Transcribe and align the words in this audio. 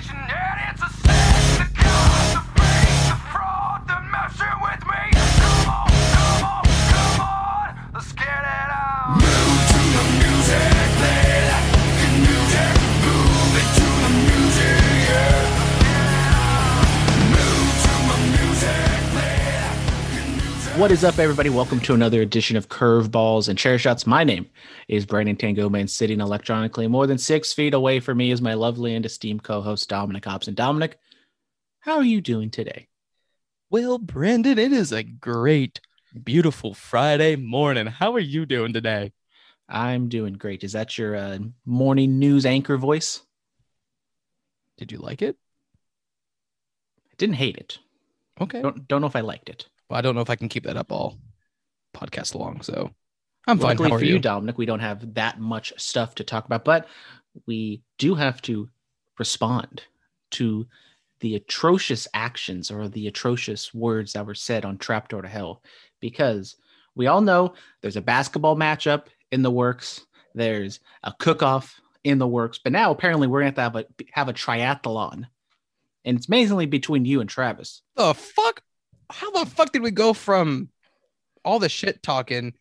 nation, 0.00 0.16
and 0.68 0.69
What 20.80 20.92
is 20.92 21.04
up, 21.04 21.18
everybody? 21.18 21.50
Welcome 21.50 21.80
to 21.80 21.92
another 21.92 22.22
edition 22.22 22.56
of 22.56 22.70
Curveballs 22.70 23.50
and 23.50 23.58
Chair 23.58 23.78
Shots. 23.78 24.06
My 24.06 24.24
name 24.24 24.48
is 24.88 25.04
Brandon 25.04 25.36
Tango, 25.36 25.68
and 25.68 25.90
sitting 25.90 26.22
electronically 26.22 26.86
more 26.88 27.06
than 27.06 27.18
six 27.18 27.52
feet 27.52 27.74
away 27.74 28.00
from 28.00 28.16
me 28.16 28.30
is 28.30 28.40
my 28.40 28.54
lovely 28.54 28.94
and 28.94 29.04
esteemed 29.04 29.42
co-host 29.42 29.90
Dominic 29.90 30.24
Hobson. 30.24 30.54
Dominic, 30.54 30.98
how 31.80 31.96
are 31.96 32.02
you 32.02 32.22
doing 32.22 32.50
today? 32.50 32.88
Well, 33.68 33.98
Brandon, 33.98 34.58
it 34.58 34.72
is 34.72 34.90
a 34.90 35.02
great, 35.02 35.80
beautiful 36.24 36.72
Friday 36.72 37.36
morning. 37.36 37.86
How 37.86 38.14
are 38.14 38.18
you 38.18 38.46
doing 38.46 38.72
today? 38.72 39.12
I'm 39.68 40.08
doing 40.08 40.32
great. 40.32 40.64
Is 40.64 40.72
that 40.72 40.96
your 40.96 41.14
uh, 41.14 41.40
morning 41.66 42.18
news 42.18 42.46
anchor 42.46 42.78
voice? 42.78 43.20
Did 44.78 44.92
you 44.92 44.98
like 44.98 45.20
it? 45.20 45.36
I 47.12 47.14
didn't 47.18 47.36
hate 47.36 47.58
it. 47.58 47.76
Okay. 48.40 48.62
Don't 48.62 48.88
don't 48.88 49.02
know 49.02 49.06
if 49.08 49.16
I 49.16 49.20
liked 49.20 49.50
it. 49.50 49.66
I 49.94 50.00
don't 50.00 50.14
know 50.14 50.20
if 50.20 50.30
I 50.30 50.36
can 50.36 50.48
keep 50.48 50.64
that 50.64 50.76
up 50.76 50.92
all 50.92 51.18
podcast 51.94 52.34
long, 52.34 52.62
so 52.62 52.90
I'm 53.46 53.58
fine. 53.58 53.70
Luckily 53.70 53.90
How 53.90 53.96
are 53.96 53.98
for 53.98 54.04
you, 54.04 54.14
you? 54.14 54.18
Dominic, 54.18 54.58
we 54.58 54.66
don't 54.66 54.80
have 54.80 55.14
that 55.14 55.40
much 55.40 55.72
stuff 55.76 56.14
to 56.16 56.24
talk 56.24 56.44
about, 56.44 56.64
but 56.64 56.86
we 57.46 57.82
do 57.98 58.14
have 58.14 58.40
to 58.42 58.68
respond 59.18 59.82
to 60.32 60.66
the 61.20 61.36
atrocious 61.36 62.08
actions 62.14 62.70
or 62.70 62.88
the 62.88 63.06
atrocious 63.06 63.74
words 63.74 64.14
that 64.14 64.26
were 64.26 64.34
said 64.34 64.64
on 64.64 64.78
Trapdoor 64.78 65.22
to 65.22 65.28
Hell 65.28 65.62
because 66.00 66.56
we 66.94 67.06
all 67.06 67.20
know 67.20 67.54
there's 67.82 67.96
a 67.96 68.02
basketball 68.02 68.56
matchup 68.56 69.06
in 69.30 69.42
the 69.42 69.50
works, 69.50 70.06
there's 70.34 70.80
a 71.02 71.12
cook-off 71.18 71.80
in 72.04 72.18
the 72.18 72.26
works, 72.26 72.58
but 72.62 72.72
now 72.72 72.90
apparently 72.90 73.26
we're 73.26 73.42
going 73.42 73.52
to 73.52 73.60
have 73.60 73.76
a 73.76 73.84
have 74.12 74.28
a 74.28 74.32
triathlon. 74.32 75.26
And 76.04 76.16
it's 76.16 76.30
mainly 76.30 76.64
between 76.64 77.04
you 77.04 77.20
and 77.20 77.28
Travis. 77.28 77.82
The 77.94 78.14
fuck? 78.14 78.62
How 79.10 79.30
the 79.30 79.46
fuck 79.50 79.72
did 79.72 79.82
we 79.82 79.90
go 79.90 80.12
from 80.12 80.68
all 81.44 81.58
the 81.58 81.68
shit 81.68 82.02
talking? 82.02 82.54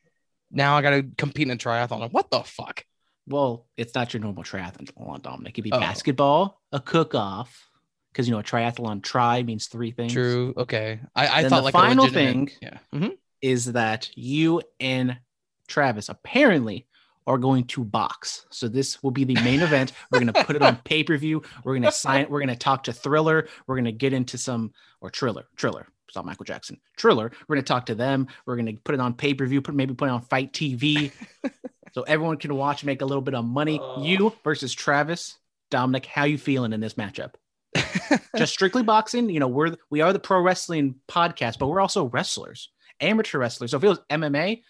Now 0.52 0.78
I 0.78 0.82
got 0.82 0.90
to 0.92 1.04
compete 1.18 1.48
in 1.48 1.52
a 1.52 1.58
triathlon. 1.58 2.12
What 2.12 2.32
the 2.32 2.42
fuck? 2.44 2.86
Well, 3.28 3.68
it's 3.78 3.94
not 3.94 4.14
your 4.14 4.22
normal 4.22 4.44
triathlon, 4.44 5.22
Dominic. 5.22 5.54
It'd 5.56 5.64
be 5.64 5.72
Oh. 5.72 5.80
basketball, 5.80 6.60
a 6.72 6.80
cook-off, 6.80 7.70
because 8.12 8.28
you 8.28 8.34
know 8.34 8.40
a 8.40 8.44
triathlon 8.44 9.04
tri 9.04 9.44
means 9.44 9.68
three 9.68 9.92
things. 9.92 10.14
True. 10.14 10.54
Okay. 10.58 11.00
I, 11.16 11.42
I 11.44 11.48
thought 11.48 11.58
the 11.58 11.62
like 11.64 11.74
a 11.76 11.78
final 11.78 12.06
legitimate- 12.06 12.50
thing- 12.50 12.50
Yeah. 12.62 12.78
Mhm. 12.94 13.18
Is 13.42 13.66
that 13.74 14.10
you 14.18 14.62
and 14.80 15.20
Travis 15.68 16.10
apparently 16.10 16.88
are 17.28 17.38
going 17.38 17.66
to 17.66 17.84
box. 17.86 18.48
So 18.50 18.68
this 18.68 19.04
will 19.04 19.12
be 19.12 19.24
the 19.24 19.36
main 19.36 19.62
event. 19.62 19.92
We're 20.12 20.20
gonna 20.20 20.34
put 20.34 20.56
it 20.56 20.64
on 20.64 20.78
pay-per-view. 20.84 21.44
We're 21.64 21.76
gonna 21.76 21.92
sign 21.92 22.22
it. 22.22 22.30
We're 22.32 22.40
gonna 22.40 22.56
talk 22.56 22.86
to 22.86 22.94
Thriller. 22.94 23.48
We're 23.68 23.76
gonna 23.76 23.92
get 23.92 24.12
into 24.14 24.38
some 24.40 24.74
or 25.00 25.12
Triller. 25.12 25.46
Triller. 25.56 25.88
It's 26.10 26.16
not 26.16 26.26
Michael 26.26 26.46
Jackson. 26.46 26.80
Triller. 26.98 27.32
We're 27.48 27.56
gonna 27.56 27.64
talk 27.64 27.86
to 27.86 27.96
them. 27.96 28.28
We're 28.46 28.58
gonna 28.58 28.74
put 28.84 28.96
it 28.96 29.02
on 29.02 29.14
pay-per-view. 29.14 29.62
Put 29.62 29.76
maybe 29.76 29.94
put 29.94 30.10
it 30.10 30.12
on 30.12 30.22
FITE 30.22 30.52
TV. 30.52 31.12
so 31.94 32.02
everyone 32.02 32.38
can 32.38 32.56
watch, 32.56 32.84
make 32.84 33.02
a 33.02 33.06
little 33.06 33.22
bit 33.22 33.36
of 33.36 33.46
money. 33.46 33.80
Oh. 33.82 34.04
You 34.04 34.34
versus 34.44 34.74
Travis. 34.74 35.38
Dominic, 35.70 36.08
how 36.08 36.24
you 36.24 36.40
feeling 36.40 36.74
in 36.74 36.82
this 36.82 36.96
matchup? 36.96 37.36
just 38.38 38.54
strictly 38.54 38.82
boxing. 38.82 39.30
You 39.30 39.40
know, 39.40 39.48
we're 39.48 39.76
we 39.90 40.02
are 40.02 40.12
the 40.12 40.20
pro 40.20 40.42
wrestling 40.42 40.96
podcast, 41.08 41.60
but 41.60 41.68
we're 41.68 41.80
also 41.80 42.06
wrestlers, 42.06 42.70
amateur 43.00 43.38
wrestlers. 43.38 43.72
So 43.72 43.78
if 43.78 43.84
it 43.84 43.88
was 43.88 44.00
MMA, 44.10 44.64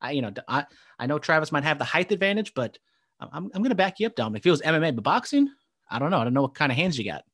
I 0.00 0.10
you 0.12 0.22
know 0.22 0.32
I 0.48 0.64
I 0.98 1.06
know 1.06 1.18
Travis 1.18 1.52
might 1.52 1.64
have 1.64 1.78
the 1.78 1.84
height 1.84 2.10
advantage, 2.10 2.54
but 2.54 2.78
I'm 3.20 3.28
I'm, 3.32 3.50
I'm 3.54 3.62
gonna 3.62 3.74
back 3.74 4.00
you 4.00 4.06
up, 4.06 4.16
Dominic. 4.16 4.40
If 4.40 4.46
it 4.46 4.50
was 4.50 4.62
MMA, 4.62 4.94
but 4.94 5.04
boxing, 5.04 5.50
I 5.90 5.98
don't 5.98 6.10
know. 6.10 6.18
I 6.18 6.24
don't 6.24 6.34
know 6.34 6.42
what 6.42 6.54
kind 6.54 6.72
of 6.72 6.78
hands 6.78 6.98
you 6.98 7.04
got. 7.04 7.24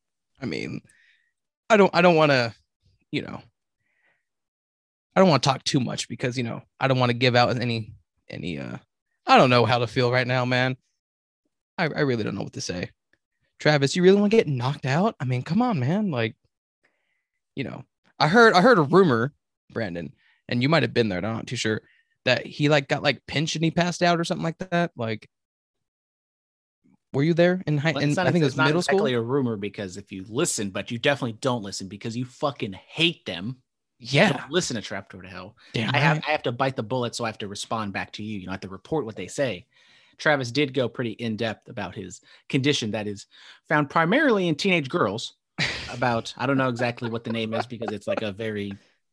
I 0.40 0.46
mean, 0.46 0.80
I 1.70 1.76
don't 1.76 1.94
I 1.94 2.02
don't 2.02 2.16
want 2.16 2.32
to, 2.32 2.54
you 3.10 3.22
know, 3.22 3.40
I 5.14 5.20
don't 5.20 5.28
want 5.28 5.42
to 5.42 5.48
talk 5.48 5.64
too 5.64 5.80
much 5.80 6.08
because 6.08 6.36
you 6.38 6.44
know 6.44 6.62
I 6.80 6.88
don't 6.88 6.98
want 6.98 7.10
to 7.10 7.14
give 7.14 7.36
out 7.36 7.60
any 7.60 7.94
any 8.28 8.58
uh 8.58 8.78
I 9.26 9.36
don't 9.36 9.50
know 9.50 9.64
how 9.66 9.78
to 9.78 9.86
feel 9.86 10.10
right 10.10 10.26
now, 10.26 10.44
man. 10.44 10.76
I 11.78 11.84
I 11.84 12.00
really 12.00 12.24
don't 12.24 12.34
know 12.34 12.42
what 12.42 12.54
to 12.54 12.60
say. 12.60 12.90
Travis, 13.58 13.94
you 13.94 14.02
really 14.02 14.20
want 14.20 14.30
to 14.32 14.36
get 14.36 14.48
knocked 14.48 14.86
out? 14.86 15.14
I 15.20 15.24
mean, 15.24 15.42
come 15.42 15.62
on, 15.62 15.78
man. 15.78 16.10
Like, 16.10 16.34
you 17.54 17.62
know, 17.62 17.84
I 18.18 18.26
heard 18.28 18.54
I 18.54 18.60
heard 18.60 18.78
a 18.78 18.82
rumor, 18.82 19.32
Brandon, 19.72 20.12
and 20.48 20.62
you 20.62 20.68
might 20.68 20.82
have 20.82 20.94
been 20.94 21.08
there. 21.08 21.18
I'm 21.18 21.34
not 21.36 21.46
too 21.46 21.56
sure 21.56 21.80
that 22.24 22.44
he 22.46 22.68
like 22.68 22.88
got 22.88 23.02
like 23.02 23.24
pinched 23.26 23.54
and 23.56 23.64
he 23.64 23.70
passed 23.70 24.02
out 24.02 24.18
or 24.18 24.24
something 24.24 24.44
like 24.44 24.58
that. 24.70 24.90
Like, 24.96 25.28
were 27.12 27.22
you 27.22 27.34
there 27.34 27.62
in 27.66 27.78
high? 27.78 27.92
Well, 27.92 28.02
In, 28.02 28.14
not, 28.14 28.26
I 28.26 28.32
think 28.32 28.42
it 28.42 28.46
was 28.46 28.56
not 28.56 28.66
middle 28.66 28.82
school. 28.82 28.98
exactly 28.98 29.14
a 29.14 29.20
rumor 29.20 29.56
because 29.56 29.96
if 29.96 30.10
you 30.10 30.24
listen, 30.28 30.70
but 30.70 30.90
you 30.90 30.98
definitely 30.98 31.38
don't 31.40 31.62
listen 31.62 31.88
because 31.88 32.16
you 32.16 32.24
fucking 32.24 32.72
hate 32.72 33.24
them. 33.26 33.58
Yeah, 34.02 34.32
don't 34.32 34.50
listen 34.50 34.76
to 34.76 34.82
Trapdoor 34.82 35.22
to 35.22 35.28
Hell. 35.28 35.56
damn 35.72 35.94
I 35.94 35.98
have. 35.98 36.22
I 36.26 36.32
have 36.32 36.42
to 36.42 36.52
bite 36.52 36.76
the 36.76 36.82
bullet, 36.82 37.14
so 37.14 37.24
I 37.24 37.28
have 37.28 37.38
to 37.38 37.48
respond 37.48 37.92
back 37.92 38.12
to 38.12 38.22
you. 38.22 38.40
You 38.40 38.46
know, 38.46 38.52
I 38.52 38.54
have 38.54 38.60
to 38.60 38.68
report 38.68 39.04
what 39.04 39.14
they 39.16 39.28
say. 39.28 39.66
Travis 40.18 40.50
did 40.50 40.74
go 40.74 40.88
pretty 40.88 41.12
in 41.12 41.36
depth 41.36 41.68
about 41.68 41.94
his 41.94 42.20
condition 42.48 42.90
that 42.92 43.06
is 43.06 43.26
found 43.68 43.90
primarily 43.90 44.48
in 44.48 44.54
teenage 44.54 44.88
girls. 44.88 45.34
About 45.92 46.32
I 46.36 46.46
don't 46.46 46.56
know 46.56 46.68
exactly 46.68 47.10
what 47.10 47.22
the 47.22 47.32
name 47.32 47.54
is 47.54 47.66
because 47.66 47.92
it's 47.92 48.06
like 48.06 48.22
a 48.22 48.32
very 48.32 48.72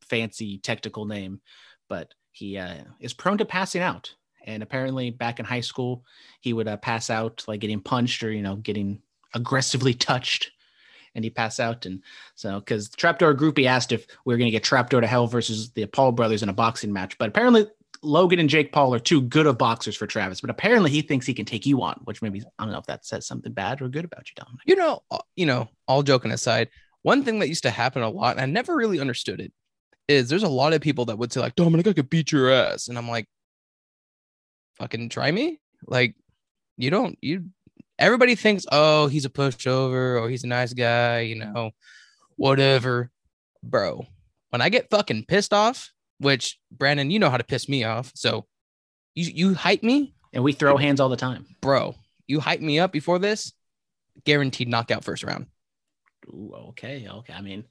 fancy 0.10 0.58
technical 0.58 1.06
name, 1.06 1.42
but 1.88 2.14
he 2.32 2.58
uh, 2.58 2.78
is 3.00 3.14
prone 3.14 3.38
to 3.38 3.46
passing 3.46 3.82
out. 3.82 4.14
And 4.46 4.64
apparently, 4.64 5.12
back 5.12 5.40
in 5.40 5.46
high 5.46 5.62
school, 5.62 6.06
he 6.40 6.54
would 6.54 6.68
uh, 6.68 6.78
pass 6.78 7.10
out 7.10 7.44
like 7.48 7.60
getting 7.60 7.82
punched 7.82 8.24
or 8.24 8.32
you 8.32 8.42
know 8.42 8.56
getting 8.56 9.02
aggressively 9.36 9.94
touched, 10.10 10.52
and 11.20 11.26
he 11.26 11.30
pass 11.30 11.60
out. 11.60 11.86
And 11.86 12.02
so, 12.36 12.60
because 12.60 12.90
Trapdoor 12.90 13.36
Groupie 13.36 13.66
asked 13.66 13.92
if 13.92 14.08
we 14.26 14.34
were 14.34 14.38
going 14.38 14.48
to 14.48 14.52
get 14.52 14.64
Trapdoor 14.64 15.02
to 15.02 15.08
Hell 15.08 15.28
versus 15.28 15.72
the 15.72 15.86
Paul 15.86 16.14
brothers 16.14 16.42
in 16.42 16.50
a 16.50 16.54
boxing 16.54 16.94
match, 16.94 17.18
but 17.18 17.30
apparently 17.30 17.68
Logan 18.02 18.40
and 18.40 18.50
Jake 18.50 18.72
Paul 18.72 18.94
are 18.94 19.00
too 19.00 19.22
good 19.22 19.46
of 19.46 19.58
boxers 19.58 19.98
for 19.98 20.08
Travis. 20.08 20.40
But 20.42 20.50
apparently 20.50 20.90
he 20.90 21.02
thinks 21.02 21.26
he 21.26 21.34
can 21.34 21.46
take 21.46 21.66
you 21.66 21.82
on, 21.82 22.00
which 22.06 22.22
maybe 22.22 22.42
I 22.58 22.64
don't 22.64 22.72
know 22.72 22.80
if 22.80 22.86
that 22.86 23.06
says 23.06 23.28
something 23.28 23.52
bad 23.52 23.82
or 23.82 23.90
good 23.90 24.06
about 24.06 24.30
you, 24.30 24.36
Dominic. 24.36 24.62
you 24.66 24.76
know, 24.76 25.04
uh, 25.12 25.20
you 25.36 25.46
know, 25.46 25.70
all 25.88 26.04
joking 26.04 26.32
aside, 26.32 26.70
one 27.02 27.24
thing 27.24 27.40
that 27.40 27.50
used 27.50 27.64
to 27.64 27.70
happen 27.70 28.02
a 28.02 28.10
lot, 28.10 28.38
and 28.38 28.42
I 28.42 28.46
never 28.46 28.76
really 28.76 29.00
understood 29.00 29.42
it, 29.42 29.52
is 30.08 30.30
there's 30.30 30.44
a 30.44 30.50
lot 30.50 30.74
of 30.74 30.82
people 30.82 31.06
that 31.06 31.18
would 31.18 31.32
say 31.32 31.40
like, 31.40 31.56
Dominic, 31.56 31.88
I 31.88 31.94
could 31.94 32.10
beat 32.10 32.32
your 32.32 32.50
ass, 32.50 32.88
and 32.88 32.98
I'm 32.98 33.10
like, 33.10 33.28
fucking 34.78 35.10
try 35.10 35.32
me, 35.32 35.60
like, 35.86 36.16
you 36.78 36.90
don't, 36.90 37.18
you. 37.22 37.46
Everybody 38.00 38.36
thinks, 38.36 38.66
oh, 38.72 39.08
he's 39.08 39.26
a 39.26 39.30
pushover, 39.30 40.20
or 40.22 40.30
he's 40.30 40.46
a 40.46 40.48
nice 40.48 40.74
guy, 40.74 41.20
you 41.20 41.36
know, 41.36 41.72
whatever, 42.38 43.12
bro. 43.62 44.08
When 44.50 44.62
I 44.62 44.70
get 44.70 44.90
fucking 44.90 45.26
pissed 45.28 45.54
off, 45.54 45.92
which 46.20 46.60
Brandon, 46.72 47.12
you 47.12 47.20
know 47.20 47.30
how 47.30 47.38
to 47.38 47.44
piss 47.44 47.68
me 47.70 47.84
off, 47.84 48.12
so 48.16 48.46
you 49.16 49.26
you 49.26 49.54
hype 49.54 49.84
me, 49.84 50.16
And 50.34 50.44
we 50.44 50.54
throw 50.54 50.78
hands 50.78 51.00
all 51.00 51.10
the 51.10 51.18
time. 51.18 51.46
bro. 51.62 51.96
You 52.26 52.40
hype 52.40 52.62
me 52.62 52.80
up 52.80 52.92
before 52.92 53.20
this, 53.20 53.54
guaranteed 54.26 54.70
knockout 54.70 55.04
first 55.04 55.24
round. 55.24 55.48
Ooh, 56.28 56.54
okay, 56.70 57.08
okay. 57.10 57.34
I 57.34 57.42
mean, 57.42 57.66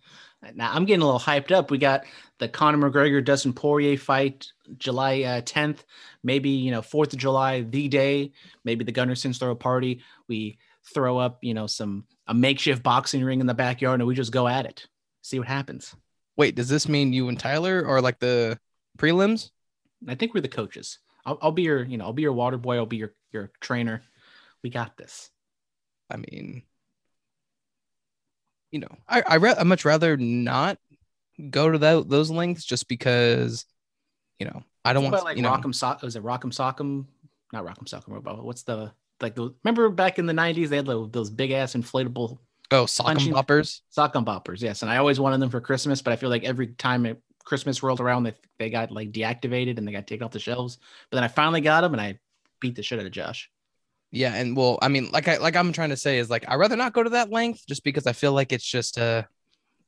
now 0.54 0.72
I'm 0.72 0.84
getting 0.84 1.03
a 1.03 1.04
little 1.04 1.21
hyped 1.21 1.50
up. 1.50 1.71
We 1.71 1.78
got 1.78 2.04
the 2.38 2.49
Conor 2.49 2.91
McGregor 2.91 3.25
Dustin 3.25 3.53
Poirier 3.53 3.97
fight 3.97 4.53
July 4.76 5.22
uh, 5.22 5.41
10th. 5.41 5.78
Maybe 6.22 6.51
you 6.51 6.71
know 6.71 6.83
Fourth 6.83 7.13
of 7.13 7.18
July, 7.18 7.63
the 7.63 7.89
day. 7.89 8.33
Maybe 8.65 8.84
the 8.84 8.92
Gunnarsons 8.92 9.39
throw 9.39 9.51
a 9.51 9.57
party. 9.57 10.03
We 10.28 10.59
throw 10.95 11.18
up 11.18 11.39
you 11.42 11.54
know 11.54 11.66
some 11.66 12.04
a 12.27 12.34
makeshift 12.34 12.83
boxing 12.83 13.24
ring 13.24 13.41
in 13.41 13.47
the 13.47 13.54
backyard, 13.54 14.01
and 14.01 14.07
we 14.07 14.15
just 14.15 14.33
go 14.33 14.47
at 14.47 14.66
it. 14.66 14.86
See 15.22 15.39
what 15.39 15.48
happens. 15.48 15.95
Wait, 16.36 16.54
does 16.54 16.68
this 16.68 16.89
mean 16.89 17.13
you 17.13 17.28
and 17.28 17.39
Tyler 17.39 17.84
are 17.86 18.01
like 18.01 18.21
the 18.21 18.59
prelims? 18.97 19.51
I 20.07 20.15
think 20.15 20.34
we're 20.34 20.41
the 20.41 20.48
coaches. 20.48 20.98
I'll, 21.27 21.39
I'll 21.42 21.53
be 21.53 21.63
your 21.63 21.83
you 21.83 21.98
know 21.98 22.04
I'll 22.04 22.13
be 22.13 22.22
your 22.22 22.33
water 22.33 22.59
boy. 22.59 22.77
I'll 22.77 22.86
be 22.86 22.98
your 22.98 23.15
your 23.33 23.51
trainer. 23.60 24.03
We 24.63 24.71
got 24.71 24.97
this. 24.97 25.30
I 26.10 26.16
mean, 26.16 26.63
you 28.70 28.80
know, 28.80 28.88
I 29.09 29.22
I 29.26 29.34
re- 29.36 29.54
I 29.59 29.62
much 29.65 29.84
rather 29.84 30.16
not 30.16 30.78
go 31.50 31.70
to 31.70 31.78
that 31.78 32.09
those 32.09 32.30
lengths 32.30 32.65
just 32.65 32.88
because, 32.88 33.65
you 34.38 34.47
know, 34.47 34.62
I 34.84 34.92
don't 34.92 35.04
want 35.04 35.24
like 35.24 35.36
you 35.36 35.42
know. 35.42 35.50
Rock'em 35.50 35.74
Sock. 35.74 36.03
Was 36.03 36.16
it 36.16 36.22
Rock'em 36.22 36.53
Sock'em? 36.53 37.06
Not 37.53 37.65
Rock'em 37.65 37.84
Sock'em. 37.88 38.22
But 38.22 38.44
what's 38.44 38.62
the 38.65 38.92
like? 39.20 39.34
The, 39.34 39.54
remember 39.65 39.88
back 39.88 40.18
in 40.18 40.26
the 40.26 40.32
'90s 40.32 40.68
they 40.68 40.76
had 40.76 40.86
those, 40.86 41.10
those 41.10 41.30
big 41.30 41.50
ass 41.50 41.74
inflatable 41.74 42.38
Oh, 42.70 42.84
sock 42.84 43.09
and 43.09 43.18
punching- 43.18 43.32
boppers. 43.34 43.80
Sock'em 43.97 44.24
Boppers. 44.26 44.60
Yes, 44.60 44.82
and 44.82 44.91
I 44.91 44.98
always 44.98 45.18
wanted 45.18 45.41
them 45.41 45.48
for 45.50 45.60
Christmas, 45.60 46.03
but 46.03 46.12
I 46.12 46.16
feel 46.16 46.28
like 46.28 46.44
every 46.44 46.66
time 46.66 47.06
it, 47.06 47.20
Christmas 47.44 47.82
rolled 47.82 48.00
around, 48.00 48.24
they 48.24 48.34
they 48.59 48.68
got 48.68 48.91
like 48.91 49.10
deactivated 49.12 49.78
and 49.78 49.88
they 49.88 49.92
got 49.92 50.06
taken 50.06 50.24
off 50.24 50.32
the 50.32 50.38
shelves. 50.38 50.76
But 51.10 51.16
then 51.16 51.24
I 51.24 51.28
finally 51.28 51.62
got 51.62 51.80
them, 51.80 51.94
and 51.94 52.00
I 52.00 52.18
beat 52.60 52.74
the 52.76 52.82
shit 52.82 52.98
out 53.00 53.06
of 53.06 53.12
Josh. 53.12 53.50
Yeah, 54.10 54.34
and 54.34 54.57
well, 54.57 54.78
I 54.81 54.89
mean, 54.89 55.10
like 55.13 55.28
I 55.28 55.37
like 55.37 55.55
I'm 55.57 55.72
trying 55.72 55.91
to 55.91 55.97
say 55.97 56.19
is 56.19 56.31
like 56.31 56.45
I'd 56.49 56.57
rather 56.57 56.77
not 56.77 56.93
go 56.95 57.03
to 57.03 57.10
that 57.10 57.31
length 57.31 57.66
just 57.69 57.84
because 57.84 58.07
I 58.07 58.13
feel 58.13 58.33
like 58.33 58.53
it's 58.53 58.65
just 58.65 58.99
uh, 58.99 59.25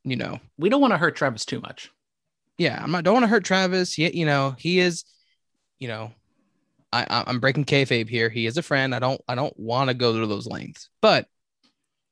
you 0.05 0.17
know, 0.17 0.39
We 0.59 0.69
don't 0.69 0.81
want 0.81 0.93
to 0.93 0.99
hurt 0.99 1.17
Travis 1.17 1.45
too 1.45 1.61
much. 1.61 1.91
yeah, 2.59 2.79
I'm 2.83 2.91
not 2.91 3.05
don't 3.05 3.15
want 3.15 3.25
to 3.25 3.29
hurt 3.29 3.45
Travis. 3.45 3.95
He, 3.95 4.11
you 4.19 4.27
know, 4.27 4.55
he 4.59 4.79
is, 4.81 5.05
you 5.79 5.89
know, 5.89 6.13
I 6.93 7.07
I- 7.09 7.25
I'm 7.27 7.41
breaking 7.41 7.65
kayfabe 7.65 8.09
here. 8.11 8.29
He 8.29 8.45
is 8.47 8.59
a 8.59 8.63
friend. 8.63 8.95
I 8.95 8.99
don't 8.99 9.21
I 9.27 9.35
don't 9.35 9.59
want 9.59 9.89
to 9.89 9.95
go 9.95 10.21
to 10.21 10.27
those 10.27 10.47
lengths, 10.47 10.91
but 11.01 11.27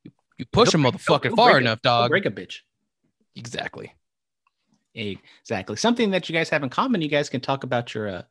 you, 0.05 0.11
you 0.39 0.47
push 0.47 0.73
a 0.73 0.79
He'll 0.79 0.91
break- 0.91 0.95
motherfucker 1.03 1.25
he'll 1.25 1.37
far 1.37 1.59
it. 1.59 1.63
enough, 1.63 1.81
He'll 1.83 1.91
dog. 1.93 2.11
Break 2.11 2.25
a 2.27 2.31
bitch. 2.31 2.61
Exactly. 3.37 3.93
Exactly. 4.95 5.77
Something 5.77 6.11
that 6.13 6.29
you 6.29 6.33
guys 6.33 6.49
have 6.49 6.63
in 6.63 6.71
common. 6.71 7.03
You 7.03 7.09
guys 7.09 7.29
can 7.29 7.41
talk 7.41 7.63
about 7.65 7.95
your 7.95 8.09
uh, 8.09 8.23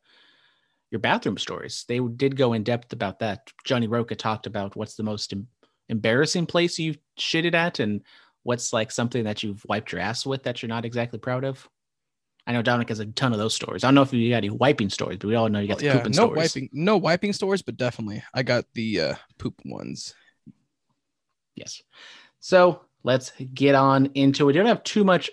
your 0.92 1.00
bathroom 1.00 1.38
stories. 1.38 1.86
They 1.88 2.00
did 2.00 2.38
go 2.38 2.54
in 2.54 2.64
depth 2.64 2.94
about 2.94 3.20
that. 3.20 3.52
Johnny 3.66 3.88
Roca 3.88 4.16
talked 4.16 4.48
about 4.48 4.76
what's 4.76 4.96
the 4.96 5.04
most 5.04 5.34
em- 5.34 5.48
embarrassing 5.90 6.46
place 6.46 6.80
you've 6.80 7.00
shitted 7.20 7.54
at, 7.54 7.80
and 7.80 8.02
what's 8.44 8.72
like 8.72 8.92
something 8.92 9.26
that 9.26 9.44
you've 9.44 9.64
wiped 9.68 9.92
your 9.92 10.02
ass 10.02 10.26
with 10.26 10.44
that 10.44 10.62
you're 10.62 10.70
not 10.70 10.86
exactly 10.86 11.20
proud 11.20 11.44
of. 11.44 11.68
I 12.48 12.54
know 12.54 12.62
Dominic 12.62 12.88
has 12.88 13.02
a 13.02 13.06
ton 13.08 13.34
of 13.34 13.40
those 13.40 13.54
stories. 13.54 13.84
I 13.84 13.88
don't 13.88 13.96
know 13.96 14.04
if 14.04 14.14
you 14.14 14.30
got 14.30 14.38
any 14.38 14.50
wiping 14.50 14.90
stories, 14.90 15.18
but 15.18 15.28
we 15.28 15.36
all 15.36 15.50
know 15.50 15.60
you 15.60 15.68
got 15.68 15.80
the 15.80 15.86
yeah, 15.86 16.02
no 16.04 16.12
stories. 16.12 16.38
wiping, 16.56 16.70
no 16.72 16.96
wiping 16.96 17.34
stories, 17.34 17.62
but 17.62 17.76
definitely 17.76 18.24
I 18.34 18.44
got 18.44 18.64
the 18.74 19.02
uh, 19.02 19.16
poop 19.38 19.56
ones. 19.66 20.16
Yes. 21.56 21.84
So 22.40 22.84
let's 23.04 23.34
get 23.54 23.76
on 23.76 24.06
into 24.14 24.44
it. 24.44 24.48
We 24.48 24.54
don't 24.54 24.66
have 24.66 24.84
too 24.84 25.04
much 25.04 25.30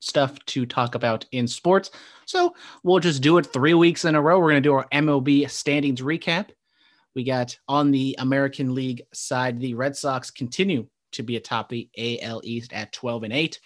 stuff 0.00 0.38
to 0.46 0.66
talk 0.66 0.94
about 0.94 1.24
in 1.32 1.46
sports. 1.46 1.90
So 2.26 2.54
we'll 2.82 3.00
just 3.00 3.22
do 3.22 3.38
it 3.38 3.46
three 3.46 3.74
weeks 3.74 4.04
in 4.04 4.14
a 4.14 4.22
row. 4.22 4.38
We're 4.38 4.50
going 4.50 4.62
to 4.62 4.68
do 4.68 4.74
our 4.74 4.88
MLB 4.92 5.50
standings 5.50 6.00
recap. 6.00 6.50
We 7.14 7.24
got 7.24 7.58
on 7.68 7.90
the 7.90 8.16
American 8.18 8.74
League 8.74 9.02
side, 9.12 9.58
the 9.58 9.74
Red 9.74 9.96
Sox 9.96 10.30
continue 10.30 10.86
to 11.12 11.22
be 11.22 11.36
atop 11.36 11.68
the 11.68 11.88
AL 11.96 12.42
East 12.44 12.72
at 12.72 12.92
12 12.92 13.24
and 13.24 13.32
8. 13.32 13.60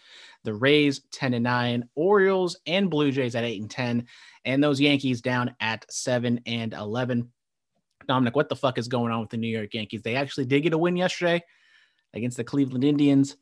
The 0.44 0.54
Rays 0.54 1.02
10 1.12 1.34
and 1.34 1.44
9, 1.44 1.88
Orioles 1.94 2.56
and 2.66 2.90
Blue 2.90 3.12
Jays 3.12 3.34
at 3.34 3.44
8 3.44 3.60
and 3.60 3.70
10, 3.70 4.06
and 4.44 4.62
those 4.62 4.80
Yankees 4.80 5.20
down 5.20 5.54
at 5.60 5.84
7 5.90 6.40
and 6.46 6.72
11. 6.72 7.30
Dominic, 8.08 8.34
what 8.34 8.48
the 8.48 8.56
fuck 8.56 8.78
is 8.78 8.88
going 8.88 9.12
on 9.12 9.20
with 9.20 9.30
the 9.30 9.36
New 9.36 9.48
York 9.48 9.72
Yankees? 9.74 10.02
They 10.02 10.16
actually 10.16 10.46
did 10.46 10.62
get 10.62 10.72
a 10.72 10.78
win 10.78 10.96
yesterday 10.96 11.42
against 12.14 12.36
the 12.36 12.44
Cleveland 12.44 12.84
Indians, 12.84 13.36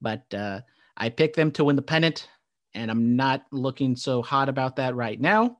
but 0.00 0.22
uh, 0.32 0.60
I 0.96 1.10
picked 1.10 1.36
them 1.36 1.50
to 1.52 1.64
win 1.64 1.76
the 1.76 1.82
pennant, 1.82 2.28
and 2.74 2.90
I'm 2.90 3.16
not 3.16 3.44
looking 3.52 3.96
so 3.96 4.22
hot 4.22 4.48
about 4.48 4.76
that 4.76 4.94
right 4.94 5.20
now. 5.20 5.58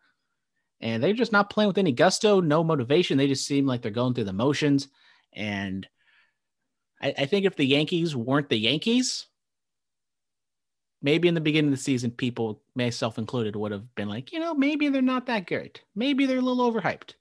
And 0.80 1.02
they're 1.02 1.12
just 1.12 1.32
not 1.32 1.50
playing 1.50 1.68
with 1.68 1.78
any 1.78 1.92
gusto, 1.92 2.40
no 2.40 2.62
motivation. 2.62 3.16
They 3.16 3.28
just 3.28 3.46
seem 3.46 3.66
like 3.66 3.82
they're 3.82 3.90
going 3.90 4.14
through 4.14 4.24
the 4.24 4.32
motions. 4.32 4.88
And 5.32 5.86
I, 7.00 7.14
I 7.18 7.26
think 7.26 7.46
if 7.46 7.56
the 7.56 7.64
Yankees 7.64 8.14
weren't 8.14 8.48
the 8.48 8.58
Yankees, 8.58 9.26
maybe 11.00 11.28
in 11.28 11.34
the 11.34 11.40
beginning 11.40 11.72
of 11.72 11.78
the 11.78 11.82
season, 11.82 12.10
people, 12.10 12.62
myself 12.74 13.18
included, 13.18 13.56
would 13.56 13.72
have 13.72 13.94
been 13.94 14.08
like, 14.08 14.32
you 14.32 14.40
know, 14.40 14.54
maybe 14.54 14.88
they're 14.88 15.02
not 15.02 15.26
that 15.26 15.46
great. 15.46 15.82
Maybe 15.94 16.26
they're 16.26 16.38
a 16.38 16.42
little 16.42 16.70
overhyped. 16.70 17.14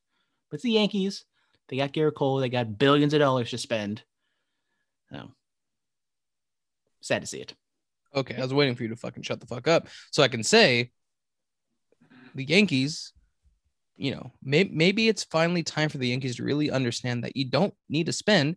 But 0.50 0.56
it's 0.56 0.64
the 0.64 0.72
Yankees. 0.72 1.24
They 1.68 1.78
got 1.78 1.94
Gerrit 1.94 2.16
Cole. 2.16 2.38
They 2.38 2.50
got 2.50 2.78
billions 2.78 3.14
of 3.14 3.20
dollars 3.20 3.52
to 3.52 3.58
spend. 3.58 4.04
Oh, 5.14 5.32
sad 7.02 7.22
to 7.22 7.28
see 7.28 7.40
it. 7.40 7.54
Okay, 8.16 8.36
I 8.36 8.42
was 8.42 8.54
waiting 8.54 8.76
for 8.76 8.84
you 8.84 8.90
to 8.90 8.96
fucking 8.96 9.24
shut 9.24 9.40
the 9.40 9.48
fuck 9.48 9.68
up 9.68 9.88
so 10.12 10.24
I 10.24 10.28
can 10.28 10.44
say 10.44 10.92
the 12.34 12.46
Yankees, 12.46 13.14
you 13.98 14.12
know, 14.12 14.32
may- 14.42 14.70
maybe 14.72 15.08
it's 15.08 15.24
finally 15.24 15.64
time 15.64 15.90
for 15.90 15.98
the 15.98 16.08
Yankees 16.08 16.38
to 16.38 16.44
really 16.44 16.72
understand 16.72 17.24
that 17.24 17.36
you 17.36 17.50
don't 17.50 17.74
need 17.90 18.06
to 18.06 18.14
spend 18.14 18.56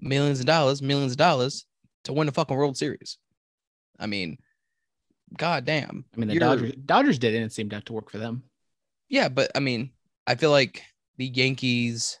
millions 0.00 0.40
of 0.40 0.46
dollars, 0.46 0.82
millions 0.82 1.12
of 1.12 1.18
dollars 1.18 1.66
to 2.04 2.12
win 2.12 2.28
a 2.28 2.32
fucking 2.32 2.56
World 2.56 2.76
Series. 2.76 3.18
I 3.98 4.06
mean, 4.06 4.38
god 5.36 5.64
damn. 5.64 6.04
I 6.14 6.18
mean, 6.18 6.28
the 6.28 6.38
Dodgers 6.38 6.72
Dodgers 6.84 7.18
did 7.18 7.34
it, 7.34 7.38
and 7.38 7.46
it 7.46 7.52
seemed 7.52 7.70
to 7.70 7.92
work 7.92 8.10
for 8.10 8.18
them. 8.18 8.42
Yeah, 9.08 9.28
but 9.28 9.50
I 9.54 9.60
mean, 9.60 9.90
I 10.26 10.34
feel 10.34 10.50
like 10.50 10.82
the 11.16 11.26
Yankees 11.26 12.18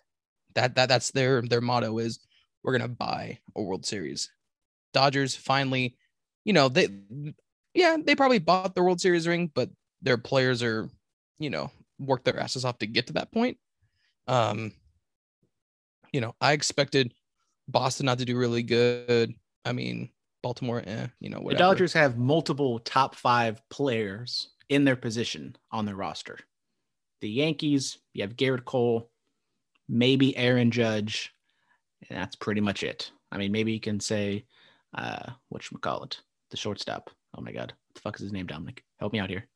that 0.54 0.74
that 0.76 0.88
that's 0.88 1.10
their 1.10 1.42
their 1.42 1.60
motto 1.60 1.98
is 1.98 2.20
we're 2.62 2.76
gonna 2.76 2.88
buy 2.88 3.38
a 3.56 3.62
World 3.62 3.84
Series. 3.86 4.30
Dodgers 4.92 5.34
finally, 5.34 5.96
you 6.44 6.52
know, 6.52 6.68
they 6.68 6.88
yeah, 7.74 7.96
they 8.02 8.14
probably 8.14 8.38
bought 8.38 8.74
the 8.74 8.82
World 8.82 9.00
Series 9.00 9.26
ring, 9.26 9.50
but 9.54 9.70
their 10.02 10.18
players 10.18 10.62
are, 10.62 10.88
you 11.38 11.50
know, 11.50 11.70
worked 11.98 12.24
their 12.24 12.38
asses 12.38 12.64
off 12.64 12.78
to 12.78 12.86
get 12.86 13.06
to 13.06 13.14
that 13.14 13.32
point. 13.32 13.58
Um, 14.26 14.72
you 16.12 16.20
know, 16.20 16.34
I 16.40 16.52
expected 16.52 17.14
Boston 17.68 18.06
not 18.06 18.18
to 18.18 18.24
do 18.24 18.36
really 18.36 18.62
good. 18.62 19.34
I 19.64 19.72
mean, 19.72 20.10
Baltimore, 20.42 20.82
eh, 20.84 21.06
you 21.20 21.30
know, 21.30 21.38
whatever. 21.38 21.62
The 21.62 21.70
Dodgers 21.70 21.92
have 21.94 22.18
multiple 22.18 22.78
top 22.80 23.14
five 23.14 23.62
players 23.70 24.48
in 24.68 24.84
their 24.84 24.96
position 24.96 25.56
on 25.70 25.86
their 25.86 25.96
roster. 25.96 26.38
The 27.20 27.30
Yankees, 27.30 27.98
you 28.12 28.22
have 28.22 28.36
Gerrit 28.36 28.64
Cole, 28.64 29.10
maybe 29.88 30.36
Aaron 30.36 30.70
Judge, 30.70 31.32
and 32.08 32.18
that's 32.18 32.36
pretty 32.36 32.60
much 32.60 32.82
it. 32.82 33.12
I 33.30 33.38
mean, 33.38 33.52
maybe 33.52 33.72
you 33.72 33.80
can 33.80 34.00
say, 34.00 34.44
uh, 34.94 35.30
what 35.48 35.62
should 35.62 35.76
we 35.76 35.80
call 35.80 36.02
it? 36.02 36.20
The 36.52 36.58
shortstop. 36.58 37.10
Oh 37.36 37.40
my 37.40 37.50
God, 37.50 37.72
what 37.88 37.94
the 37.94 38.00
fuck 38.02 38.16
is 38.16 38.20
his 38.22 38.32
name? 38.32 38.46
Dominic, 38.46 38.84
help 39.00 39.12
me 39.14 39.18
out 39.18 39.30
here. 39.30 39.48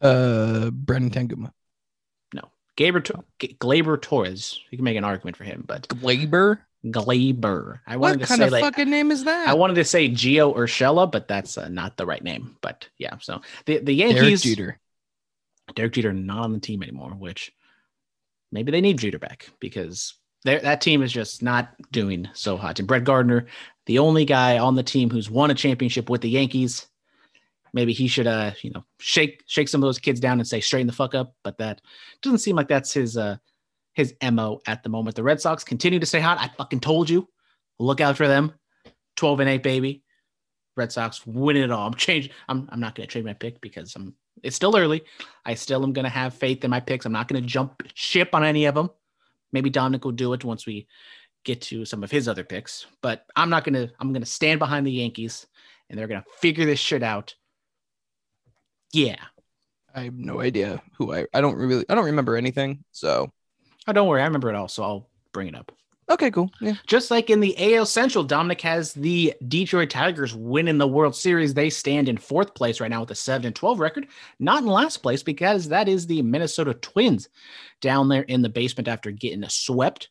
uh 0.00 0.70
Brendan 0.70 1.10
Tanguma. 1.28 1.50
No, 2.32 2.42
Gaber, 2.76 3.02
Tor- 3.04 3.24
G- 3.40 3.56
Gleyber 3.60 4.00
Torres. 4.00 4.60
You 4.70 4.78
can 4.78 4.84
make 4.84 4.96
an 4.96 5.02
argument 5.04 5.36
for 5.36 5.42
him, 5.42 5.64
but 5.66 5.88
Gleyber? 5.88 6.60
Gleyber. 6.86 7.80
I 7.86 7.96
wanted 7.96 8.20
What 8.20 8.20
to 8.20 8.26
kind 8.28 8.38
say 8.38 8.46
of 8.46 8.52
like 8.52 8.62
fucking 8.62 8.88
name 8.88 9.10
is 9.10 9.24
that? 9.24 9.48
I 9.48 9.54
wanted 9.54 9.74
to 9.74 9.84
say 9.84 10.08
Gio 10.08 10.56
Urshela, 10.56 11.10
but 11.10 11.26
that's 11.26 11.58
uh, 11.58 11.68
not 11.68 11.96
the 11.96 12.06
right 12.06 12.22
name. 12.22 12.56
But 12.62 12.88
yeah, 12.96 13.18
so 13.20 13.40
the 13.66 13.78
the 13.78 13.92
Yankees. 13.92 14.20
Derek 14.20 14.40
Jeter. 14.56 14.80
Derek 15.74 15.92
Jeter 15.94 16.12
not 16.12 16.44
on 16.44 16.52
the 16.52 16.60
team 16.60 16.82
anymore, 16.82 17.10
which 17.10 17.52
maybe 18.52 18.70
they 18.70 18.80
need 18.80 18.98
Jeter 18.98 19.18
back 19.18 19.50
because 19.58 20.14
that 20.44 20.80
team 20.80 21.02
is 21.02 21.12
just 21.12 21.42
not 21.42 21.70
doing 21.92 22.28
so 22.32 22.56
hot. 22.56 22.78
And 22.78 22.88
Brett 22.88 23.04
Gardner, 23.04 23.46
the 23.86 23.98
only 23.98 24.24
guy 24.24 24.58
on 24.58 24.74
the 24.74 24.82
team 24.82 25.10
who's 25.10 25.30
won 25.30 25.50
a 25.50 25.54
championship 25.54 26.08
with 26.08 26.22
the 26.22 26.30
Yankees, 26.30 26.86
maybe 27.72 27.92
he 27.92 28.08
should 28.08 28.26
uh 28.26 28.50
you 28.62 28.70
know 28.70 28.84
shake 28.98 29.44
shake 29.46 29.68
some 29.68 29.82
of 29.82 29.86
those 29.86 29.98
kids 29.98 30.18
down 30.18 30.40
and 30.40 30.48
say 30.48 30.60
straighten 30.60 30.86
the 30.86 30.92
fuck 30.92 31.14
up. 31.14 31.34
But 31.44 31.58
that 31.58 31.80
doesn't 32.22 32.38
seem 32.38 32.56
like 32.56 32.68
that's 32.68 32.92
his 32.92 33.16
uh 33.16 33.36
his 33.94 34.14
mo 34.22 34.60
at 34.66 34.82
the 34.82 34.88
moment. 34.88 35.16
The 35.16 35.22
Red 35.22 35.40
Sox 35.40 35.64
continue 35.64 35.98
to 35.98 36.06
stay 36.06 36.20
hot. 36.20 36.38
I 36.40 36.48
fucking 36.56 36.80
told 36.80 37.10
you, 37.10 37.28
look 37.78 38.00
out 38.00 38.16
for 38.16 38.28
them. 38.28 38.52
Twelve 39.16 39.40
and 39.40 39.50
eight, 39.50 39.62
baby. 39.62 40.02
Red 40.76 40.92
Sox 40.92 41.26
winning 41.26 41.64
it 41.64 41.70
all. 41.70 41.86
I'm 41.86 41.94
changing. 41.94 42.32
I'm 42.48 42.68
I'm 42.72 42.80
not 42.80 42.94
going 42.94 43.06
to 43.06 43.12
trade 43.12 43.24
my 43.24 43.34
pick 43.34 43.60
because 43.60 43.94
I'm. 43.94 44.14
It's 44.42 44.56
still 44.56 44.74
early. 44.76 45.02
I 45.44 45.52
still 45.54 45.82
am 45.82 45.92
going 45.92 46.04
to 46.04 46.10
have 46.10 46.32
faith 46.32 46.64
in 46.64 46.70
my 46.70 46.80
picks. 46.80 47.04
I'm 47.04 47.12
not 47.12 47.28
going 47.28 47.42
to 47.42 47.46
jump 47.46 47.82
ship 47.92 48.30
on 48.32 48.42
any 48.42 48.64
of 48.64 48.74
them. 48.74 48.88
Maybe 49.52 49.70
Dominic 49.70 50.04
will 50.04 50.12
do 50.12 50.32
it 50.32 50.44
once 50.44 50.66
we 50.66 50.86
get 51.44 51.60
to 51.62 51.84
some 51.84 52.04
of 52.04 52.10
his 52.10 52.28
other 52.28 52.44
picks. 52.44 52.86
But 53.02 53.24
I'm 53.36 53.50
not 53.50 53.64
going 53.64 53.74
to. 53.74 53.92
I'm 53.98 54.12
to 54.14 54.26
stand 54.26 54.58
behind 54.58 54.86
the 54.86 54.92
Yankees, 54.92 55.46
and 55.88 55.98
they're 55.98 56.08
going 56.08 56.22
to 56.22 56.30
figure 56.38 56.66
this 56.66 56.78
shit 56.78 57.02
out. 57.02 57.34
Yeah. 58.92 59.16
I 59.94 60.02
have 60.04 60.14
no 60.14 60.40
idea 60.40 60.82
who 60.98 61.12
I 61.12 61.26
I 61.34 61.40
don't 61.40 61.56
really 61.56 61.84
I 61.88 61.94
don't 61.94 62.04
remember 62.04 62.36
anything. 62.36 62.84
So 62.92 63.32
Oh, 63.86 63.92
don't 63.92 64.06
worry. 64.06 64.22
I 64.22 64.26
remember 64.26 64.50
it 64.50 64.54
all, 64.54 64.68
so 64.68 64.82
I'll 64.82 65.08
bring 65.32 65.48
it 65.48 65.54
up. 65.54 65.72
Okay, 66.10 66.30
cool. 66.30 66.50
Yeah. 66.60 66.74
Just 66.86 67.10
like 67.10 67.30
in 67.30 67.40
the 67.40 67.74
AL 67.74 67.86
Central, 67.86 68.24
Dominic 68.24 68.60
has 68.62 68.92
the 68.92 69.34
Detroit 69.48 69.90
Tigers 69.90 70.34
winning 70.34 70.78
the 70.78 70.88
World 70.88 71.16
Series. 71.16 71.54
They 71.54 71.70
stand 71.70 72.08
in 72.08 72.18
fourth 72.18 72.54
place 72.54 72.80
right 72.80 72.90
now 72.90 73.00
with 73.00 73.10
a 73.10 73.14
7 73.14 73.46
and 73.46 73.56
12 73.56 73.80
record, 73.80 74.08
not 74.38 74.62
in 74.62 74.68
last 74.68 74.98
place 74.98 75.22
because 75.22 75.68
that 75.68 75.88
is 75.88 76.06
the 76.06 76.22
Minnesota 76.22 76.74
Twins 76.74 77.28
down 77.80 78.08
there 78.08 78.22
in 78.22 78.42
the 78.42 78.48
basement 78.48 78.88
after 78.88 79.10
getting 79.10 79.44
swept 79.48 80.10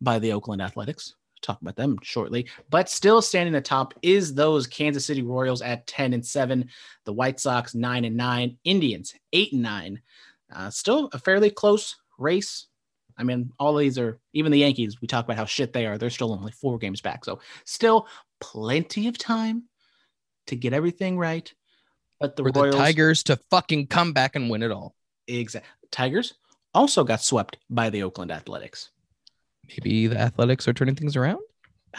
by 0.00 0.18
the 0.18 0.32
Oakland 0.32 0.62
Athletics. 0.62 1.14
Talk 1.42 1.60
about 1.60 1.76
them 1.76 1.98
shortly, 2.02 2.48
but 2.70 2.88
still 2.88 3.20
standing 3.20 3.54
atop 3.54 3.92
is 4.00 4.32
those 4.32 4.66
Kansas 4.66 5.04
City 5.04 5.20
Royals 5.20 5.60
at 5.60 5.86
10 5.86 6.14
and 6.14 6.24
7, 6.24 6.68
the 7.04 7.12
White 7.12 7.38
Sox 7.38 7.74
9 7.74 8.04
and 8.06 8.16
9, 8.16 8.56
Indians 8.64 9.14
8 9.32 9.52
and 9.52 9.62
9. 9.62 10.02
Uh, 10.54 10.70
still 10.70 11.10
a 11.12 11.18
fairly 11.18 11.50
close 11.50 11.96
race. 12.18 12.66
I 13.16 13.22
mean, 13.22 13.52
all 13.58 13.76
of 13.76 13.80
these 13.80 13.98
are 13.98 14.18
even 14.32 14.50
the 14.50 14.58
Yankees. 14.58 15.00
We 15.00 15.06
talk 15.06 15.24
about 15.24 15.36
how 15.36 15.44
shit 15.44 15.72
they 15.72 15.86
are. 15.86 15.98
They're 15.98 16.10
still 16.10 16.32
only 16.32 16.52
four 16.52 16.78
games 16.78 17.00
back, 17.00 17.24
so 17.24 17.40
still 17.64 18.08
plenty 18.40 19.08
of 19.08 19.18
time 19.18 19.64
to 20.46 20.56
get 20.56 20.72
everything 20.72 21.16
right. 21.16 21.52
But 22.20 22.36
the 22.36 22.44
Royals, 22.44 22.74
the 22.74 22.78
Tigers 22.80 23.22
to 23.24 23.36
fucking 23.50 23.88
come 23.88 24.12
back 24.12 24.36
and 24.36 24.50
win 24.50 24.62
it 24.62 24.70
all. 24.70 24.94
exact 25.28 25.66
Tigers 25.90 26.34
also 26.74 27.04
got 27.04 27.22
swept 27.22 27.58
by 27.70 27.90
the 27.90 28.02
Oakland 28.02 28.32
Athletics. 28.32 28.90
Maybe 29.68 30.08
the 30.08 30.18
Athletics 30.18 30.66
are 30.68 30.72
turning 30.72 30.96
things 30.96 31.16
around. 31.16 31.40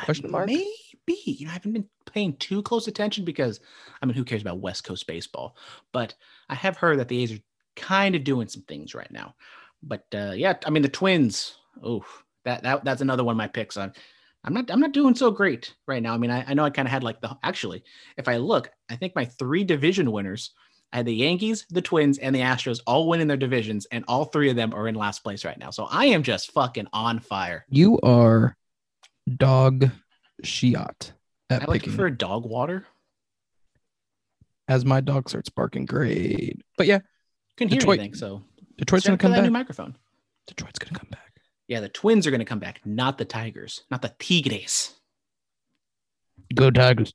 Question 0.03 0.29
mark? 0.31 0.47
Maybe 0.47 0.65
you 1.07 1.45
know, 1.45 1.51
I 1.51 1.53
haven't 1.53 1.73
been 1.73 1.89
paying 2.11 2.35
too 2.37 2.61
close 2.61 2.87
attention 2.87 3.25
because 3.25 3.59
I 4.01 4.05
mean, 4.05 4.15
who 4.15 4.25
cares 4.25 4.41
about 4.41 4.59
West 4.59 4.83
Coast 4.83 5.07
baseball? 5.07 5.55
But 5.91 6.13
I 6.49 6.55
have 6.55 6.77
heard 6.77 6.99
that 6.99 7.07
the 7.07 7.21
A's 7.23 7.33
are 7.33 7.39
kind 7.75 8.15
of 8.15 8.23
doing 8.23 8.47
some 8.47 8.63
things 8.63 8.93
right 8.93 9.11
now. 9.11 9.35
But 9.85 10.05
uh, 10.13 10.33
yeah, 10.35 10.55
I 10.65 10.69
mean, 10.71 10.83
the 10.83 10.89
Twins. 10.89 11.55
Oh, 11.83 12.03
that 12.43 12.63
that 12.63 12.83
that's 12.83 13.01
another 13.01 13.23
one 13.23 13.33
of 13.33 13.37
my 13.37 13.47
picks. 13.47 13.77
I'm 13.77 13.93
I'm 14.43 14.53
not 14.53 14.71
I'm 14.71 14.79
not 14.79 14.91
doing 14.93 15.15
so 15.15 15.29
great 15.31 15.73
right 15.87 16.01
now. 16.01 16.13
I 16.13 16.17
mean, 16.17 16.31
I, 16.31 16.43
I 16.47 16.53
know 16.53 16.63
I 16.65 16.69
kind 16.71 16.87
of 16.87 16.91
had 16.91 17.03
like 17.03 17.21
the 17.21 17.37
actually, 17.43 17.83
if 18.17 18.27
I 18.27 18.37
look, 18.37 18.71
I 18.89 18.95
think 18.95 19.15
my 19.15 19.25
three 19.25 19.63
division 19.63 20.11
winners, 20.11 20.51
I 20.93 20.97
had 20.97 21.05
the 21.05 21.13
Yankees, 21.15 21.65
the 21.69 21.81
Twins, 21.81 22.17
and 22.17 22.33
the 22.35 22.39
Astros 22.41 22.79
all 22.87 23.07
winning 23.07 23.27
their 23.27 23.37
divisions, 23.37 23.85
and 23.91 24.05
all 24.07 24.25
three 24.25 24.49
of 24.49 24.55
them 24.55 24.73
are 24.73 24.87
in 24.87 24.95
last 24.95 25.23
place 25.23 25.43
right 25.45 25.57
now. 25.57 25.69
So 25.71 25.85
I 25.85 26.05
am 26.07 26.23
just 26.23 26.51
fucking 26.51 26.87
on 26.93 27.19
fire. 27.19 27.65
You 27.69 27.99
are 28.01 28.55
dog 29.37 29.89
shiat 30.43 31.11
at 31.49 31.63
I 31.63 31.65
like 31.65 31.81
picking 31.81 31.95
for 31.95 32.09
dog 32.09 32.45
water. 32.45 32.85
as 34.67 34.85
my 34.85 35.01
dog 35.01 35.29
starts 35.29 35.49
barking. 35.49 35.85
Great. 35.85 36.61
But 36.77 36.87
yeah, 36.87 36.99
Couldn't 37.57 37.71
hear 37.71 37.79
Detroit- 37.79 37.99
anything, 37.99 38.15
so 38.15 38.43
Detroit's 38.77 39.05
gonna 39.05 39.17
come 39.17 39.31
back. 39.31 39.43
new 39.43 39.49
microphone. 39.49 39.95
Detroit's 40.47 40.79
gonna 40.79 40.97
come 40.97 41.09
back. 41.09 41.25
Yeah, 41.67 41.79
the 41.79 41.89
Twins 41.89 42.27
are 42.27 42.31
going 42.31 42.39
to 42.39 42.45
come 42.45 42.59
back, 42.59 42.81
not 42.85 43.17
the 43.17 43.25
Tigers, 43.25 43.83
not 43.89 44.01
the 44.01 44.13
Tigres. 44.19 44.93
Go 46.53 46.69
Tigers. 46.69 47.13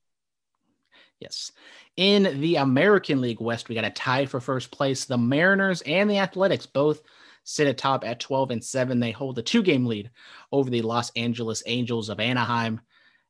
Yes. 1.20 1.52
In 1.96 2.40
the 2.40 2.56
American 2.56 3.20
League 3.20 3.40
West, 3.40 3.68
we 3.68 3.74
got 3.74 3.84
a 3.84 3.90
tie 3.90 4.26
for 4.26 4.40
first 4.40 4.70
place. 4.70 5.04
The 5.04 5.18
Mariners 5.18 5.82
and 5.82 6.10
the 6.10 6.18
Athletics 6.18 6.66
both 6.66 7.02
sit 7.44 7.68
atop 7.68 8.04
at 8.04 8.20
12 8.20 8.50
and 8.50 8.64
7. 8.64 8.98
They 8.98 9.10
hold 9.12 9.38
a 9.38 9.42
two 9.42 9.62
game 9.62 9.86
lead 9.86 10.10
over 10.50 10.70
the 10.70 10.82
Los 10.82 11.10
Angeles 11.14 11.62
Angels 11.66 12.08
of 12.08 12.20
Anaheim 12.20 12.80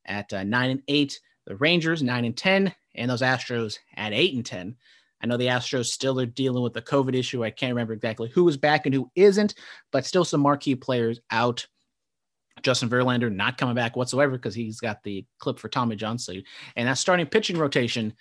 at 0.07 0.33
uh, 0.33 0.45
9 0.45 0.71
and 0.71 0.83
8. 0.89 1.21
The 1.47 1.57
Rangers 1.57 2.03
9 2.03 2.25
and 2.25 2.37
10, 2.37 2.75
and 2.95 3.11
those 3.11 3.23
Astros 3.23 3.79
at 3.97 4.13
8 4.13 4.35
and 4.35 4.47
10. 4.47 4.77
I 5.23 5.27
know 5.27 5.37
the 5.37 5.47
Astros 5.47 5.87
still 5.87 6.19
are 6.21 6.27
dealing 6.27 6.63
with 6.63 6.73
the 6.73 6.83
COVID 6.83 7.15
issue. 7.15 7.45
I 7.45 7.51
can't 7.51 7.73
remember 7.73 7.93
exactly 7.93 8.31
who 8.31 8.49
is 8.49 8.57
back 8.57 8.87
and 8.87 8.95
who 8.95 9.11
isn't, 9.15 9.55
but 9.93 10.07
still 10.07 10.25
some 10.25 10.41
marquee 10.41 10.75
players 10.75 11.21
out. 11.31 11.67
Justin 12.63 12.91
Verlander 12.91 13.33
not 13.33 13.59
coming 13.59 13.75
back 13.75 13.97
whatsoever 13.97 14.33
because 14.33 14.55
he's 14.55 14.81
got 14.81 15.03
the 15.03 15.25
clip 15.39 15.59
for 15.59 15.69
Tommy 15.69 15.97
John. 15.97 16.19
So, 16.19 16.35
and 16.77 16.89
that 16.89 16.99
starting 16.99 17.27
pitching 17.27 17.57
rotation 17.57 18.15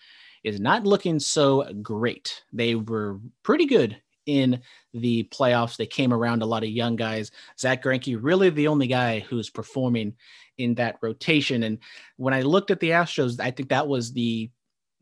is 0.43 0.59
not 0.59 0.85
looking 0.85 1.19
so 1.19 1.71
great. 1.81 2.43
They 2.53 2.75
were 2.75 3.19
pretty 3.43 3.65
good 3.65 4.01
in 4.25 4.61
the 4.93 5.23
playoffs. 5.23 5.75
They 5.75 5.85
came 5.85 6.13
around 6.13 6.41
a 6.41 6.45
lot 6.45 6.63
of 6.63 6.69
young 6.69 6.95
guys. 6.95 7.31
Zach 7.59 7.83
Greinke, 7.83 8.17
really 8.21 8.49
the 8.49 8.67
only 8.67 8.87
guy 8.87 9.19
who's 9.19 9.49
performing 9.49 10.15
in 10.57 10.75
that 10.75 10.97
rotation. 11.01 11.63
And 11.63 11.79
when 12.17 12.33
I 12.33 12.41
looked 12.41 12.71
at 12.71 12.79
the 12.79 12.91
Astros, 12.91 13.39
I 13.39 13.51
think 13.51 13.69
that 13.69 13.87
was 13.87 14.13
the 14.13 14.49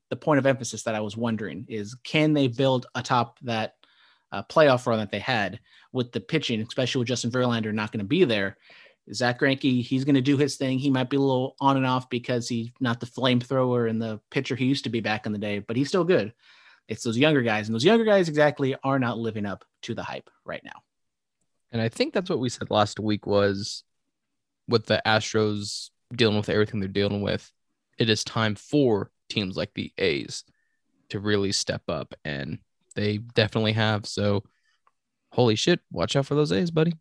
the 0.10 0.16
point 0.16 0.40
of 0.40 0.46
emphasis 0.46 0.84
that 0.84 0.96
I 0.96 1.02
was 1.02 1.18
wondering 1.18 1.66
is 1.68 1.96
can 2.04 2.34
they 2.34 2.48
build 2.48 2.86
atop 2.96 3.40
that 3.42 3.76
uh, 4.32 4.44
playoff 4.44 4.86
run 4.86 5.00
that 5.00 5.12
they 5.12 5.20
had 5.20 5.60
with 5.92 6.12
the 6.12 6.20
pitching, 6.20 6.62
especially 6.62 7.00
with 7.00 7.08
Justin 7.08 7.32
Verlander 7.32 7.74
not 7.74 7.92
going 7.92 8.00
to 8.00 8.06
be 8.06 8.24
there. 8.26 8.58
Zach 9.14 9.40
Greinke, 9.40 9.84
he's 9.84 10.04
going 10.04 10.16
to 10.16 10.22
do 10.22 10.38
his 10.38 10.58
thing. 10.58 10.80
He 10.80 10.90
might 10.90 11.10
be 11.10 11.16
a 11.16 11.22
little 11.22 11.56
on 11.62 11.78
and 11.78 11.86
off 11.86 12.10
because 12.10 12.50
he's 12.50 12.70
not 12.82 13.00
the 13.00 13.06
flamethrower 13.06 13.90
and 13.90 14.02
the 14.02 14.20
pitcher 14.32 14.56
he 14.56 14.66
used 14.66 14.84
to 14.84 14.90
be 14.90 15.00
back 15.00 15.26
in 15.26 15.32
the 15.32 15.38
day, 15.38 15.60
but 15.60 15.78
he's 15.78 15.88
still 15.88 16.04
good. 16.04 16.34
It's 16.90 17.04
those 17.04 17.18
younger 17.18 17.42
guys, 17.42 17.68
and 17.68 17.76
those 17.76 17.86
younger 17.86 18.06
guys 18.06 18.30
exactly 18.30 18.76
are 18.84 19.00
not 19.00 19.18
living 19.18 19.46
up 19.46 19.66
to 19.84 19.94
the 19.94 20.04
hype 20.04 20.30
right 20.46 20.64
now. 20.64 20.84
And 21.72 21.82
I 21.82 21.90
think 21.90 22.14
that's 22.14 22.30
what 22.30 22.40
we 22.40 22.50
said 22.50 22.70
last 22.70 23.00
week 23.00 23.26
was 23.26 23.84
with 24.68 24.86
the 24.86 25.02
Astros 25.06 25.90
dealing 26.14 26.38
with 26.38 26.50
everything 26.50 26.80
they're 26.80 26.90
dealing 26.90 27.22
with, 27.22 27.52
it 27.98 28.10
is 28.10 28.24
time 28.24 28.56
for 28.56 29.12
teams 29.30 29.58
like 29.58 29.74
the 29.74 29.92
A's 29.98 30.44
to 31.10 31.20
really 31.20 31.52
step 31.52 31.84
up. 31.88 32.14
And 32.26 32.60
they 32.96 33.18
definitely 33.18 33.74
have. 33.74 34.06
So 34.06 34.44
holy 35.32 35.56
shit, 35.56 35.80
watch 35.92 36.16
out 36.16 36.26
for 36.26 36.36
those 36.36 36.52
A's, 36.52 36.72
buddy. 36.72 36.94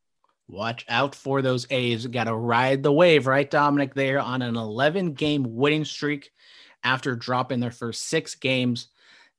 Watch 0.49 0.85
out 0.88 1.14
for 1.14 1.42
those 1.42 1.66
A's. 1.71 2.06
Got 2.06 2.25
to 2.25 2.35
ride 2.35 2.83
the 2.83 2.92
wave, 2.92 3.26
right, 3.26 3.50
Dominic? 3.50 3.95
They're 3.95 4.21
on 4.21 4.42
an 4.42 4.56
11 4.56 5.14
game 5.14 5.56
winning 5.56 5.85
streak 5.85 6.30
after 6.85 7.16
dropping 7.16 7.59
their 7.59 7.73
first 7.73 8.09
six 8.09 8.37
games. 8.37 8.88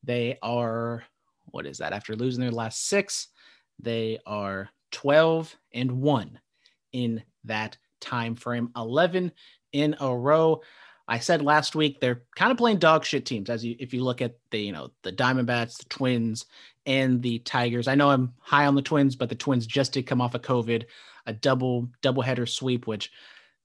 They 0.03 0.37
are, 0.41 1.03
what 1.45 1.65
is 1.65 1.77
that? 1.77 1.93
After 1.93 2.15
losing 2.15 2.41
their 2.41 2.51
last 2.51 2.87
six, 2.87 3.29
they 3.79 4.19
are 4.25 4.69
12 4.91 5.55
and 5.73 5.91
1 6.01 6.39
in 6.91 7.23
that 7.45 7.77
time 8.01 8.35
frame. 8.35 8.71
11 8.75 9.31
in 9.71 9.95
a 9.99 10.15
row. 10.15 10.61
I 11.07 11.19
said 11.19 11.41
last 11.41 11.75
week 11.75 11.99
they're 11.99 12.23
kind 12.35 12.51
of 12.51 12.57
playing 12.57 12.79
dog 12.79 13.05
shit 13.05 13.25
teams 13.25 13.49
as 13.49 13.63
you 13.63 13.75
if 13.79 13.93
you 13.93 14.03
look 14.03 14.21
at 14.21 14.35
the 14.51 14.59
you 14.59 14.71
know 14.71 14.91
the 15.03 15.13
Diamondbacks, 15.13 15.77
the 15.77 15.85
Twins, 15.85 16.45
and 16.85 17.21
the 17.21 17.39
Tigers. 17.39 17.87
I 17.87 17.95
know 17.95 18.09
I'm 18.09 18.33
high 18.39 18.65
on 18.65 18.75
the 18.75 18.81
Twins, 18.81 19.15
but 19.15 19.29
the 19.29 19.35
Twins 19.35 19.65
just 19.65 19.93
did 19.93 20.07
come 20.07 20.21
off 20.21 20.35
of 20.35 20.41
COVID, 20.41 20.83
a 21.25 21.33
double 21.33 21.89
double 22.01 22.21
header 22.21 22.45
sweep, 22.45 22.87
which 22.87 23.11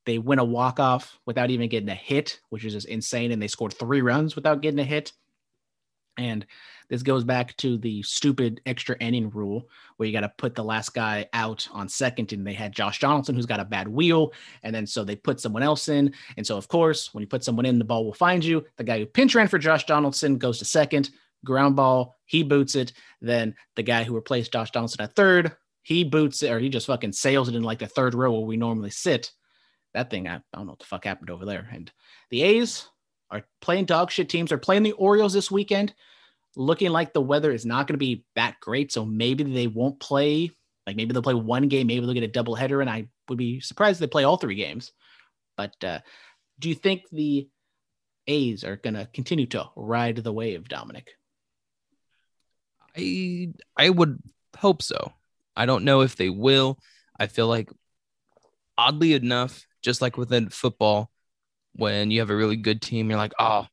they 0.05 0.19
win 0.19 0.39
a 0.39 0.45
walk 0.45 0.81
off 0.81 1.19
without 1.27 1.51
even 1.51 1.69
getting 1.69 1.89
a 1.89 1.95
hit, 1.95 2.41
which 2.51 2.65
is 2.65 2.75
just 2.75 2.89
insane, 2.89 3.33
and 3.33 3.41
they 3.41 3.49
scored 3.49 3.75
three 3.75 4.03
runs 4.03 4.37
without 4.37 4.61
getting 4.61 4.81
a 4.81 4.85
hit. 4.85 5.13
And 6.19 6.47
this 6.93 7.03
goes 7.03 7.25
back 7.25 7.57
to 7.57 7.79
the 7.79 8.03
stupid 8.03 8.61
extra 8.67 8.95
inning 9.01 9.31
rule 9.31 9.67
where 9.97 10.07
you 10.07 10.13
got 10.13 10.21
to 10.21 10.33
put 10.37 10.55
the 10.55 10.63
last 10.63 10.93
guy 10.93 11.27
out 11.33 11.67
on 11.73 11.89
second. 11.89 12.35
And 12.35 12.47
they 12.47 12.53
had 12.53 12.75
Josh 12.75 13.01
Donaldson, 13.01 13.35
who's 13.35 13.47
got 13.47 13.61
a 13.61 13.65
bad 13.65 13.89
wheel. 13.89 14.35
And 14.63 14.75
then 14.75 14.87
so 14.87 15.03
they 15.03 15.17
put 15.17 15.41
someone 15.41 15.63
else 15.63 15.89
in. 15.89 16.13
And 16.37 16.47
so, 16.47 16.59
of 16.59 16.69
course, 16.69 17.15
when 17.15 17.23
you 17.23 17.27
put 17.27 17.45
someone 17.45 17.65
in, 17.65 17.79
the 17.79 17.85
ball 17.87 18.05
will 18.05 18.13
find 18.13 18.45
you. 18.45 18.67
The 18.77 18.85
guy 18.85 18.99
who 18.99 19.07
pinch 19.07 19.35
ran 19.35 19.49
for 19.49 19.59
Josh 19.59 19.87
Donaldson 19.87 20.37
goes 20.37 20.59
to 20.59 20.67
second, 20.67 21.09
ground 21.47 21.77
ball, 21.77 22.15
he 22.27 22.43
boots 22.43 22.75
it. 22.75 22.93
Then 23.23 23.55
the 23.75 23.83
guy 23.83 24.05
who 24.05 24.15
replaced 24.15 24.53
Josh 24.53 24.71
Donaldson 24.71 25.01
at 25.01 25.17
third, 25.17 25.57
he 25.81 26.05
boots 26.05 26.43
it, 26.43 26.53
or 26.53 26.59
he 26.59 26.69
just 26.69 26.89
fucking 26.89 27.13
sails 27.13 27.49
it 27.49 27.55
in 27.55 27.63
like 27.63 27.79
the 27.79 27.87
third 27.87 28.13
row 28.13 28.33
where 28.33 28.43
we 28.43 28.59
normally 28.59 28.91
sit. 28.91 29.33
That 29.95 30.11
thing, 30.11 30.29
I, 30.29 30.35
I 30.35 30.41
don't 30.53 30.67
know 30.67 30.73
what 30.73 30.81
the 30.81 30.85
fuck 30.85 31.07
happened 31.07 31.31
over 31.31 31.47
there. 31.47 31.71
And 31.73 31.91
the 32.29 32.43
A's 32.43 32.87
are 33.31 33.47
playing 33.63 33.87
dog 33.87 34.11
shit 34.11 34.29
teams. 34.29 34.51
They're 34.51 34.59
playing 34.59 34.83
the 34.83 34.93
Orioles 34.93 35.33
this 35.33 35.51
weekend 35.51 35.95
looking 36.57 36.91
like 36.91 37.13
the 37.13 37.21
weather 37.21 37.53
is 37.53 37.65
not 37.65 37.87
going 37.87 37.95
to 37.95 37.99
be 37.99 38.25
that 38.37 38.61
great. 38.61 38.93
So 38.93 39.05
maybe 39.05 39.45
they 39.45 39.67
won't 39.67 40.01
play. 40.01 40.51
Like 40.87 40.97
maybe 40.97 41.13
they'll 41.13 41.23
play 41.23 41.35
one 41.35 41.69
game, 41.69 41.87
maybe 41.87 42.05
they'll 42.05 42.15
get 42.15 42.25
a 42.25 42.29
double 42.29 42.55
header, 42.55 42.81
and 42.81 42.91
I 42.91 43.07
would 43.29 43.39
be 43.39 43.61
surprised 43.61 43.97
if 43.97 44.01
they 44.01 44.13
play 44.13 44.25
all 44.25 44.37
three 44.37 44.57
games. 44.57 44.93
But 45.57 45.73
uh, 45.85 46.01
do 46.59 46.69
you 46.69 46.75
think 46.75 47.03
the 47.13 47.49
A's 48.27 48.65
are 48.65 48.77
going 48.77 48.95
to 48.95 49.09
continue 49.13 49.47
to 49.47 49.67
ride 49.77 50.17
the 50.17 50.33
wave, 50.33 50.69
Dominic? 50.69 51.11
I 52.97 53.53
I 53.77 53.91
would 53.91 54.21
hope 54.57 54.83
so. 54.83 55.13
I 55.57 55.67
don't 55.67 55.85
know 55.85 56.01
if 56.01 56.17
they 56.17 56.31
will. 56.31 56.79
I 57.19 57.27
feel 57.27 57.47
like 57.47 57.71
oddly 58.77 59.15
enough, 59.15 59.67
just 59.83 60.03
like 60.03 60.17
within 60.17 60.49
football, 60.49 61.11
when 61.75 62.11
you 62.11 62.21
have 62.21 62.31
a 62.31 62.37
really 62.37 62.57
good 62.57 62.83
team, 62.83 63.09
you're 63.09 63.19
like, 63.19 63.35
oh, 63.39 63.67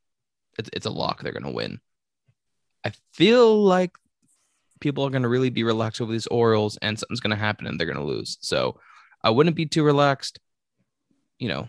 it's, 0.58 0.70
it's 0.72 0.86
a 0.86 0.90
lock. 0.90 1.22
They're 1.22 1.32
gonna 1.32 1.50
win. 1.50 1.80
I 2.84 2.92
feel 3.12 3.62
like 3.62 3.92
people 4.80 5.04
are 5.04 5.10
gonna 5.10 5.28
really 5.28 5.50
be 5.50 5.64
relaxed 5.64 6.00
over 6.00 6.12
these 6.12 6.26
Orioles, 6.28 6.78
and 6.82 6.98
something's 6.98 7.20
gonna 7.20 7.36
happen, 7.36 7.66
and 7.66 7.78
they're 7.78 7.86
gonna 7.86 8.04
lose. 8.04 8.38
So 8.40 8.80
I 9.22 9.30
wouldn't 9.30 9.56
be 9.56 9.66
too 9.66 9.84
relaxed. 9.84 10.40
You 11.38 11.48
know, 11.48 11.68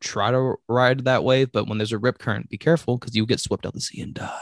try 0.00 0.30
to 0.30 0.56
ride 0.68 1.04
that 1.04 1.24
wave, 1.24 1.52
but 1.52 1.68
when 1.68 1.78
there's 1.78 1.92
a 1.92 1.98
rip 1.98 2.18
current, 2.18 2.48
be 2.48 2.58
careful 2.58 2.98
because 2.98 3.14
you 3.14 3.26
get 3.26 3.40
swept 3.40 3.66
out 3.66 3.74
the 3.74 3.80
sea 3.80 4.00
and 4.00 4.14
die. 4.14 4.40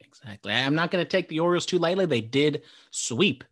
Exactly. 0.00 0.52
I'm 0.52 0.74
not 0.74 0.90
going 0.90 1.04
to 1.04 1.08
take 1.08 1.28
the 1.28 1.40
Orioles 1.40 1.66
too 1.66 1.78
lightly. 1.78 2.06
They 2.06 2.20
did 2.20 2.62
sweep 2.90 3.44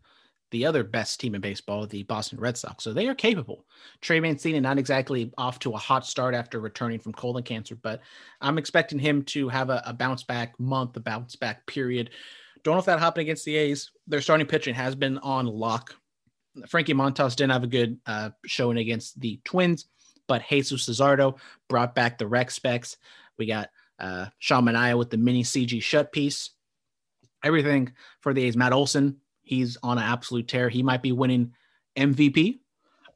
the 0.51 0.65
other 0.65 0.83
best 0.85 1.21
team 1.21 1.35
in 1.35 1.41
baseball, 1.41 1.87
the 1.87 2.03
Boston 2.05 2.39
Red 2.39 2.57
Sox. 2.57 2.85
So 2.85 2.93
they 2.93 3.09
are 3.09 3.15
capable. 3.15 3.65
Trey 4.01 4.21
Mancini 4.21 4.61
not 4.61 4.79
exactly 4.79 5.33
off 5.37 5.59
to 5.61 5.73
a 5.73 5.79
hot 5.79 6.07
start 6.07 6.35
after 6.35 6.61
returning 6.61 6.99
from 6.99 7.13
colon 7.13 7.43
cancer, 7.43 7.77
but 7.77 8.01
I'm 8.41 8.59
expecting 8.59 8.99
him 8.99 9.23
to 9.25 9.49
have 9.49 9.71
a, 9.71 9.83
a 9.87 9.93
bounce 9.93 10.23
back 10.23 10.59
month, 10.59 10.97
a 10.97 11.01
bounce 11.01 11.37
back 11.37 11.67
period. 11.67 12.11
Don't 12.63 12.75
know 12.75 12.81
if 12.81 12.87
that 12.87 12.99
happened 12.99 13.23
against 13.23 13.45
the 13.45 13.57
A's. 13.57 13.91
Their 14.07 14.21
starting 14.21 14.47
pitching 14.47 14.75
has 14.75 14.95
been 14.95 15.19
on 15.19 15.47
lock. 15.47 15.95
Frankie 16.67 16.95
Montas 16.95 17.37
didn't 17.37 17.53
have 17.53 17.65
a 17.65 17.69
good 17.69 17.99
uh, 18.07 18.31
showing 18.47 18.79
against 18.79 19.21
the 19.21 19.41
Twins, 19.45 19.87
but 20.27 20.43
Jesus 20.49 20.85
Cesardo 20.85 21.37
brought 21.69 21.95
back 21.95 22.19
the 22.19 22.27
rec 22.27 22.51
specs. 22.51 22.97
We 23.39 23.47
got 23.47 23.69
uh, 23.99 24.27
Sean 24.39 24.65
Manaea 24.65 24.99
with 24.99 25.11
the 25.11 25.17
mini 25.17 25.43
CG 25.43 25.83
shut 25.83 26.13
piece. 26.13 26.51
Everything 27.45 27.93
for 28.21 28.35
the 28.35 28.45
A's. 28.45 28.57
Matt 28.57 28.73
Olson, 28.73 29.19
he's 29.49 29.77
on 29.83 29.99
an 29.99 30.05
absolute 30.05 30.49
tear. 30.49 30.69
He 30.69 30.83
might 30.83 31.03
be 31.03 31.13
winning 31.13 31.53
MVP. 31.97 32.61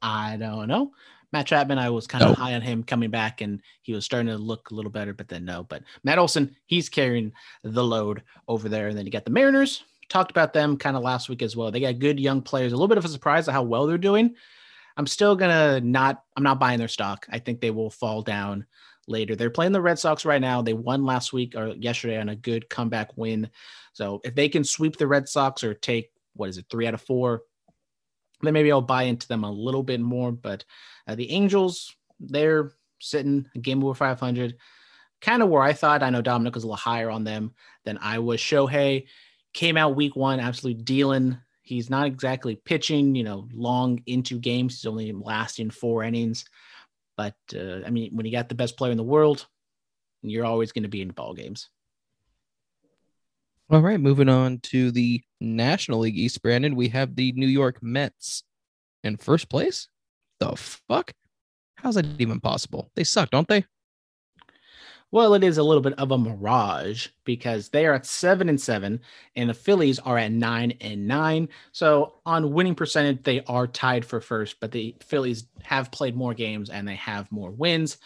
I 0.01 0.37
don't 0.37 0.67
know. 0.67 0.91
Matt 1.31 1.47
Chapman, 1.47 1.79
I 1.79 1.89
was 1.89 2.05
kind 2.05 2.23
of 2.23 2.29
No. 2.31 2.35
high 2.35 2.53
on 2.53 2.61
him 2.61 2.83
coming 2.83 3.09
back 3.09 3.41
and 3.41 3.59
he 3.81 3.93
was 3.93 4.05
starting 4.05 4.27
to 4.27 4.37
look 4.37 4.69
a 4.69 4.75
little 4.75 4.91
better, 4.91 5.13
but 5.13 5.27
then 5.27 5.45
no. 5.45 5.63
But 5.63 5.83
Matt 6.03 6.19
Olson, 6.19 6.55
he's 6.65 6.89
carrying 6.89 7.31
the 7.63 7.83
load 7.83 8.21
over 8.47 8.69
there. 8.69 8.89
And 8.89 8.97
then 8.97 9.05
you 9.05 9.11
got 9.11 9.25
the 9.25 9.31
Mariners. 9.31 9.83
Talked 10.09 10.29
about 10.29 10.53
them 10.53 10.77
kind 10.77 10.95
of 10.95 11.01
last 11.01 11.29
week 11.29 11.41
as 11.41 11.55
well. 11.55 11.71
They 11.71 11.79
got 11.79 11.97
good 11.97 12.19
young 12.19 12.41
players. 12.41 12.71
A 12.71 12.75
little 12.75 12.87
bit 12.89 12.97
of 12.99 13.05
a 13.05 13.09
surprise 13.09 13.47
at 13.47 13.53
how 13.53 13.63
well 13.63 13.87
they're 13.87 13.97
doing. 13.97 14.35
I'm 14.95 15.07
still 15.07 15.35
gonna 15.35 15.79
not. 15.81 16.23
I'm 16.37 16.43
not 16.43 16.59
buying 16.59 16.77
their 16.77 16.87
stock. 16.87 17.25
I 17.31 17.39
think 17.39 17.61
they 17.61 17.71
will 17.71 17.89
fall 17.89 18.21
down 18.21 18.67
later. 19.07 19.35
They're 19.35 19.49
playing 19.49 19.71
the 19.71 19.81
Red 19.81 19.97
Sox 19.97 20.23
right 20.25 20.41
now. 20.41 20.61
They 20.61 20.73
won 20.73 21.03
last 21.03 21.33
week 21.33 21.55
or 21.55 21.69
yesterday 21.69 22.19
on 22.19 22.29
a 22.29 22.35
good 22.35 22.69
comeback 22.69 23.17
win. 23.17 23.49
So 23.93 24.21
if 24.23 24.35
they 24.35 24.49
can 24.49 24.63
sweep 24.63 24.97
the 24.97 25.07
Red 25.07 25.27
Sox 25.27 25.63
or 25.63 25.73
take 25.73 26.11
what 26.35 26.49
is 26.49 26.57
it, 26.57 26.65
three 26.69 26.87
out 26.87 26.93
of 26.93 27.01
four, 27.01 27.43
then 28.41 28.53
maybe 28.53 28.71
I'll 28.71 28.81
buy 28.81 29.03
into 29.03 29.27
them 29.27 29.43
a 29.43 29.51
little 29.51 29.83
bit 29.83 29.99
more. 29.99 30.31
But 30.31 30.65
uh, 31.07 31.15
the 31.15 31.31
Angels, 31.31 31.95
they're 32.19 32.71
sitting 32.99 33.47
a 33.55 33.59
game 33.59 33.83
over 33.83 33.93
500, 33.93 34.55
kind 35.21 35.41
of 35.41 35.49
where 35.49 35.61
I 35.61 35.73
thought. 35.73 36.03
I 36.03 36.09
know 36.09 36.21
Dominic 36.21 36.55
was 36.55 36.63
a 36.63 36.67
little 36.67 36.77
higher 36.77 37.09
on 37.09 37.23
them 37.23 37.53
than 37.85 37.97
I 38.01 38.19
was. 38.19 38.39
Shohei 38.39 39.05
came 39.53 39.77
out 39.77 39.95
week 39.95 40.15
one, 40.15 40.39
absolutely 40.39 40.83
dealing. 40.83 41.37
He's 41.61 41.89
not 41.89 42.07
exactly 42.07 42.55
pitching, 42.55 43.15
you 43.15 43.23
know, 43.23 43.47
long 43.53 44.01
into 44.05 44.37
games. 44.37 44.75
He's 44.75 44.85
only 44.85 45.11
lasting 45.13 45.69
four 45.69 46.03
innings. 46.03 46.45
But 47.15 47.35
uh, 47.55 47.85
I 47.85 47.89
mean, 47.89 48.15
when 48.15 48.25
you 48.25 48.31
got 48.31 48.49
the 48.49 48.55
best 48.55 48.75
player 48.75 48.91
in 48.91 48.97
the 48.97 49.03
world, 49.03 49.47
you're 50.23 50.45
always 50.45 50.71
going 50.71 50.83
to 50.83 50.89
be 50.89 51.01
in 51.01 51.09
ball 51.09 51.33
games. 51.33 51.69
All 53.69 53.81
right, 53.81 53.99
moving 53.99 54.29
on 54.29 54.59
to 54.63 54.91
the 54.91 55.21
National 55.43 55.99
League 55.99 56.17
East, 56.17 56.41
Brandon. 56.41 56.75
We 56.75 56.89
have 56.89 57.15
the 57.15 57.31
New 57.33 57.47
York 57.47 57.83
Mets 57.83 58.43
in 59.03 59.17
first 59.17 59.49
place. 59.49 59.89
The 60.39 60.55
fuck? 60.55 61.11
How's 61.75 61.95
that 61.95 62.05
even 62.19 62.39
possible? 62.39 62.89
They 62.95 63.03
suck, 63.03 63.29
don't 63.29 63.47
they? 63.47 63.65
Well, 65.13 65.35
it 65.35 65.43
is 65.43 65.59
a 65.59 65.63
little 65.63 65.83
bit 65.83 65.93
of 65.99 66.09
a 66.09 66.17
mirage 66.17 67.09
because 67.23 67.69
they 67.69 67.85
are 67.85 67.93
at 67.93 68.07
seven 68.07 68.49
and 68.49 68.59
seven, 68.59 68.99
and 69.35 69.47
the 69.47 69.53
Phillies 69.53 69.99
are 69.99 70.17
at 70.17 70.31
nine 70.31 70.73
and 70.81 71.07
nine. 71.07 71.49
So 71.71 72.15
on 72.25 72.51
winning 72.51 72.73
percentage, 72.73 73.21
they 73.21 73.43
are 73.43 73.67
tied 73.67 74.03
for 74.03 74.19
first, 74.19 74.59
but 74.59 74.71
the 74.71 74.95
Phillies 75.03 75.45
have 75.61 75.91
played 75.91 76.15
more 76.15 76.33
games 76.33 76.71
and 76.71 76.87
they 76.87 76.95
have 76.95 77.31
more 77.31 77.51
wins. 77.51 77.97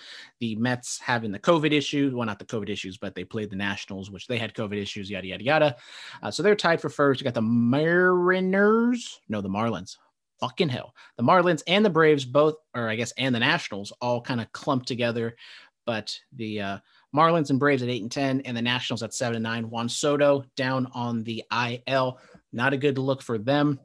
The 0.41 0.57
Mets 0.57 0.99
having 0.99 1.31
the 1.31 1.39
COVID 1.39 1.71
issue, 1.71 2.11
well, 2.13 2.25
not 2.25 2.39
the 2.39 2.45
COVID 2.45 2.67
issues, 2.67 2.97
but 2.97 3.15
they 3.15 3.23
played 3.23 3.51
the 3.51 3.55
Nationals, 3.55 4.11
which 4.11 4.27
they 4.27 4.37
had 4.37 4.53
COVID 4.53 4.75
issues, 4.75 5.09
yada 5.09 5.27
yada 5.27 5.43
yada. 5.45 5.75
Uh, 6.21 6.29
so 6.29 6.43
they're 6.43 6.55
tied 6.57 6.81
for 6.81 6.89
first. 6.89 7.21
You 7.21 7.23
got 7.23 7.35
the 7.35 7.41
Mariners, 7.41 9.21
no, 9.29 9.39
the 9.39 9.47
Marlins. 9.47 9.95
Fucking 10.41 10.69
hell, 10.69 10.93
the 11.15 11.23
Marlins 11.23 11.63
and 11.67 11.85
the 11.85 11.89
Braves 11.89 12.25
both, 12.25 12.55
or 12.75 12.89
I 12.89 12.97
guess, 12.97 13.13
and 13.17 13.33
the 13.33 13.39
Nationals 13.39 13.93
all 14.01 14.21
kind 14.21 14.41
of 14.41 14.51
clumped 14.51 14.89
together. 14.89 15.37
But 15.85 16.19
the 16.35 16.59
uh, 16.59 16.77
Marlins 17.17 17.49
and 17.49 17.59
Braves 17.59 17.83
at 17.83 17.89
eight 17.89 18.01
and 18.01 18.11
ten, 18.11 18.41
and 18.41 18.55
the 18.55 18.61
Nationals 18.61 19.03
at 19.03 19.13
seven 19.13 19.35
and 19.35 19.43
nine. 19.43 19.69
Juan 19.69 19.89
Soto 19.89 20.45
down 20.55 20.87
on 20.93 21.23
the 21.23 21.43
IL. 21.51 22.19
Not 22.53 22.73
a 22.73 22.77
good 22.77 22.97
look 22.97 23.21
for 23.21 23.37
them. 23.37 23.79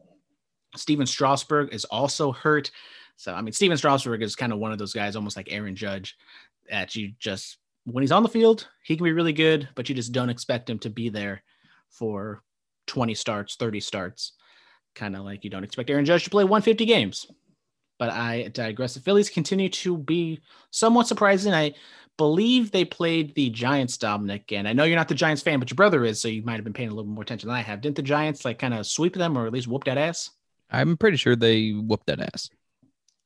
Steven 0.76 1.06
Strasburg 1.06 1.72
is 1.72 1.84
also 1.86 2.32
hurt. 2.32 2.70
So 3.16 3.34
I 3.34 3.40
mean, 3.40 3.52
Steven 3.52 3.76
Strasburg 3.76 4.22
is 4.22 4.36
kind 4.36 4.52
of 4.52 4.58
one 4.58 4.72
of 4.72 4.78
those 4.78 4.92
guys, 4.92 5.16
almost 5.16 5.36
like 5.36 5.52
Aaron 5.52 5.76
Judge, 5.76 6.16
that 6.70 6.94
you 6.94 7.12
just 7.18 7.58
when 7.84 8.02
he's 8.02 8.12
on 8.12 8.22
the 8.22 8.28
field, 8.28 8.68
he 8.84 8.96
can 8.96 9.04
be 9.04 9.12
really 9.12 9.32
good, 9.32 9.68
but 9.74 9.88
you 9.88 9.94
just 9.94 10.12
don't 10.12 10.30
expect 10.30 10.70
him 10.70 10.78
to 10.80 10.90
be 10.90 11.08
there 11.08 11.42
for 11.88 12.42
20 12.86 13.14
starts, 13.14 13.56
30 13.56 13.80
starts. 13.80 14.32
Kind 14.94 15.16
of 15.16 15.24
like 15.24 15.44
you 15.44 15.50
don't 15.50 15.64
expect 15.64 15.90
Aaron 15.90 16.04
Judge 16.04 16.24
to 16.24 16.30
play 16.30 16.44
150 16.44 16.84
games. 16.84 17.26
But 17.98 18.10
I 18.10 18.48
digress. 18.48 18.94
The 18.94 19.00
Phillies 19.00 19.30
continue 19.30 19.68
to 19.68 19.96
be 19.96 20.40
somewhat 20.70 21.06
surprising. 21.06 21.54
I 21.54 21.74
believe 22.16 22.70
they 22.70 22.84
played 22.84 23.34
the 23.34 23.50
Giants, 23.50 23.96
Dominic. 23.96 24.52
And 24.52 24.68
I 24.68 24.72
know 24.72 24.84
you're 24.84 24.96
not 24.96 25.08
the 25.08 25.14
Giants 25.14 25.42
fan, 25.42 25.58
but 25.58 25.70
your 25.70 25.76
brother 25.76 26.04
is, 26.04 26.20
so 26.20 26.28
you 26.28 26.42
might 26.42 26.54
have 26.54 26.64
been 26.64 26.72
paying 26.72 26.90
a 26.90 26.94
little 26.94 27.10
more 27.10 27.22
attention 27.22 27.48
than 27.48 27.56
I 27.56 27.62
have. 27.62 27.80
Didn't 27.80 27.96
the 27.96 28.02
Giants 28.02 28.44
like 28.44 28.58
kind 28.58 28.74
of 28.74 28.86
sweep 28.86 29.14
them 29.14 29.36
or 29.36 29.46
at 29.46 29.52
least 29.52 29.68
whoop 29.68 29.84
that 29.84 29.98
ass? 29.98 30.30
I'm 30.70 30.96
pretty 30.96 31.16
sure 31.16 31.36
they 31.36 31.70
whooped 31.70 32.06
that 32.06 32.20
ass. 32.20 32.50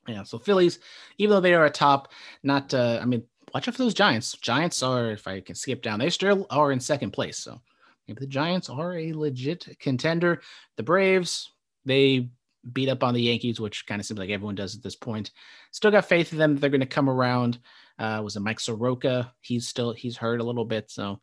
Yeah. 0.09 0.23
So 0.23 0.39
Phillies, 0.39 0.79
even 1.19 1.35
though 1.35 1.41
they 1.41 1.55
are 1.55 1.67
a 1.67 1.71
top, 1.71 2.13
not 2.43 2.73
uh, 2.75 2.99
I 3.03 3.05
mean, 3.07 3.25
watch 3.53 3.69
out 3.69 3.75
for 3.75 3.83
those 3.83 3.95
Giants. 3.95 4.33
Giants 4.41 4.83
are, 4.83 5.11
if 5.11 5.27
I 5.27 5.41
can 5.41 5.55
skip 5.55 5.83
down, 5.83 5.99
they 5.99 6.11
still 6.11 6.47
are 6.51 6.73
in 6.73 6.81
second 6.81 7.11
place. 7.11 7.39
So 7.39 7.61
maybe 8.07 8.21
the 8.21 8.27
Giants 8.27 8.69
are 8.69 8.97
a 8.97 9.13
legit 9.13 9.77
contender. 9.81 10.43
The 10.77 10.83
Braves, 10.83 11.53
they 11.85 12.31
beat 12.73 12.89
up 12.89 13.03
on 13.05 13.15
the 13.15 13.23
Yankees, 13.23 13.61
which 13.61 13.87
kind 13.87 14.01
of 14.01 14.07
seems 14.07 14.19
like 14.19 14.31
everyone 14.31 14.55
does 14.55 14.77
at 14.77 14.83
this 14.83 14.97
point. 14.97 15.31
Still 15.71 15.91
got 15.91 16.07
faith 16.07 16.33
in 16.33 16.39
them 16.39 16.55
that 16.55 16.61
they're 16.61 16.71
going 16.71 16.81
to 16.81 16.87
come 16.87 17.09
around. 17.09 17.59
Uh, 17.99 18.21
was 18.23 18.37
it 18.37 18.41
Mike 18.41 18.61
Soroka? 18.61 19.33
He's 19.41 19.67
still 19.67 19.93
he's 19.93 20.17
hurt 20.17 20.41
a 20.41 20.45
little 20.45 20.65
bit, 20.65 20.91
so 20.91 21.21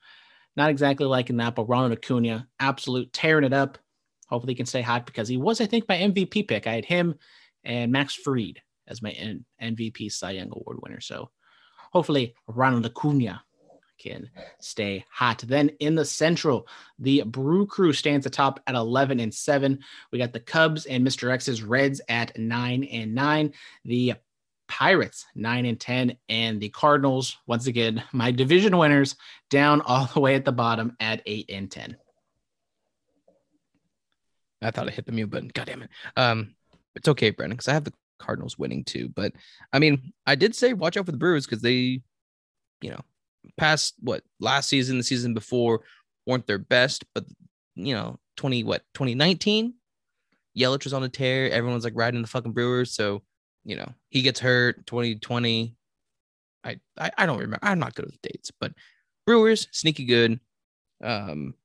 not 0.55 0.69
exactly 0.69 1.05
liking 1.05 1.37
that. 1.37 1.55
But 1.55 1.69
Ronald 1.69 1.93
Acuna, 1.93 2.47
absolute 2.59 3.13
tearing 3.13 3.45
it 3.45 3.53
up. 3.53 3.77
Hopefully, 4.27 4.53
he 4.53 4.57
can 4.57 4.65
stay 4.65 4.81
hot 4.81 5.05
because 5.05 5.27
he 5.27 5.37
was, 5.37 5.61
I 5.61 5.65
think, 5.65 5.87
my 5.87 5.97
MVP 5.97 6.47
pick. 6.47 6.65
I 6.67 6.75
had 6.75 6.85
him 6.85 7.15
and 7.63 7.91
Max 7.91 8.15
Fried 8.15 8.61
as 8.87 9.01
my 9.01 9.11
N- 9.11 9.45
MVP 9.61 10.11
Cy 10.11 10.31
Young 10.31 10.49
Award 10.51 10.79
winner. 10.81 11.01
So 11.01 11.29
hopefully, 11.91 12.35
Ronald 12.47 12.85
Acuna 12.85 13.43
can 13.99 14.29
stay 14.59 15.05
hot. 15.09 15.39
Then 15.39 15.69
in 15.79 15.95
the 15.95 16.05
Central, 16.05 16.67
the 16.99 17.23
Brew 17.23 17.65
Crew 17.65 17.93
stands 17.93 18.25
atop 18.25 18.59
at 18.67 18.75
11 18.75 19.19
and 19.19 19.33
7. 19.33 19.79
We 20.11 20.19
got 20.19 20.33
the 20.33 20.39
Cubs 20.39 20.85
and 20.85 21.05
Mr. 21.05 21.31
X's 21.31 21.63
Reds 21.63 22.01
at 22.09 22.37
9 22.37 22.83
and 22.83 23.15
9. 23.15 23.53
The 23.85 24.13
Pirates 24.73 25.27
9 25.35 25.67
and 25.67 25.79
10 25.79 26.17
and 26.29 26.59
the 26.59 26.69
Cardinals 26.69 27.37
once 27.45 27.67
again 27.67 28.03
my 28.11 28.31
division 28.31 28.75
winners 28.75 29.15
down 29.51 29.81
all 29.85 30.09
the 30.11 30.19
way 30.19 30.33
at 30.33 30.45
the 30.45 30.51
bottom 30.51 30.97
at 30.99 31.21
8 31.27 31.45
and 31.49 31.69
10. 31.69 31.95
I 34.63 34.71
thought 34.71 34.87
I 34.87 34.91
hit 34.91 35.05
the 35.05 35.11
mute 35.11 35.29
button. 35.29 35.51
God 35.53 35.67
damn 35.67 35.83
it. 35.83 35.89
Um, 36.17 36.55
it's 36.95 37.07
okay, 37.07 37.29
Brandon, 37.29 37.55
because 37.55 37.67
I 37.67 37.73
have 37.73 37.83
the 37.83 37.93
Cardinals 38.17 38.57
winning 38.57 38.83
too. 38.83 39.09
But 39.09 39.33
I 39.71 39.77
mean, 39.77 40.11
I 40.25 40.33
did 40.33 40.55
say 40.55 40.73
watch 40.73 40.97
out 40.97 41.05
for 41.05 41.11
the 41.11 41.17
Brewers 41.17 41.45
because 41.45 41.61
they, 41.61 42.01
you 42.81 42.89
know, 42.89 43.01
past 43.57 43.93
what 43.99 44.23
last 44.39 44.69
season, 44.69 44.97
the 44.97 45.03
season 45.03 45.35
before 45.35 45.81
weren't 46.25 46.47
their 46.47 46.57
best, 46.57 47.05
but 47.13 47.25
you 47.75 47.93
know, 47.93 48.19
20 48.37 48.63
what 48.63 48.81
2019, 48.95 49.75
Yelich 50.57 50.83
was 50.83 50.93
on 50.93 51.03
a 51.03 51.09
tear. 51.09 51.51
Everyone's 51.51 51.83
like 51.83 51.93
riding 51.95 52.23
the 52.23 52.27
fucking 52.27 52.53
Brewers. 52.53 52.95
So, 52.95 53.21
you 53.65 53.75
know, 53.75 53.93
he 54.09 54.21
gets 54.21 54.39
hurt 54.39 54.85
2020. 54.85 55.75
I, 56.63 56.79
I 56.97 57.11
I 57.17 57.25
don't 57.25 57.39
remember. 57.39 57.59
I'm 57.61 57.79
not 57.79 57.95
good 57.95 58.05
with 58.05 58.21
dates, 58.21 58.51
but 58.51 58.73
Brewers 59.25 59.67
sneaky 59.71 60.05
good. 60.05 60.39
Um, 61.03 61.55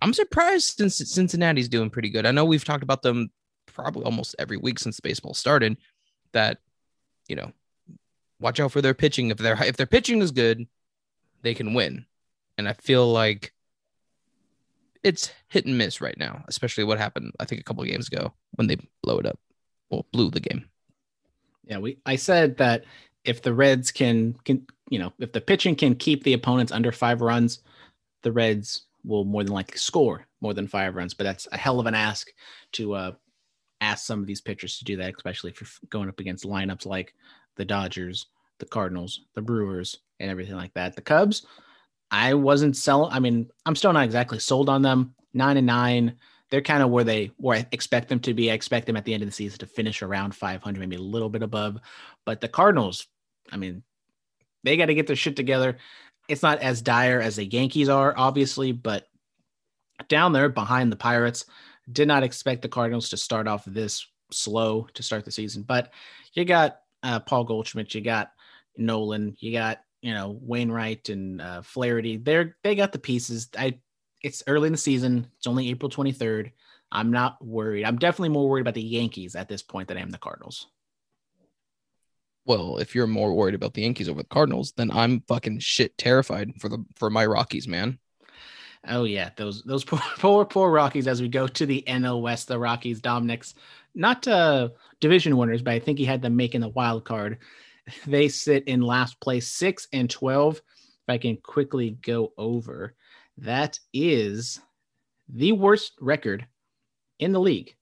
I'm 0.00 0.12
surprised 0.12 0.76
since 0.76 0.96
Cincinnati's 0.96 1.68
doing 1.68 1.90
pretty 1.90 2.10
good. 2.10 2.26
I 2.26 2.30
know 2.30 2.44
we've 2.44 2.64
talked 2.64 2.82
about 2.82 3.02
them 3.02 3.30
probably 3.66 4.04
almost 4.04 4.34
every 4.38 4.56
week 4.56 4.78
since 4.78 5.00
baseball 5.00 5.34
started. 5.34 5.76
That 6.32 6.58
you 7.28 7.36
know, 7.36 7.52
watch 8.40 8.60
out 8.60 8.72
for 8.72 8.82
their 8.82 8.94
pitching. 8.94 9.30
If 9.30 9.38
their 9.38 9.60
if 9.62 9.76
their 9.76 9.86
pitching 9.86 10.20
is 10.22 10.30
good, 10.30 10.66
they 11.42 11.54
can 11.54 11.74
win. 11.74 12.06
And 12.58 12.68
I 12.68 12.72
feel 12.74 13.10
like 13.10 13.52
it's 15.02 15.32
hit 15.48 15.66
and 15.66 15.76
miss 15.76 16.00
right 16.00 16.16
now, 16.16 16.44
especially 16.48 16.84
what 16.84 16.98
happened 16.98 17.32
I 17.38 17.44
think 17.44 17.60
a 17.60 17.64
couple 17.64 17.82
of 17.82 17.88
games 17.88 18.08
ago 18.08 18.32
when 18.52 18.66
they 18.66 18.78
blow 19.02 19.18
it 19.18 19.26
up. 19.26 19.38
Well, 19.90 20.06
blew 20.12 20.30
the 20.30 20.40
game. 20.40 20.64
Yeah, 21.66 21.78
we 21.78 21.98
I 22.06 22.16
said 22.16 22.56
that 22.58 22.84
if 23.24 23.42
the 23.42 23.54
Reds 23.54 23.90
can 23.90 24.34
can 24.44 24.66
you 24.90 24.98
know, 24.98 25.12
if 25.18 25.32
the 25.32 25.40
pitching 25.40 25.74
can 25.74 25.94
keep 25.94 26.22
the 26.22 26.34
opponents 26.34 26.70
under 26.70 26.92
5 26.92 27.22
runs, 27.22 27.60
the 28.22 28.32
Reds 28.32 28.82
will 29.04 29.24
more 29.24 29.42
than 29.42 29.54
likely 29.54 29.78
score 29.78 30.26
more 30.40 30.54
than 30.54 30.68
5 30.68 30.94
runs, 30.94 31.14
but 31.14 31.24
that's 31.24 31.48
a 31.52 31.56
hell 31.56 31.80
of 31.80 31.86
an 31.86 31.94
ask 31.94 32.30
to 32.72 32.94
uh 32.94 33.12
ask 33.80 34.06
some 34.06 34.20
of 34.20 34.26
these 34.26 34.40
pitchers 34.40 34.78
to 34.78 34.84
do 34.84 34.96
that, 34.96 35.14
especially 35.16 35.50
if 35.50 35.60
you're 35.60 35.68
going 35.90 36.08
up 36.08 36.20
against 36.20 36.44
lineups 36.44 36.86
like 36.86 37.14
the 37.56 37.64
Dodgers, 37.64 38.26
the 38.58 38.66
Cardinals, 38.66 39.22
the 39.34 39.42
Brewers, 39.42 39.98
and 40.20 40.30
everything 40.30 40.56
like 40.56 40.72
that. 40.74 40.96
The 40.96 41.02
Cubs, 41.02 41.46
I 42.10 42.34
wasn't 42.34 42.76
selling. 42.76 43.12
I 43.12 43.20
mean, 43.20 43.48
I'm 43.66 43.76
still 43.76 43.92
not 43.92 44.04
exactly 44.04 44.38
sold 44.38 44.68
on 44.68 44.82
them. 44.82 45.14
Nine 45.34 45.56
and 45.56 45.66
nine, 45.66 46.16
they're 46.54 46.62
kind 46.62 46.84
of 46.84 46.90
where 46.90 47.02
they 47.02 47.32
where 47.36 47.58
I 47.58 47.66
expect 47.72 48.08
them 48.08 48.20
to 48.20 48.32
be. 48.32 48.48
I 48.48 48.54
expect 48.54 48.86
them 48.86 48.96
at 48.96 49.04
the 49.04 49.12
end 49.12 49.24
of 49.24 49.28
the 49.28 49.34
season 49.34 49.58
to 49.58 49.66
finish 49.66 50.02
around 50.02 50.36
500, 50.36 50.78
maybe 50.78 50.94
a 50.94 51.00
little 51.00 51.28
bit 51.28 51.42
above. 51.42 51.80
But 52.24 52.40
the 52.40 52.46
Cardinals, 52.46 53.08
I 53.50 53.56
mean, 53.56 53.82
they 54.62 54.76
got 54.76 54.86
to 54.86 54.94
get 54.94 55.08
their 55.08 55.16
shit 55.16 55.34
together. 55.34 55.78
It's 56.28 56.44
not 56.44 56.60
as 56.60 56.80
dire 56.80 57.20
as 57.20 57.34
the 57.34 57.44
Yankees 57.44 57.88
are, 57.88 58.14
obviously, 58.16 58.70
but 58.70 59.08
down 60.08 60.32
there 60.32 60.48
behind 60.48 60.92
the 60.92 60.96
Pirates, 60.96 61.44
did 61.90 62.06
not 62.06 62.22
expect 62.22 62.62
the 62.62 62.68
Cardinals 62.68 63.08
to 63.08 63.16
start 63.16 63.48
off 63.48 63.64
this 63.64 64.06
slow 64.30 64.86
to 64.94 65.02
start 65.02 65.24
the 65.24 65.32
season. 65.32 65.64
But 65.64 65.92
you 66.34 66.44
got 66.44 66.82
uh, 67.02 67.18
Paul 67.18 67.42
Goldschmidt, 67.42 67.96
you 67.96 68.00
got 68.00 68.30
Nolan, 68.76 69.36
you 69.40 69.50
got 69.50 69.80
you 70.02 70.14
know 70.14 70.38
Wainwright 70.40 71.08
and 71.08 71.42
uh, 71.42 71.62
Flaherty. 71.62 72.16
They're 72.18 72.56
they 72.62 72.76
got 72.76 72.92
the 72.92 73.00
pieces. 73.00 73.48
I 73.58 73.80
it's 74.24 74.42
early 74.46 74.68
in 74.68 74.72
the 74.72 74.78
season. 74.78 75.30
It's 75.36 75.46
only 75.46 75.68
April 75.68 75.90
23rd. 75.90 76.50
I'm 76.90 77.10
not 77.10 77.44
worried. 77.44 77.84
I'm 77.84 77.98
definitely 77.98 78.30
more 78.30 78.48
worried 78.48 78.62
about 78.62 78.74
the 78.74 78.82
Yankees 78.82 79.36
at 79.36 79.48
this 79.48 79.62
point 79.62 79.88
than 79.88 79.98
I 79.98 80.00
am 80.00 80.10
the 80.10 80.18
Cardinals. 80.18 80.66
Well, 82.46 82.78
if 82.78 82.94
you're 82.94 83.06
more 83.06 83.34
worried 83.34 83.54
about 83.54 83.74
the 83.74 83.82
Yankees 83.82 84.08
over 84.08 84.22
the 84.22 84.28
Cardinals, 84.28 84.72
then 84.76 84.90
I'm 84.90 85.22
fucking 85.28 85.58
shit 85.58 85.96
terrified 85.98 86.52
for 86.58 86.68
the 86.68 86.84
for 86.96 87.10
my 87.10 87.26
Rockies, 87.26 87.68
man. 87.68 87.98
Oh 88.86 89.04
yeah, 89.04 89.30
those 89.36 89.62
those 89.62 89.84
poor 89.84 90.00
poor, 90.18 90.44
poor 90.44 90.70
Rockies 90.70 91.06
as 91.06 91.20
we 91.20 91.28
go 91.28 91.46
to 91.46 91.66
the 91.66 91.84
NL 91.86 92.22
West. 92.22 92.48
The 92.48 92.58
Rockies, 92.58 93.00
Dominic's 93.00 93.54
not 93.94 94.26
uh, 94.28 94.70
division 95.00 95.36
winners, 95.36 95.62
but 95.62 95.74
I 95.74 95.78
think 95.78 95.98
he 95.98 96.04
had 96.04 96.22
them 96.22 96.36
making 96.36 96.62
the 96.62 96.68
wild 96.68 97.04
card. 97.04 97.38
They 98.06 98.28
sit 98.28 98.64
in 98.64 98.80
last 98.80 99.20
place, 99.20 99.48
six 99.48 99.88
and 99.92 100.08
twelve. 100.08 100.56
If 100.56 101.08
I 101.08 101.18
can 101.18 101.36
quickly 101.36 101.98
go 102.02 102.32
over, 102.38 102.94
that 103.38 103.78
is 103.92 104.60
the 105.28 105.52
worst 105.52 105.92
record 106.00 106.46
in 107.18 107.32
the 107.32 107.40
league 107.40 107.74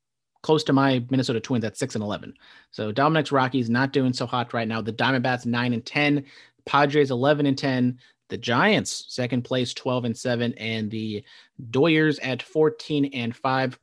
close 0.42 0.64
to 0.64 0.72
my 0.72 1.04
Minnesota 1.08 1.40
Twins 1.40 1.64
at 1.64 1.78
six 1.78 1.94
and 1.94 2.02
eleven. 2.02 2.34
So 2.70 2.90
Dominic's 2.92 3.32
Rockies 3.32 3.70
not 3.70 3.92
doing 3.92 4.12
so 4.12 4.26
hot 4.26 4.52
right 4.52 4.66
now. 4.66 4.80
The 4.80 4.92
Diamondbacks 4.92 5.46
nine 5.46 5.72
and 5.72 5.84
ten, 5.84 6.24
Padres 6.66 7.10
eleven 7.10 7.46
and 7.46 7.56
ten, 7.56 7.98
the 8.28 8.36
Giants 8.36 9.06
second 9.08 9.42
place 9.42 9.72
twelve 9.72 10.04
and 10.04 10.16
seven, 10.16 10.52
and 10.54 10.90
the 10.90 11.24
Doyers 11.70 12.18
at 12.22 12.42
fourteen 12.42 13.06
and 13.12 13.34
five, 13.36 13.78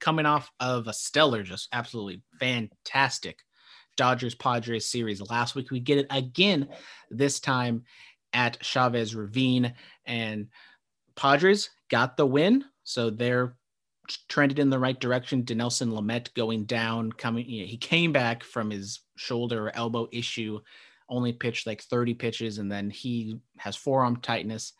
coming 0.00 0.26
off 0.26 0.50
of 0.60 0.86
a 0.86 0.92
stellar, 0.92 1.42
just 1.42 1.68
absolutely 1.72 2.20
fantastic 2.38 3.44
Dodgers 3.96 4.34
Padres 4.34 4.86
series 4.88 5.22
last 5.30 5.54
week. 5.54 5.70
We 5.70 5.80
get 5.80 5.98
it 5.98 6.06
again 6.10 6.68
this 7.10 7.40
time 7.40 7.84
at 8.34 8.62
Chavez 8.62 9.14
Ravine, 9.14 9.72
and 10.04 10.48
Padres 11.16 11.70
got 11.88 12.16
the 12.16 12.26
win, 12.26 12.64
so 12.82 13.08
they're 13.08 13.56
trended 14.28 14.58
in 14.58 14.68
the 14.68 14.78
right 14.78 14.98
direction. 15.00 15.44
Dinelson 15.44 15.92
Lamet 15.92 16.34
going 16.34 16.64
down, 16.64 17.12
coming. 17.12 17.48
You 17.48 17.62
know, 17.62 17.68
he 17.68 17.78
came 17.78 18.12
back 18.12 18.42
from 18.42 18.70
his 18.70 19.00
shoulder 19.16 19.68
or 19.68 19.76
elbow 19.76 20.08
issue, 20.12 20.60
only 21.08 21.32
pitched 21.32 21.66
like 21.66 21.82
30 21.82 22.14
pitches, 22.14 22.58
and 22.58 22.70
then 22.70 22.90
he 22.90 23.38
has 23.56 23.76
forearm 23.76 24.16
tightness. 24.16 24.74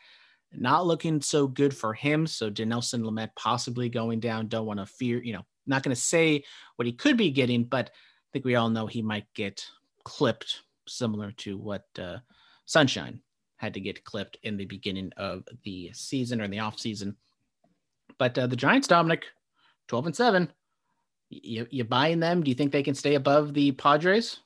Not 0.53 0.87
looking 0.87 1.21
so 1.21 1.47
good 1.47 1.75
for 1.75 1.95
him. 1.95 2.27
So 2.27 2.51
Dinelson 2.51 3.03
Lamet 3.03 3.31
possibly 3.37 3.88
going 3.88 4.21
down. 4.21 4.49
Don't 4.49 4.67
want 4.67 4.79
to 4.79 4.87
fear, 4.87 5.23
you 5.23 5.33
know, 5.33 5.45
not 5.67 5.83
going 5.83 5.95
to 5.95 6.01
say 6.01 6.45
what 6.77 6.87
he 6.87 6.93
could 6.93 7.17
be 7.17 7.31
getting, 7.31 7.64
but 7.64 7.88
I 7.88 8.29
think 8.33 8.45
we 8.45 8.55
all 8.55 8.71
know 8.71 8.87
he 8.87 9.03
might 9.03 9.27
get 9.35 9.67
clipped, 10.05 10.62
similar 10.87 11.33
to 11.33 11.57
what 11.57 11.87
uh, 11.99 12.19
Sunshine 12.67 13.21
had 13.64 13.74
to 13.74 13.81
get 13.81 14.05
clipped 14.05 14.37
in 14.42 14.57
the 14.57 14.66
beginning 14.66 15.11
of 15.16 15.44
the 15.64 15.90
season 15.94 16.40
or 16.40 16.44
in 16.44 16.50
the 16.50 16.61
off 16.61 16.79
season. 16.79 17.16
But 18.18 18.38
uh, 18.38 18.46
the 18.46 18.57
Giants, 18.57 18.87
Dominic, 18.87 19.24
12 19.88 20.07
and 20.07 20.16
7. 20.16 20.53
You, 21.31 21.66
you 21.70 21.85
buying 21.85 22.20
them? 22.20 22.42
Do 22.42 22.50
you 22.50 22.55
think 22.55 22.70
they 22.70 22.83
can 22.83 22.94
stay 22.94 23.14
above 23.14 23.55
the 23.55 23.72
Padres? 23.72 24.38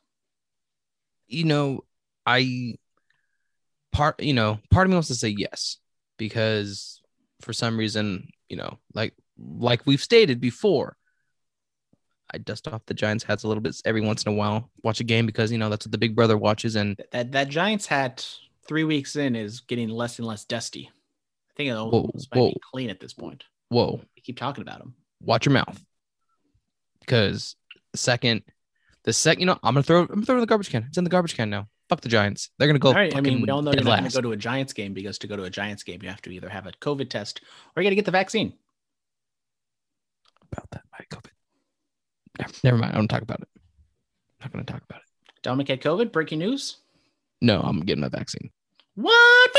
You 1.26 1.44
know, 1.44 1.85
I 2.24 2.76
part 3.92 4.22
you 4.22 4.33
know, 4.33 4.61
part 4.70 4.87
of 4.87 4.90
me 4.90 4.94
wants 4.94 5.09
to 5.09 5.14
say 5.14 5.28
yes 5.37 5.78
because 6.16 7.02
for 7.42 7.52
some 7.52 7.76
reason, 7.76 8.31
you 8.48 8.57
know, 8.57 8.78
like 8.94 9.14
like 9.37 9.85
we've 9.85 10.02
stated 10.02 10.40
before, 10.40 10.96
I 12.33 12.38
dust 12.38 12.68
off 12.68 12.87
the 12.87 12.94
Giants 12.94 13.24
hats 13.24 13.42
a 13.42 13.48
little 13.48 13.61
bit 13.61 13.76
every 13.85 14.00
once 14.00 14.22
in 14.22 14.33
a 14.33 14.35
while, 14.35 14.70
watch 14.83 15.00
a 15.00 15.04
game 15.04 15.26
because 15.26 15.52
you 15.52 15.59
know 15.59 15.68
that's 15.68 15.85
what 15.85 15.92
the 15.92 15.98
big 15.98 16.16
brother 16.16 16.38
watches 16.38 16.76
and 16.76 16.96
That 17.12 17.33
that 17.33 17.48
Giants 17.48 17.87
hat 17.87 18.26
three 18.68 18.85
weeks 18.85 19.16
in 19.16 19.35
is 19.35 19.61
getting 19.61 19.88
less 19.88 20.18
and 20.18 20.28
less 20.28 20.44
dusty. 20.44 20.88
I 21.50 21.52
think 21.57 21.70
it 21.70 21.74
Whoa, 21.74 22.02
might 22.14 22.38
whoa. 22.38 22.48
be 22.50 22.61
clean 22.72 22.90
at 22.90 23.00
this 23.00 23.14
point. 23.14 23.44
whoa, 23.70 24.00
We 24.14 24.22
keep 24.22 24.38
talking 24.38 24.62
about 24.62 24.78
them. 24.78 24.94
watch 25.20 25.44
your 25.46 25.52
mouth. 25.54 25.83
Because 27.00 27.57
the 27.92 27.98
second, 27.98 28.42
the 29.04 29.12
second, 29.12 29.40
you 29.40 29.46
know, 29.46 29.59
I'm 29.62 29.74
gonna 29.74 29.83
throw, 29.83 30.02
I'm 30.02 30.07
gonna 30.07 30.26
throw 30.26 30.35
it 30.37 30.38
in 30.38 30.42
the 30.42 30.46
garbage 30.46 30.70
can. 30.70 30.85
It's 30.85 30.98
in 30.98 31.04
the 31.04 31.11
garbage 31.11 31.35
can 31.35 31.50
now. 31.50 31.66
Fuck 31.88 32.02
the 32.02 32.09
Giants. 32.11 32.50
They're 32.59 32.68
gonna 32.68 32.78
go. 32.78 32.88
all 32.90 32.94
right. 32.94 33.16
I 33.16 33.20
mean, 33.22 33.40
we 33.40 33.48
all 33.48 33.62
know 33.62 33.72
you're 33.72 33.83
not 33.83 34.00
gonna 34.00 34.11
go 34.11 34.20
to 34.20 34.33
a 34.33 34.37
Giants 34.37 34.74
game 34.74 34.92
because 34.92 35.16
to 35.18 35.26
go 35.26 35.37
to 35.37 35.44
a 35.44 35.50
Giants 35.50 35.83
game, 35.83 36.00
you 36.02 36.09
have 36.11 36.20
to 36.22 36.31
either 36.31 36.48
have 36.50 36.66
a 36.66 36.72
COVID 36.72 37.09
test 37.09 37.40
or 37.74 37.83
you 37.83 37.87
got 37.87 37.90
to 37.90 37.96
get 37.96 38.04
the 38.04 38.11
vaccine. 38.11 38.52
about 40.52 40.70
that. 40.70 40.83
COVID. 41.12 41.31
Never, 42.38 42.52
never 42.64 42.76
mind. 42.76 42.92
I 42.92 42.96
don't 42.96 43.09
talk 43.09 43.22
about 43.22 43.40
it. 43.40 43.48
I'm 43.54 44.44
not 44.44 44.52
gonna 44.52 44.64
talk 44.64 44.83
about 44.88 45.00
it. 45.00 45.07
Dominic 45.42 45.68
had 45.68 45.81
COVID. 45.81 46.12
Breaking 46.12 46.40
news. 46.40 46.76
No, 47.40 47.61
I'm 47.61 47.81
getting 47.81 48.02
my 48.02 48.09
vaccine. 48.09 48.50
What? 49.00 49.50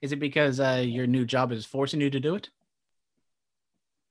Is 0.00 0.12
it 0.12 0.20
because 0.20 0.60
uh, 0.60 0.84
your 0.86 1.08
new 1.08 1.24
job 1.24 1.50
is 1.50 1.66
forcing 1.66 2.00
you 2.00 2.10
to 2.10 2.20
do 2.20 2.36
it? 2.36 2.48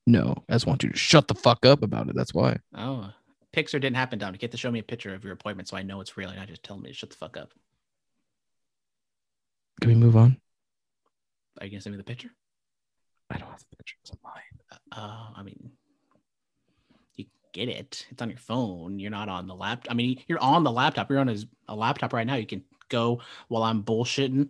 No, 0.05 0.43
I 0.49 0.53
just 0.53 0.67
want 0.67 0.83
you 0.83 0.89
to 0.89 0.97
shut 0.97 1.29
the 1.29 1.35
fuck 1.35 1.65
up 1.65 1.81
about 1.81 2.09
it. 2.09 2.15
That's 2.17 2.33
why. 2.33 2.57
Oh, 2.75 3.11
Pixar 3.55 3.79
didn't 3.79 3.95
happen, 3.95 4.19
Dominic. 4.19 4.41
You 4.41 4.47
have 4.47 4.51
to 4.51 4.57
show 4.57 4.71
me 4.71 4.79
a 4.79 4.83
picture 4.83 5.15
of 5.15 5.23
your 5.23 5.31
appointment 5.31 5.69
so 5.69 5.77
I 5.77 5.83
know 5.83 6.01
it's 6.01 6.17
real. 6.17 6.31
You're 6.31 6.39
not 6.39 6.49
just 6.49 6.63
telling 6.63 6.81
me 6.81 6.89
to 6.89 6.93
shut 6.93 7.11
the 7.11 7.15
fuck 7.15 7.37
up. 7.37 7.53
Can 9.79 9.89
we 9.89 9.95
move 9.95 10.17
on? 10.17 10.35
Are 11.61 11.65
you 11.65 11.71
gonna 11.71 11.81
send 11.81 11.93
me 11.93 11.97
the 11.97 12.03
picture? 12.03 12.31
I 13.29 13.37
don't 13.37 13.49
have 13.49 13.59
the 13.59 13.77
pictures 13.77 14.11
of 14.11 14.17
mine. 14.21 14.79
Uh, 14.91 15.27
I 15.33 15.43
mean, 15.43 15.71
you 17.15 17.25
get 17.53 17.69
it. 17.69 18.05
It's 18.11 18.21
on 18.21 18.29
your 18.29 18.37
phone. 18.37 18.99
You're 18.99 19.11
not 19.11 19.29
on 19.29 19.47
the 19.47 19.55
laptop. 19.55 19.91
I 19.91 19.95
mean, 19.95 20.21
you're 20.27 20.43
on 20.43 20.65
the 20.65 20.71
laptop. 20.71 21.09
You're 21.09 21.19
on 21.19 21.29
a, 21.29 21.37
a 21.69 21.75
laptop 21.75 22.11
right 22.11 22.27
now. 22.27 22.35
You 22.35 22.45
can 22.45 22.61
go 22.89 23.21
while 23.47 23.63
I'm 23.63 23.83
bullshitting, 23.83 24.49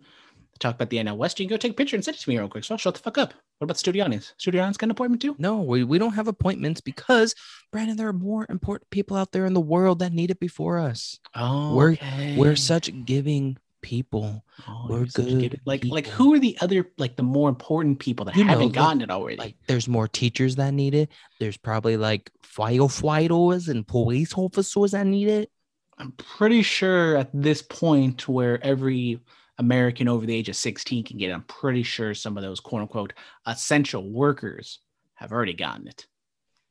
talk 0.58 0.74
about 0.76 0.90
the 0.90 0.98
NL 0.98 1.16
West. 1.16 1.38
You 1.40 1.46
can 1.46 1.54
go 1.54 1.58
take 1.58 1.72
a 1.72 1.74
picture 1.74 1.96
and 1.96 2.04
send 2.04 2.16
it 2.16 2.20
to 2.20 2.28
me 2.30 2.38
real 2.38 2.48
quick. 2.48 2.64
So 2.64 2.74
I'll 2.74 2.78
shut 2.78 2.94
the 2.94 3.00
fuck 3.00 3.18
up. 3.18 3.34
What 3.58 3.64
about 3.66 3.76
Studianis? 3.76 4.32
Studianis 4.38 4.76
got 4.76 4.84
an 4.84 4.90
appointment 4.90 5.22
too? 5.22 5.34
No, 5.38 5.62
we, 5.62 5.82
we 5.84 5.98
don't 5.98 6.12
have 6.12 6.28
appointments 6.28 6.80
because 6.80 7.34
Brandon, 7.72 7.96
there 7.96 8.08
are 8.08 8.12
more 8.12 8.46
important 8.50 8.90
people 8.90 9.16
out 9.16 9.32
there 9.32 9.46
in 9.46 9.54
the 9.54 9.60
world 9.60 10.00
that 10.00 10.12
need 10.12 10.30
it 10.30 10.40
before 10.40 10.78
us. 10.78 11.18
Oh, 11.34 11.74
We're- 11.74 12.34
We're 12.36 12.56
such 12.56 12.90
giving 13.06 13.56
people. 13.82 14.44
Oh, 14.68 14.86
we're 14.90 14.98
you're 14.98 15.06
such 15.06 15.26
a 15.26 15.34
good 15.34 15.60
Like, 15.64 15.84
like 15.84 16.04
people. 16.04 16.24
who 16.24 16.34
are 16.34 16.38
the 16.38 16.58
other, 16.60 16.90
like 16.98 17.16
the 17.16 17.22
more 17.22 17.48
important 17.48 17.98
people 17.98 18.26
that 18.26 18.34
You 18.36 18.44
haven't 18.44 18.66
like- 18.66 18.74
gotten 18.74 19.00
it 19.00 19.10
already? 19.10 19.36
Like 19.36 19.54
there's 19.68 19.88
more 19.88 20.08
teachers 20.08 20.56
that 20.56 20.74
need 20.74 20.94
it. 20.94 21.10
There's 21.40 21.56
probably 21.56 21.96
like 21.96 22.30
firefighters 22.42 23.68
and 23.68 23.86
police 23.86 24.34
officers 24.36 24.90
that 24.92 25.06
need 25.06 25.28
it. 25.28 25.50
I'm 25.98 26.12
pretty 26.12 26.62
sure 26.62 27.16
at 27.16 27.30
this 27.32 27.62
point 27.62 28.28
where 28.28 28.62
every 28.62 29.20
American 29.58 30.08
over 30.08 30.26
the 30.26 30.34
age 30.34 30.48
of 30.48 30.56
16 30.56 31.04
can 31.04 31.16
get 31.18 31.30
it, 31.30 31.34
I'm 31.34 31.42
pretty 31.42 31.82
sure 31.82 32.14
some 32.14 32.36
of 32.36 32.42
those 32.42 32.60
quote 32.60 32.82
unquote 32.82 33.14
essential 33.46 34.10
workers 34.10 34.80
have 35.14 35.32
already 35.32 35.54
gotten 35.54 35.88
it. 35.88 36.06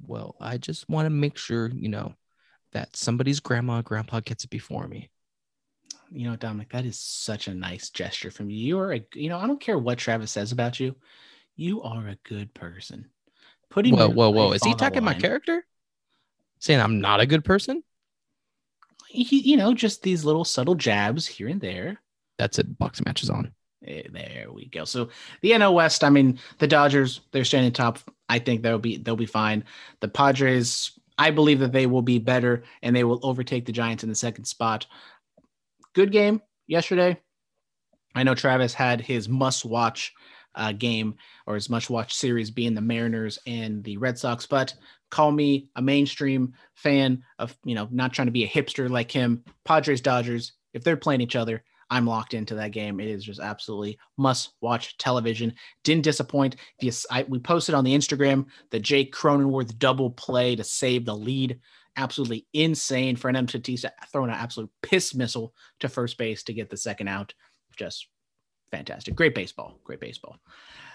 Well, 0.05 0.35
I 0.39 0.57
just 0.57 0.87
want 0.89 1.07
to 1.07 1.09
make 1.09 1.37
sure, 1.37 1.71
you 1.73 1.89
know, 1.89 2.13
that 2.73 2.95
somebody's 2.95 3.39
grandma 3.39 3.79
or 3.79 3.83
grandpa 3.83 4.19
gets 4.19 4.43
it 4.43 4.49
before 4.49 4.87
me. 4.87 5.09
You 6.11 6.29
know, 6.29 6.35
Dominic, 6.35 6.69
that 6.69 6.85
is 6.85 6.99
such 6.99 7.47
a 7.47 7.53
nice 7.53 7.89
gesture 7.89 8.29
from 8.29 8.49
you. 8.49 8.57
You 8.57 8.79
are 8.79 8.93
a, 8.93 9.05
you 9.15 9.29
know, 9.29 9.39
I 9.39 9.47
don't 9.47 9.59
care 9.59 9.77
what 9.77 9.97
Travis 9.97 10.31
says 10.31 10.51
about 10.51 10.79
you. 10.79 10.95
You 11.55 11.81
are 11.81 12.07
a 12.07 12.17
good 12.23 12.53
person. 12.53 13.09
Putting 13.69 13.95
Whoa, 13.95 14.09
whoa, 14.09 14.29
whoa. 14.29 14.51
Is 14.51 14.63
he 14.63 14.75
talking 14.75 15.03
my 15.03 15.15
character? 15.15 15.65
Saying 16.59 16.79
I'm 16.79 16.99
not 17.01 17.21
a 17.21 17.25
good 17.25 17.43
person? 17.43 17.83
He- 19.23 19.49
you 19.49 19.57
know, 19.57 19.73
just 19.73 20.03
these 20.03 20.25
little 20.25 20.45
subtle 20.45 20.75
jabs 20.75 21.25
here 21.25 21.47
and 21.47 21.61
there. 21.61 22.01
That's 22.37 22.59
it. 22.59 22.77
Boxing 22.77 23.03
matches 23.07 23.29
on. 23.29 23.51
Eh, 23.85 24.03
There 24.11 24.51
we 24.51 24.67
go. 24.67 24.83
So 24.85 25.09
the 25.41 25.51
NL 25.51 25.73
West, 25.73 26.03
I 26.03 26.09
mean, 26.09 26.39
the 26.59 26.67
Dodgers, 26.67 27.21
they're 27.31 27.45
standing 27.45 27.71
top. 27.71 27.99
I 28.27 28.39
think 28.39 28.61
they'll 28.61 28.79
be 28.79 28.97
they'll 28.97 29.15
be 29.15 29.25
fine. 29.25 29.63
The 30.01 30.07
Padres, 30.07 30.91
I 31.17 31.31
believe 31.31 31.59
that 31.59 31.71
they 31.71 31.85
will 31.87 32.01
be 32.01 32.19
better 32.19 32.63
and 32.81 32.95
they 32.95 33.03
will 33.03 33.19
overtake 33.23 33.65
the 33.65 33.71
Giants 33.71 34.03
in 34.03 34.09
the 34.09 34.15
second 34.15 34.45
spot. 34.45 34.87
Good 35.93 36.11
game 36.11 36.41
yesterday. 36.67 37.19
I 38.15 38.23
know 38.23 38.33
Travis 38.35 38.73
had 38.73 39.01
his 39.01 39.27
must-watch 39.29 40.13
uh, 40.55 40.71
game 40.71 41.15
or 41.45 41.55
as 41.55 41.69
much 41.69 41.89
watched 41.89 42.17
series 42.17 42.51
being 42.51 42.73
the 42.73 42.81
Mariners 42.81 43.39
and 43.45 43.83
the 43.83 43.97
Red 43.97 44.17
Sox, 44.17 44.45
but 44.45 44.73
call 45.11 45.31
me 45.31 45.69
a 45.75 45.81
mainstream 45.81 46.53
fan 46.73 47.23
of 47.39 47.55
you 47.63 47.75
know 47.75 47.87
not 47.91 48.13
trying 48.13 48.27
to 48.27 48.31
be 48.31 48.43
a 48.43 48.49
hipster 48.49 48.89
like 48.89 49.11
him. 49.11 49.43
Padres 49.63 50.01
Dodgers, 50.01 50.53
if 50.73 50.83
they're 50.83 50.97
playing 50.97 51.21
each 51.21 51.35
other, 51.35 51.63
I'm 51.89 52.07
locked 52.07 52.33
into 52.33 52.55
that 52.55 52.71
game. 52.71 52.99
It 52.99 53.07
is 53.07 53.23
just 53.23 53.39
absolutely 53.39 53.99
must 54.17 54.53
watch 54.61 54.97
television. 54.97 55.53
Didn't 55.83 56.03
disappoint. 56.03 56.55
You, 56.81 56.91
I, 57.11 57.23
we 57.27 57.39
posted 57.39 57.75
on 57.75 57.83
the 57.83 57.95
Instagram 57.95 58.45
the 58.71 58.79
Jake 58.79 59.13
Cronenworth 59.13 59.77
double 59.77 60.09
play 60.09 60.55
to 60.55 60.63
save 60.63 61.05
the 61.05 61.15
lead. 61.15 61.59
Absolutely 61.97 62.45
insane. 62.53 63.15
Fernando 63.15 63.57
Tatis 63.57 63.85
throwing 64.11 64.29
an 64.29 64.35
absolute 64.35 64.69
piss 64.81 65.13
missile 65.15 65.53
to 65.79 65.87
first 65.87 66.17
base 66.17 66.43
to 66.43 66.53
get 66.53 66.69
the 66.69 66.77
second 66.77 67.07
out. 67.07 67.33
Just 67.77 68.07
fantastic. 68.75 69.15
Great 69.15 69.33
baseball. 69.33 69.79
Great 69.83 69.99
baseball. 70.01 70.37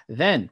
Then 0.09 0.51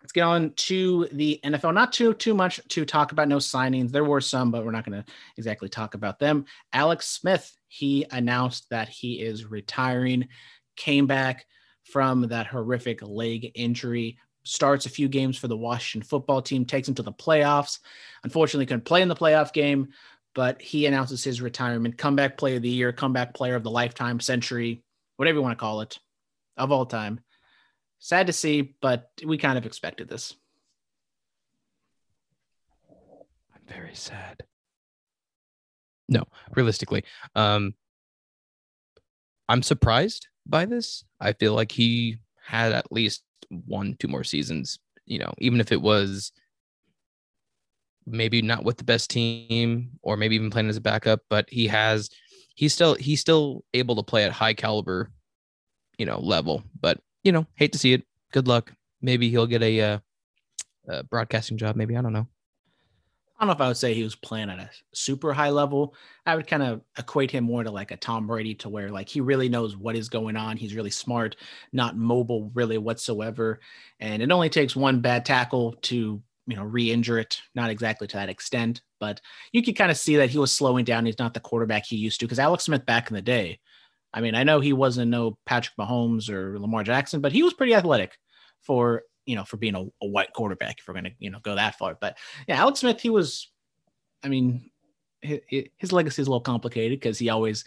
let's 0.00 0.12
get 0.12 0.22
on 0.22 0.52
to 0.54 1.08
the 1.12 1.40
NFL. 1.42 1.74
Not 1.74 1.92
too 1.92 2.14
too 2.14 2.34
much 2.34 2.60
to 2.68 2.84
talk 2.84 3.12
about. 3.12 3.28
No 3.28 3.38
signings. 3.38 3.90
There 3.90 4.04
were 4.04 4.20
some, 4.20 4.50
but 4.50 4.64
we're 4.64 4.70
not 4.70 4.88
going 4.88 5.02
to 5.02 5.12
exactly 5.36 5.68
talk 5.68 5.94
about 5.94 6.18
them. 6.20 6.44
Alex 6.72 7.08
Smith, 7.08 7.52
he 7.68 8.06
announced 8.12 8.70
that 8.70 8.88
he 8.88 9.14
is 9.14 9.44
retiring, 9.44 10.28
came 10.76 11.06
back 11.06 11.46
from 11.84 12.28
that 12.28 12.46
horrific 12.46 13.02
leg 13.02 13.50
injury, 13.54 14.18
starts 14.44 14.86
a 14.86 14.90
few 14.90 15.08
games 15.08 15.36
for 15.36 15.48
the 15.48 15.56
Washington 15.56 16.06
football 16.06 16.40
team, 16.40 16.64
takes 16.64 16.88
him 16.88 16.94
to 16.94 17.02
the 17.02 17.12
playoffs. 17.12 17.80
Unfortunately, 18.22 18.66
couldn't 18.66 18.84
play 18.84 19.02
in 19.02 19.08
the 19.08 19.16
playoff 19.16 19.52
game, 19.52 19.88
but 20.34 20.62
he 20.62 20.86
announces 20.86 21.24
his 21.24 21.40
retirement, 21.40 21.98
comeback 21.98 22.36
player 22.38 22.56
of 22.56 22.62
the 22.62 22.68
year, 22.68 22.92
comeback 22.92 23.34
player 23.34 23.56
of 23.56 23.64
the 23.64 23.70
lifetime, 23.70 24.20
century, 24.20 24.82
whatever 25.16 25.38
you 25.38 25.42
want 25.42 25.58
to 25.58 25.60
call 25.60 25.80
it, 25.80 25.98
of 26.56 26.72
all 26.72 26.86
time. 26.86 27.20
Sad 27.98 28.26
to 28.26 28.32
see, 28.32 28.74
but 28.80 29.10
we 29.24 29.38
kind 29.38 29.58
of 29.58 29.66
expected 29.66 30.08
this. 30.08 30.34
I'm 33.54 33.62
very 33.66 33.94
sad. 33.94 34.42
No, 36.08 36.24
realistically, 36.54 37.04
um, 37.34 37.74
I'm 39.48 39.62
surprised 39.62 40.28
by 40.46 40.66
this. 40.66 41.04
I 41.20 41.32
feel 41.32 41.54
like 41.54 41.72
he 41.72 42.18
had 42.44 42.72
at 42.72 42.92
least 42.92 43.24
one, 43.48 43.96
two 43.98 44.08
more 44.08 44.24
seasons. 44.24 44.78
You 45.04 45.20
know, 45.20 45.32
even 45.38 45.60
if 45.60 45.72
it 45.72 45.80
was 45.80 46.32
maybe 48.06 48.40
not 48.40 48.64
with 48.64 48.76
the 48.76 48.84
best 48.84 49.10
team 49.10 49.90
or 50.02 50.16
maybe 50.16 50.36
even 50.36 50.50
playing 50.50 50.68
as 50.68 50.76
a 50.76 50.80
backup, 50.80 51.20
but 51.28 51.48
he 51.50 51.66
has 51.66 52.08
he's 52.54 52.72
still 52.72 52.94
he's 52.94 53.20
still 53.20 53.64
able 53.74 53.96
to 53.96 54.02
play 54.02 54.24
at 54.24 54.32
high 54.32 54.54
caliber, 54.54 55.10
you 55.98 56.06
know, 56.06 56.20
level. 56.20 56.62
But 56.80 57.00
you 57.24 57.32
know, 57.32 57.46
hate 57.54 57.72
to 57.72 57.78
see 57.78 57.92
it. 57.92 58.04
Good 58.32 58.48
luck. 58.48 58.72
Maybe 59.00 59.30
he'll 59.30 59.46
get 59.46 59.62
a, 59.62 59.80
uh, 59.80 59.98
broadcasting 61.10 61.58
job. 61.58 61.76
Maybe 61.76 61.96
I 61.96 62.02
don't 62.02 62.12
know. 62.12 62.28
I 63.38 63.44
don't 63.44 63.48
know 63.48 63.54
if 63.54 63.60
I 63.60 63.68
would 63.68 63.76
say 63.76 63.92
he 63.92 64.02
was 64.02 64.14
playing 64.14 64.48
at 64.48 64.58
a 64.58 64.70
super 64.94 65.34
high 65.34 65.50
level. 65.50 65.94
I 66.24 66.36
would 66.36 66.46
kind 66.46 66.62
of 66.62 66.80
equate 66.96 67.30
him 67.30 67.44
more 67.44 67.62
to 67.62 67.70
like 67.70 67.90
a 67.90 67.96
Tom 67.96 68.26
Brady, 68.26 68.54
to 68.56 68.70
where 68.70 68.90
like 68.90 69.10
he 69.10 69.20
really 69.20 69.50
knows 69.50 69.76
what 69.76 69.94
is 69.94 70.08
going 70.08 70.36
on. 70.36 70.56
He's 70.56 70.74
really 70.74 70.90
smart, 70.90 71.36
not 71.70 71.98
mobile 71.98 72.50
really 72.54 72.78
whatsoever. 72.78 73.60
And 74.00 74.22
it 74.22 74.32
only 74.32 74.48
takes 74.48 74.74
one 74.74 75.00
bad 75.00 75.26
tackle 75.26 75.74
to, 75.82 76.22
you 76.46 76.56
know, 76.56 76.64
re 76.64 76.90
injure 76.90 77.18
it. 77.18 77.42
Not 77.54 77.68
exactly 77.68 78.06
to 78.06 78.16
that 78.16 78.30
extent, 78.30 78.80
but 79.00 79.20
you 79.52 79.62
could 79.62 79.76
kind 79.76 79.90
of 79.90 79.98
see 79.98 80.16
that 80.16 80.30
he 80.30 80.38
was 80.38 80.50
slowing 80.50 80.86
down. 80.86 81.04
He's 81.04 81.18
not 81.18 81.34
the 81.34 81.40
quarterback 81.40 81.84
he 81.84 81.96
used 81.96 82.20
to 82.20 82.26
because 82.26 82.38
Alex 82.38 82.64
Smith 82.64 82.86
back 82.86 83.10
in 83.10 83.16
the 83.16 83.22
day, 83.22 83.58
I 84.16 84.20
mean, 84.20 84.34
I 84.34 84.42
know 84.42 84.58
he 84.58 84.72
wasn't 84.72 85.12
no 85.12 85.38
Patrick 85.46 85.76
Mahomes 85.76 86.28
or 86.28 86.58
Lamar 86.58 86.82
Jackson, 86.82 87.20
but 87.20 87.32
he 87.32 87.44
was 87.44 87.54
pretty 87.54 87.74
athletic 87.74 88.18
for 88.62 89.04
you 89.26 89.34
know, 89.34 89.44
for 89.44 89.56
being 89.56 89.74
a, 89.74 89.82
a 90.02 90.06
white 90.06 90.32
quarterback, 90.32 90.78
if 90.78 90.88
we're 90.88 90.94
going 90.94 91.04
to, 91.04 91.10
you 91.18 91.30
know, 91.30 91.40
go 91.40 91.56
that 91.56 91.76
far. 91.76 91.98
But 92.00 92.16
yeah, 92.48 92.60
Alex 92.60 92.80
Smith, 92.80 93.00
he 93.00 93.10
was, 93.10 93.50
I 94.24 94.28
mean, 94.28 94.70
his, 95.20 95.40
his 95.76 95.92
legacy 95.92 96.22
is 96.22 96.28
a 96.28 96.30
little 96.30 96.40
complicated 96.40 96.98
because 97.00 97.18
he 97.18 97.28
always 97.28 97.64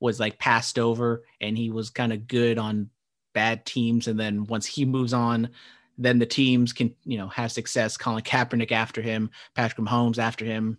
was 0.00 0.20
like 0.20 0.38
passed 0.38 0.78
over 0.78 1.24
and 1.40 1.56
he 1.56 1.70
was 1.70 1.90
kind 1.90 2.12
of 2.12 2.26
good 2.26 2.58
on 2.58 2.90
bad 3.32 3.64
teams. 3.64 4.08
And 4.08 4.18
then 4.18 4.46
once 4.46 4.66
he 4.66 4.84
moves 4.84 5.12
on, 5.12 5.50
then 5.96 6.18
the 6.18 6.26
teams 6.26 6.72
can, 6.72 6.94
you 7.04 7.16
know, 7.16 7.28
have 7.28 7.52
success. 7.52 7.96
Colin 7.96 8.22
Kaepernick 8.22 8.72
after 8.72 9.00
him, 9.00 9.30
Patrick 9.54 9.86
Mahomes 9.86 10.18
after 10.18 10.44
him. 10.44 10.78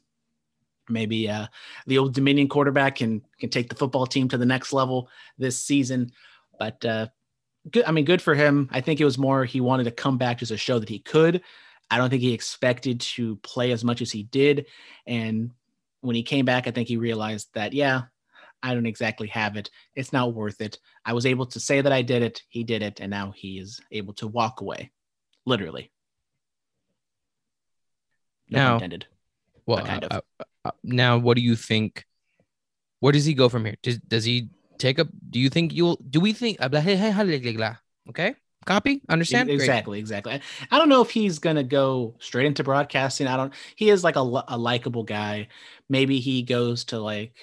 Maybe 0.90 1.30
uh, 1.30 1.48
the 1.86 1.98
old 1.98 2.14
Dominion 2.14 2.48
quarterback 2.48 2.96
can 2.98 3.22
can 3.40 3.50
take 3.50 3.70
the 3.70 3.76
football 3.76 4.06
team 4.06 4.28
to 4.30 4.38
the 4.38 4.46
next 4.46 4.74
level 4.74 5.10
this 5.38 5.60
season. 5.60 6.12
But 6.58 6.84
uh, 6.86 7.08
good. 7.70 7.86
I 7.86 7.92
mean, 7.92 8.06
good 8.06 8.22
for 8.22 8.36
him. 8.36 8.70
I 8.72 8.82
think 8.82 9.00
it 9.02 9.06
was 9.06 9.18
more 9.18 9.46
he 9.46 9.62
wanted 9.62 9.84
to 9.86 9.92
come 9.92 10.18
back 10.18 10.40
just 10.40 10.52
to 10.52 10.58
show 10.58 10.80
that 10.80 10.90
he 10.90 11.00
could. 11.00 11.42
I 11.90 11.98
don't 11.98 12.10
think 12.10 12.22
he 12.22 12.34
expected 12.34 13.00
to 13.02 13.38
play 13.38 13.72
as 13.72 13.84
much 13.84 14.02
as 14.02 14.12
he 14.12 14.24
did. 14.24 14.66
And 15.06 15.52
when 16.02 16.16
he 16.16 16.24
came 16.24 16.46
back, 16.46 16.68
I 16.68 16.72
think 16.72 16.90
he 16.90 16.98
realized 16.98 17.48
that, 17.54 17.72
yeah, 17.72 18.04
I 18.62 18.74
don't 18.74 18.86
exactly 18.86 19.28
have 19.30 19.56
it. 19.56 19.70
It's 19.96 20.12
not 20.12 20.34
worth 20.34 20.60
it. 20.60 20.80
I 21.06 21.14
was 21.14 21.26
able 21.26 21.46
to 21.46 21.60
say 21.62 21.80
that 21.80 21.94
I 21.94 22.02
did 22.02 22.24
it. 22.24 22.44
He 22.50 22.66
did 22.66 22.82
it. 22.82 23.00
And 23.00 23.10
now 23.10 23.32
he 23.32 23.58
is 23.58 23.80
able 23.92 24.14
to 24.16 24.28
walk 24.28 24.60
away, 24.60 24.92
literally. 25.46 25.92
No 28.50 28.60
Now- 28.60 28.74
intended. 28.76 29.08
Well, 29.66 29.86
kind 29.86 30.06
of. 30.06 30.24
uh, 30.40 30.44
now 30.84 31.18
what 31.18 31.36
do 31.36 31.42
you 31.44 31.56
think? 31.56 32.06
Where 33.00 33.14
does 33.14 33.26
he 33.26 33.34
go 33.34 33.50
from 33.50 33.66
here? 33.66 33.76
Does, 33.84 34.00
does 34.00 34.24
he 34.26 34.50
take 34.78 35.00
up? 35.00 35.08
Do 35.30 35.40
you 35.40 35.50
think 35.50 35.74
you'll? 35.74 35.98
Do 36.10 36.20
we 36.20 36.34
think? 36.34 36.58
Okay, 38.10 38.36
copy. 38.66 39.02
Understand? 39.10 39.48
Great. 39.48 39.56
Exactly, 39.56 40.00
exactly. 40.00 40.42
I- 40.72 40.78
don't 40.80 40.90
know 40.90 41.02
if 41.02 41.12
he's 41.12 41.40
gonna 41.40 41.64
go 41.64 42.16
straight 42.20 42.46
into 42.46 42.64
broadcasting. 42.64 43.28
I 43.28 43.38
don't. 43.38 43.54
He 43.76 43.90
is 43.90 44.04
like 44.04 44.16
a, 44.16 44.44
a 44.48 44.58
likable 44.58 45.04
guy. 45.04 45.48
Maybe 45.90 46.20
he 46.20 46.44
goes 46.44 46.86
to 46.86 47.00
like 47.00 47.34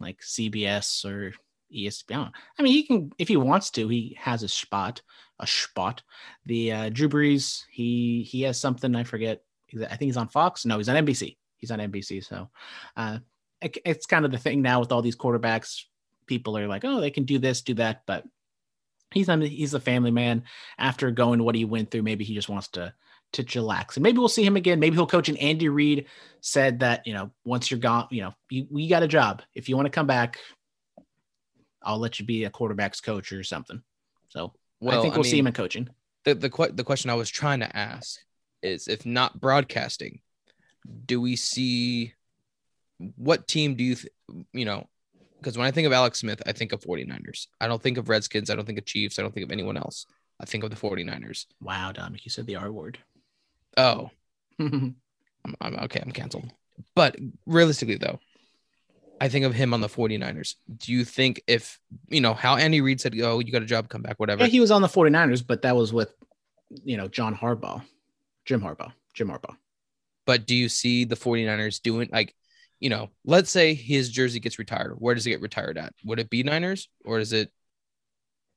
like 0.00 0.20
CBS 0.20 1.04
or 1.04 1.32
ESPN. 1.74 2.30
I 2.58 2.62
mean, 2.62 2.72
he 2.72 2.82
can 2.84 3.12
if 3.18 3.28
he 3.28 3.36
wants 3.36 3.70
to. 3.72 3.88
He 3.88 4.16
has 4.20 4.42
a 4.42 4.48
spot, 4.48 5.02
a 5.38 5.46
spot. 5.46 6.02
The 6.46 6.72
uh, 6.72 6.88
Drew 6.90 7.08
Brees, 7.08 7.62
he 7.70 8.22
he 8.22 8.42
has 8.42 8.60
something 8.60 8.94
I 8.94 9.04
forget. 9.04 9.42
I 9.74 9.96
think 9.96 10.02
he's 10.08 10.16
on 10.16 10.28
Fox. 10.28 10.64
No, 10.64 10.78
he's 10.78 10.88
on 10.88 11.04
NBC. 11.04 11.36
He's 11.64 11.70
on 11.70 11.80
NBC. 11.80 12.22
So, 12.22 12.50
uh, 12.94 13.18
it- 13.62 13.78
it's 13.86 14.04
kind 14.04 14.26
of 14.26 14.30
the 14.32 14.38
thing 14.38 14.60
now 14.60 14.80
with 14.80 14.92
all 14.92 15.00
these 15.00 15.16
quarterbacks. 15.16 15.84
People 16.26 16.58
are 16.58 16.68
like, 16.68 16.84
oh, 16.84 17.00
they 17.00 17.10
can 17.10 17.24
do 17.24 17.38
this, 17.38 17.62
do 17.62 17.72
that, 17.74 18.02
but 18.06 18.24
he's 19.10 19.30
on. 19.30 19.40
He's 19.40 19.72
a 19.72 19.80
family 19.80 20.10
man 20.10 20.44
after 20.78 21.10
going 21.10 21.42
what 21.42 21.54
he 21.54 21.64
went 21.64 21.90
through, 21.90 22.02
maybe 22.02 22.24
he 22.24 22.34
just 22.34 22.48
wants 22.50 22.68
to 22.68 22.92
to 23.32 23.42
chillax. 23.42 23.96
And 23.96 24.02
maybe 24.02 24.18
we'll 24.18 24.28
see 24.28 24.44
him 24.44 24.56
again. 24.56 24.78
Maybe 24.78 24.94
he'll 24.96 25.06
coach. 25.06 25.28
And 25.28 25.38
Andy 25.38 25.68
Reid 25.68 26.06
said 26.40 26.80
that 26.80 27.06
you 27.06 27.14
know 27.14 27.30
once 27.44 27.70
you're 27.70 27.80
gone, 27.80 28.08
you 28.10 28.20
know 28.22 28.34
you 28.50 28.66
we 28.70 28.86
got 28.88 29.02
a 29.02 29.08
job. 29.08 29.42
If 29.54 29.68
you 29.68 29.76
want 29.76 29.86
to 29.86 29.90
come 29.90 30.06
back, 30.06 30.38
I'll 31.82 31.98
let 31.98 32.18
you 32.20 32.26
be 32.26 32.44
a 32.44 32.50
quarterbacks 32.50 33.02
coach 33.02 33.32
or 33.32 33.42
something. 33.42 33.82
So 34.28 34.52
I 34.98 35.02
think 35.02 35.14
we'll 35.14 35.24
see 35.30 35.38
him 35.38 35.46
in 35.46 35.52
coaching. 35.52 35.88
the 36.24 36.34
the 36.34 36.70
the 36.74 36.84
question 36.84 37.10
I 37.10 37.14
was 37.14 37.30
trying 37.30 37.60
to 37.60 37.76
ask 37.76 38.20
is 38.62 38.88
if 38.88 39.04
not 39.04 39.40
broadcasting, 39.40 40.20
do 41.06 41.20
we 41.20 41.36
see 41.36 42.14
what 43.16 43.48
team 43.48 43.74
do 43.74 43.84
you 43.84 43.94
th- 43.96 44.12
you 44.52 44.64
know? 44.64 44.86
Because 45.38 45.58
when 45.58 45.66
I 45.66 45.70
think 45.70 45.86
of 45.86 45.92
Alex 45.92 46.20
Smith, 46.20 46.40
I 46.46 46.52
think 46.52 46.72
of 46.72 46.80
49ers. 46.80 47.48
I 47.60 47.68
don't 47.68 47.82
think 47.82 47.98
of 47.98 48.08
Redskins. 48.08 48.48
I 48.48 48.54
don't 48.54 48.64
think 48.64 48.78
of 48.78 48.86
Chiefs. 48.86 49.18
I 49.18 49.22
don't 49.22 49.32
think 49.34 49.44
of 49.44 49.52
anyone 49.52 49.76
else. 49.76 50.06
I 50.40 50.46
think 50.46 50.64
of 50.64 50.70
the 50.70 50.76
49ers. 50.76 51.46
Wow, 51.60 51.92
Dominic, 51.92 52.24
you 52.24 52.30
said 52.30 52.46
the 52.46 52.56
R 52.56 52.72
word. 52.72 52.98
Oh, 53.76 54.10
I'm, 54.58 54.96
I'm 55.60 55.76
okay. 55.84 56.00
I'm 56.04 56.12
canceled. 56.12 56.50
But 56.94 57.16
realistically, 57.46 57.96
though, 57.96 58.18
I 59.20 59.28
think 59.28 59.44
of 59.44 59.54
him 59.54 59.74
on 59.74 59.80
the 59.80 59.88
49ers. 59.88 60.54
Do 60.76 60.92
you 60.92 61.04
think 61.04 61.42
if 61.46 61.78
you 62.08 62.20
know 62.20 62.34
how 62.34 62.56
Andy 62.56 62.80
Reid 62.80 63.00
said, 63.00 63.14
"Oh, 63.20 63.38
you 63.38 63.52
got 63.52 63.62
a 63.62 63.66
job, 63.66 63.88
come 63.88 64.02
back, 64.02 64.18
whatever." 64.18 64.42
yeah, 64.42 64.48
he 64.48 64.60
was 64.60 64.70
on 64.70 64.82
the 64.82 64.88
49ers, 64.88 65.46
but 65.46 65.62
that 65.62 65.76
was 65.76 65.92
with 65.92 66.12
you 66.84 66.96
know 66.96 67.08
John 67.08 67.34
Harbaugh, 67.34 67.82
Jim 68.44 68.60
Harbaugh, 68.60 68.92
Jim 69.12 69.28
Harbaugh. 69.28 69.56
But 70.26 70.46
do 70.46 70.54
you 70.54 70.68
see 70.68 71.04
the 71.04 71.16
49ers 71.16 71.80
doing 71.82 72.08
like 72.12 72.34
you 72.80 72.90
know 72.90 73.10
let's 73.24 73.50
say 73.50 73.74
his 73.74 74.10
jersey 74.10 74.40
gets 74.40 74.58
retired 74.58 74.94
where 74.98 75.14
does 75.14 75.26
it 75.26 75.30
get 75.30 75.40
retired 75.40 75.78
at 75.78 75.92
would 76.04 76.18
it 76.18 76.30
be 76.30 76.42
niners 76.42 76.88
or 77.04 77.18
is 77.18 77.32
it 77.32 77.50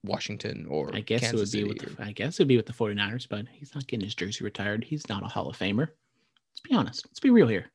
washington 0.03 0.65
or 0.69 0.93
I 0.95 1.01
guess 1.01 1.21
Kansas 1.21 1.53
it 1.53 1.57
would 1.63 1.67
be 1.67 1.73
City 1.73 1.87
with 1.89 1.97
the, 1.97 2.03
I 2.03 2.11
guess 2.11 2.35
it 2.35 2.43
would 2.43 2.47
be 2.47 2.57
with 2.57 2.65
the 2.65 2.73
49ers, 2.73 3.27
but 3.29 3.45
he's 3.51 3.73
not 3.75 3.87
getting 3.87 4.05
his 4.05 4.15
jersey 4.15 4.43
retired. 4.43 4.83
He's 4.83 5.09
not 5.09 5.23
a 5.23 5.27
Hall 5.27 5.49
of 5.49 5.57
Famer. 5.57 5.87
Let's 5.87 6.61
be 6.63 6.75
honest. 6.75 7.05
Let's 7.07 7.19
be 7.19 7.29
real 7.29 7.47
here. 7.47 7.65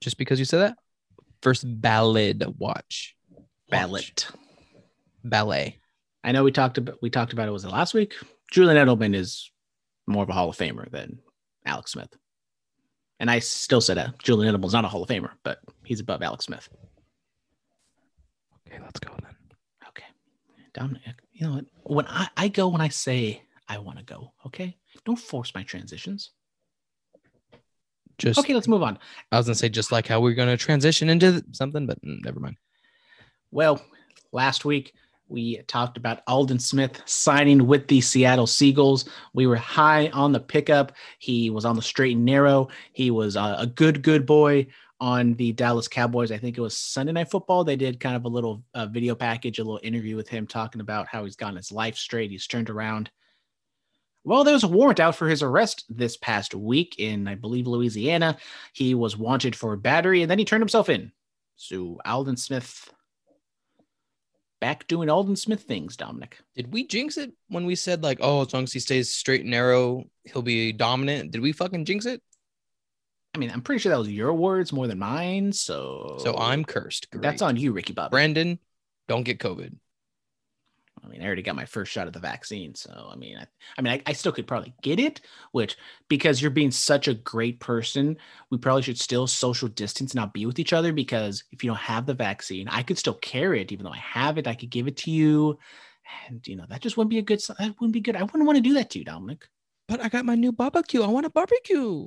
just 0.00 0.16
because 0.16 0.38
you 0.38 0.44
said 0.44 0.60
that 0.60 0.78
first 1.42 1.64
ballad 1.66 2.44
watch 2.58 3.14
Watch. 3.30 3.48
Ballot. 3.70 4.28
ballet 5.24 5.78
I 6.24 6.32
know 6.32 6.44
we 6.44 6.52
talked 6.52 6.78
about 6.78 6.96
we 7.02 7.10
talked 7.10 7.32
about 7.32 7.48
it 7.48 7.52
was 7.52 7.64
it 7.64 7.70
last 7.70 7.94
week. 7.94 8.14
Julian 8.50 8.76
Edelman 8.76 9.14
is 9.14 9.50
more 10.06 10.22
of 10.22 10.28
a 10.28 10.32
Hall 10.32 10.48
of 10.48 10.56
Famer 10.56 10.90
than 10.90 11.18
Alex 11.66 11.92
Smith. 11.92 12.14
And 13.20 13.30
I 13.30 13.40
still 13.40 13.80
said 13.80 13.96
that 13.96 14.18
Julian 14.22 14.54
Edelman's 14.54 14.72
not 14.72 14.84
a 14.84 14.88
Hall 14.88 15.02
of 15.02 15.08
Famer, 15.08 15.32
but 15.42 15.58
he's 15.84 16.00
above 16.00 16.22
Alex 16.22 16.44
Smith. 16.46 16.68
okay 18.68 18.80
let's 18.82 19.00
go 19.00 19.10
then 19.22 19.34
Okay. 19.88 20.04
Dominic, 20.74 21.02
you 21.32 21.46
know 21.46 21.54
what? 21.54 21.64
When 21.84 22.06
I, 22.06 22.28
I 22.36 22.48
go 22.48 22.68
when 22.68 22.80
I 22.80 22.88
say 22.88 23.42
I 23.68 23.78
want 23.78 23.98
to 23.98 24.04
go, 24.04 24.32
okay? 24.46 24.76
Don't 25.04 25.18
force 25.18 25.52
my 25.54 25.62
transitions. 25.62 26.30
just 28.18 28.38
Okay, 28.38 28.54
let's 28.54 28.68
move 28.68 28.82
on. 28.82 28.98
i 29.32 29.36
was 29.36 29.46
gonna 29.46 29.54
say 29.54 29.68
just 29.68 29.92
like 29.92 30.06
how 30.06 30.20
we're 30.20 30.34
gonna 30.34 30.56
transition 30.56 31.08
into 31.08 31.44
something 31.52 31.86
but 31.86 32.00
mm, 32.02 32.18
never 32.24 32.40
mind 32.40 32.56
Well, 33.50 33.80
last 34.32 34.64
week 34.64 34.92
we 35.28 35.58
talked 35.62 35.96
about 35.96 36.22
Aldon 36.26 36.58
Smith 36.58 37.02
signing 37.04 37.66
with 37.66 37.86
the 37.88 38.00
Seattle 38.00 38.46
Seagulls. 38.46 39.08
We 39.34 39.46
were 39.46 39.56
high 39.56 40.08
on 40.08 40.32
the 40.32 40.40
pickup. 40.40 40.92
He 41.18 41.50
was 41.50 41.64
on 41.64 41.76
the 41.76 41.82
straight 41.82 42.16
and 42.16 42.24
narrow. 42.24 42.68
He 42.92 43.10
was 43.10 43.36
a, 43.36 43.70
good, 43.74 44.02
good 44.02 44.24
boy 44.26 44.66
on 45.00 45.34
the 45.34 45.52
Dallas 45.52 45.86
Cowboys. 45.86 46.32
I 46.32 46.38
think 46.38 46.56
it 46.56 46.62
was 46.62 46.76
Sunday 46.76 47.12
Night 47.12 47.30
Football. 47.30 47.64
They 47.64 47.76
did 47.76 48.00
kind 48.00 48.16
of 48.16 48.24
a 48.24 48.28
little 48.28 48.64
uh, 48.74 48.86
video 48.86 49.14
package, 49.14 49.58
a 49.58 49.64
little 49.64 49.80
interview 49.82 50.16
with 50.16 50.28
him 50.28 50.46
talking 50.46 50.80
about 50.80 51.06
how 51.06 51.24
he's 51.24 51.36
gotten 51.36 51.56
his 51.56 51.70
life 51.70 51.96
straight. 51.96 52.30
He's 52.30 52.46
turned 52.46 52.70
around. 52.70 53.10
Well, 54.24 54.44
there 54.44 54.54
was 54.54 54.64
a 54.64 54.68
warrant 54.68 55.00
out 55.00 55.14
for 55.14 55.28
his 55.28 55.42
arrest 55.42 55.84
this 55.88 56.16
past 56.16 56.54
week 56.54 56.96
in, 56.98 57.28
I 57.28 57.34
believe, 57.34 57.66
Louisiana. 57.66 58.36
He 58.72 58.94
was 58.94 59.16
wanted 59.16 59.54
for 59.54 59.76
battery 59.76 60.22
and 60.22 60.30
then 60.30 60.38
he 60.38 60.44
turned 60.44 60.62
himself 60.62 60.88
in. 60.88 61.12
So 61.56 61.98
Aldon 62.04 62.36
Smith 62.36 62.90
back 64.60 64.86
doing 64.88 65.08
Aldon 65.08 65.36
Smith 65.36 65.62
things, 65.62 65.96
Dominic. 65.96 66.38
did 66.56 66.72
we 66.72 66.86
jinx 66.86 67.16
it 67.16 67.32
when 67.48 67.64
we 67.64 67.74
said 67.74 68.02
like 68.02 68.18
oh 68.20 68.42
as 68.42 68.52
long 68.52 68.64
as 68.64 68.72
he 68.72 68.80
stays 68.80 69.14
straight 69.14 69.42
and 69.42 69.50
narrow 69.50 70.04
he'll 70.24 70.42
be 70.42 70.72
dominant 70.72 71.30
did 71.30 71.40
we 71.40 71.52
fucking 71.52 71.84
jinx 71.84 72.06
it 72.06 72.22
I 73.34 73.38
mean, 73.38 73.50
I'm 73.52 73.60
pretty 73.60 73.78
sure 73.80 73.90
that 73.90 73.98
was 73.98 74.08
your 74.08 74.32
words 74.32 74.72
more 74.72 74.88
than 74.88 74.98
mine. 74.98 75.52
So, 75.52 76.16
so 76.20 76.34
i'm 76.36 76.64
cursed 76.64 77.10
Great. 77.10 77.22
that's 77.22 77.42
on 77.42 77.56
you, 77.56 77.72
Ricky 77.72 77.92
Bobby. 77.92 78.10
brandon 78.10 78.58
don't 79.06 79.22
get 79.22 79.38
covid 79.38 79.74
I 81.04 81.08
mean, 81.08 81.22
I 81.22 81.26
already 81.26 81.42
got 81.42 81.56
my 81.56 81.64
first 81.64 81.92
shot 81.92 82.06
of 82.06 82.12
the 82.12 82.20
vaccine, 82.20 82.74
so 82.74 83.08
I 83.10 83.16
mean, 83.16 83.36
I, 83.38 83.46
I 83.76 83.82
mean, 83.82 83.92
I, 83.92 84.02
I 84.06 84.12
still 84.12 84.32
could 84.32 84.46
probably 84.46 84.74
get 84.82 84.98
it. 85.00 85.20
Which, 85.52 85.76
because 86.08 86.40
you're 86.40 86.50
being 86.50 86.70
such 86.70 87.08
a 87.08 87.14
great 87.14 87.60
person, 87.60 88.16
we 88.50 88.58
probably 88.58 88.82
should 88.82 88.98
still 88.98 89.26
social 89.26 89.68
distance, 89.68 90.14
not 90.14 90.32
be 90.32 90.46
with 90.46 90.58
each 90.58 90.72
other. 90.72 90.92
Because 90.92 91.44
if 91.52 91.62
you 91.64 91.70
don't 91.70 91.78
have 91.78 92.06
the 92.06 92.14
vaccine, 92.14 92.68
I 92.68 92.82
could 92.82 92.98
still 92.98 93.14
carry 93.14 93.60
it, 93.60 93.72
even 93.72 93.84
though 93.84 93.92
I 93.92 93.98
have 93.98 94.38
it. 94.38 94.46
I 94.46 94.54
could 94.54 94.70
give 94.70 94.88
it 94.88 94.96
to 94.98 95.10
you, 95.10 95.58
and 96.28 96.46
you 96.46 96.56
know 96.56 96.66
that 96.68 96.80
just 96.80 96.96
wouldn't 96.96 97.10
be 97.10 97.18
a 97.18 97.22
good. 97.22 97.40
That 97.58 97.74
wouldn't 97.80 97.92
be 97.92 98.00
good. 98.00 98.16
I 98.16 98.22
wouldn't 98.22 98.46
want 98.46 98.56
to 98.56 98.62
do 98.62 98.74
that 98.74 98.90
to 98.90 98.98
you, 98.98 99.04
Dominic. 99.04 99.48
but 99.88 100.00
i 100.00 100.08
got 100.08 100.24
my 100.24 100.34
new 100.34 100.52
barbecue 100.52 101.02
i 101.02 101.06
want 101.06 101.26
a 101.26 101.30
barbecue 101.30 102.06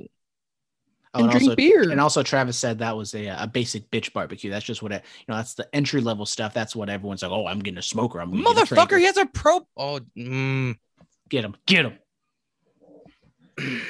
and, 1.13 1.23
and 1.23 1.31
drink 1.31 1.43
also, 1.43 1.55
beer. 1.55 1.91
and 1.91 1.99
also 1.99 2.23
Travis 2.23 2.57
said 2.57 2.79
that 2.79 2.95
was 2.95 3.13
a, 3.13 3.27
a 3.27 3.47
basic 3.47 3.89
bitch 3.91 4.13
barbecue. 4.13 4.49
That's 4.49 4.65
just 4.65 4.81
what 4.81 4.91
it, 4.91 5.03
you 5.19 5.25
know. 5.27 5.35
That's 5.35 5.55
the 5.55 5.67
entry 5.75 6.01
level 6.01 6.25
stuff. 6.25 6.53
That's 6.53 6.75
what 6.75 6.89
everyone's 6.89 7.21
like. 7.21 7.31
Oh, 7.31 7.47
I'm 7.47 7.59
getting 7.59 7.77
a 7.77 7.83
smoker. 7.83 8.19
I'm 8.19 8.31
Motherfucker, 8.31 8.97
he 8.97 9.05
has 9.05 9.17
a 9.17 9.25
pro. 9.25 9.67
Oh, 9.75 9.99
mm, 10.17 10.77
get 11.29 11.43
him, 11.43 11.55
get 11.65 11.85
him. 11.85 11.99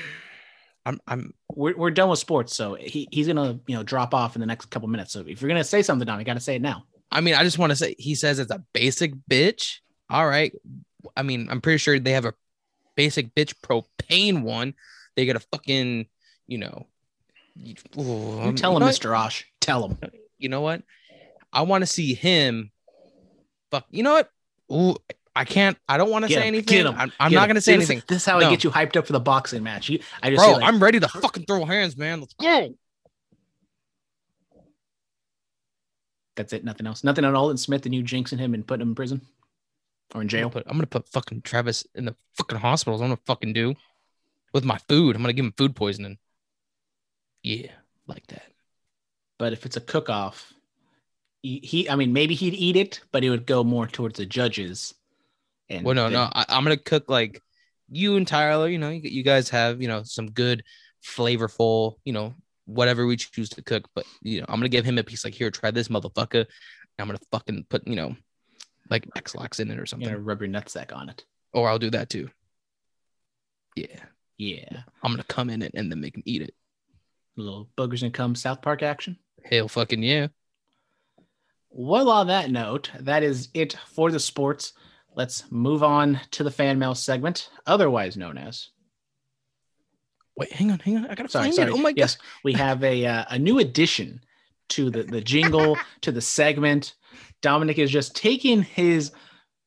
I'm, 0.86 1.00
I'm. 1.08 1.34
We're, 1.54 1.78
we're 1.78 1.92
done 1.92 2.10
with 2.10 2.18
sports, 2.18 2.56
so 2.56 2.74
he, 2.74 3.08
he's 3.12 3.28
gonna 3.28 3.60
you 3.68 3.76
know 3.76 3.84
drop 3.84 4.16
off 4.16 4.36
in 4.36 4.40
the 4.40 4.48
next 4.48 4.66
couple 4.72 4.88
minutes. 4.88 5.14
So 5.14 5.24
if 5.28 5.42
you're 5.42 5.50
gonna 5.50 5.64
say 5.64 5.84
something, 5.84 6.06
Don, 6.06 6.18
you 6.18 6.26
got 6.26 6.34
to 6.34 6.40
say 6.40 6.56
it 6.56 6.62
now. 6.62 6.86
I 7.12 7.22
mean, 7.22 7.36
I 7.36 7.44
just 7.44 7.60
want 7.60 7.72
to 7.72 7.76
say 7.76 7.96
he 8.00 8.16
says 8.16 8.40
it's 8.40 8.52
a 8.52 8.64
basic 8.74 9.14
bitch. 9.30 9.80
All 10.10 10.26
right. 10.26 10.54
I 11.16 11.24
mean, 11.24 11.48
I'm 11.50 11.62
pretty 11.62 11.78
sure 11.78 12.00
they 12.00 12.14
have 12.14 12.26
a 12.26 12.34
basic 12.96 13.36
bitch 13.36 13.54
propane 13.62 14.44
one. 14.44 14.74
They 15.16 15.26
get 15.26 15.36
a 15.36 15.42
fucking, 15.42 16.08
you 16.48 16.58
know. 16.58 16.88
You, 17.56 17.76
You 17.98 18.54
tell 18.54 18.72
him, 18.76 18.82
what? 18.82 18.88
Mister 18.88 19.16
Osh. 19.16 19.46
Tell 19.60 19.88
him. 19.88 19.98
You 20.38 20.50
know 20.50 20.62
what? 20.62 20.84
I 21.54 21.64
want 21.64 21.82
to 21.84 21.86
see 21.86 22.14
him. 22.14 22.72
Fuck. 23.72 23.86
You 23.92 24.04
know 24.04 24.14
what? 24.14 24.30
Ooh, 24.72 24.96
I 25.36 25.46
can't. 25.46 25.78
I 25.88 25.98
don't 25.98 26.10
want 26.10 26.26
to 26.26 26.30
say 26.32 26.40
him, 26.42 26.48
anything. 26.48 26.78
get 26.78 26.86
him, 26.86 26.96
I'm, 26.98 27.12
I'm 27.20 27.32
Get 27.32 27.36
not 27.36 27.48
gonna 27.48 27.62
say 27.62 27.76
this- 27.78 27.90
anything, 27.90 28.04
This 28.08 28.18
is 28.20 28.26
how 28.26 28.40
No. 28.40 28.48
I 28.48 28.50
get 28.50 28.64
you 28.64 28.70
hyped 28.70 28.96
up 28.98 29.06
for 29.08 29.14
the 29.14 29.20
boxing 29.20 29.64
match. 29.64 29.90
You, 29.90 30.00
I 30.24 30.30
just 30.30 30.44
Bro, 30.44 30.54
like, 30.56 30.64
I'm 30.64 30.82
ready 30.82 31.00
to 31.00 31.08
fucking 31.08 31.46
throw 31.46 31.66
hands, 31.66 31.96
man. 31.98 32.20
Let's 32.22 32.34
go. 32.34 32.74
that's 36.36 36.54
it. 36.54 36.64
Nothing 36.64 36.88
else. 36.88 37.04
Nothing 37.04 37.26
at 37.26 37.34
all. 37.36 37.44
Aldon 37.44 37.58
Smith 37.58 37.86
and 37.86 37.94
you 37.94 38.04
jinxing 38.04 38.40
him 38.40 38.54
and 38.54 38.66
putting 38.66 38.82
him 38.84 38.90
in 38.90 38.96
prison 38.96 39.22
or 40.16 40.22
in 40.22 40.26
I'm 40.26 40.28
gonna 40.28 40.42
jail. 40.44 40.50
put, 40.50 40.64
I'm 40.68 40.74
gonna 40.78 40.88
put 40.88 41.08
fucking 41.10 41.42
Travis 41.42 41.86
in 41.96 42.06
the 42.06 42.16
fucking 42.38 42.58
hospitals. 42.58 43.02
I'm 43.02 43.08
gonna 43.10 43.20
fucking 43.26 43.54
do 43.54 43.76
with 44.54 44.64
my 44.64 44.78
food. 44.90 45.16
I'm 45.16 45.22
gonna 45.22 45.34
give 45.34 45.46
him 45.46 45.54
food 45.58 45.76
poisoning. 45.76 46.18
Yeah, 47.44 47.72
like 48.08 48.26
that. 48.28 48.44
But 49.40 49.54
if 49.54 49.66
it's 49.66 49.78
a 49.78 49.82
cook 49.82 50.10
off, 50.10 50.54
he, 51.42 51.60
he, 51.64 51.90
I 51.90 51.96
mean, 51.96 52.14
maybe 52.14 52.36
he'd 52.36 52.54
eat 52.54 52.76
it, 52.76 53.02
but 53.12 53.24
it 53.24 53.30
would 53.32 53.48
go 53.48 53.64
more 53.64 53.88
towards 53.88 54.18
the 54.18 54.26
judges. 54.26 54.94
And 55.70 55.84
Well, 55.84 55.96
no, 55.96 56.04
then- 56.04 56.14
no. 56.14 56.30
I, 56.32 56.46
I'm 56.50 56.64
gonna 56.64 56.78
cook 56.78 57.10
like 57.10 57.42
you 57.90 58.16
and 58.18 58.28
Tyler. 58.28 58.68
You 58.68 58.78
know, 58.78 58.90
you, 58.90 59.02
you 59.10 59.24
guys 59.24 59.50
have 59.50 59.82
you 59.82 59.88
know 59.88 60.04
some 60.04 60.30
good, 60.32 60.64
flavorful. 61.04 61.96
You 62.06 62.14
know, 62.14 62.36
whatever 62.66 63.06
we 63.08 63.18
choose 63.18 63.50
to 63.50 63.64
cook. 63.64 63.88
But 63.96 64.06
you 64.22 64.40
know, 64.42 64.46
I'm 64.50 64.56
gonna 64.60 64.70
give 64.70 64.86
him 64.86 64.98
a 65.00 65.04
piece. 65.04 65.24
Like, 65.26 65.34
here, 65.34 65.50
try 65.50 65.72
this, 65.72 65.88
motherfucker. 65.88 66.46
I'm 67.00 67.08
gonna 67.08 67.20
fucking 67.32 67.66
put 67.70 67.88
you 67.88 67.96
know, 67.96 68.16
like 68.92 69.08
Ex-Lax 69.16 69.60
in 69.60 69.72
it 69.72 69.80
or 69.80 69.88
something. 69.88 70.12
know, 70.12 70.18
rub 70.18 70.42
your 70.42 70.50
nutsack 70.50 70.96
on 70.96 71.10
it. 71.10 71.26
Or 71.54 71.68
I'll 71.68 71.80
do 71.80 71.90
that 71.90 72.10
too. 72.10 72.30
Yeah, 73.76 74.00
Yeah, 74.38 74.82
I'm 75.02 75.12
gonna 75.12 75.24
come 75.24 75.50
in 75.50 75.62
it 75.62 75.72
and 75.74 75.92
then 75.92 76.02
make 76.02 76.16
him 76.16 76.24
eat 76.26 76.42
it. 76.44 76.54
Little 77.38 77.70
boogers 77.78 78.04
and 78.04 78.14
come 78.14 78.36
South 78.36 78.62
Park 78.62 78.84
action. 78.84 79.18
Hell, 79.44 79.68
fucking 79.68 80.04
yeah. 80.04 80.28
Well, 81.70 82.10
on 82.10 82.28
that 82.28 82.52
note, 82.52 82.92
that 83.00 83.24
is 83.24 83.50
it 83.54 83.78
for 83.88 84.12
the 84.12 84.20
sports. 84.20 84.74
Let's 85.16 85.50
move 85.52 85.84
on 85.84 86.20
to 86.32 86.44
the 86.44 86.52
fan 86.52 86.80
mail 86.80 86.96
segment, 86.96 87.50
otherwise 87.66 88.18
known 88.18 88.38
as. 88.38 88.70
Wait, 90.36 90.52
hang 90.52 90.72
on, 90.72 90.80
hang 90.80 90.98
on. 90.98 91.06
I 91.08 91.16
gotta 91.16 91.30
Sorry, 91.30 91.46
find 91.46 91.56
sorry. 91.56 91.72
it. 91.72 91.74
Oh 91.74 91.78
my 91.78 91.94
yes, 91.96 92.18
we 92.44 92.54
have 92.54 92.84
a 92.84 93.06
uh, 93.06 93.26
a 93.30 93.40
new 93.40 93.60
addition 93.60 94.22
to 94.70 94.90
the 94.90 95.04
the 95.04 95.22
jingle 95.22 95.78
to 96.02 96.12
the 96.12 96.22
segment. 96.22 96.96
Dominic 97.42 97.78
is 97.78 97.92
just 97.92 98.16
taking 98.16 98.62
his 98.62 99.12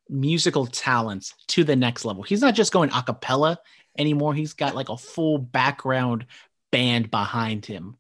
musical 0.09 0.66
talents 0.66 1.35
to 1.48 1.64
the 1.64 1.77
next 1.77 2.05
level. 2.05 2.22
He's 2.22 2.40
not 2.40 2.55
just 2.55 2.72
going 2.72 2.90
a 2.90 3.03
cappella 3.03 3.59
anymore. 3.98 4.35
He's 4.35 4.55
got 4.55 4.74
like 4.74 4.88
a 4.88 4.96
full 4.96 5.38
background 5.38 6.27
band 6.75 7.09
behind 7.09 7.65
him. 7.65 7.97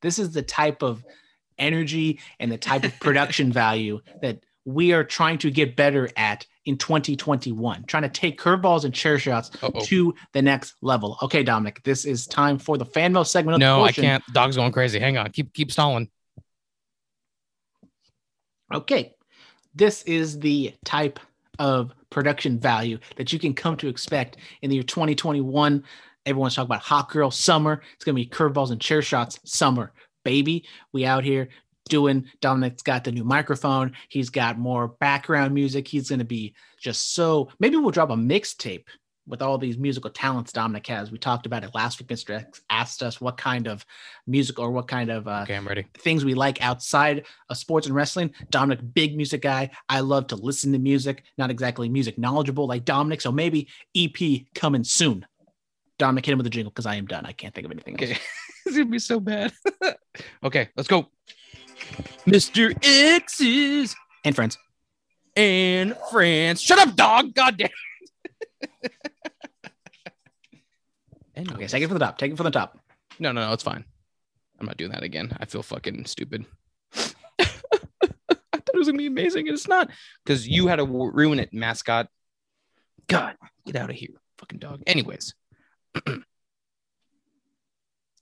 This 0.00 0.18
is 0.18 0.32
the 0.32 0.42
type 0.42 0.82
of 0.82 1.04
energy 1.58 2.20
and 2.40 2.50
the 2.50 2.56
type 2.56 2.84
of 2.84 2.98
production 3.00 3.52
value 3.52 4.00
that 4.22 4.42
we 4.64 4.94
are 4.94 5.04
trying 5.04 5.36
to 5.36 5.50
get 5.50 5.76
better 5.76 6.08
at 6.16 6.46
in 6.64 6.78
2021, 6.78 7.84
trying 7.84 8.04
to 8.04 8.08
take 8.08 8.40
curveballs 8.40 8.86
and 8.86 8.94
chair 8.94 9.18
shots 9.18 9.50
Uh-oh. 9.62 9.78
to 9.84 10.14
the 10.32 10.40
next 10.40 10.76
level. 10.80 11.18
Okay, 11.20 11.42
Dominic, 11.42 11.82
this 11.82 12.06
is 12.06 12.26
time 12.26 12.58
for 12.58 12.78
the 12.78 12.86
fan 12.86 13.12
mail 13.12 13.26
segment. 13.26 13.56
Of 13.56 13.60
the 13.60 13.66
No, 13.66 13.84
I 13.84 13.92
can't. 13.92 14.24
Dog's 14.32 14.56
going 14.56 14.72
crazy. 14.72 14.98
Hang 14.98 15.18
on. 15.18 15.30
Keep 15.30 15.52
keep 15.52 15.70
stalling. 15.70 16.08
Okay, 18.72 19.14
this 19.74 20.02
is 20.04 20.38
the 20.38 20.74
type 20.82 21.20
of 21.58 21.92
production 22.08 22.58
value 22.58 22.98
that 23.16 23.34
you 23.34 23.38
can 23.38 23.52
come 23.52 23.76
to 23.76 23.88
expect 23.88 24.38
in 24.62 24.70
the 24.70 24.76
year 24.76 24.82
2021. 24.82 25.84
Everyone's 26.26 26.54
talking 26.54 26.66
about 26.68 26.82
hot 26.82 27.10
girl 27.10 27.30
summer. 27.30 27.82
It's 27.94 28.04
gonna 28.04 28.14
be 28.16 28.26
curveballs 28.26 28.70
and 28.70 28.80
chair 28.80 29.02
shots 29.02 29.38
summer, 29.44 29.92
baby. 30.24 30.64
We 30.92 31.04
out 31.04 31.24
here 31.24 31.48
doing. 31.88 32.26
Dominic's 32.40 32.82
got 32.82 33.04
the 33.04 33.12
new 33.12 33.24
microphone. 33.24 33.92
He's 34.08 34.30
got 34.30 34.58
more 34.58 34.88
background 34.88 35.52
music. 35.54 35.86
He's 35.86 36.08
gonna 36.08 36.24
be 36.24 36.54
just 36.78 37.14
so. 37.14 37.50
Maybe 37.60 37.76
we'll 37.76 37.90
drop 37.90 38.10
a 38.10 38.14
mixtape 38.16 38.84
with 39.26 39.40
all 39.40 39.56
these 39.56 39.78
musical 39.78 40.10
talents 40.10 40.52
Dominic 40.52 40.86
has. 40.86 41.10
We 41.10 41.16
talked 41.16 41.46
about 41.46 41.64
it 41.64 41.74
last 41.74 41.98
week. 41.98 42.08
Mr. 42.08 42.38
X 42.38 42.60
asked 42.68 43.02
us 43.02 43.22
what 43.22 43.38
kind 43.38 43.66
of 43.66 43.84
music 44.26 44.58
or 44.58 44.70
what 44.70 44.86
kind 44.86 45.10
of 45.10 45.26
uh, 45.26 45.40
Okay, 45.44 45.56
I'm 45.56 45.66
ready. 45.66 45.86
things 45.96 46.26
we 46.26 46.34
like 46.34 46.60
outside 46.62 47.24
of 47.48 47.56
sports 47.56 47.86
and 47.86 47.96
wrestling. 47.96 48.32
Dominic, 48.50 48.80
big 48.92 49.16
music 49.16 49.40
guy. 49.40 49.70
I 49.88 50.00
love 50.00 50.26
to 50.26 50.36
listen 50.36 50.72
to 50.72 50.78
music, 50.78 51.24
not 51.38 51.50
exactly 51.50 51.88
music 51.88 52.18
knowledgeable 52.18 52.66
like 52.66 52.84
Dominic. 52.84 53.22
So 53.22 53.32
maybe 53.32 53.66
EP 53.96 54.42
coming 54.54 54.84
soon. 54.84 55.24
Dominic, 55.98 56.26
hit 56.26 56.32
him 56.32 56.38
with 56.38 56.46
a 56.46 56.50
jingle 56.50 56.70
because 56.70 56.86
I 56.86 56.96
am 56.96 57.06
done. 57.06 57.24
I 57.24 57.32
can't 57.32 57.54
think 57.54 57.64
of 57.66 57.70
anything 57.70 57.94
Okay. 57.94 58.10
else. 58.12 58.20
it's 58.66 58.76
gonna 58.76 58.90
be 58.90 58.98
so 58.98 59.20
bad. 59.20 59.52
okay, 60.44 60.68
let's 60.76 60.88
go. 60.88 61.06
Mr. 62.26 62.74
X's 62.82 63.94
And 64.24 64.34
friends, 64.34 64.58
and 65.36 65.96
friends. 66.10 66.60
Shut 66.60 66.78
up, 66.78 66.94
dog. 66.96 67.34
God 67.34 67.56
damn. 67.58 67.68
Okay, 71.36 71.66
take 71.66 71.82
it 71.82 71.88
from 71.88 71.98
the 71.98 72.04
top. 72.04 72.16
Take 72.18 72.32
it 72.32 72.36
from 72.36 72.44
the 72.44 72.50
top. 72.50 72.78
No, 73.18 73.32
no, 73.32 73.46
no, 73.46 73.52
it's 73.52 73.62
fine. 73.62 73.84
I'm 74.60 74.66
not 74.66 74.76
doing 74.76 74.92
that 74.92 75.02
again. 75.02 75.36
I 75.40 75.46
feel 75.46 75.62
fucking 75.62 76.04
stupid. 76.06 76.44
I 76.94 77.08
thought 77.40 78.70
it 78.72 78.78
was 78.78 78.86
gonna 78.86 78.98
be 78.98 79.06
amazing, 79.06 79.48
and 79.48 79.56
it's 79.56 79.68
not 79.68 79.90
because 80.24 80.46
you 80.48 80.68
had 80.68 80.76
to 80.76 80.84
ruin 80.84 81.38
it, 81.40 81.52
mascot. 81.52 82.08
God, 83.08 83.36
get 83.66 83.76
out 83.76 83.90
of 83.90 83.96
here, 83.96 84.10
fucking 84.38 84.60
dog. 84.60 84.82
Anyways, 84.86 85.34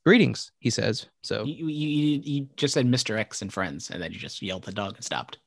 greetings, 0.04 0.52
he 0.58 0.70
says. 0.70 1.06
So 1.22 1.44
You, 1.44 1.66
you, 1.68 1.88
you, 2.24 2.48
just 2.56 2.74
said 2.74 2.86
Mr. 2.86 3.18
X 3.18 3.42
and 3.42 3.52
friends, 3.52 3.90
and 3.90 4.02
then 4.02 4.12
you 4.12 4.18
just 4.18 4.42
yelled 4.42 4.64
the 4.64 4.72
dog 4.72 4.96
and 4.96 5.04
stopped. 5.04 5.38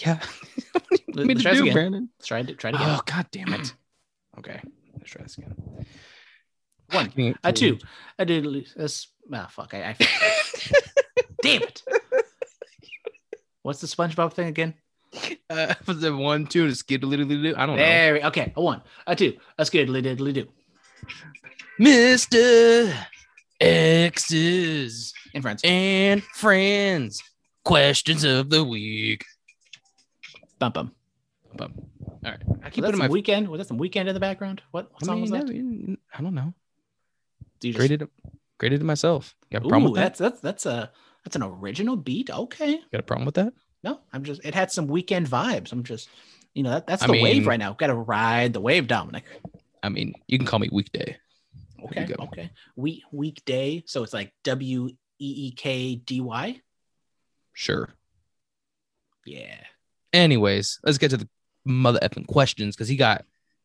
yeah, 0.00 0.20
Let- 1.14 1.26
me 1.26 1.34
let's 1.34 1.40
to 1.40 1.42
try 1.42 1.52
this 1.52 1.58
do, 1.58 1.62
again. 1.64 1.74
Brandon. 1.74 2.08
Let's 2.18 2.26
try 2.28 2.38
it. 2.40 2.58
Try 2.58 2.70
it 2.70 2.76
again. 2.76 2.88
Oh 2.90 3.00
god 3.06 3.26
damn 3.30 3.52
it. 3.54 3.74
Okay, 4.38 4.60
let's 4.96 5.10
try 5.10 5.22
this 5.24 5.36
again. 5.36 5.52
One, 6.92 7.36
a 7.42 7.52
two, 7.52 7.78
a 8.20 8.24
diddly. 8.24 8.72
This, 8.72 9.08
ah, 9.32 9.48
fuck. 9.50 9.74
I, 9.74 9.88
I 9.88 9.96
damn 11.42 11.62
it. 11.62 11.82
What's 13.62 13.80
the 13.80 13.88
SpongeBob 13.88 14.32
thing 14.34 14.46
again? 14.46 14.74
Uh, 15.50 15.74
was 15.86 16.04
it 16.04 16.10
one, 16.14 16.46
two, 16.46 16.62
and 16.62 16.70
a 16.70 16.76
do? 17.42 17.54
I 17.56 17.66
don't 17.66 17.74
know. 17.76 17.82
There. 17.82 18.14
we- 18.14 18.22
Okay, 18.24 18.52
a 18.54 18.62
one, 18.62 18.80
a 19.08 19.16
two, 19.16 19.36
a 19.58 19.64
diddly 20.02 20.32
do. 20.32 20.46
Mr. 21.80 22.92
X's 23.60 25.12
And 25.34 25.42
friends. 25.42 25.60
and 25.64 26.22
friends. 26.22 27.22
Questions 27.64 28.24
of 28.24 28.50
the 28.50 28.64
week. 28.64 29.24
Bum 30.58 30.72
bum. 30.72 30.92
Bum. 31.54 31.74
All 32.24 32.32
right. 32.32 32.42
I 32.64 32.70
keep 32.70 32.84
putting 32.84 32.98
my 32.98 33.08
Weeknd? 33.08 33.48
Was 33.48 33.58
that 33.58 33.68
some 33.68 33.78
Weeknd 33.78 34.06
in 34.06 34.14
the 34.14 34.20
background? 34.20 34.62
What, 34.70 34.90
what 34.92 35.02
I 35.02 35.06
song 35.06 35.20
was 35.20 35.30
that? 35.30 35.42
I, 35.42 35.52
mean, 35.52 35.98
I 36.16 36.22
don't 36.22 36.34
know. 36.34 36.52
Do 37.60 37.68
you 37.68 37.74
just- 37.74 37.78
Graded 37.80 38.02
it. 38.02 38.10
Graded 38.58 38.80
it 38.80 38.84
myself. 38.84 39.36
You 39.50 39.60
got 39.60 39.66
a 39.66 39.68
problem 39.68 39.88
Ooh, 39.90 39.92
with 39.92 40.00
that? 40.00 40.16
that's 40.16 40.40
that's 40.40 40.40
that's 40.40 40.66
a 40.66 40.90
that's 41.24 41.36
an 41.36 41.44
original 41.44 41.96
beat. 41.96 42.28
Okay. 42.28 42.80
Got 42.90 42.98
a 43.00 43.04
problem 43.04 43.24
with 43.26 43.36
that? 43.36 43.52
No, 43.84 44.00
I'm 44.12 44.24
just 44.24 44.44
it 44.44 44.52
had 44.52 44.72
some 44.72 44.88
weekend 44.88 45.28
vibes. 45.28 45.70
I'm 45.70 45.84
just 45.84 46.08
you 46.54 46.64
know 46.64 46.70
that, 46.70 46.86
that's 46.88 47.04
I 47.04 47.06
the 47.06 47.22
wave 47.22 47.46
right 47.46 47.58
now. 47.58 47.72
Got 47.74 47.86
to 47.88 47.94
ride 47.94 48.52
the 48.52 48.60
wave, 48.60 48.88
Dominic. 48.88 49.22
I 49.82 49.88
mean, 49.88 50.14
you 50.26 50.38
can 50.38 50.46
call 50.46 50.58
me 50.58 50.68
weekday. 50.72 51.16
Okay. 51.84 52.12
Okay. 52.18 52.50
Week 52.76 53.02
weekday. 53.12 53.82
So 53.86 54.02
it's 54.02 54.12
like 54.12 54.32
W 54.44 54.88
E 54.88 54.94
E 55.18 55.50
K 55.52 55.94
D 55.96 56.20
Y. 56.20 56.60
Sure. 57.52 57.88
Yeah. 59.26 59.60
Anyways, 60.12 60.80
let's 60.84 60.98
get 60.98 61.10
to 61.10 61.16
the 61.16 61.28
mother 61.64 62.00
effing 62.02 62.26
questions 62.26 62.74
because 62.74 62.88
he 62.88 62.96
got 62.96 63.24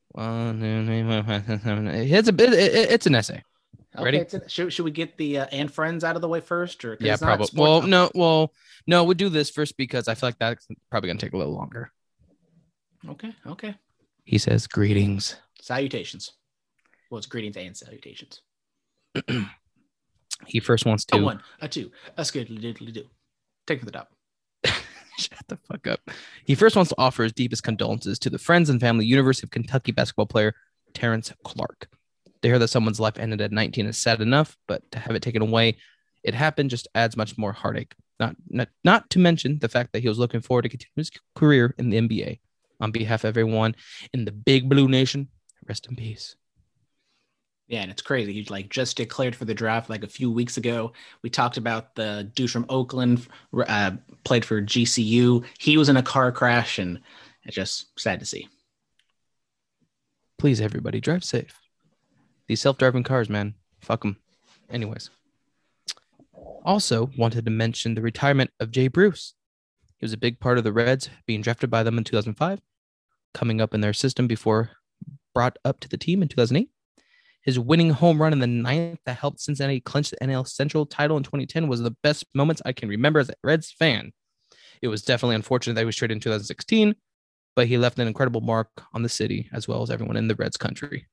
one. 0.09 0.61
It's 0.63 2.27
a 2.27 2.33
bit. 2.33 2.53
It, 2.53 2.91
it's 2.91 3.07
an 3.07 3.15
essay. 3.15 3.41
Ready? 3.99 4.21
Okay, 4.21 4.25
it's- 4.37 4.51
should, 4.51 4.73
should 4.73 4.85
we 4.85 4.91
get 4.91 5.17
the 5.17 5.39
uh, 5.39 5.45
and 5.51 5.71
friends 5.71 6.03
out 6.03 6.15
of 6.15 6.21
the 6.21 6.27
way 6.27 6.39
first, 6.41 6.83
or 6.83 6.97
Yeah, 6.99 7.15
probably. 7.15 7.47
Well, 7.53 7.83
no, 7.83 8.09
well, 8.15 8.51
no, 8.87 9.03
we'll 9.03 9.13
do 9.13 9.29
this 9.29 9.49
first 9.51 9.77
because 9.77 10.07
I 10.07 10.15
feel 10.15 10.27
like 10.27 10.39
that's 10.39 10.67
probably 10.89 11.09
gonna 11.09 11.19
take 11.19 11.33
a 11.33 11.37
little 11.37 11.53
longer. 11.53 11.91
Okay. 13.07 13.33
Okay. 13.45 13.75
He 14.25 14.37
says, 14.39 14.65
"Greetings, 14.65 15.35
Salutations. 15.63 16.33
Well, 17.09 17.19
it's 17.19 17.27
greetings 17.27 17.55
and 17.55 17.75
salutations. 17.77 18.41
He 20.45 20.59
first 20.59 20.85
wants 20.85 21.05
to. 21.05 21.15
A 21.15 21.19
to 21.19 21.25
one, 21.25 21.41
a 21.61 21.69
two, 21.69 21.89
a 22.17 22.23
skiddly 22.23 22.59
diddly 22.59 22.91
do. 22.91 23.03
Take 23.65 23.79
to 23.79 23.85
the 23.85 23.91
top. 23.93 24.11
shut 25.17 25.39
the 25.47 25.55
fuck 25.55 25.87
up. 25.87 26.01
He 26.43 26.53
first 26.53 26.75
wants 26.75 26.89
to 26.89 26.95
offer 26.97 27.23
his 27.23 27.31
deepest 27.31 27.63
condolences 27.63 28.19
to 28.19 28.29
the 28.29 28.37
friends 28.37 28.69
and 28.69 28.81
family 28.81 29.05
University 29.05 29.45
of 29.45 29.51
Kentucky 29.51 29.93
basketball 29.93 30.25
player 30.25 30.53
Terrence 30.93 31.31
Clarke. 31.45 31.87
To 32.41 32.47
hear 32.49 32.59
that 32.59 32.67
someone's 32.67 32.99
life 32.99 33.17
ended 33.17 33.39
at 33.39 33.53
19 33.53 33.85
is 33.85 33.97
sad 33.97 34.19
enough, 34.19 34.57
but 34.67 34.81
to 34.91 34.99
have 34.99 35.15
it 35.15 35.21
taken 35.21 35.41
away, 35.41 35.77
it 36.23 36.33
happened 36.33 36.71
just 36.71 36.89
adds 36.93 37.15
much 37.15 37.37
more 37.37 37.53
heartache. 37.53 37.95
Not, 38.19 38.35
not 38.49 38.67
not 38.83 39.09
to 39.11 39.19
mention 39.19 39.59
the 39.59 39.69
fact 39.69 39.93
that 39.93 40.01
he 40.01 40.09
was 40.09 40.19
looking 40.19 40.41
forward 40.41 40.63
to 40.63 40.69
continue 40.69 40.91
his 40.97 41.11
career 41.35 41.73
in 41.77 41.89
the 41.89 42.01
NBA. 42.01 42.39
On 42.81 42.91
behalf 42.91 43.23
of 43.23 43.29
everyone 43.29 43.77
in 44.13 44.25
the 44.25 44.33
Big 44.33 44.67
Blue 44.67 44.89
Nation, 44.89 45.29
rest 45.67 45.87
in 45.87 45.95
peace. 45.95 46.35
Yeah, 47.67 47.81
and 47.81 47.91
it's 47.91 48.01
crazy. 48.01 48.33
He 48.33 48.43
like 48.49 48.69
just 48.69 48.97
declared 48.97 49.35
for 49.35 49.45
the 49.45 49.53
draft 49.53 49.89
like 49.89 50.03
a 50.03 50.07
few 50.07 50.29
weeks 50.29 50.57
ago. 50.57 50.91
We 51.21 51.29
talked 51.29 51.57
about 51.57 51.95
the 51.95 52.29
dude 52.35 52.51
from 52.51 52.65
Oakland, 52.69 53.27
uh, 53.55 53.91
played 54.23 54.43
for 54.43 54.61
GCU. 54.61 55.45
He 55.59 55.77
was 55.77 55.89
in 55.89 55.97
a 55.97 56.03
car 56.03 56.31
crash, 56.31 56.77
and 56.77 56.99
it's 57.43 57.55
just 57.55 57.97
sad 57.97 58.19
to 58.19 58.25
see. 58.25 58.49
Please, 60.37 60.59
everybody, 60.59 60.99
drive 60.99 61.23
safe. 61.23 61.57
These 62.47 62.59
self-driving 62.59 63.03
cars, 63.03 63.29
man, 63.29 63.55
fuck 63.81 64.01
them. 64.01 64.17
Anyways, 64.69 65.09
also 66.65 67.09
wanted 67.17 67.45
to 67.45 67.51
mention 67.51 67.95
the 67.95 68.01
retirement 68.01 68.51
of 68.59 68.71
Jay 68.71 68.89
Bruce. 68.89 69.35
He 69.97 70.03
was 70.03 70.13
a 70.13 70.17
big 70.17 70.39
part 70.41 70.57
of 70.57 70.65
the 70.65 70.73
Reds 70.73 71.09
being 71.25 71.41
drafted 71.41 71.69
by 71.69 71.83
them 71.83 71.97
in 71.97 72.03
2005, 72.03 72.59
coming 73.33 73.61
up 73.61 73.73
in 73.73 73.79
their 73.79 73.93
system 73.93 74.27
before 74.27 74.71
brought 75.33 75.57
up 75.65 75.79
to 75.81 75.89
the 75.89 75.97
team 75.97 76.21
in 76.21 76.27
2008. 76.27 76.69
His 77.41 77.59
winning 77.59 77.89
home 77.89 78.21
run 78.21 78.31
in 78.31 78.39
the 78.39 78.47
ninth 78.47 78.99
that 79.05 79.17
helped 79.17 79.41
Cincinnati 79.41 79.81
clinch 79.81 80.09
the 80.09 80.17
NL 80.17 80.47
Central 80.47 80.85
title 80.85 81.17
in 81.17 81.23
2010 81.23 81.67
was 81.67 81.81
the 81.81 81.95
best 82.01 82.25
moments 82.33 82.61
I 82.65 82.71
can 82.71 82.87
remember 82.87 83.19
as 83.19 83.29
a 83.29 83.33
Reds 83.43 83.71
fan. 83.71 84.13
It 84.81 84.87
was 84.87 85.01
definitely 85.01 85.35
unfortunate 85.35 85.73
that 85.73 85.81
he 85.81 85.85
was 85.85 85.95
traded 85.95 86.15
in 86.15 86.21
2016, 86.21 86.95
but 87.55 87.67
he 87.67 87.77
left 87.77 87.99
an 87.99 88.07
incredible 88.07 88.41
mark 88.41 88.69
on 88.93 89.03
the 89.03 89.09
city 89.09 89.49
as 89.51 89.67
well 89.67 89.81
as 89.81 89.89
everyone 89.89 90.17
in 90.17 90.27
the 90.27 90.35
Reds 90.35 90.57
country. 90.57 91.07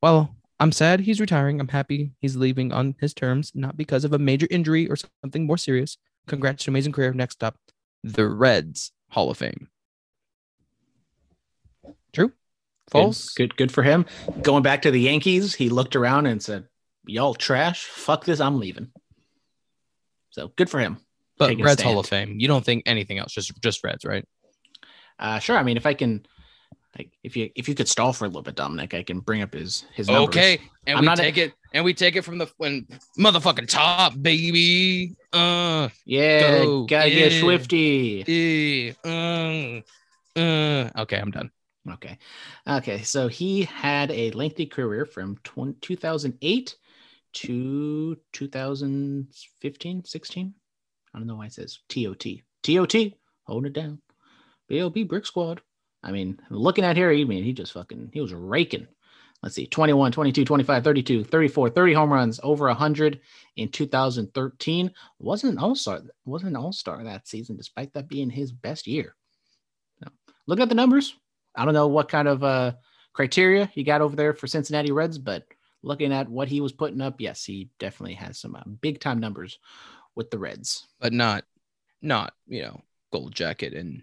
While 0.00 0.36
I'm 0.60 0.72
sad 0.72 1.00
he's 1.00 1.20
retiring, 1.20 1.60
I'm 1.60 1.68
happy 1.68 2.12
he's 2.20 2.36
leaving 2.36 2.72
on 2.72 2.94
his 3.00 3.12
terms, 3.12 3.52
not 3.54 3.76
because 3.76 4.04
of 4.04 4.12
a 4.12 4.18
major 4.18 4.46
injury 4.50 4.88
or 4.88 4.96
something 5.22 5.44
more 5.44 5.58
serious. 5.58 5.98
Congrats 6.26 6.64
to 6.64 6.70
amazing 6.70 6.92
career. 6.92 7.12
Next 7.12 7.42
up, 7.42 7.56
the 8.02 8.28
Reds 8.28 8.92
Hall 9.10 9.30
of 9.30 9.38
Fame. 9.38 9.68
True? 12.12 12.32
False? 12.90 13.32
Good, 13.34 13.50
good, 13.50 13.56
good 13.56 13.72
for 13.72 13.82
him. 13.82 14.06
Going 14.42 14.62
back 14.62 14.82
to 14.82 14.90
the 14.90 15.00
Yankees, 15.00 15.54
he 15.54 15.68
looked 15.68 15.96
around 15.96 16.26
and 16.26 16.42
said, 16.42 16.66
"Y'all 17.06 17.34
trash. 17.34 17.84
Fuck 17.84 18.24
this. 18.24 18.40
I'm 18.40 18.58
leaving." 18.60 18.90
So 20.30 20.52
good 20.56 20.70
for 20.70 20.78
him. 20.78 20.98
But 21.38 21.58
Reds 21.60 21.82
Hall 21.82 21.98
of. 21.98 22.06
Fame. 22.06 22.36
You 22.38 22.48
don't 22.48 22.64
think 22.64 22.82
anything 22.86 23.18
else, 23.18 23.32
just 23.32 23.52
just 23.62 23.82
Reds, 23.84 24.04
right? 24.04 24.24
Uh, 25.18 25.38
sure. 25.38 25.56
I 25.56 25.62
mean, 25.62 25.76
if 25.76 25.86
I 25.86 25.94
can, 25.94 26.24
like, 26.96 27.10
if 27.22 27.36
you 27.36 27.50
if 27.56 27.68
you 27.68 27.74
could 27.74 27.88
stall 27.88 28.12
for 28.12 28.24
a 28.24 28.28
little 28.28 28.42
bit, 28.42 28.54
Dominic, 28.54 28.94
I 28.94 29.02
can 29.02 29.20
bring 29.20 29.42
up 29.42 29.52
his 29.54 29.84
his 29.94 30.08
numbers. 30.08 30.28
Okay, 30.36 30.58
and 30.86 30.96
I'm 30.98 31.02
we 31.02 31.06
not 31.06 31.18
a- 31.18 31.22
take 31.22 31.38
it, 31.38 31.52
and 31.74 31.84
we 31.84 31.92
take 31.92 32.16
it 32.16 32.22
from 32.22 32.38
the 32.38 32.46
when 32.58 32.86
motherfucking 33.18 33.68
top, 33.68 34.14
baby. 34.20 35.14
Uh, 35.32 35.88
Yeah, 36.04 36.62
Go, 36.64 36.84
gotta 36.84 37.10
get. 37.10 37.32
Swifty. 37.40 38.94
eh, 39.04 39.08
um, 39.08 39.82
uh. 40.36 41.02
Okay, 41.02 41.18
I'm 41.18 41.30
done. 41.30 41.50
Okay. 41.94 42.18
Okay. 42.66 43.02
So 43.02 43.28
he 43.28 43.62
had 43.62 44.10
a 44.10 44.30
lengthy 44.32 44.66
career 44.66 45.04
from 45.06 45.36
20, 45.44 45.78
2008 45.80 46.76
to 47.34 48.16
2015, 48.32 50.04
16. 50.04 50.54
I 51.14 51.18
don't 51.18 51.26
know 51.26 51.36
why 51.36 51.46
it 51.46 51.52
says 51.52 51.78
TOT. 51.88 52.24
TOT, 52.62 53.12
holding 53.44 53.70
it 53.70 53.72
down. 53.72 54.00
BLB 54.70 55.06
Brick 55.06 55.26
Squad. 55.26 55.60
I 56.02 56.12
mean, 56.12 56.40
looking 56.50 56.84
at 56.84 56.96
here, 56.96 57.10
I 57.10 57.24
mean, 57.24 57.44
he 57.44 57.52
just 57.52 57.72
fucking, 57.72 58.10
he 58.12 58.20
was 58.20 58.32
raking. 58.32 58.86
Let's 59.42 59.54
see, 59.54 59.66
21, 59.66 60.12
22, 60.12 60.44
25, 60.44 60.84
32, 60.84 61.24
34, 61.24 61.70
30 61.70 61.92
home 61.92 62.12
runs, 62.12 62.40
over 62.42 62.66
100 62.66 63.20
in 63.56 63.68
2013. 63.68 64.90
Wasn't 65.18 65.52
an 65.52 65.58
all-star, 65.58 66.02
wasn't 66.24 66.50
an 66.50 66.56
all-star 66.56 67.04
that 67.04 67.28
season, 67.28 67.56
despite 67.56 67.92
that 67.92 68.08
being 68.08 68.30
his 68.30 68.50
best 68.50 68.86
year. 68.86 69.14
So, 70.02 70.10
looking 70.46 70.62
at 70.62 70.68
the 70.68 70.74
numbers, 70.74 71.14
I 71.56 71.64
don't 71.64 71.74
know 71.74 71.88
what 71.88 72.08
kind 72.08 72.28
of 72.28 72.44
uh, 72.44 72.72
criteria 73.12 73.66
he 73.66 73.82
got 73.82 74.00
over 74.00 74.14
there 74.16 74.34
for 74.34 74.46
Cincinnati 74.46 74.92
Reds, 74.92 75.18
but 75.18 75.44
looking 75.82 76.12
at 76.12 76.28
what 76.28 76.48
he 76.48 76.60
was 76.60 76.72
putting 76.72 77.00
up, 77.00 77.20
yes, 77.20 77.44
he 77.44 77.70
definitely 77.78 78.14
has 78.14 78.38
some 78.38 78.54
uh, 78.54 78.62
big 78.80 79.00
time 79.00 79.20
numbers 79.20 79.58
with 80.14 80.30
the 80.30 80.38
Reds. 80.38 80.86
But 81.00 81.12
not, 81.12 81.44
not 82.02 82.34
you 82.46 82.62
know, 82.62 82.82
gold 83.12 83.34
jacket 83.34 83.72
and 83.74 84.02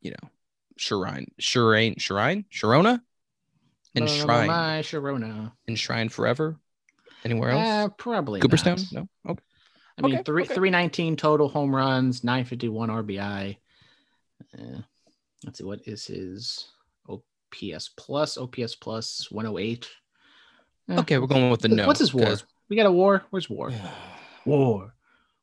you 0.00 0.10
know, 0.10 0.28
shrine, 0.76 1.26
shrine, 1.38 1.94
shrine, 1.98 2.44
Sharona, 2.52 3.00
enshrine, 3.94 4.46
My 4.46 4.80
Sharona. 4.82 5.52
enshrine 5.68 6.08
forever. 6.08 6.56
Anywhere 7.24 7.50
else? 7.50 7.66
Uh, 7.66 7.88
probably 7.96 8.40
Cooperstown? 8.40 8.76
not. 8.92 9.08
No. 9.24 9.30
Okay. 9.32 9.42
I 9.96 10.02
mean, 10.02 10.14
Okay, 10.16 10.22
three 10.24 10.42
okay. 10.42 10.54
three 10.54 10.70
nineteen 10.70 11.16
total 11.16 11.48
home 11.48 11.74
runs, 11.74 12.24
nine 12.24 12.44
fifty 12.44 12.68
one 12.68 12.90
RBI. 12.90 13.56
Uh, 14.58 14.80
let's 15.44 15.58
see, 15.58 15.64
what 15.64 15.80
is 15.86 16.06
his 16.06 16.68
OPS 17.08 17.90
plus? 17.96 18.36
OPS 18.38 18.74
plus 18.76 19.30
one 19.30 19.44
hundred 19.44 19.60
eight. 19.60 19.88
Okay, 20.90 21.18
we're 21.18 21.26
going 21.26 21.50
with 21.50 21.60
the 21.62 21.68
no. 21.68 21.86
What's 21.86 22.00
his 22.00 22.12
war? 22.14 22.26
'cause- 22.26 22.44
We 22.68 22.76
got 22.76 22.86
a 22.86 22.92
war. 22.92 23.24
Where's 23.30 23.48
war? 23.50 23.72
War. 24.46 24.94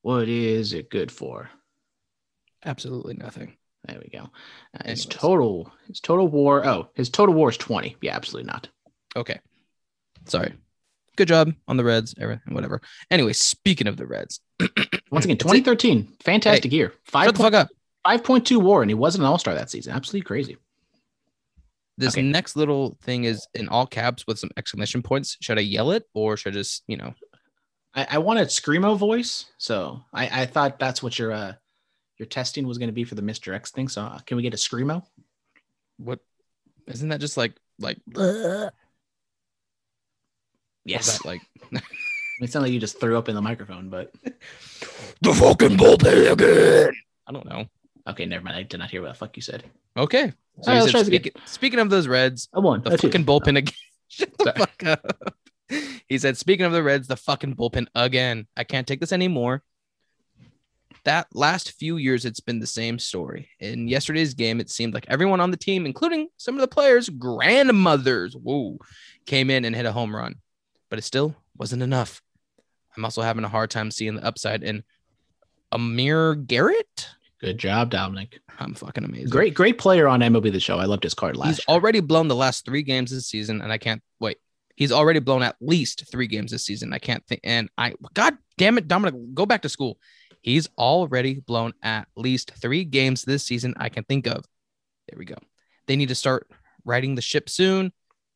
What 0.01 0.27
is 0.27 0.73
it 0.73 0.89
good 0.89 1.11
for? 1.11 1.49
Absolutely 2.65 3.13
nothing. 3.15 3.57
There 3.87 3.99
we 3.99 4.09
go. 4.09 4.29
Uh, 4.79 4.87
his 4.89 5.05
total, 5.07 5.71
his 5.87 5.99
total 5.99 6.27
war. 6.27 6.65
Oh, 6.65 6.89
his 6.95 7.09
total 7.09 7.33
war 7.33 7.49
is 7.49 7.57
twenty. 7.57 7.95
Yeah, 8.01 8.15
absolutely 8.15 8.47
not. 8.51 8.67
Okay. 9.15 9.39
Sorry. 10.25 10.53
Good 11.15 11.27
job 11.27 11.53
on 11.67 11.77
the 11.77 11.83
Reds, 11.83 12.13
everything, 12.19 12.53
whatever. 12.53 12.81
Anyway, 13.09 13.33
speaking 13.33 13.87
of 13.87 13.97
the 13.97 14.05
Reds, 14.05 14.39
Once 15.11 15.25
again, 15.25 15.37
twenty 15.37 15.61
thirteen, 15.61 16.07
fantastic 16.23 16.71
year. 16.71 16.93
Five 17.05 17.25
shut 17.25 17.35
the 17.35 17.43
fuck 17.43 17.53
up. 17.53 17.69
Five 18.03 18.23
point 18.23 18.45
two 18.45 18.59
war, 18.59 18.81
and 18.81 18.89
he 18.89 18.95
wasn't 18.95 19.23
an 19.23 19.27
all 19.27 19.37
star 19.37 19.53
that 19.55 19.69
season. 19.69 19.93
Absolutely 19.93 20.25
crazy. 20.25 20.57
This 21.97 22.15
Okay. 22.15 22.21
next 22.23 22.55
little 22.55 22.97
thing 23.03 23.25
is 23.25 23.45
in 23.53 23.67
all 23.69 23.85
caps 23.85 24.25
with 24.25 24.39
some 24.39 24.49
exclamation 24.57 25.03
points. 25.03 25.37
Should 25.41 25.57
I 25.57 25.61
yell 25.61 25.91
it 25.91 26.05
or 26.13 26.35
should 26.37 26.53
I 26.53 26.55
just, 26.55 26.83
you 26.87 26.97
know, 26.97 27.13
I, 27.93 28.07
I 28.11 28.17
wanted 28.19 28.47
screamo 28.47 28.97
voice, 28.97 29.45
so 29.57 30.01
I, 30.13 30.41
I 30.41 30.45
thought 30.45 30.79
that's 30.79 31.03
what 31.03 31.19
your 31.19 31.31
uh 31.31 31.53
your 32.17 32.27
testing 32.27 32.67
was 32.67 32.77
going 32.77 32.87
to 32.89 32.93
be 32.93 33.03
for 33.03 33.15
the 33.15 33.21
Mister 33.21 33.53
X 33.53 33.71
thing. 33.71 33.87
So 33.87 34.01
uh, 34.03 34.19
can 34.19 34.37
we 34.37 34.43
get 34.43 34.53
a 34.53 34.57
screamo? 34.57 35.03
what? 35.97 36.19
Isn't 36.87 37.09
that 37.09 37.19
just 37.19 37.37
like 37.37 37.53
like 37.79 37.99
Yes. 40.85 41.23
like 41.25 41.41
It 42.41 42.51
sounded 42.51 42.67
like 42.67 42.73
you 42.73 42.79
just 42.79 42.99
threw 42.99 43.19
up 43.19 43.29
in 43.29 43.35
the 43.35 43.41
microphone, 43.41 43.89
but 43.89 44.11
the 45.21 45.31
fucking 45.33 45.77
bullpen 45.77 46.31
again? 46.31 46.91
I 47.27 47.31
don't 47.31 47.45
know. 47.45 47.65
Okay, 48.07 48.25
never 48.25 48.43
mind. 48.43 48.57
I 48.57 48.63
did 48.63 48.79
not 48.79 48.89
hear 48.89 49.01
what 49.01 49.09
the 49.09 49.13
fuck 49.15 49.35
you 49.35 49.41
said. 49.41 49.63
Okay. 49.97 50.33
So 50.61 50.71
All 50.71 50.73
right, 50.73 50.75
he 50.75 50.79
let's 50.81 50.85
said, 50.85 50.91
try 50.91 50.99
this 51.01 51.07
again. 51.07 51.21
speaking, 51.21 51.41
speaking 51.45 51.79
of 51.79 51.89
those 51.89 52.07
Reds, 52.07 52.49
A 52.53 52.61
one, 52.61 52.81
the 52.83 52.97
fucking 52.97 53.25
bullpen 53.25 53.57
again. 53.57 53.73
Shut 54.07 54.37
the 54.37 54.43
Sorry. 54.45 54.57
fuck 54.57 54.83
up. 54.83 55.33
He 56.09 56.17
said, 56.17 56.35
speaking 56.35 56.65
of 56.65 56.73
the 56.73 56.83
Reds, 56.83 57.07
the 57.07 57.15
fucking 57.15 57.55
bullpen 57.55 57.87
again. 57.95 58.45
I 58.57 58.65
can't 58.65 58.85
take 58.85 58.99
this 58.99 59.13
anymore. 59.13 59.63
That 61.05 61.27
last 61.33 61.71
few 61.71 61.95
years, 61.95 62.25
it's 62.25 62.41
been 62.41 62.59
the 62.59 62.67
same 62.67 62.99
story. 62.99 63.47
In 63.61 63.87
yesterday's 63.87 64.33
game, 64.33 64.59
it 64.59 64.69
seemed 64.69 64.93
like 64.93 65.05
everyone 65.07 65.39
on 65.39 65.49
the 65.49 65.55
team, 65.55 65.85
including 65.85 66.27
some 66.35 66.55
of 66.55 66.61
the 66.61 66.67
players' 66.67 67.07
grandmothers, 67.07 68.35
whoa, 68.35 68.79
came 69.25 69.49
in 69.49 69.63
and 69.63 69.73
hit 69.73 69.85
a 69.85 69.93
home 69.93 70.13
run. 70.13 70.35
But 70.89 70.99
it 70.99 71.03
still 71.03 71.33
wasn't 71.57 71.83
enough. 71.83 72.21
I'm 72.97 73.05
also 73.05 73.21
having 73.21 73.45
a 73.45 73.49
hard 73.49 73.71
time 73.71 73.89
seeing 73.89 74.15
the 74.15 74.25
upside 74.25 74.63
in 74.63 74.83
Amir 75.71 76.35
Garrett. 76.35 77.07
Good 77.41 77.57
job, 77.57 77.89
Dominic. 77.89 78.39
I'm 78.59 78.75
fucking 78.75 79.03
amazing. 79.03 79.29
Great, 79.29 79.55
great 79.55 79.79
player 79.79 80.07
on 80.07 80.19
MLB 80.19 80.51
the 80.51 80.59
Show. 80.59 80.77
I 80.77 80.85
loved 80.85 81.03
his 81.03 81.15
card 81.15 81.35
last. 81.35 81.47
He's 81.47 81.59
year. 81.59 81.75
already 81.75 81.99
blown 81.99 82.27
the 82.27 82.35
last 82.35 82.65
three 82.65 82.83
games 82.83 83.09
this 83.09 83.27
season, 83.27 83.61
and 83.61 83.71
I 83.71 83.79
can't 83.79 84.01
wait. 84.19 84.37
He's 84.75 84.91
already 84.91 85.19
blown 85.19 85.41
at 85.41 85.55
least 85.59 86.05
three 86.11 86.27
games 86.27 86.51
this 86.51 86.63
season. 86.63 86.93
I 86.93 86.99
can't 86.99 87.25
think. 87.25 87.41
And 87.43 87.69
I, 87.77 87.95
God 88.13 88.37
damn 88.57 88.77
it, 88.77 88.87
Dominic, 88.87 89.15
go 89.33 89.47
back 89.47 89.63
to 89.63 89.69
school. 89.69 89.97
He's 90.41 90.69
already 90.77 91.39
blown 91.39 91.73
at 91.81 92.07
least 92.15 92.51
three 92.61 92.83
games 92.83 93.23
this 93.23 93.43
season 93.43 93.73
I 93.77 93.89
can 93.89 94.03
think 94.03 94.27
of. 94.27 94.45
There 95.09 95.17
we 95.17 95.25
go. 95.25 95.35
They 95.87 95.95
need 95.95 96.09
to 96.09 96.15
start 96.15 96.47
riding 96.85 97.15
the 97.15 97.21
ship 97.21 97.49
soon 97.49 97.91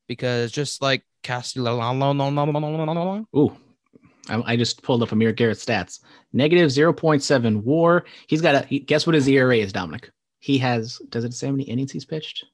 because 0.08 0.52
just 0.52 0.82
like 0.82 1.04
Castellanos, 1.24 3.26
Ooh, 3.36 3.56
I, 4.30 4.54
I 4.54 4.56
just 4.56 4.82
pulled 4.84 5.04
up 5.04 5.12
Amir 5.12 5.32
Garrett 5.34 5.58
stats. 5.58 6.00
Negative 6.34 6.70
0.7 6.70 7.64
WAR. 7.64 8.06
He's 8.28 8.42
got 8.42 8.56
a 8.56 8.66
he, 8.68 8.80
guess 8.80 9.06
what 9.08 9.14
his 9.16 9.28
ERA 9.28 9.58
is, 9.58 9.72
Dominic. 9.74 10.12
He 10.40 10.58
has. 10.60 11.00
Does 11.10 11.24
it 11.24 11.34
say 11.34 11.48
how 11.48 11.52
many 11.52 11.64
innings 11.64 11.92
he's 11.92 12.06
pitched? 12.06 12.46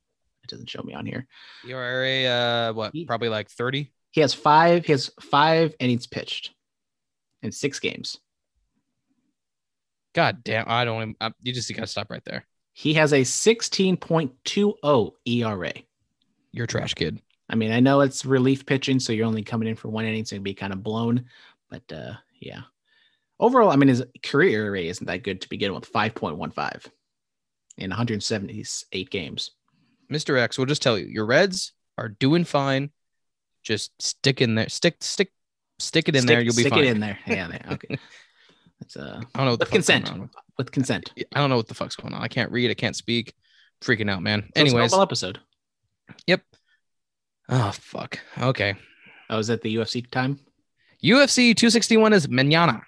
It 0.44 0.50
doesn't 0.50 0.70
show 0.70 0.82
me 0.84 0.94
on 0.94 1.06
here. 1.06 1.28
ERA, 1.68 2.26
uh, 2.26 2.74
what, 2.74 2.92
He- 2.94 3.06
probably 3.06 3.30
like 3.30 3.50
30? 3.50 3.92
He 4.12 4.22
has 4.22 4.34
five. 4.34 4.86
He 4.86 4.92
has 4.92 5.10
five 5.22 5.74
innings 5.80 6.08
pitched. 6.08 6.52
in 7.44 7.52
six 7.52 7.80
games. 7.80 8.18
God 10.14 10.44
damn, 10.44 10.66
I 10.68 10.84
don't. 10.86 11.02
Even, 11.02 11.16
I, 11.22 11.32
you 11.42 11.54
just 11.54 11.74
gotta 11.74 11.88
stop 11.88 12.12
right 12.12 12.24
there. 12.26 12.46
He 12.74 12.94
has 12.96 13.14
a 13.14 13.22
16.20 13.22 15.12
ERA. 15.26 15.74
You're 16.52 16.68
trash 16.68 16.94
kid. 16.94 17.22
I 17.50 17.56
mean, 17.56 17.72
I 17.72 17.80
know 17.82 18.02
it's 18.02 18.26
relief 18.26 18.66
pitching, 18.66 19.00
so 19.00 19.12
you're 19.14 19.26
only 19.26 19.44
coming 19.44 19.68
in 19.68 19.76
for 19.76 19.90
one 19.90 20.06
inning, 20.06 20.24
so 20.26 20.36
it'd 20.36 20.44
be 20.44 20.54
kind 20.54 20.72
of 20.74 20.84
blown. 20.84 21.26
But 21.72 21.92
uh, 21.92 22.14
yeah, 22.40 22.62
overall, 23.40 23.72
I 23.72 23.78
mean, 23.78 23.90
his 23.90 24.04
career 24.22 24.68
ERA 24.68 24.82
isn't 24.82 25.08
that 25.08 25.24
good 25.24 25.42
to 25.42 25.50
begin 25.50 25.74
with. 25.74 25.92
5.15 25.92 26.88
in 27.78 27.90
178 27.90 29.10
games. 29.10 29.52
Mr. 30.12 30.38
X 30.38 30.58
will 30.58 30.66
just 30.66 30.82
tell 30.82 31.00
you, 31.00 31.06
your 31.06 31.26
Reds 31.26 31.72
are 31.98 32.10
doing 32.10 32.44
fine. 32.44 32.92
Just 33.64 34.00
stick 34.02 34.42
in 34.42 34.56
there, 34.56 34.70
stick, 34.70 34.98
stick, 35.02 35.32
stick 35.80 36.10
it 36.10 36.16
in 36.16 36.24
stick, 36.24 36.28
there. 36.28 36.42
You'll 36.42 36.56
be 36.56 36.64
stick 36.64 36.74
fine. 36.74 36.84
it 36.84 36.88
in 36.88 37.00
there. 37.00 37.18
Yeah, 37.26 37.48
there. 37.48 37.66
okay. 37.72 37.98
It's 38.82 38.98
uh 38.98 39.22
I 39.36 39.38
don't 39.38 39.46
know 39.46 39.58
with 39.60 39.70
consent. 39.70 40.12
on. 40.12 40.32
with 40.58 40.72
consent. 40.72 41.14
I 41.36 41.40
don't 41.40 41.52
know 41.52 41.56
what 41.56 41.68
the 41.68 41.76
fuck's 41.76 41.96
going 41.96 42.16
on. 42.16 42.22
I 42.24 42.28
can't 42.28 42.52
read. 42.52 42.72
I 42.72 42.74
can't 42.74 42.96
speak. 42.96 43.36
Freaking 43.80 44.10
out, 44.10 44.24
man. 44.24 44.42
So 44.56 44.62
Anyways, 44.62 44.92
episode. 44.92 45.40
yep. 46.26 46.42
Oh 47.48 47.72
fuck. 47.74 48.20
Okay. 48.40 48.74
Oh, 49.30 49.38
is 49.38 49.48
that 49.48 49.62
the 49.62 49.76
UFC 49.76 50.10
time? 50.10 50.40
UFC 51.04 51.56
261 51.56 52.14
is 52.14 52.30
manana. 52.30 52.82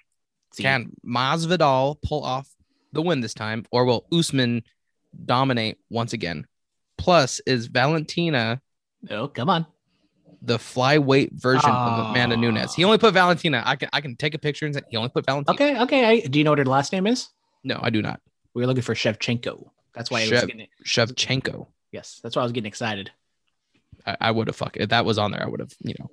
See, 0.52 0.62
Can 0.62 0.92
Masvidal 1.04 2.00
pull 2.02 2.22
off 2.22 2.48
the 2.92 3.02
win 3.02 3.20
this 3.20 3.34
time, 3.34 3.66
or 3.72 3.84
will 3.84 4.06
Usman 4.12 4.62
dominate 5.24 5.78
once 5.90 6.12
again? 6.12 6.46
Plus, 6.96 7.40
is 7.46 7.66
Valentina 7.66 8.60
Oh, 9.10 9.26
come 9.28 9.50
on. 9.50 9.66
the 10.42 10.58
flyweight 10.58 11.32
version 11.32 11.68
of 11.70 12.10
Amanda 12.10 12.36
Ah. 12.36 12.40
Nunes? 12.40 12.74
He 12.74 12.84
only 12.84 12.98
put 12.98 13.14
Valentina. 13.14 13.62
I 13.66 13.74
can 13.76 13.88
I 13.92 14.00
can 14.00 14.14
take 14.16 14.34
a 14.34 14.38
picture 14.38 14.64
and 14.66 14.74
say 14.74 14.82
he 14.88 14.96
only 14.96 15.08
put 15.10 15.26
Valentina. 15.26 15.54
Okay, 15.54 15.80
okay. 15.82 16.04
I, 16.04 16.20
do 16.20 16.38
you 16.38 16.44
know 16.44 16.52
what 16.52 16.58
her 16.58 16.64
last 16.64 16.92
name 16.92 17.06
is? 17.08 17.28
No, 17.64 17.80
I 17.82 17.90
do 17.90 18.00
not. 18.00 18.20
We 18.54 18.62
were 18.62 18.66
looking 18.68 18.82
for 18.82 18.94
Shevchenko. 18.94 19.68
That's 19.92 20.10
why 20.10 20.20
I 20.20 20.28
was 20.28 20.30
Shev- 20.42 20.46
getting 20.46 20.66
Shevchenko. 20.86 21.66
yes. 21.90 22.20
That's 22.22 22.36
why 22.36 22.42
I 22.42 22.44
was 22.44 22.52
getting 22.52 22.68
excited. 22.68 23.10
I, 24.06 24.16
I 24.20 24.30
would 24.30 24.46
have 24.46 24.56
fucked 24.56 24.76
if 24.76 24.90
that 24.90 25.04
was 25.04 25.18
on 25.18 25.32
there. 25.32 25.42
I 25.42 25.48
would 25.48 25.60
have, 25.60 25.72
you 25.80 25.94
know, 25.98 26.10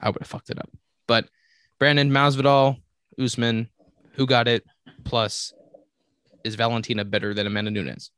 I 0.00 0.10
would 0.10 0.20
have 0.20 0.28
fucked 0.28 0.50
it 0.50 0.58
up. 0.58 0.68
But 1.06 1.28
Brandon 1.78 2.10
Masvidal, 2.10 2.80
Usman, 3.18 3.68
who 4.12 4.26
got 4.26 4.48
it? 4.48 4.64
Plus, 5.04 5.52
is 6.44 6.54
Valentina 6.54 7.04
better 7.04 7.34
than 7.34 7.46
Amanda 7.46 7.70
Nunes? 7.70 8.10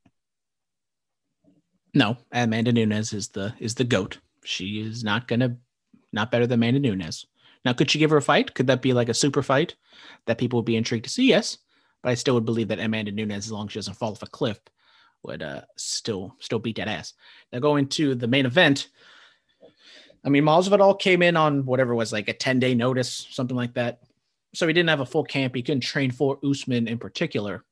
No, 1.94 2.18
Amanda 2.32 2.72
Nunes 2.72 3.12
is 3.12 3.28
the 3.28 3.54
is 3.58 3.74
the 3.74 3.84
goat. 3.84 4.18
She 4.44 4.80
is 4.80 5.02
not 5.02 5.26
gonna 5.26 5.56
not 6.12 6.30
better 6.30 6.46
than 6.46 6.58
Amanda 6.58 6.80
Nunes. 6.80 7.26
Now, 7.64 7.72
could 7.72 7.90
she 7.90 7.98
give 7.98 8.10
her 8.10 8.18
a 8.18 8.22
fight? 8.22 8.54
Could 8.54 8.68
that 8.68 8.82
be 8.82 8.92
like 8.92 9.08
a 9.08 9.14
super 9.14 9.42
fight 9.42 9.74
that 10.26 10.38
people 10.38 10.58
would 10.58 10.66
be 10.66 10.76
intrigued 10.76 11.04
to 11.04 11.10
see? 11.10 11.26
Yes, 11.26 11.58
but 12.02 12.10
I 12.10 12.14
still 12.14 12.34
would 12.34 12.44
believe 12.44 12.68
that 12.68 12.78
Amanda 12.78 13.10
Nunes, 13.10 13.46
as 13.46 13.52
long 13.52 13.66
as 13.66 13.72
she 13.72 13.78
doesn't 13.78 13.94
fall 13.94 14.12
off 14.12 14.22
a 14.22 14.26
cliff, 14.26 14.60
would 15.22 15.42
uh, 15.42 15.62
still 15.76 16.36
still 16.38 16.58
beat 16.58 16.76
that 16.76 16.88
ass. 16.88 17.14
Now, 17.52 17.60
going 17.60 17.88
to 17.88 18.14
the 18.14 18.28
main 18.28 18.46
event. 18.46 18.88
I 20.26 20.28
mean, 20.28 20.42
Masvidal 20.42 20.98
came 20.98 21.22
in 21.22 21.36
on 21.36 21.64
whatever 21.64 21.94
was 21.94 22.12
like 22.12 22.28
a 22.28 22.32
ten 22.32 22.58
day 22.58 22.74
notice, 22.74 23.28
something 23.30 23.56
like 23.56 23.74
that. 23.74 24.02
So 24.54 24.66
he 24.66 24.72
didn't 24.72 24.88
have 24.88 25.00
a 25.00 25.06
full 25.06 25.24
camp. 25.24 25.54
He 25.54 25.62
couldn't 25.62 25.82
train 25.82 26.10
for 26.10 26.38
Usman 26.44 26.88
in 26.88 26.98
particular. 26.98 27.64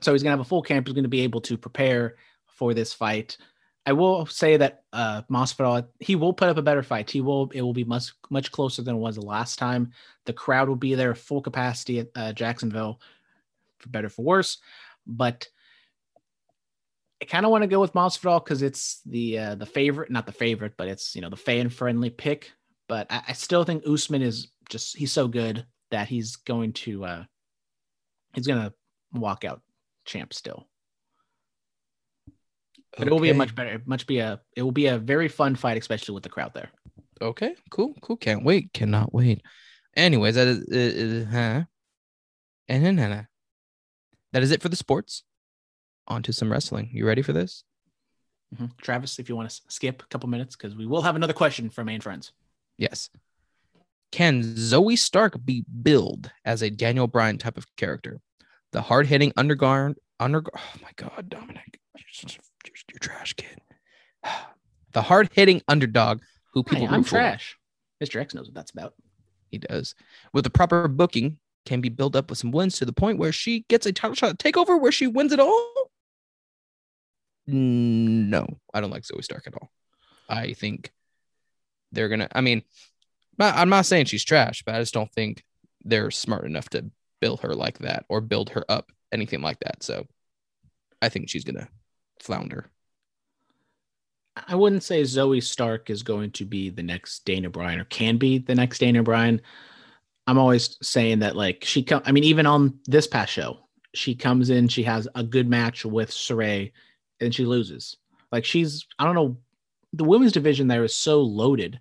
So 0.00 0.12
he's 0.12 0.22
gonna 0.22 0.36
have 0.36 0.40
a 0.40 0.44
full 0.44 0.62
camp. 0.62 0.86
He's 0.86 0.94
gonna 0.94 1.08
be 1.08 1.22
able 1.22 1.40
to 1.42 1.58
prepare 1.58 2.14
for 2.46 2.74
this 2.74 2.92
fight. 2.92 3.38
I 3.86 3.92
will 3.92 4.26
say 4.26 4.56
that 4.56 4.84
uh 4.92 5.22
Masvidal, 5.30 5.88
he 5.98 6.14
will 6.14 6.32
put 6.32 6.48
up 6.48 6.58
a 6.58 6.62
better 6.62 6.82
fight. 6.82 7.10
He 7.10 7.20
will. 7.20 7.50
It 7.52 7.62
will 7.62 7.72
be 7.72 7.84
much 7.84 8.12
much 8.30 8.52
closer 8.52 8.82
than 8.82 8.96
it 8.96 9.00
was 9.00 9.16
the 9.16 9.22
last 9.22 9.58
time. 9.58 9.92
The 10.26 10.32
crowd 10.32 10.68
will 10.68 10.76
be 10.76 10.94
there 10.94 11.14
full 11.14 11.40
capacity 11.42 12.00
at 12.00 12.08
uh, 12.14 12.32
Jacksonville, 12.34 13.00
for 13.78 13.88
better 13.88 14.08
for 14.08 14.22
worse. 14.22 14.58
But 15.06 15.48
I 17.22 17.24
kind 17.24 17.46
of 17.46 17.50
want 17.50 17.62
to 17.62 17.68
go 17.68 17.80
with 17.80 17.94
Masvidal 17.94 18.44
because 18.44 18.62
it's 18.62 19.00
the 19.06 19.38
uh, 19.38 19.54
the 19.54 19.66
favorite, 19.66 20.10
not 20.10 20.26
the 20.26 20.32
favorite, 20.32 20.74
but 20.76 20.88
it's 20.88 21.14
you 21.14 21.22
know 21.22 21.30
the 21.30 21.36
fan 21.36 21.68
friendly 21.68 22.10
pick. 22.10 22.52
But 22.88 23.06
I, 23.10 23.22
I 23.28 23.32
still 23.32 23.64
think 23.64 23.84
Usman 23.86 24.22
is 24.22 24.48
just 24.68 24.96
he's 24.96 25.12
so 25.12 25.26
good 25.26 25.66
that 25.90 26.08
he's 26.08 26.36
going 26.36 26.72
to 26.72 27.04
uh 27.04 27.24
he's 28.34 28.46
gonna 28.46 28.72
walk 29.12 29.44
out 29.44 29.62
champ 30.04 30.34
still. 30.34 30.68
But 32.98 33.08
it 33.08 33.10
will 33.10 33.20
be 33.20 33.30
a 33.30 33.34
much 33.34 33.54
better, 33.54 33.80
much 33.86 34.06
be 34.06 34.18
a 34.18 34.40
it 34.56 34.62
will 34.62 34.72
be 34.72 34.86
a 34.86 34.98
very 34.98 35.28
fun 35.28 35.54
fight, 35.54 35.78
especially 35.78 36.14
with 36.14 36.22
the 36.22 36.30
crowd 36.30 36.52
there. 36.54 36.70
Okay, 37.20 37.54
cool, 37.70 37.94
cool. 38.02 38.16
Can't 38.16 38.44
wait. 38.44 38.72
Cannot 38.72 39.12
wait. 39.14 39.42
Anyways, 39.96 40.34
that 40.34 40.48
is, 40.48 40.58
is 40.68 41.26
huh? 41.26 41.64
And 42.68 42.84
then 42.84 42.98
uh, 42.98 43.24
that 44.32 44.42
is 44.42 44.50
it 44.50 44.60
for 44.60 44.68
the 44.68 44.76
sports. 44.76 45.22
On 46.08 46.22
to 46.22 46.32
some 46.32 46.50
wrestling. 46.50 46.90
You 46.92 47.06
ready 47.06 47.22
for 47.22 47.32
this? 47.32 47.64
Mhm. 48.54 48.76
Travis, 48.80 49.18
if 49.18 49.28
you 49.28 49.34
want 49.36 49.50
to 49.50 49.60
skip 49.68 50.02
a 50.02 50.06
couple 50.06 50.28
minutes, 50.28 50.54
because 50.54 50.76
we 50.76 50.86
will 50.86 51.02
have 51.02 51.16
another 51.16 51.32
question 51.32 51.68
from 51.68 51.86
main 51.86 52.00
friends. 52.00 52.32
Yes. 52.78 53.10
Can 54.12 54.42
Zoey 54.42 54.96
Stark 54.96 55.44
be 55.44 55.64
billed 55.82 56.30
as 56.44 56.62
a 56.62 56.70
Daniel 56.70 57.08
Bryan 57.08 57.38
type 57.38 57.58
of 57.58 57.66
character? 57.76 58.20
The 58.72 58.82
hard 58.82 59.06
hitting 59.06 59.32
underguard, 59.32 59.96
under, 60.20 60.42
oh 60.56 60.60
my 60.82 60.90
God, 60.96 61.28
Dominic, 61.28 61.80
you're, 61.96 62.30
you're, 62.64 62.74
you're 62.92 62.98
trash 63.00 63.34
kid. 63.34 63.60
The 64.92 65.02
hard 65.02 65.28
hitting 65.34 65.60
underdog 65.68 66.22
who 66.54 66.62
people 66.62 66.86
Hey, 66.88 66.94
I'm 66.94 67.02
for. 67.02 67.10
trash. 67.10 67.58
Mr. 68.02 68.18
X 68.18 68.32
knows 68.32 68.46
what 68.46 68.54
that's 68.54 68.70
about. 68.70 68.94
He 69.50 69.58
does. 69.58 69.94
With 70.32 70.44
the 70.44 70.50
proper 70.50 70.88
booking, 70.88 71.36
can 71.66 71.82
be 71.82 71.90
built 71.90 72.16
up 72.16 72.30
with 72.30 72.38
some 72.38 72.50
wins 72.50 72.78
to 72.78 72.86
the 72.86 72.94
point 72.94 73.18
where 73.18 73.30
she 73.32 73.66
gets 73.68 73.84
a 73.84 73.92
title 73.92 74.14
shot 74.14 74.38
takeover 74.38 74.80
where 74.80 74.92
she 74.92 75.06
wins 75.06 75.32
it 75.32 75.40
all. 75.40 75.90
No, 77.46 78.46
I 78.74 78.80
don't 78.80 78.90
like 78.90 79.04
Zoey 79.04 79.22
Stark 79.22 79.46
at 79.46 79.54
all. 79.54 79.70
I 80.28 80.52
think 80.52 80.92
they're 81.92 82.08
gonna. 82.08 82.28
I 82.32 82.40
mean, 82.40 82.62
I'm 83.38 83.68
not 83.68 83.86
saying 83.86 84.06
she's 84.06 84.24
trash, 84.24 84.62
but 84.64 84.74
I 84.74 84.80
just 84.80 84.94
don't 84.94 85.12
think 85.12 85.44
they're 85.84 86.10
smart 86.10 86.44
enough 86.44 86.68
to 86.70 86.90
build 87.20 87.40
her 87.40 87.54
like 87.54 87.78
that 87.78 88.04
or 88.08 88.20
build 88.20 88.50
her 88.50 88.64
up 88.68 88.90
anything 89.12 89.40
like 89.40 89.60
that. 89.60 89.82
So, 89.82 90.06
I 91.00 91.08
think 91.08 91.28
she's 91.28 91.44
gonna 91.44 91.68
flounder. 92.20 92.70
I 94.48 94.54
wouldn't 94.54 94.82
say 94.82 95.02
Zoey 95.02 95.42
Stark 95.42 95.88
is 95.88 96.02
going 96.02 96.32
to 96.32 96.44
be 96.44 96.68
the 96.68 96.82
next 96.82 97.24
Daniel 97.24 97.50
Bryan 97.50 97.80
or 97.80 97.84
can 97.84 98.18
be 98.18 98.38
the 98.38 98.54
next 98.54 98.80
Daniel 98.80 99.04
Bryan. 99.04 99.40
I'm 100.26 100.38
always 100.38 100.76
saying 100.82 101.20
that 101.20 101.36
like 101.36 101.64
she 101.64 101.82
come 101.82 102.02
I 102.04 102.12
mean 102.12 102.24
even 102.24 102.44
on 102.44 102.80
this 102.86 103.06
past 103.06 103.32
show, 103.32 103.60
she 103.94 104.14
comes 104.14 104.50
in, 104.50 104.68
she 104.68 104.82
has 104.82 105.08
a 105.14 105.22
good 105.22 105.48
match 105.48 105.84
with 105.84 106.10
Sarray 106.10 106.72
and 107.20 107.34
she 107.34 107.44
loses. 107.44 107.96
Like 108.32 108.44
she's 108.44 108.86
I 108.98 109.04
don't 109.04 109.14
know 109.14 109.36
the 109.92 110.04
women's 110.04 110.32
division 110.32 110.68
there 110.68 110.84
is 110.84 110.94
so 110.94 111.20
loaded. 111.20 111.80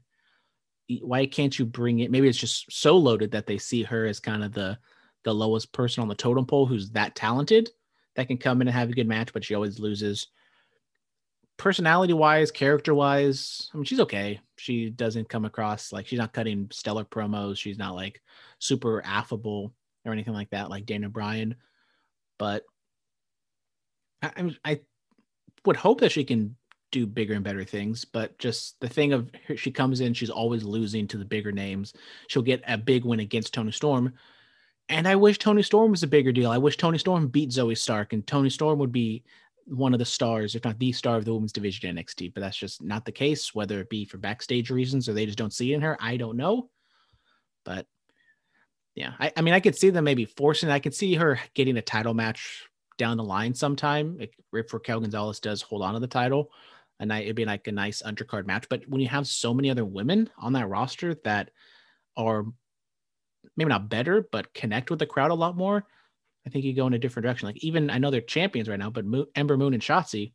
Why 1.02 1.26
can't 1.26 1.58
you 1.58 1.66
bring 1.66 2.00
it? 2.00 2.12
Maybe 2.12 2.28
it's 2.28 2.38
just 2.38 2.72
so 2.72 2.98
loaded 2.98 3.32
that 3.32 3.48
they 3.48 3.58
see 3.58 3.84
her 3.84 4.06
as 4.06 4.20
kind 4.20 4.44
of 4.44 4.54
the 4.54 4.78
the 5.24 5.34
lowest 5.34 5.72
person 5.74 6.02
on 6.02 6.08
the 6.08 6.16
totem 6.16 6.46
pole 6.46 6.66
who's 6.66 6.92
that 6.92 7.16
talented 7.16 7.70
that 8.16 8.28
can 8.28 8.38
come 8.38 8.62
in 8.62 8.68
and 8.68 8.76
have 8.76 8.90
a 8.90 8.94
good 8.94 9.08
match, 9.08 9.34
but 9.34 9.44
she 9.44 9.56
always 9.56 9.80
loses 9.80 10.28
personality 11.58 12.14
wise, 12.14 12.52
character 12.52 12.94
wise, 12.94 13.70
I 13.74 13.78
mean, 13.78 13.86
she's 13.86 14.00
okay. 14.02 14.40
She 14.58 14.90
doesn't 14.90 15.30
come 15.30 15.46
across 15.46 15.92
like 15.92 16.08
she's 16.08 16.20
not 16.20 16.34
cutting 16.34 16.68
stellar 16.72 17.06
promos. 17.06 17.58
She's 17.58 17.78
not 17.78 17.96
like 17.96 18.22
super 18.60 19.02
affable 19.06 19.74
or 20.06 20.12
anything 20.12 20.34
like 20.34 20.50
that, 20.52 20.70
like 20.70 20.86
Daniel 20.86 21.12
Bryan. 21.12 21.56
But 22.38 22.64
I, 24.22 24.56
I 24.64 24.80
would 25.68 25.76
hope 25.76 26.02
that 26.02 26.12
she 26.12 26.24
can 26.24 26.56
do 26.92 27.06
bigger 27.06 27.34
and 27.34 27.44
better 27.44 27.64
things. 27.64 28.06
But 28.06 28.38
just 28.38 28.80
the 28.80 28.88
thing 28.88 29.14
of 29.14 29.30
her, 29.48 29.58
she 29.58 29.72
comes 29.72 30.02
in, 30.02 30.14
she's 30.14 30.30
always 30.30 30.64
losing 30.64 31.08
to 31.10 31.18
the 31.18 31.26
bigger 31.26 31.52
names. 31.52 31.94
She'll 32.28 32.42
get 32.42 32.64
a 32.68 32.78
big 32.78 33.06
win 33.06 33.20
against 33.20 33.54
Toni 33.54 33.72
Storm. 33.72 34.14
And 34.88 35.08
I 35.08 35.16
wish 35.16 35.40
Toni 35.40 35.64
Storm 35.64 35.92
was 35.92 36.04
a 36.04 36.08
bigger 36.08 36.32
deal. 36.32 36.52
I 36.52 36.58
wish 36.58 36.78
Toni 36.78 36.98
Storm 36.98 37.28
beat 37.28 37.50
Zoey 37.50 37.78
Stark 37.78 38.14
and 38.14 38.26
Toni 38.26 38.50
Storm 38.50 38.80
would 38.80 38.92
be 38.92 39.24
one 39.66 39.94
of 39.94 40.00
the 40.00 40.06
stars, 40.06 40.54
if 40.56 40.64
not 40.64 40.78
the 40.78 40.92
star 40.92 41.18
of 41.18 41.26
the 41.26 41.34
women's 41.34 41.52
division 41.52 41.96
NXT, 41.96 42.34
but 42.34 42.42
that's 42.42 42.58
just 42.58 42.84
not 42.84 43.04
the 43.04 43.12
case, 43.12 43.56
whether 43.56 43.80
it 43.80 43.90
be 43.90 44.06
for 44.06 44.18
backstage 44.18 44.70
reasons 44.70 45.10
or 45.10 45.14
they 45.14 45.26
just 45.26 45.40
don't 45.40 45.54
see 45.54 45.74
it 45.74 45.76
in 45.76 45.82
her. 45.82 45.98
I 46.00 46.18
don't 46.18 46.38
know. 46.38 46.70
But 47.64 47.88
yeah, 48.94 49.14
I, 49.20 49.34
I 49.36 49.42
mean, 49.42 49.56
I 49.56 49.60
could 49.60 49.76
see 49.76 49.90
them 49.90 50.04
maybe 50.04 50.26
forcing, 50.26 50.70
I 50.70 50.80
could 50.80 50.94
see 50.94 51.16
her 51.16 51.40
getting 51.56 51.78
a 51.78 51.82
title 51.82 52.14
match 52.14 52.64
down 52.98 53.18
the 53.18 53.24
line 53.24 53.54
sometime 53.54 54.18
if, 54.20 54.30
Raquel 54.52 55.02
Gonzalez 55.02 55.40
does 55.40 55.62
hold 55.62 55.82
on 55.82 55.94
to 55.94 56.00
the 56.00 56.08
title. 56.08 56.52
And 57.00 57.12
I, 57.12 57.20
it'd 57.20 57.36
be 57.36 57.44
like 57.46 57.68
a 57.68 57.74
nice 57.74 58.02
undercard 58.02 58.46
match. 58.48 58.68
But 58.70 58.88
when 58.88 59.02
you 59.02 59.10
have 59.10 59.28
so 59.28 59.54
many 59.54 59.70
other 59.70 59.84
women 59.84 60.30
on 60.38 60.54
that 60.54 60.70
roster 60.70 61.16
that 61.26 61.52
are 62.16 62.46
maybe 63.58 63.70
not 63.70 63.90
better, 63.90 64.28
but 64.32 64.54
connect 64.54 64.90
with 64.90 65.00
the 65.00 65.06
crowd 65.06 65.32
a 65.32 65.36
lot 65.36 65.58
more, 65.58 65.86
I 66.48 66.50
think 66.50 66.64
you 66.64 66.74
go 66.74 66.88
in 66.88 66.94
a 66.94 67.00
different 67.00 67.26
direction. 67.26 67.48
Like 67.48 67.64
even 67.64 67.90
I 67.90 67.98
know 67.98 68.12
they're 68.12 68.22
champions 68.22 68.70
right 68.70 68.80
now, 68.80 68.92
but 68.92 69.04
Mo- 69.04 69.26
Ember 69.36 69.58
Moon 69.58 69.74
and 69.74 69.84
Shotzi, 69.84 70.32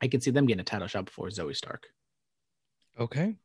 I 0.00 0.08
can 0.08 0.20
see 0.22 0.30
them 0.30 0.46
getting 0.46 0.60
a 0.60 0.64
title 0.64 0.88
shot 0.88 1.04
before 1.04 1.28
Zoey 1.28 1.54
Stark. 1.54 1.88
Okay. 2.98 3.36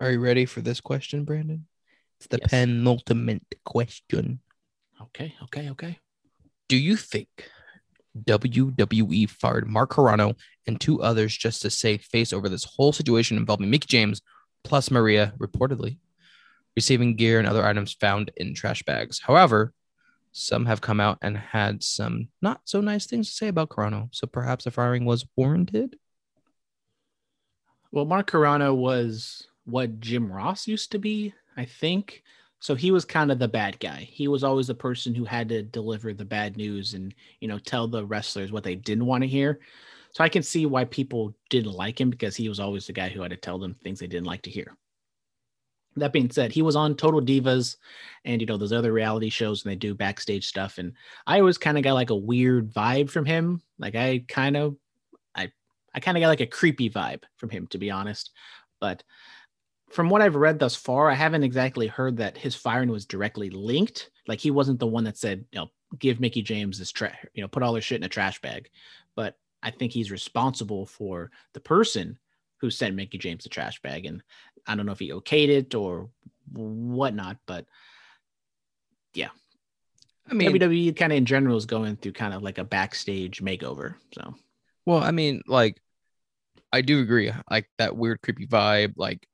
Are 0.00 0.10
you 0.10 0.20
ready 0.20 0.46
for 0.46 0.60
this 0.62 0.80
question, 0.80 1.24
Brandon? 1.24 1.66
It's 2.18 2.26
the 2.26 2.38
Yes. 2.40 2.50
penultimate 2.50 3.44
question. 3.64 4.40
Okay, 5.00 5.34
okay, 5.44 5.70
okay. 5.70 5.98
Do 6.68 6.76
you 6.76 6.96
think 6.96 7.28
WWE 8.24 9.28
fired 9.30 9.68
Mark 9.68 9.90
Carrano 9.90 10.36
and 10.66 10.80
two 10.80 11.02
others 11.02 11.36
just 11.36 11.62
to 11.62 11.70
save 11.70 12.02
face 12.02 12.32
over 12.32 12.48
this 12.48 12.64
whole 12.64 12.92
situation 12.92 13.36
involving 13.36 13.70
Mickie 13.70 13.86
James 13.86 14.22
plus 14.64 14.90
Maria, 14.90 15.32
reportedly 15.38 15.98
receiving 16.74 17.16
gear 17.16 17.38
and 17.38 17.48
other 17.48 17.64
items 17.64 17.92
found 17.92 18.30
in 18.36 18.54
trash 18.54 18.82
bags? 18.82 19.20
However, 19.20 19.72
some 20.32 20.66
have 20.66 20.80
come 20.80 21.00
out 21.00 21.18
and 21.22 21.36
had 21.36 21.82
some 21.82 22.28
not 22.42 22.60
so 22.64 22.80
nice 22.80 23.06
things 23.06 23.28
to 23.28 23.34
say 23.34 23.48
about 23.48 23.70
Carrano. 23.70 24.08
So 24.12 24.26
perhaps 24.26 24.64
the 24.64 24.70
firing 24.70 25.04
was 25.04 25.24
warranted. 25.36 25.96
Well, 27.90 28.04
Mark 28.04 28.30
Carrano 28.30 28.74
was 28.74 29.46
what 29.64 30.00
Jim 30.00 30.30
Ross 30.30 30.66
used 30.66 30.92
to 30.92 30.98
be, 30.98 31.32
I 31.56 31.64
think. 31.64 32.22
So 32.60 32.74
he 32.74 32.90
was 32.90 33.04
kind 33.04 33.30
of 33.30 33.38
the 33.38 33.48
bad 33.48 33.78
guy. 33.80 34.08
He 34.10 34.28
was 34.28 34.42
always 34.42 34.66
the 34.66 34.74
person 34.74 35.14
who 35.14 35.24
had 35.24 35.48
to 35.50 35.62
deliver 35.62 36.12
the 36.12 36.24
bad 36.24 36.56
news 36.56 36.94
and, 36.94 37.14
you 37.40 37.48
know, 37.48 37.58
tell 37.58 37.86
the 37.86 38.04
wrestlers 38.04 38.50
what 38.50 38.64
they 38.64 38.74
didn't 38.74 39.06
want 39.06 39.22
to 39.22 39.28
hear. 39.28 39.60
So 40.12 40.24
I 40.24 40.28
can 40.30 40.42
see 40.42 40.64
why 40.64 40.86
people 40.86 41.34
didn't 41.50 41.72
like 41.72 42.00
him 42.00 42.08
because 42.08 42.34
he 42.34 42.48
was 42.48 42.58
always 42.58 42.86
the 42.86 42.92
guy 42.94 43.10
who 43.10 43.20
had 43.20 43.30
to 43.32 43.36
tell 43.36 43.58
them 43.58 43.76
things 43.84 43.98
they 43.98 44.06
didn't 44.06 44.26
like 44.26 44.42
to 44.42 44.50
hear. 44.50 44.76
That 45.96 46.12
being 46.12 46.30
said, 46.30 46.52
he 46.52 46.62
was 46.62 46.76
on 46.76 46.94
Total 46.94 47.20
Divas 47.20 47.76
and, 48.24 48.40
you 48.40 48.46
know, 48.46 48.56
those 48.56 48.72
other 48.72 48.92
reality 48.92 49.28
shows 49.28 49.64
and 49.64 49.70
they 49.70 49.76
do 49.76 49.94
backstage 49.94 50.46
stuff. 50.46 50.78
And 50.78 50.92
I 51.26 51.40
always 51.40 51.58
kind 51.58 51.76
of 51.76 51.84
got 51.84 51.94
like 51.94 52.10
a 52.10 52.16
weird 52.16 52.72
vibe 52.72 53.10
from 53.10 53.26
him. 53.26 53.62
Like 53.78 53.94
I 53.94 54.24
kind 54.28 54.56
of, 54.56 54.76
I, 55.34 55.50
I 55.94 56.00
kind 56.00 56.16
of 56.16 56.22
got 56.22 56.28
like 56.28 56.40
a 56.40 56.46
creepy 56.46 56.90
vibe 56.90 57.24
from 57.36 57.50
him, 57.50 57.66
to 57.68 57.78
be 57.78 57.90
honest. 57.90 58.30
But 58.80 59.02
from 59.90 60.08
what 60.10 60.22
I've 60.22 60.34
read 60.34 60.58
thus 60.58 60.74
far, 60.74 61.10
I 61.10 61.14
haven't 61.14 61.44
exactly 61.44 61.86
heard 61.86 62.16
that 62.18 62.36
his 62.36 62.54
firing 62.54 62.90
was 62.90 63.06
directly 63.06 63.50
linked. 63.50 64.10
Like 64.26 64.40
he 64.40 64.50
wasn't 64.50 64.80
the 64.80 64.86
one 64.86 65.04
that 65.04 65.16
said, 65.16 65.44
you 65.52 65.60
know, 65.60 65.70
give 65.98 66.20
Mickie 66.20 66.42
James 66.42 66.78
this 66.78 66.90
trash, 66.90 67.16
you 67.34 67.42
know, 67.42 67.48
put 67.48 67.62
all 67.62 67.72
their 67.72 67.82
shit 67.82 68.00
in 68.00 68.04
a 68.04 68.08
trash 68.08 68.40
bag. 68.40 68.68
But 69.14 69.36
I 69.62 69.70
think 69.70 69.92
he's 69.92 70.10
responsible 70.10 70.86
for 70.86 71.30
the 71.52 71.60
person 71.60 72.18
who 72.58 72.70
sent 72.70 72.96
Mickie 72.96 73.18
James 73.18 73.44
the 73.44 73.50
trash 73.50 73.80
bag. 73.82 74.06
And 74.06 74.22
I 74.66 74.74
don't 74.74 74.86
know 74.86 74.92
if 74.92 74.98
he 74.98 75.10
okayed 75.10 75.48
it 75.48 75.74
or 75.74 76.10
whatnot, 76.52 77.38
but 77.46 77.66
yeah. 79.14 79.28
I 80.28 80.34
mean, 80.34 80.50
WWE 80.50 80.96
kind 80.96 81.12
of 81.12 81.18
in 81.18 81.26
general 81.26 81.56
is 81.56 81.66
going 81.66 81.96
through 81.96 82.12
kind 82.12 82.34
of 82.34 82.42
like 82.42 82.58
a 82.58 82.64
backstage 82.64 83.40
makeover. 83.40 83.94
So 84.12 84.34
Well, 84.84 84.98
I 84.98 85.12
mean, 85.12 85.42
like, 85.46 85.80
I 86.72 86.80
do 86.80 87.00
agree. 87.00 87.32
Like 87.48 87.70
that 87.78 87.96
weird, 87.96 88.20
creepy 88.22 88.46
vibe. 88.46 88.94
Like, 88.96 89.26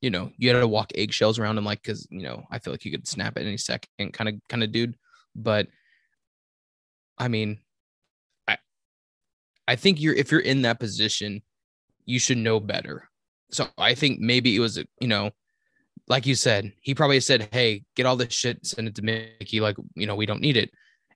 you 0.00 0.10
know, 0.10 0.30
you 0.36 0.48
had 0.48 0.60
to 0.60 0.68
walk 0.68 0.92
eggshells 0.94 1.38
around 1.38 1.58
him, 1.58 1.64
like, 1.64 1.82
because 1.82 2.06
you 2.10 2.22
know, 2.22 2.44
I 2.50 2.58
feel 2.58 2.72
like 2.72 2.84
you 2.84 2.90
could 2.90 3.08
snap 3.08 3.36
at 3.36 3.44
any 3.44 3.56
second, 3.56 4.12
kind 4.12 4.28
of, 4.28 4.34
kind 4.48 4.62
of 4.62 4.72
dude. 4.72 4.96
But, 5.34 5.68
I 7.16 7.28
mean, 7.28 7.58
I, 8.46 8.58
I 9.66 9.76
think 9.76 10.00
you're 10.00 10.14
if 10.14 10.30
you're 10.30 10.40
in 10.40 10.62
that 10.62 10.80
position, 10.80 11.42
you 12.04 12.18
should 12.18 12.38
know 12.38 12.60
better. 12.60 13.08
So 13.50 13.66
I 13.76 13.94
think 13.94 14.20
maybe 14.20 14.54
it 14.54 14.60
was, 14.60 14.82
you 15.00 15.08
know, 15.08 15.30
like 16.06 16.26
you 16.26 16.34
said, 16.34 16.72
he 16.80 16.94
probably 16.94 17.20
said, 17.20 17.48
"Hey, 17.52 17.84
get 17.96 18.06
all 18.06 18.16
this 18.16 18.32
shit, 18.32 18.64
send 18.66 18.88
it 18.88 18.94
to 18.96 19.02
Mickie. 19.02 19.60
Like, 19.60 19.76
you 19.94 20.06
know, 20.06 20.16
we 20.16 20.26
don't 20.26 20.40
need 20.40 20.56
it." 20.56 20.70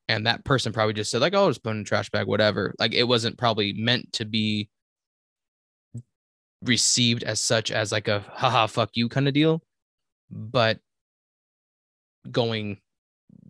and 0.09 0.27
that 0.27 0.45
person 0.45 0.73
probably 0.73 0.95
just 0.95 1.11
said 1.11 1.21
like 1.21 1.35
oh 1.35 1.45
I'll 1.45 1.49
just 1.49 1.63
put 1.63 1.71
in 1.71 1.81
a 1.81 1.85
trash 1.85 2.11
bag 2.11 2.27
whatever 2.27 2.75
like 2.79 2.93
it 2.93 3.05
wasn't 3.05 3.39
probably 3.39 3.73
meant 3.73 4.13
to 4.15 4.25
be 4.25 4.69
received 6.63 7.23
as 7.25 7.41
such 7.41 7.71
as 7.71 7.93
like 7.93 8.09
a 8.09 8.21
haha 8.33 8.67
fuck 8.67 8.91
you 8.95 9.09
kind 9.09 9.29
of 9.29 9.35
deal 9.35 9.63
but 10.31 10.79
going 12.31 12.79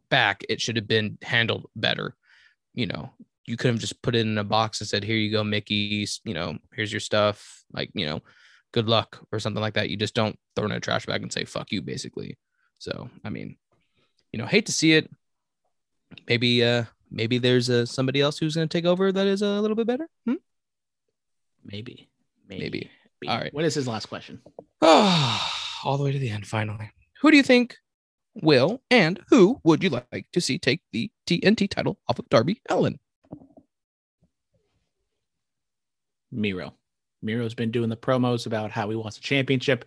back 0.09 0.45
it 0.49 0.61
should 0.61 0.77
have 0.77 0.89
been 0.89 1.19
handled 1.23 1.67
better 1.77 2.15
you 2.75 2.87
know? 2.87 3.11
You 3.47 3.57
could 3.57 3.73
have 3.73 3.81
just 3.81 4.01
put 4.03 4.15
it 4.15 4.21
in 4.21 4.39
a 4.39 4.45
box 4.45 4.81
and 4.81 4.89
said 4.89 5.03
here 5.03 5.17
you 5.17 5.31
go 5.31 5.43
mickey 5.43 6.07
you 6.25 6.33
know 6.33 6.59
here's 6.73 6.93
your 6.93 7.01
stuff 7.01 7.65
like 7.73 7.91
you 7.93 8.07
know 8.07 8.23
good 8.71 8.89
luck 8.89 9.19
or 9.33 9.41
something 9.41 9.61
like 9.61 9.75
that. 9.75 9.91
You 9.91 9.97
just 9.97 10.15
don't 10.15 10.39
throw 10.55 10.65
it 10.65 10.71
in 10.71 10.77
a 10.77 10.81
trash 10.81 11.07
bag 11.07 11.23
and 11.23 11.33
say 11.33 11.45
fuck 11.45 11.73
you 11.73 11.83
basically. 11.83 12.39
So 12.79 13.11
i 13.25 13.31
mean 13.31 13.57
you 14.33 14.39
know 14.39 14.47
hate 14.47 14.67
to 14.67 14.73
see 14.73 14.93
it. 14.93 15.11
Maybe 16.29 16.65
uh 16.65 16.85
maybe 17.11 17.39
there's 17.39 17.69
uh, 17.69 17.85
somebody 17.85 18.21
else 18.21 18.39
who's 18.39 18.55
going 18.55 18.69
to 18.69 18.79
take 18.79 18.87
over 18.87 19.13
that 19.13 19.27
is 19.27 19.43
a 19.43 19.61
little 19.61 19.77
bit 19.77 19.87
better? 19.87 20.09
Hmm? 20.25 20.41
maybe, 22.49 22.59
Maybe. 22.61 22.91
All 23.29 23.39
right. 23.39 23.53
What 23.55 23.65
is 23.65 23.75
his 23.75 23.89
last 23.89 24.07
question? 24.07 24.41
all 24.83 25.97
the 25.97 26.05
way 26.05 26.13
to 26.13 26.19
the 26.19 26.31
end 26.31 26.47
finally 26.47 26.91
who 27.23 27.31
do 27.31 27.37
you 27.37 27.43
think 27.43 27.77
will 28.35 28.83
and 28.91 29.21
who 29.29 29.61
would 29.63 29.83
you 29.83 29.91
like 29.91 30.27
to 30.33 30.41
see 30.41 30.59
take 30.59 30.81
the 30.93 31.11
tnt 31.27 31.71
title 31.71 31.99
off 32.09 32.19
of 32.19 32.29
darby 32.29 32.61
Allin? 32.69 32.99
Miro. 36.33 36.75
Miro's 37.21 37.55
been 37.55 37.71
doing 37.71 37.91
the 37.91 37.97
promos 37.97 38.47
about 38.47 38.71
how 38.71 38.89
he 38.89 38.97
wants 38.97 39.19
a 39.19 39.21
championship. 39.21 39.85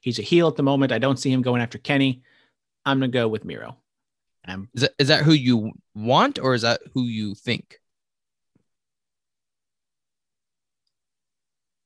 He's 0.00 0.18
a 0.18 0.22
heel 0.22 0.48
at 0.48 0.56
the 0.56 0.62
moment. 0.64 0.92
I 0.92 0.98
don't 0.98 1.18
see 1.18 1.32
him 1.32 1.40
going 1.40 1.62
after 1.62 1.78
Kenny. 1.78 2.22
I'm 2.84 2.98
gonna 2.98 3.08
go 3.08 3.28
with 3.28 3.44
Miro. 3.44 3.76
Um, 4.46 4.68
is 4.74 4.82
that 4.82 4.92
is 4.98 5.08
that 5.08 5.22
who 5.22 5.32
you 5.32 5.72
want 5.94 6.38
or 6.38 6.54
is 6.54 6.62
that 6.62 6.80
who 6.92 7.04
you 7.04 7.34
think 7.34 7.78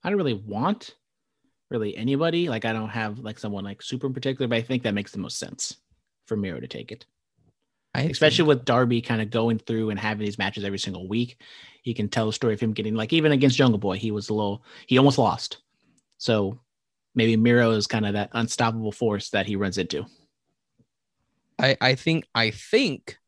I 0.03 0.09
don't 0.09 0.19
really 0.19 0.35
want 0.35 0.95
really 1.71 1.97
anybody. 1.97 2.49
Like 2.49 2.65
I 2.65 2.73
don't 2.73 2.89
have 2.89 3.19
like 3.21 3.39
someone 3.39 3.65
like 3.65 3.83
super 3.83 4.07
in 4.07 4.15
particular, 4.15 4.49
but 4.49 4.57
I 4.57 4.63
think 4.63 4.83
that 4.83 4.95
makes 4.95 5.13
the 5.13 5.19
most 5.19 5.39
sense 5.39 5.77
for 6.27 6.37
Miro 6.37 6.61
to 6.61 6.67
take 6.67 6.93
it. 6.93 7.07
I 7.95 8.03
especially 8.03 8.39
think- 8.39 8.49
with 8.49 8.65
Darby 8.65 9.01
kind 9.03 9.21
of 9.21 9.31
going 9.31 9.59
through 9.59 9.91
and 9.91 9.99
having 9.99 10.25
these 10.25 10.39
matches 10.39 10.65
every 10.65 10.79
single 10.79 11.09
week. 11.09 11.41
He 11.83 11.95
can 11.95 12.09
tell 12.09 12.27
the 12.27 12.33
story 12.33 12.55
of 12.55 12.61
him 12.61 12.73
getting 12.73 12.95
like 12.95 13.13
even 13.13 13.33
against 13.33 13.57
Jungle 13.57 13.79
Boy, 13.79 13.97
he 13.97 14.11
was 14.11 14.29
a 14.29 14.35
little 14.35 14.63
he 14.87 14.99
almost 14.99 15.19
lost. 15.19 15.59
So 16.19 16.61
maybe 17.15 17.37
Miro 17.37 17.71
is 17.73 17.87
kind 17.87 18.07
of 18.07 18.13
that 18.13 18.31
unstoppable 18.33 18.93
force 18.93 19.31
that 19.31 19.47
he 19.47 19.57
runs 19.57 19.79
into. 19.79 20.07
I, 21.59 21.77
I 21.81 21.95
think 21.95 22.27
I 22.35 22.51
think 22.51 23.19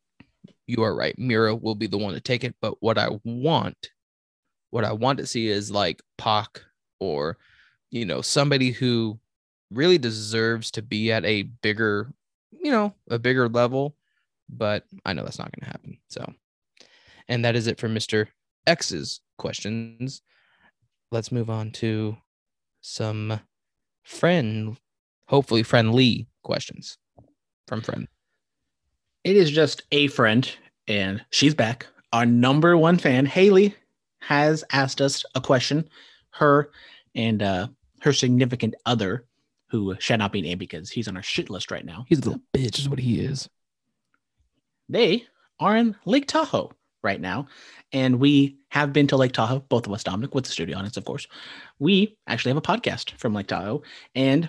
you 0.66 0.82
are 0.82 0.94
right. 0.94 1.18
Miro 1.18 1.54
will 1.54 1.74
be 1.74 1.86
the 1.86 1.98
one 1.98 2.14
to 2.14 2.20
take 2.20 2.44
it. 2.44 2.54
But 2.60 2.76
what 2.80 2.98
I 2.98 3.08
want, 3.24 3.90
what 4.72 4.84
I 4.84 4.92
want 4.92 5.18
to 5.18 5.26
see 5.26 5.46
is 5.46 5.70
like 5.70 6.02
Pac 6.18 6.60
or 6.98 7.38
you 7.90 8.04
know 8.04 8.20
somebody 8.20 8.72
who 8.72 9.20
really 9.70 9.98
deserves 9.98 10.70
to 10.72 10.82
be 10.82 11.12
at 11.12 11.24
a 11.24 11.42
bigger, 11.42 12.12
you 12.50 12.70
know, 12.70 12.92
a 13.08 13.18
bigger 13.18 13.48
level. 13.48 13.94
But 14.48 14.84
I 15.06 15.12
know 15.12 15.24
that's 15.24 15.38
not 15.38 15.52
going 15.52 15.64
to 15.64 15.70
happen. 15.70 15.98
So, 16.08 16.32
and 17.28 17.44
that 17.44 17.54
is 17.56 17.66
it 17.66 17.78
for 17.78 17.88
Mister 17.88 18.28
X's 18.66 19.20
questions. 19.38 20.22
Let's 21.10 21.32
move 21.32 21.50
on 21.50 21.70
to 21.72 22.16
some 22.80 23.40
friend, 24.02 24.78
hopefully 25.28 25.62
friendly 25.62 26.28
questions 26.42 26.98
from 27.68 27.82
friend. 27.82 28.08
It 29.24 29.36
is 29.36 29.50
just 29.50 29.82
a 29.92 30.08
friend, 30.08 30.50
and 30.88 31.24
she's 31.30 31.54
back. 31.54 31.86
Our 32.12 32.26
number 32.26 32.76
one 32.76 32.98
fan, 32.98 33.24
Haley, 33.24 33.74
has 34.22 34.64
asked 34.72 35.00
us 35.00 35.24
a 35.34 35.40
question. 35.40 35.88
Her 36.30 36.70
and 37.14 37.42
uh, 37.42 37.68
her 38.00 38.12
significant 38.12 38.74
other, 38.86 39.26
who 39.68 39.96
shall 39.98 40.18
not 40.18 40.32
be 40.32 40.42
named 40.42 40.60
because 40.60 40.90
he's 40.90 41.08
on 41.08 41.16
our 41.16 41.22
shit 41.22 41.50
list 41.50 41.70
right 41.70 41.84
now. 41.84 42.04
He's 42.08 42.18
a 42.18 42.22
little 42.22 42.42
bitch, 42.54 42.78
is 42.78 42.88
what 42.88 42.98
he 42.98 43.20
is. 43.20 43.48
They 44.88 45.26
are 45.58 45.76
in 45.76 45.96
Lake 46.04 46.26
Tahoe 46.26 46.72
right 47.02 47.20
now. 47.20 47.48
And 47.92 48.20
we 48.20 48.58
have 48.68 48.92
been 48.92 49.06
to 49.08 49.16
Lake 49.16 49.32
Tahoe, 49.32 49.60
both 49.68 49.86
of 49.86 49.92
us, 49.92 50.04
Dominic, 50.04 50.34
with 50.34 50.44
the 50.44 50.50
studio 50.50 50.76
audience, 50.76 50.96
of 50.96 51.04
course. 51.04 51.26
We 51.78 52.16
actually 52.26 52.50
have 52.50 52.58
a 52.58 52.62
podcast 52.62 53.12
from 53.18 53.34
Lake 53.34 53.48
Tahoe. 53.48 53.82
And 54.14 54.48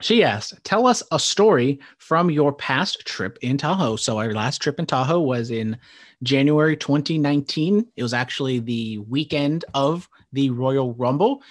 she 0.00 0.24
asked, 0.24 0.62
Tell 0.64 0.86
us 0.86 1.02
a 1.12 1.18
story 1.18 1.78
from 1.98 2.30
your 2.30 2.52
past 2.52 3.04
trip 3.06 3.38
in 3.42 3.58
Tahoe. 3.58 3.96
So, 3.96 4.18
our 4.18 4.32
last 4.32 4.58
trip 4.58 4.78
in 4.78 4.86
Tahoe 4.86 5.20
was 5.20 5.50
in 5.50 5.78
January 6.22 6.76
2019. 6.76 7.86
It 7.96 8.02
was 8.02 8.14
actually 8.14 8.58
the 8.60 8.98
weekend 8.98 9.64
of 9.74 10.08
the 10.32 10.50
Royal 10.50 10.94
Rumble. 10.94 11.42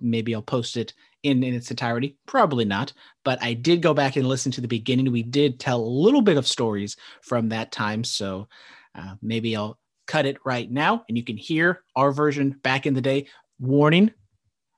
Maybe 0.00 0.34
I'll 0.34 0.42
post 0.42 0.76
it 0.76 0.92
in, 1.22 1.42
in 1.42 1.54
its 1.54 1.70
entirety. 1.70 2.16
Probably 2.26 2.64
not. 2.64 2.92
But 3.24 3.42
I 3.42 3.54
did 3.54 3.82
go 3.82 3.94
back 3.94 4.16
and 4.16 4.28
listen 4.28 4.52
to 4.52 4.60
the 4.60 4.68
beginning. 4.68 5.10
We 5.10 5.22
did 5.22 5.58
tell 5.58 5.80
a 5.80 5.86
little 5.86 6.22
bit 6.22 6.36
of 6.36 6.46
stories 6.46 6.96
from 7.22 7.48
that 7.48 7.72
time. 7.72 8.04
So, 8.04 8.48
uh, 8.94 9.14
maybe 9.22 9.56
I'll 9.56 9.78
cut 10.06 10.26
it 10.26 10.38
right 10.44 10.70
now 10.70 11.04
and 11.08 11.18
you 11.18 11.24
can 11.24 11.36
hear 11.36 11.82
our 11.94 12.12
version 12.12 12.50
back 12.62 12.86
in 12.86 12.94
the 12.94 13.00
day. 13.00 13.26
Warning. 13.58 14.12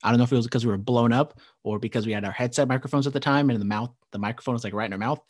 I 0.02 0.10
don't 0.10 0.18
know 0.18 0.24
if 0.24 0.32
it 0.32 0.36
was 0.36 0.46
because 0.46 0.64
we 0.64 0.70
were 0.70 0.78
blown 0.78 1.12
up 1.12 1.40
or 1.64 1.78
because 1.78 2.06
we 2.06 2.12
had 2.12 2.24
our 2.24 2.32
headset 2.32 2.68
microphones 2.68 3.06
at 3.06 3.12
the 3.12 3.20
time 3.20 3.50
and 3.50 3.60
the 3.60 3.64
mouth, 3.64 3.90
the 4.12 4.18
microphone 4.18 4.54
was 4.54 4.64
like 4.64 4.74
right 4.74 4.86
in 4.86 4.92
our 4.92 4.98
mouth. 4.98 5.20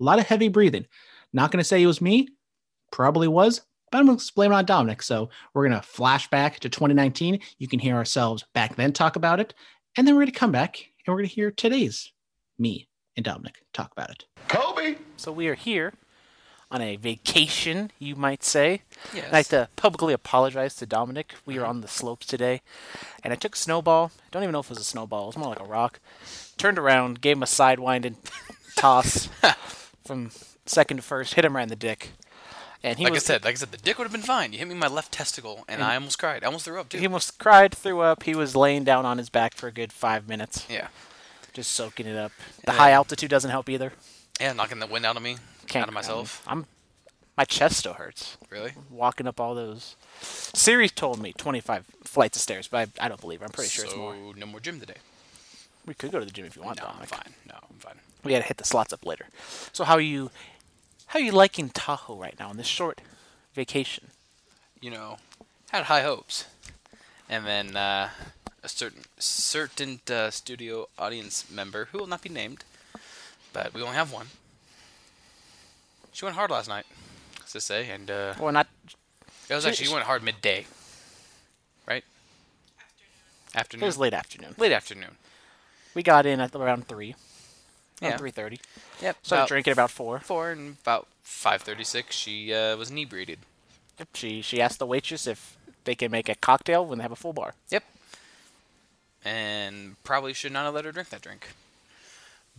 A 0.00 0.04
lot 0.04 0.18
of 0.18 0.26
heavy 0.26 0.48
breathing. 0.48 0.86
Not 1.32 1.50
going 1.50 1.58
to 1.58 1.64
say 1.64 1.82
it 1.82 1.86
was 1.86 2.00
me. 2.00 2.28
Probably 2.92 3.26
was, 3.26 3.62
but 3.90 3.98
I'm 3.98 4.06
going 4.06 4.18
to 4.18 4.32
blame 4.34 4.52
it 4.52 4.56
on 4.56 4.64
Dominic. 4.64 5.02
So 5.02 5.30
we're 5.52 5.68
going 5.68 5.80
to 5.80 5.86
flash 5.86 6.28
back 6.30 6.60
to 6.60 6.68
2019. 6.68 7.40
You 7.58 7.68
can 7.68 7.80
hear 7.80 7.96
ourselves 7.96 8.44
back 8.54 8.76
then 8.76 8.92
talk 8.92 9.16
about 9.16 9.40
it. 9.40 9.54
And 9.96 10.06
then 10.06 10.14
we're 10.14 10.22
going 10.22 10.32
to 10.32 10.38
come 10.38 10.52
back 10.52 10.78
and 11.06 11.12
we're 11.12 11.18
going 11.18 11.28
to 11.28 11.34
hear 11.34 11.50
today's 11.50 12.12
me 12.58 12.88
and 13.16 13.24
Dominic 13.24 13.62
talk 13.72 13.92
about 13.92 14.10
it. 14.10 14.24
Kobe. 14.48 14.96
So 15.16 15.32
we 15.32 15.48
are 15.48 15.54
here 15.54 15.92
on 16.74 16.82
a 16.82 16.96
vacation, 16.96 17.92
you 18.00 18.16
might 18.16 18.42
say. 18.42 18.82
Yes. 19.14 19.26
I'd 19.26 19.32
like 19.32 19.46
to 19.48 19.68
publicly 19.76 20.12
apologize 20.12 20.74
to 20.76 20.86
Dominic. 20.86 21.34
We 21.46 21.54
were 21.54 21.60
mm-hmm. 21.60 21.70
on 21.70 21.80
the 21.82 21.88
slopes 21.88 22.26
today, 22.26 22.62
and 23.22 23.32
I 23.32 23.36
took 23.36 23.54
snowball. 23.54 24.10
I 24.16 24.28
don't 24.32 24.42
even 24.42 24.52
know 24.52 24.58
if 24.58 24.66
it 24.66 24.70
was 24.70 24.80
a 24.80 24.84
snowball. 24.84 25.24
It 25.24 25.26
was 25.28 25.36
more 25.36 25.50
like 25.50 25.60
a 25.60 25.64
rock. 25.64 26.00
Turned 26.58 26.76
around, 26.76 27.20
gave 27.20 27.36
him 27.36 27.44
a 27.44 27.46
sidewinding 27.46 28.16
toss 28.76 29.28
from 30.04 30.32
second 30.66 30.96
to 30.96 31.02
first, 31.04 31.34
hit 31.34 31.44
him 31.44 31.54
right 31.54 31.62
in 31.62 31.68
the 31.68 31.76
dick. 31.76 32.10
And 32.82 32.98
he 32.98 33.04
like 33.04 33.14
I 33.14 33.18
said, 33.18 33.44
like 33.44 33.52
I 33.52 33.58
said, 33.58 33.70
the 33.70 33.78
dick 33.78 33.96
would 33.96 34.04
have 34.04 34.12
been 34.12 34.20
fine. 34.20 34.52
You 34.52 34.58
hit 34.58 34.66
me 34.66 34.74
in 34.74 34.80
my 34.80 34.88
left 34.88 35.12
testicle, 35.12 35.64
and 35.68 35.80
I 35.80 35.94
almost 35.94 36.18
cried. 36.18 36.42
I 36.42 36.46
almost 36.46 36.64
threw 36.64 36.80
up 36.80 36.88
too. 36.88 36.98
he 36.98 37.06
almost 37.06 37.38
cried, 37.38 37.72
threw 37.72 38.00
up. 38.00 38.24
He 38.24 38.34
was 38.34 38.56
laying 38.56 38.82
down 38.82 39.06
on 39.06 39.18
his 39.18 39.30
back 39.30 39.54
for 39.54 39.68
a 39.68 39.72
good 39.72 39.92
five 39.92 40.28
minutes, 40.28 40.66
yeah, 40.68 40.88
just 41.52 41.70
soaking 41.70 42.06
it 42.06 42.16
up. 42.16 42.32
The 42.64 42.70
And 42.70 42.78
high 42.78 42.90
altitude 42.90 43.30
doesn't 43.30 43.52
help 43.52 43.70
either. 43.70 43.92
yeah, 44.40 44.52
knocking 44.52 44.80
the 44.80 44.88
wind 44.88 45.06
out 45.06 45.16
of 45.16 45.22
me, 45.22 45.36
Can't 45.66 45.82
out 45.84 45.88
of 45.88 45.94
myself. 45.94 46.42
I'm, 46.46 46.66
my 47.36 47.44
chest 47.44 47.78
still 47.78 47.94
hurts. 47.94 48.36
Really? 48.50 48.72
walking 48.90 49.26
up 49.26 49.40
all 49.40 49.54
those. 49.54 49.96
Siri 50.20 50.88
told 50.88 51.20
me 51.20 51.32
25 51.32 51.84
flights 52.04 52.36
of 52.36 52.42
stairs, 52.42 52.68
but 52.68 52.88
I, 53.00 53.06
I 53.06 53.08
don't 53.08 53.20
believe 53.20 53.40
her. 53.40 53.46
I'm 53.46 53.52
pretty 53.52 53.70
sure 53.70 53.84
it's 53.84 53.96
more. 53.96 54.14
no 54.36 54.46
more 54.46 54.60
gym 54.60 54.80
today. 54.80 54.96
We 55.86 55.94
could 55.94 56.12
go 56.12 56.20
to 56.20 56.24
the 56.24 56.30
gym 56.30 56.46
if 56.46 56.56
you 56.56 56.62
want. 56.62 56.80
No, 56.80 56.90
I'm 56.98 57.06
fine. 57.06 57.34
No, 57.46 57.56
I'm 57.70 57.78
fine. 57.78 57.96
We 58.22 58.32
gotta 58.32 58.44
hit 58.44 58.56
the 58.56 58.64
slots 58.64 58.92
up 58.92 59.04
later. 59.04 59.26
So 59.72 59.84
how 59.84 59.94
are 59.94 60.00
you? 60.00 60.30
How 61.06 61.18
are 61.18 61.22
you 61.22 61.32
liking 61.32 61.68
Tahoe 61.68 62.16
right 62.16 62.34
now 62.38 62.48
on 62.48 62.56
this 62.56 62.66
short 62.66 63.00
vacation? 63.52 64.08
You 64.80 64.90
know, 64.90 65.18
had 65.70 65.84
high 65.84 66.02
hopes, 66.02 66.46
and 67.28 67.44
then 67.44 67.76
uh, 67.76 68.08
a 68.62 68.68
certain 68.68 69.02
certain 69.18 70.00
uh, 70.10 70.30
studio 70.30 70.88
audience 70.98 71.50
member 71.50 71.88
who 71.92 71.98
will 71.98 72.06
not 72.06 72.22
be 72.22 72.30
named, 72.30 72.64
but 73.52 73.74
we 73.74 73.82
only 73.82 73.96
have 73.96 74.10
one. 74.12 74.28
She 76.14 76.24
went 76.24 76.36
hard 76.36 76.50
last 76.50 76.68
night, 76.68 76.86
let's 77.40 77.52
just 77.52 77.66
say, 77.66 77.90
and 77.90 78.08
uh, 78.10 78.34
Well, 78.38 78.52
not. 78.52 78.68
it 79.50 79.54
was 79.54 79.66
actually 79.66 79.86
she 79.86 79.92
went 79.92 80.06
hard 80.06 80.22
midday, 80.22 80.64
right? 81.88 82.04
It 83.52 83.56
Afternoon. 83.56 83.82
It 83.82 83.86
was 83.86 83.98
late 83.98 84.14
afternoon. 84.14 84.54
late 84.56 84.70
afternoon. 84.72 85.16
We 85.92 86.04
got 86.04 86.24
in 86.24 86.40
at 86.40 86.54
around 86.54 86.86
three. 86.88 87.16
Yeah. 88.00 88.16
three 88.16 88.30
thirty. 88.30 88.60
Yep. 89.02 89.16
About 89.26 89.48
drinking 89.48 89.72
about 89.72 89.90
four. 89.90 90.20
four 90.20 90.50
and 90.52 90.76
about 90.82 91.06
five 91.22 91.62
thirty-six. 91.62 92.14
She 92.14 92.52
uh, 92.54 92.76
was 92.76 92.90
inebriated. 92.90 93.40
Yep. 93.98 94.08
She 94.14 94.40
she 94.42 94.60
asked 94.60 94.78
the 94.78 94.86
waitress 94.86 95.26
if 95.26 95.56
they 95.84 95.94
can 95.96 96.10
make 96.12 96.28
a 96.28 96.34
cocktail 96.36 96.86
when 96.86 96.98
they 96.98 97.02
have 97.02 97.12
a 97.12 97.16
full 97.16 97.32
bar. 97.32 97.54
Yep. 97.70 97.82
And 99.24 99.96
probably 100.04 100.32
should 100.32 100.52
not 100.52 100.64
have 100.64 100.74
let 100.74 100.84
her 100.84 100.92
drink 100.92 101.08
that 101.10 101.22
drink. 101.22 101.48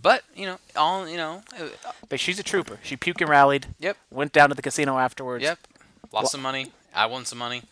But 0.02 0.24
you 0.36 0.46
know, 0.46 0.60
all 0.76 1.08
you 1.08 1.18
know. 1.18 1.42
uh, 1.60 1.70
But 2.10 2.20
she's 2.20 2.40
a 2.40 2.44
trooper. 2.44 2.80
She 2.84 2.96
puked 2.98 3.22
and 3.22 3.30
rallied. 3.30 3.68
Yep. 3.80 3.98
Went 4.12 4.34
down 4.34 4.50
to 4.50 4.56
the 4.56 4.62
casino 4.62 4.98
afterwards. 4.98 5.44
Yep. 5.44 5.60
Lost 6.12 6.24
Wha- 6.26 6.30
some 6.30 6.42
money. 6.42 6.72
I 6.94 7.06
won 7.08 7.26
some 7.26 7.40
money. 7.40 7.64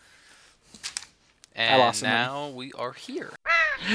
And 1.56 1.78
lost 1.80 2.00
some 2.00 2.08
money. 2.10 2.22
now 2.24 2.48
we 2.48 2.72
are 2.72 2.92
here. 2.92 3.30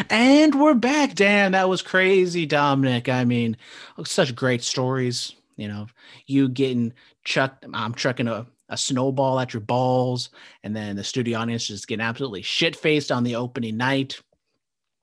And 0.09 0.55
we're 0.59 0.73
back. 0.75 1.15
Damn, 1.15 1.51
that 1.51 1.67
was 1.67 1.81
crazy, 1.81 2.45
Dominic. 2.45 3.09
I 3.09 3.25
mean, 3.25 3.57
such 4.05 4.35
great 4.35 4.63
stories. 4.63 5.33
You 5.57 5.67
know, 5.67 5.87
you 6.25 6.47
getting 6.47 6.93
chucked, 7.25 7.65
I'm 7.73 7.93
chucking 7.93 8.27
a, 8.29 8.45
a 8.69 8.77
snowball 8.77 9.39
at 9.41 9.53
your 9.53 9.59
balls, 9.61 10.29
and 10.63 10.73
then 10.75 10.95
the 10.95 11.03
studio 11.03 11.39
audience 11.39 11.67
just 11.67 11.87
getting 11.87 12.05
absolutely 12.05 12.43
shit 12.43 12.75
faced 12.77 13.11
on 13.11 13.23
the 13.23 13.35
opening 13.35 13.75
night. 13.75 14.21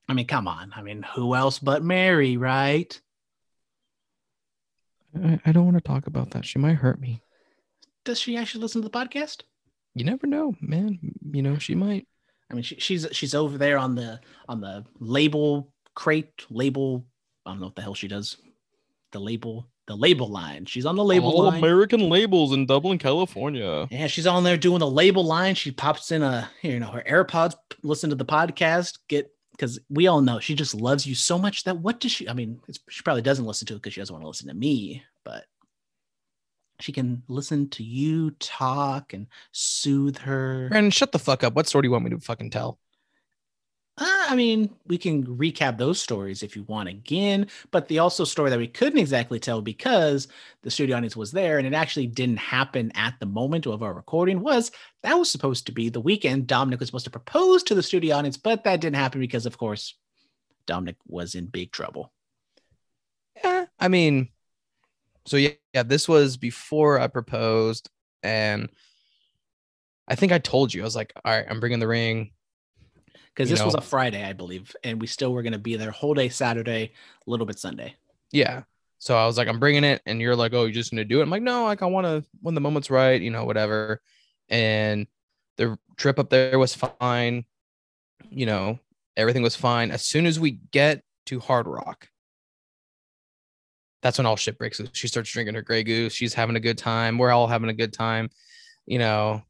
I 0.09 0.13
mean, 0.13 0.25
come 0.25 0.47
on. 0.47 0.71
I 0.75 0.81
mean, 0.81 1.03
who 1.15 1.35
else 1.35 1.59
but 1.59 1.83
Mary, 1.83 2.37
right? 2.37 2.99
I, 5.23 5.49
I 5.49 5.51
don't 5.51 5.65
want 5.65 5.77
to 5.77 5.81
talk 5.81 6.07
about 6.07 6.31
that. 6.31 6.45
She 6.45 6.59
might 6.59 6.75
hurt 6.75 6.99
me. 6.99 7.21
Does 8.05 8.19
she 8.19 8.37
actually 8.37 8.61
listen 8.61 8.81
to 8.81 8.87
the 8.87 8.97
podcast? 8.97 9.43
You 9.95 10.05
never 10.05 10.27
know, 10.27 10.55
man. 10.61 10.99
You 11.31 11.41
know, 11.41 11.57
she 11.57 11.75
might. 11.75 12.07
I 12.49 12.53
mean, 12.53 12.63
she, 12.63 12.75
she's 12.79 13.07
she's 13.11 13.35
over 13.35 13.57
there 13.57 13.77
on 13.77 13.95
the 13.95 14.19
on 14.47 14.61
the 14.61 14.85
label 14.99 15.73
crate 15.95 16.45
label. 16.49 17.05
I 17.45 17.51
don't 17.51 17.59
know 17.59 17.67
what 17.67 17.75
the 17.75 17.81
hell 17.81 17.95
she 17.95 18.07
does. 18.07 18.37
The 19.11 19.19
label 19.19 19.67
the 19.87 19.95
label 19.95 20.27
line. 20.27 20.65
She's 20.65 20.85
on 20.85 20.95
the 20.95 21.03
label 21.03 21.31
All 21.31 21.45
line. 21.45 21.57
American 21.59 22.09
labels 22.09 22.53
in 22.53 22.65
Dublin, 22.65 22.97
California. 22.97 23.87
Yeah, 23.89 24.07
she's 24.07 24.27
on 24.27 24.43
there 24.43 24.57
doing 24.57 24.79
the 24.79 24.89
label 24.89 25.23
line. 25.23 25.55
She 25.55 25.71
pops 25.71 26.11
in 26.11 26.21
a 26.21 26.49
you 26.61 26.79
know 26.79 26.91
her 26.91 27.03
AirPods, 27.09 27.55
p- 27.69 27.77
listen 27.83 28.09
to 28.11 28.15
the 28.15 28.25
podcast, 28.25 28.99
get 29.07 29.31
because 29.57 29.79
we 29.89 30.07
all 30.07 30.21
know 30.21 30.39
she 30.39 30.53
just 30.55 30.75
loves 30.75 31.07
you 31.07 31.15
so 31.15 31.37
much 31.37 31.63
that 31.63 31.77
what 31.77 31.99
does 31.99 32.11
she? 32.11 32.29
I 32.29 32.33
mean, 32.33 32.59
she 32.89 33.01
probably 33.01 33.23
doesn't 33.23 33.45
listen 33.45 33.65
to 33.67 33.73
it 33.73 33.77
because 33.77 33.93
she 33.93 34.01
doesn't 34.01 34.13
want 34.13 34.23
to 34.23 34.27
listen 34.27 34.47
to 34.47 34.53
me, 34.53 35.03
but 35.23 35.45
she 36.79 36.91
can 36.91 37.23
listen 37.27 37.69
to 37.69 37.83
you 37.83 38.31
talk 38.39 39.13
and 39.13 39.27
soothe 39.51 40.17
her. 40.19 40.67
Brandon, 40.69 40.91
shut 40.91 41.11
the 41.11 41.19
fuck 41.19 41.43
up. 41.43 41.55
What 41.55 41.67
story 41.67 41.81
do 41.81 41.87
you 41.87 41.91
want 41.91 42.03
me 42.03 42.11
to 42.11 42.19
fucking 42.19 42.51
tell? 42.51 42.77
Uh, 43.99 44.25
I 44.29 44.35
mean, 44.35 44.69
we 44.85 44.99
can 44.99 45.25
recap 45.25 45.77
those 45.77 45.99
stories 45.99 46.43
if 46.43 46.55
you 46.55 46.63
want 46.63 46.87
again, 46.87 47.47
but 47.71 47.87
the 47.87 47.97
also 47.97 48.25
story 48.25 48.51
that 48.51 48.59
we 48.59 48.67
couldn't 48.67 48.99
exactly 48.99 49.39
tell 49.39 49.59
because 49.59 50.27
the 50.61 50.69
studio 50.69 50.97
audience 50.97 51.17
was 51.17 51.31
there 51.31 51.57
and 51.57 51.65
it 51.65 51.73
actually 51.73 52.05
didn't 52.05 52.37
happen 52.37 52.91
at 52.93 53.15
the 53.19 53.25
moment 53.25 53.65
of 53.65 53.81
our 53.81 53.93
recording 53.93 54.41
was 54.41 54.69
that 55.01 55.17
was 55.17 55.31
supposed 55.31 55.65
to 55.65 55.71
be 55.71 55.89
the 55.89 55.99
weekend 55.99 56.45
Dominic 56.45 56.79
was 56.79 56.89
supposed 56.89 57.05
to 57.05 57.11
propose 57.11 57.63
to 57.63 57.73
the 57.73 57.81
studio 57.81 58.15
audience, 58.15 58.37
but 58.37 58.63
that 58.65 58.81
didn't 58.81 58.97
happen 58.97 59.19
because, 59.19 59.47
of 59.47 59.57
course, 59.57 59.95
Dominic 60.67 60.97
was 61.07 61.33
in 61.33 61.47
big 61.47 61.71
trouble. 61.71 62.11
Yeah, 63.43 63.65
I 63.79 63.87
mean, 63.87 64.29
so 65.25 65.37
yeah, 65.37 65.51
yeah, 65.73 65.83
this 65.83 66.07
was 66.07 66.37
before 66.37 66.99
I 66.99 67.07
proposed, 67.07 67.89
and 68.21 68.69
I 70.07 70.15
think 70.15 70.31
I 70.31 70.39
told 70.39 70.73
you 70.73 70.81
I 70.81 70.85
was 70.85 70.95
like, 70.95 71.13
all 71.25 71.31
right, 71.31 71.45
I'm 71.49 71.59
bringing 71.59 71.79
the 71.79 71.87
ring. 71.87 72.31
Because 73.37 73.51
this 73.51 73.63
was 73.63 73.75
a 73.75 73.81
Friday, 73.81 74.23
I 74.23 74.33
believe, 74.33 74.75
and 74.83 74.99
we 74.99 75.05
still 75.05 75.31
were 75.31 75.43
going 75.43 75.53
to 75.53 75.59
be 75.59 75.75
there 75.75 75.91
whole 75.91 76.15
day 76.15 76.27
Saturday, 76.27 76.91
a 77.25 77.29
little 77.29 77.45
bit 77.45 77.59
Sunday. 77.59 77.93
Yeah. 78.31 78.63
So 78.97 79.15
I 79.15 79.27
was 79.27 79.37
like, 79.37 79.47
I'm 79.47 79.59
bringing 79.59 79.83
it, 79.83 80.01
and 80.07 80.19
you're 80.19 80.35
like, 80.35 80.55
oh, 80.55 80.63
you're 80.63 80.71
just 80.71 80.89
gonna 80.89 81.05
do 81.05 81.19
it. 81.19 81.23
I'm 81.23 81.29
like, 81.29 81.43
no, 81.43 81.65
like 81.65 81.83
I 81.83 81.85
want 81.85 82.07
to 82.07 82.27
when 82.41 82.55
the 82.55 82.61
moment's 82.61 82.89
right, 82.89 83.21
you 83.21 83.29
know, 83.29 83.45
whatever. 83.45 84.01
And 84.49 85.05
the 85.57 85.77
trip 85.97 86.17
up 86.17 86.31
there 86.31 86.57
was 86.57 86.73
fine. 86.73 87.45
You 88.31 88.47
know, 88.47 88.79
everything 89.15 89.43
was 89.43 89.55
fine. 89.55 89.91
As 89.91 90.03
soon 90.03 90.25
as 90.25 90.39
we 90.39 90.59
get 90.71 91.03
to 91.27 91.39
Hard 91.39 91.67
Rock, 91.67 92.09
that's 94.01 94.17
when 94.17 94.25
all 94.25 94.35
shit 94.35 94.57
breaks 94.57 94.79
loose. 94.79 94.89
She 94.93 95.07
starts 95.07 95.31
drinking 95.31 95.53
her 95.53 95.61
Grey 95.61 95.83
Goose. 95.83 96.13
She's 96.13 96.33
having 96.33 96.55
a 96.55 96.59
good 96.59 96.79
time. 96.79 97.19
We're 97.19 97.31
all 97.31 97.45
having 97.45 97.69
a 97.69 97.73
good 97.73 97.93
time. 97.93 98.31
You 98.87 98.97
know, 98.97 99.43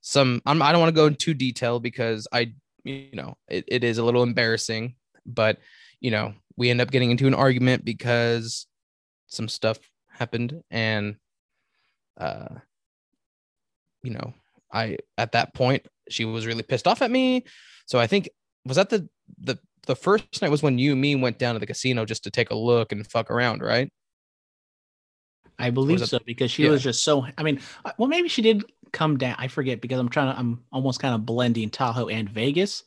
some 0.00 0.40
I'm, 0.46 0.62
I 0.62 0.72
don't 0.72 0.80
want 0.80 0.94
to 0.94 0.98
go 0.98 1.08
into 1.08 1.34
detail 1.34 1.78
because 1.78 2.26
I, 2.32 2.54
you 2.86 3.14
know, 3.14 3.36
it, 3.48 3.64
it 3.68 3.84
is 3.84 3.98
a 3.98 4.04
little 4.04 4.22
embarrassing, 4.22 4.94
but 5.24 5.58
you 6.00 6.10
know, 6.10 6.34
we 6.56 6.70
end 6.70 6.80
up 6.80 6.90
getting 6.90 7.10
into 7.10 7.26
an 7.26 7.34
argument 7.34 7.84
because 7.84 8.66
some 9.26 9.48
stuff 9.48 9.78
happened 10.08 10.62
and 10.70 11.16
uh 12.18 12.48
you 14.02 14.12
know, 14.12 14.32
I 14.72 14.98
at 15.18 15.32
that 15.32 15.54
point 15.54 15.86
she 16.08 16.24
was 16.24 16.46
really 16.46 16.62
pissed 16.62 16.86
off 16.86 17.02
at 17.02 17.10
me. 17.10 17.44
So 17.86 17.98
I 17.98 18.06
think 18.06 18.28
was 18.64 18.76
that 18.76 18.90
the 18.90 19.08
the 19.38 19.58
the 19.86 19.96
first 19.96 20.42
night 20.42 20.50
was 20.50 20.62
when 20.62 20.78
you 20.78 20.92
and 20.92 21.00
me 21.00 21.14
went 21.14 21.38
down 21.38 21.54
to 21.54 21.58
the 21.58 21.66
casino 21.66 22.04
just 22.04 22.24
to 22.24 22.30
take 22.30 22.50
a 22.50 22.56
look 22.56 22.92
and 22.92 23.06
fuck 23.06 23.30
around, 23.30 23.62
right? 23.62 23.90
I 25.58 25.70
believe 25.70 26.06
so 26.06 26.18
because 26.24 26.50
she 26.50 26.64
yeah. 26.64 26.70
was 26.70 26.82
just 26.82 27.02
so. 27.02 27.26
I 27.38 27.42
mean, 27.42 27.60
uh, 27.84 27.92
well, 27.96 28.08
maybe 28.08 28.28
she 28.28 28.42
did 28.42 28.64
come 28.96 29.18
down. 29.18 29.36
I 29.38 29.48
forget 29.48 29.80
because 29.80 29.98
I'm 29.98 30.08
trying 30.08 30.32
to. 30.32 30.38
I'm 30.38 30.64
almost 30.72 31.00
kind 31.00 31.14
of 31.14 31.26
blending 31.26 31.68
Tahoe 31.70 32.08
and 32.08 32.28
Vegas 32.28 32.82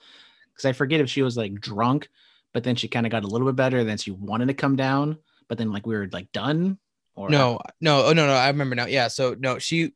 because 0.51 0.65
I 0.65 0.73
forget 0.73 0.99
if 0.99 1.09
she 1.09 1.21
was 1.21 1.37
like 1.37 1.53
drunk, 1.61 2.09
but 2.51 2.63
then 2.63 2.75
she 2.75 2.87
kind 2.87 3.05
of 3.05 3.11
got 3.11 3.23
a 3.23 3.27
little 3.27 3.47
bit 3.47 3.55
better. 3.55 3.83
Then 3.83 3.97
she 3.97 4.11
wanted 4.11 4.47
to 4.47 4.55
come 4.55 4.75
down, 4.75 5.19
but 5.47 5.57
then 5.57 5.71
like 5.71 5.85
we 5.85 5.95
were 5.95 6.09
like 6.11 6.31
done. 6.31 6.79
Or 7.15 7.29
No, 7.29 7.59
no, 7.79 8.05
oh 8.05 8.13
no, 8.13 8.25
no, 8.25 8.33
I 8.33 8.47
remember 8.47 8.75
now. 8.75 8.87
Yeah, 8.87 9.07
so 9.07 9.35
no, 9.37 9.59
she 9.59 9.93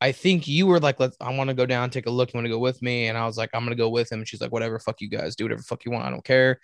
I 0.00 0.12
think 0.12 0.48
you 0.48 0.66
were 0.66 0.80
like, 0.80 0.98
let's 0.98 1.16
I 1.20 1.34
want 1.36 1.48
to 1.48 1.54
go 1.54 1.66
down, 1.66 1.90
take 1.90 2.06
a 2.06 2.10
look. 2.10 2.32
You 2.32 2.38
want 2.38 2.46
to 2.46 2.52
go 2.52 2.58
with 2.58 2.80
me? 2.80 3.08
And 3.08 3.18
I 3.18 3.26
was 3.26 3.36
like, 3.36 3.50
I'm 3.52 3.64
gonna 3.64 3.76
go 3.76 3.90
with 3.90 4.10
him. 4.10 4.20
And 4.20 4.28
she's 4.28 4.40
like, 4.40 4.52
whatever, 4.52 4.78
fuck 4.78 5.00
you 5.00 5.08
guys, 5.08 5.36
do 5.36 5.44
whatever 5.44 5.62
fuck 5.62 5.84
you 5.84 5.92
want, 5.92 6.06
I 6.06 6.10
don't 6.10 6.24
care. 6.24 6.60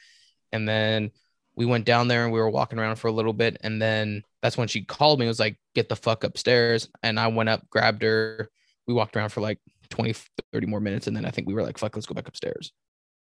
And 0.53 0.69
then 0.69 1.11
we 1.55 1.67
went 1.67 1.85
down 1.85 2.09
there 2.09 2.25
and 2.25 2.33
we 2.33 2.41
were 2.41 2.51
walking 2.51 2.79
around 2.79 2.97
for 2.97 3.09
a 3.09 3.13
little 3.13 3.33
bit. 3.33 3.59
And 3.63 3.81
then 3.81 4.25
that's 4.43 4.57
when 4.57 4.69
she 4.69 4.83
called 4.83 5.19
me, 5.19 5.27
and 5.27 5.31
was 5.31 5.41
like, 5.41 5.59
get 5.75 5.89
the 5.89 5.97
fuck 5.97 6.25
upstairs. 6.25 6.89
And 7.03 7.19
I 7.21 7.27
went 7.29 7.49
up, 7.49 7.69
grabbed 7.71 8.03
her. 8.03 8.51
We 8.87 8.95
walked 8.95 9.17
around 9.17 9.31
for 9.31 9.41
like 9.41 9.59
20, 9.91 10.15
30 10.53 10.67
more 10.67 10.81
minutes. 10.81 11.07
And 11.07 11.17
then 11.17 11.25
I 11.25 11.31
think 11.31 11.47
we 11.47 11.55
were 11.55 11.63
like, 11.63 11.79
fuck, 11.79 11.95
let's 11.95 12.07
go 12.07 12.15
back 12.15 12.29
upstairs. 12.29 12.73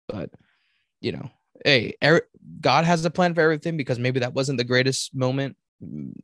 But 0.08 0.30
you 1.00 1.12
know, 1.12 1.30
hey, 1.64 1.94
er- 2.02 2.28
God 2.60 2.84
has 2.84 3.04
a 3.04 3.10
plan 3.10 3.34
for 3.34 3.40
everything 3.40 3.76
because 3.76 3.98
maybe 3.98 4.20
that 4.20 4.34
wasn't 4.34 4.58
the 4.58 4.64
greatest 4.64 5.14
moment. 5.14 5.56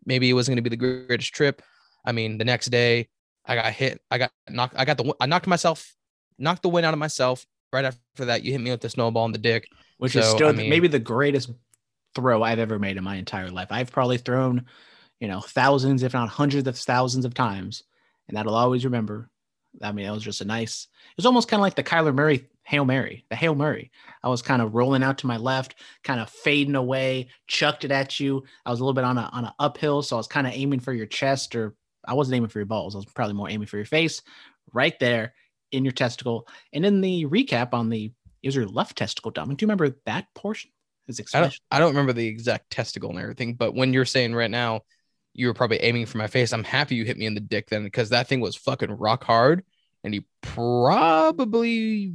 Maybe 0.07 0.31
it 0.31 0.33
wasn't 0.33 0.57
going 0.57 0.65
to 0.65 0.71
be 0.71 0.77
the 0.77 1.05
greatest 1.07 1.35
trip. 1.35 1.63
I 2.05 2.13
mean, 2.13 2.39
the 2.39 2.45
next 2.45 2.69
day 2.69 3.09
I 3.45 3.55
got 3.55 3.73
hit. 3.73 4.01
I 4.11 4.19
got 4.19 4.33
knocked. 4.49 4.75
I 4.77 4.85
got 4.85 4.99
the. 4.99 5.15
I 5.21 5.27
knocked 5.27 5.47
myself, 5.47 5.95
knocked 6.39 6.63
the 6.63 6.69
wind 6.69 6.87
out 6.87 6.95
of 6.95 6.99
myself. 6.99 7.45
Right 7.73 7.85
after 7.85 8.27
that, 8.27 8.45
you 8.45 8.53
hit 8.53 8.61
me 8.61 8.71
with 8.71 8.81
the 8.81 8.91
snowball 8.91 9.25
in 9.27 9.33
the 9.33 9.39
dick. 9.39 9.67
which 9.99 10.17
is 10.17 10.27
still 10.27 10.49
I 10.49 10.53
mean- 10.53 10.71
maybe 10.71 10.89
the 10.89 10.99
greatest 10.99 11.51
throw 12.15 12.43
I've 12.43 12.59
ever 12.59 12.79
made 12.79 12.97
in 12.97 13.05
my 13.05 13.17
entire 13.17 13.51
life. 13.51 13.69
I've 13.71 13.93
probably 13.93 14.19
thrown, 14.19 14.67
you 15.21 15.29
know, 15.29 15.41
thousands, 15.41 16.03
if 16.03 16.15
not 16.15 16.29
hundreds 16.29 16.69
of 16.69 16.79
thousands 16.79 17.25
of 17.25 17.35
times, 17.35 17.85
and 18.29 18.37
that'll 18.37 18.55
always 18.55 18.85
remember. 18.85 19.29
I 19.81 19.93
mean, 19.93 20.07
it 20.07 20.11
was 20.11 20.23
just 20.23 20.41
a 20.43 20.45
nice. 20.45 20.89
It 21.11 21.17
was 21.17 21.27
almost 21.27 21.49
kind 21.49 21.61
of 21.61 21.63
like 21.63 21.77
the 21.77 21.83
Kyler 21.83 22.15
Murray 22.15 22.49
Hail 22.65 22.85
Mary, 22.85 23.25
the 23.29 23.37
Hail 23.37 23.55
Murray. 23.55 23.91
I 24.23 24.29
was 24.29 24.43
kind 24.43 24.63
of 24.63 24.75
rolling 24.75 25.03
out 25.03 25.19
to 25.19 25.27
my 25.27 25.37
left, 25.37 25.75
kind 26.05 26.21
of 26.21 26.31
fading 26.31 26.75
away, 26.75 27.29
chucked 27.47 27.85
it 27.85 27.91
at 27.91 28.21
you. 28.21 28.45
I 28.65 28.71
was 28.71 28.81
a 28.81 28.85
little 28.85 28.95
bit 28.95 29.05
on 29.05 29.19
a 29.19 29.29
on 29.33 29.45
an 29.45 29.53
uphill, 29.59 30.03
so 30.03 30.17
I 30.17 30.19
was 30.19 30.27
kind 30.27 30.47
of 30.47 30.53
aiming 30.53 30.81
for 30.81 30.93
your 30.93 31.07
chest, 31.07 31.57
or 31.57 31.75
I 32.07 32.15
wasn't 32.15 32.37
aiming 32.37 32.51
for 32.51 32.59
your 32.59 32.67
balls. 32.67 32.95
I 32.95 32.99
was 32.99 33.07
probably 33.07 33.35
more 33.35 33.51
aiming 33.51 33.67
for 33.67 33.77
your 33.77 33.87
face, 33.87 34.23
right 34.73 34.99
there 35.01 35.35
in 35.73 35.85
your 35.85 35.93
testicle. 35.93 36.47
And 36.73 36.87
in 36.87 37.01
the 37.01 37.27
recap 37.27 37.73
on 37.73 37.89
the 37.89 38.13
it 38.43 38.49
was 38.49 38.57
your 38.57 38.67
left 38.67 38.99
testicle, 38.99 39.31
Dominic. 39.31 39.59
Do 39.59 39.65
you 39.65 39.69
remember 39.69 39.97
that 40.07 40.27
portion? 40.35 40.71
His 41.07 41.21
I 41.35 41.41
don't. 41.41 41.61
I 41.71 41.79
don't 41.79 41.91
remember 41.91 42.13
the 42.13 42.27
exact 42.27 42.71
testicle 42.71 43.11
and 43.11 43.19
everything, 43.19 43.55
but 43.55 43.75
when 43.75 43.93
you're 43.93 44.05
saying 44.05 44.35
right 44.35 44.51
now, 44.51 44.83
you 45.35 45.47
were 45.49 45.55
probably 45.55 45.79
aiming 45.79 46.07
for 46.07 46.19
my 46.19 46.27
face. 46.27 46.53
I'm 46.53 46.65
happy 46.65 46.95
you 46.95 47.05
hit 47.05 47.17
me 47.19 47.27
in 47.27 47.35
the 47.35 47.41
dick 47.41 47.69
then 47.71 47.83
because 47.85 48.11
that 48.11 48.29
thing 48.29 48.41
was 48.41 48.55
fucking 48.57 48.91
rock 48.91 49.25
hard. 49.25 49.65
And 50.05 50.13
he 50.15 50.25
probably, 51.17 52.13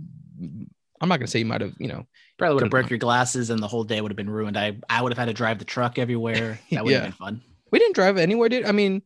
I'm 1.01 1.09
not 1.09 1.17
gonna 1.17 1.27
say 1.27 1.39
you 1.39 1.45
might 1.45 1.61
have, 1.61 1.73
you 1.79 1.87
know, 1.87 2.05
Probably 2.37 2.55
would 2.55 2.63
have 2.63 2.69
broke 2.71 2.89
your 2.89 2.99
glasses, 2.99 3.49
and 3.49 3.61
the 3.61 3.67
whole 3.67 3.83
day 3.83 3.99
would 3.99 4.11
have 4.11 4.17
been 4.17 4.29
ruined. 4.29 4.57
I 4.57 4.77
I 4.89 5.01
would 5.01 5.11
have 5.11 5.17
had 5.17 5.25
to 5.25 5.33
drive 5.33 5.59
the 5.59 5.65
truck 5.65 5.97
everywhere. 5.97 6.59
That 6.71 6.83
would 6.85 6.91
Yeah. 6.91 6.97
have 6.99 7.05
been 7.05 7.11
fun. 7.13 7.41
we 7.71 7.79
didn't 7.79 7.95
drive 7.95 8.17
anywhere, 8.17 8.49
dude. 8.49 8.65
I 8.65 8.71
mean, 8.71 9.01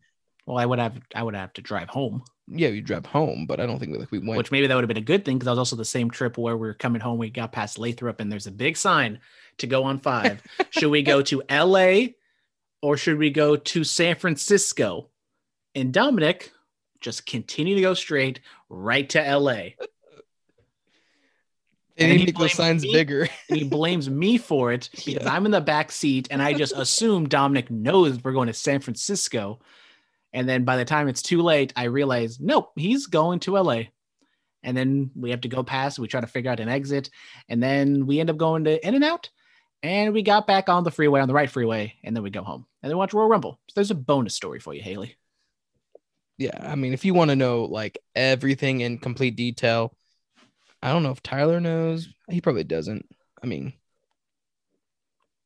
Well, 0.46 0.58
I 0.58 0.66
would 0.66 0.80
have 0.80 1.00
I 1.16 1.24
would 1.24 1.36
have 1.36 1.54
to 1.54 1.62
drive 1.62 1.88
home, 1.90 2.24
yeah, 2.48 2.68
you 2.70 2.82
drive 2.82 3.06
home, 3.06 3.46
but 3.48 3.60
I 3.60 3.66
don't 3.66 3.80
think 3.80 3.96
like 3.98 4.12
we 4.12 4.20
went. 4.20 4.38
which 4.38 4.52
maybe 4.52 4.68
that 4.68 4.76
would 4.76 4.84
have 4.84 4.88
been 4.90 4.98
a 4.98 5.02
good 5.02 5.24
thing 5.26 5.38
because 5.38 5.46
that 5.46 5.52
was 5.52 5.60
also 5.60 5.76
the 5.78 5.86
same 5.86 6.10
trip 6.12 6.38
where 6.38 6.58
we 6.58 6.68
were 6.68 6.74
coming 6.74 7.02
home. 7.02 7.18
We 7.18 7.30
got 7.30 7.52
past 7.52 7.78
Lathrop, 7.78 8.20
and 8.20 8.32
there's 8.32 8.48
a 8.48 8.52
big 8.52 8.76
sign 8.78 9.20
to 9.60 9.68
go 9.68 9.84
on 9.84 10.00
five. 10.00 10.42
should 10.70 10.90
we 10.92 11.04
go 11.04 11.22
to 11.24 11.42
L.A. 11.50 12.16
or 12.82 12.98
should 12.98 13.18
we 13.18 13.30
go 13.30 13.56
to 13.56 13.84
San 13.84 14.16
Francisco? 14.16 15.10
And 15.76 15.94
Dominic 15.94 16.52
just 17.00 17.26
continue 17.26 17.76
to 17.76 17.82
go 17.82 17.94
straight 17.94 18.42
right 18.70 19.10
to 19.10 19.26
L.A. 19.26 19.76
they 21.98 22.06
and 22.06 22.12
need 22.18 22.20
he 22.28 22.32
to 22.34 22.40
make 22.40 22.52
signs 22.52 22.84
me? 22.84 22.92
bigger. 22.94 23.22
and 23.50 23.58
he 23.58 23.64
blames 23.64 24.10
me 24.10 24.38
for 24.38 24.72
it 24.72 24.90
because 24.92 25.24
Yeah. 25.24 25.34
I'm 25.34 25.46
in 25.46 25.52
the 25.52 25.62
back 25.62 25.92
seat 25.92 26.28
and 26.32 26.42
I 26.42 26.54
just 26.54 26.74
assume 26.76 27.28
Dominic 27.30 27.70
knows 27.70 28.24
we're 28.24 28.32
going 28.34 28.48
to 28.48 28.54
San 28.54 28.80
Francisco. 28.82 29.60
And 30.34 30.48
then 30.48 30.64
by 30.64 30.78
the 30.78 30.86
time 30.86 31.08
it's 31.10 31.22
too 31.22 31.42
late, 31.42 31.74
I 31.76 31.86
realize, 31.86 32.40
nope, 32.40 32.72
he's 32.76 33.08
going 33.08 33.40
to 33.42 33.58
LA. 33.58 33.84
And 34.64 34.78
then 34.78 35.12
we 35.16 35.32
have 35.32 35.42
to 35.42 35.48
go 35.48 35.64
past, 35.64 36.00
we 36.00 36.08
try 36.08 36.22
to 36.22 36.28
figure 36.28 36.52
out 36.52 36.60
an 36.60 36.70
exit. 36.70 37.10
And 37.50 37.62
then 37.62 38.06
we 38.06 38.20
end 38.20 38.30
up 38.30 38.38
going 38.38 38.64
to 38.66 38.88
In 38.88 38.96
and 38.96 39.04
Out. 39.04 39.30
And 39.84 40.14
we 40.14 40.22
got 40.22 40.46
back 40.46 40.70
on 40.70 40.84
the 40.84 40.92
freeway, 40.92 41.22
on 41.22 41.28
the 41.28 41.34
right 41.34 41.50
freeway. 41.50 41.96
And 42.04 42.16
then 42.16 42.24
we 42.24 42.30
go 42.30 42.44
home 42.44 42.66
and 42.84 42.90
then 42.90 42.98
watch 42.98 43.14
Royal 43.14 43.28
Rumble. 43.28 43.60
So 43.68 43.74
there's 43.76 43.92
a 43.92 43.96
bonus 43.96 44.36
story 44.36 44.60
for 44.60 44.74
you, 44.74 44.82
Haley. 44.82 45.16
yeah, 46.38 46.58
I 46.72 46.76
mean, 46.76 46.94
if 46.94 47.04
you 47.06 47.14
want 47.14 47.30
to 47.30 47.36
know 47.36 47.64
like 47.66 47.98
everything 48.16 48.82
in 48.82 48.98
complete 49.00 49.36
detail, 49.36 49.96
I 50.84 50.92
don't 50.92 51.04
know 51.04 51.12
if 51.12 51.22
Tyler 51.24 51.60
knows. 51.60 52.10
He 52.30 52.42
probably 52.42 52.64
doesn't. 52.64 53.08
I 53.44 53.48
mean, 53.48 53.74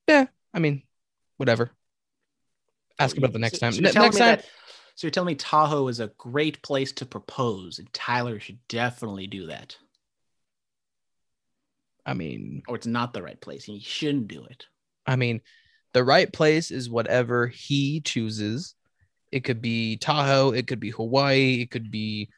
yeah, 0.08 0.28
I 0.54 0.60
mean, 0.60 0.84
whatever. 1.38 1.72
Ask 3.00 3.16
oh, 3.18 3.20
about 3.20 3.34
the 3.34 3.40
next 3.40 3.56
So- 3.56 3.60
time. 3.60 3.74
so 3.74 3.82
Ne- 3.82 3.92
next 3.92 4.18
time, 4.18 4.38
that- 4.38 4.46
so 4.96 5.08
you're 5.08 5.12
telling 5.12 5.28
me 5.28 5.36
Tahoe 5.36 5.88
is 5.90 6.00
a 6.00 6.08
great 6.18 6.62
place 6.62 6.94
to 6.94 7.06
propose, 7.06 7.80
and 7.80 7.92
Tyler 7.94 8.40
should 8.40 8.60
definitely 8.70 9.28
do 9.28 9.48
that. 9.48 9.78
I 12.06 12.14
mean, 12.14 12.62
or 12.68 12.76
it's 12.76 12.88
not 12.88 13.14
the 13.14 13.24
right 13.24 13.40
place 13.40 13.68
and 13.68 13.78
you 13.78 13.84
shouldn't 13.84 14.28
do 14.28 14.46
it. 14.46 14.66
I 15.06 15.16
mean, 15.16 15.42
the 15.94 16.04
right 16.04 16.32
place 16.32 16.72
is 16.72 16.90
whatever 16.90 17.48
he 17.48 18.02
chooses. 18.02 18.76
It 19.32 19.44
could 19.44 19.62
be 19.62 19.98
Tahoe, 19.98 20.52
it 20.52 20.68
could 20.68 20.80
be 20.80 20.92
Hawaii, 20.92 21.62
it 21.62 21.72
could 21.72 21.90
be 21.90 22.30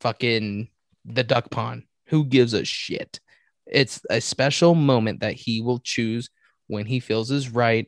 fucking 0.00 0.68
the 1.04 1.24
duck 1.24 1.50
pond. 1.50 1.84
Who 2.06 2.24
gives 2.24 2.54
a 2.54 2.64
shit? 2.64 3.20
It's 3.66 4.00
a 4.08 4.20
special 4.20 4.74
moment 4.74 5.20
that 5.20 5.34
he 5.34 5.60
will 5.60 5.80
choose 5.80 6.30
when 6.68 6.86
he 6.86 7.00
feels 7.00 7.30
is 7.30 7.50
right. 7.50 7.86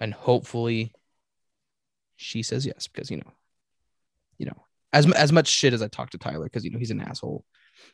And 0.00 0.14
hopefully 0.14 0.92
she 2.16 2.42
says 2.42 2.66
yes 2.66 2.88
because, 2.88 3.10
you 3.10 3.18
know, 3.18 3.32
you 4.38 4.46
know, 4.46 4.64
as, 4.92 5.10
as 5.12 5.32
much 5.32 5.48
shit 5.48 5.74
as 5.74 5.82
I 5.82 5.88
talk 5.88 6.10
to 6.10 6.18
Tyler, 6.18 6.44
because, 6.44 6.64
you 6.64 6.70
know, 6.70 6.78
he's 6.78 6.90
an 6.90 7.00
asshole, 7.00 7.44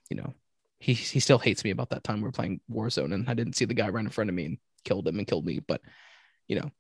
you 0.08 0.16
know, 0.16 0.32
he, 0.78 0.92
he 0.94 1.20
still 1.20 1.38
hates 1.38 1.64
me 1.64 1.70
about 1.70 1.90
that 1.90 2.04
time 2.04 2.16
we 2.18 2.24
were 2.24 2.32
playing 2.32 2.60
Warzone 2.70 3.14
and 3.14 3.28
I 3.28 3.34
didn't 3.34 3.54
see 3.56 3.64
the 3.64 3.74
guy 3.74 3.88
right 3.88 4.04
in 4.04 4.10
front 4.10 4.30
of 4.30 4.36
me 4.36 4.44
and 4.44 4.58
killed 4.84 5.08
him 5.08 5.18
and 5.18 5.26
killed 5.26 5.46
me. 5.46 5.60
But, 5.60 5.80
you 6.48 6.60
know, 6.60 6.70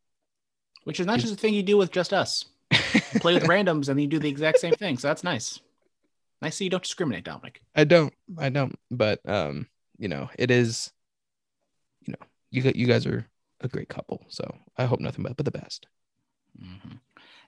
Which 0.84 1.00
is 1.00 1.06
not 1.06 1.18
just 1.18 1.32
a 1.32 1.36
thing 1.36 1.54
you 1.54 1.62
do 1.62 1.76
with 1.76 1.90
just 1.90 2.12
us. 2.12 2.44
You 2.70 3.20
play 3.20 3.34
with 3.34 3.44
randoms 3.48 3.88
and 3.88 4.00
you 4.00 4.06
do 4.06 4.18
the 4.18 4.28
exact 4.28 4.58
same 4.58 4.74
thing. 4.74 4.98
So 4.98 5.08
that's 5.08 5.24
nice. 5.24 5.60
Nice 6.42 6.58
that 6.58 6.64
you 6.64 6.70
don't 6.70 6.82
discriminate, 6.82 7.24
Dominic. 7.24 7.62
I 7.74 7.84
don't, 7.84 8.12
I 8.38 8.50
don't, 8.50 8.78
but 8.90 9.20
um, 9.26 9.66
you 9.98 10.08
know, 10.08 10.28
it 10.38 10.50
is, 10.50 10.92
you 12.06 12.12
know, 12.12 12.26
you 12.50 12.70
you 12.74 12.86
guys 12.86 13.06
are 13.06 13.26
a 13.62 13.68
great 13.68 13.88
couple, 13.88 14.26
so 14.28 14.44
I 14.76 14.84
hope 14.84 15.00
nothing 15.00 15.22
but, 15.22 15.36
but 15.36 15.46
the 15.46 15.50
best. 15.50 15.86
Mhm. 16.62 17.00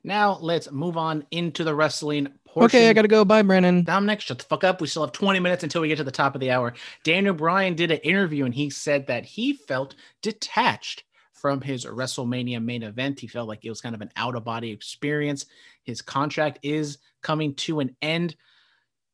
Now 0.05 0.39
let's 0.41 0.71
move 0.71 0.97
on 0.97 1.25
into 1.31 1.65
the 1.65 1.75
wrestling 1.75 2.29
portion. 2.47 2.79
Okay, 2.79 2.89
I 2.89 2.93
gotta 2.93 3.09
go. 3.09 3.25
Bye, 3.25 3.43
Brennan. 3.43 3.85
Dominic, 3.85 4.21
shut 4.21 4.39
the 4.39 4.45
fuck 4.45 4.65
up. 4.65 4.81
We 4.81 4.87
still 4.87 5.05
have 5.05 5.13
20 5.13 5.41
minutes 5.41 5.63
until 5.63 5.83
we 5.83 5.89
get 5.89 5.97
to 5.97 6.05
the 6.05 6.11
top 6.11 6.35
of 6.35 6.41
the 6.41 6.51
hour. 6.51 6.75
Daniel 7.05 7.35
Bryan 7.35 7.75
did 7.75 7.91
an 7.91 7.99
interview 7.99 8.45
and 8.45 8.55
he 8.55 8.71
said 8.71 9.07
that 9.07 9.25
he 9.25 9.53
felt 9.53 9.95
detached 10.23 11.05
from 11.33 11.61
his 11.61 11.85
WrestleMania 11.85 12.63
main 12.63 12.83
event. 12.83 13.21
He 13.21 13.27
felt 13.27 13.49
like 13.49 13.65
it 13.65 13.71
was 13.71 13.81
kind 13.81 13.95
of 13.95 14.01
an 14.01 14.11
out 14.17 14.35
of 14.35 14.45
body 14.45 14.71
experience. 14.71 15.47
His 15.85 16.03
contract 16.03 16.59
is 16.63 16.99
coming 17.23 17.55
to 17.55 17.81
an 17.81 17.97
end. 18.03 18.35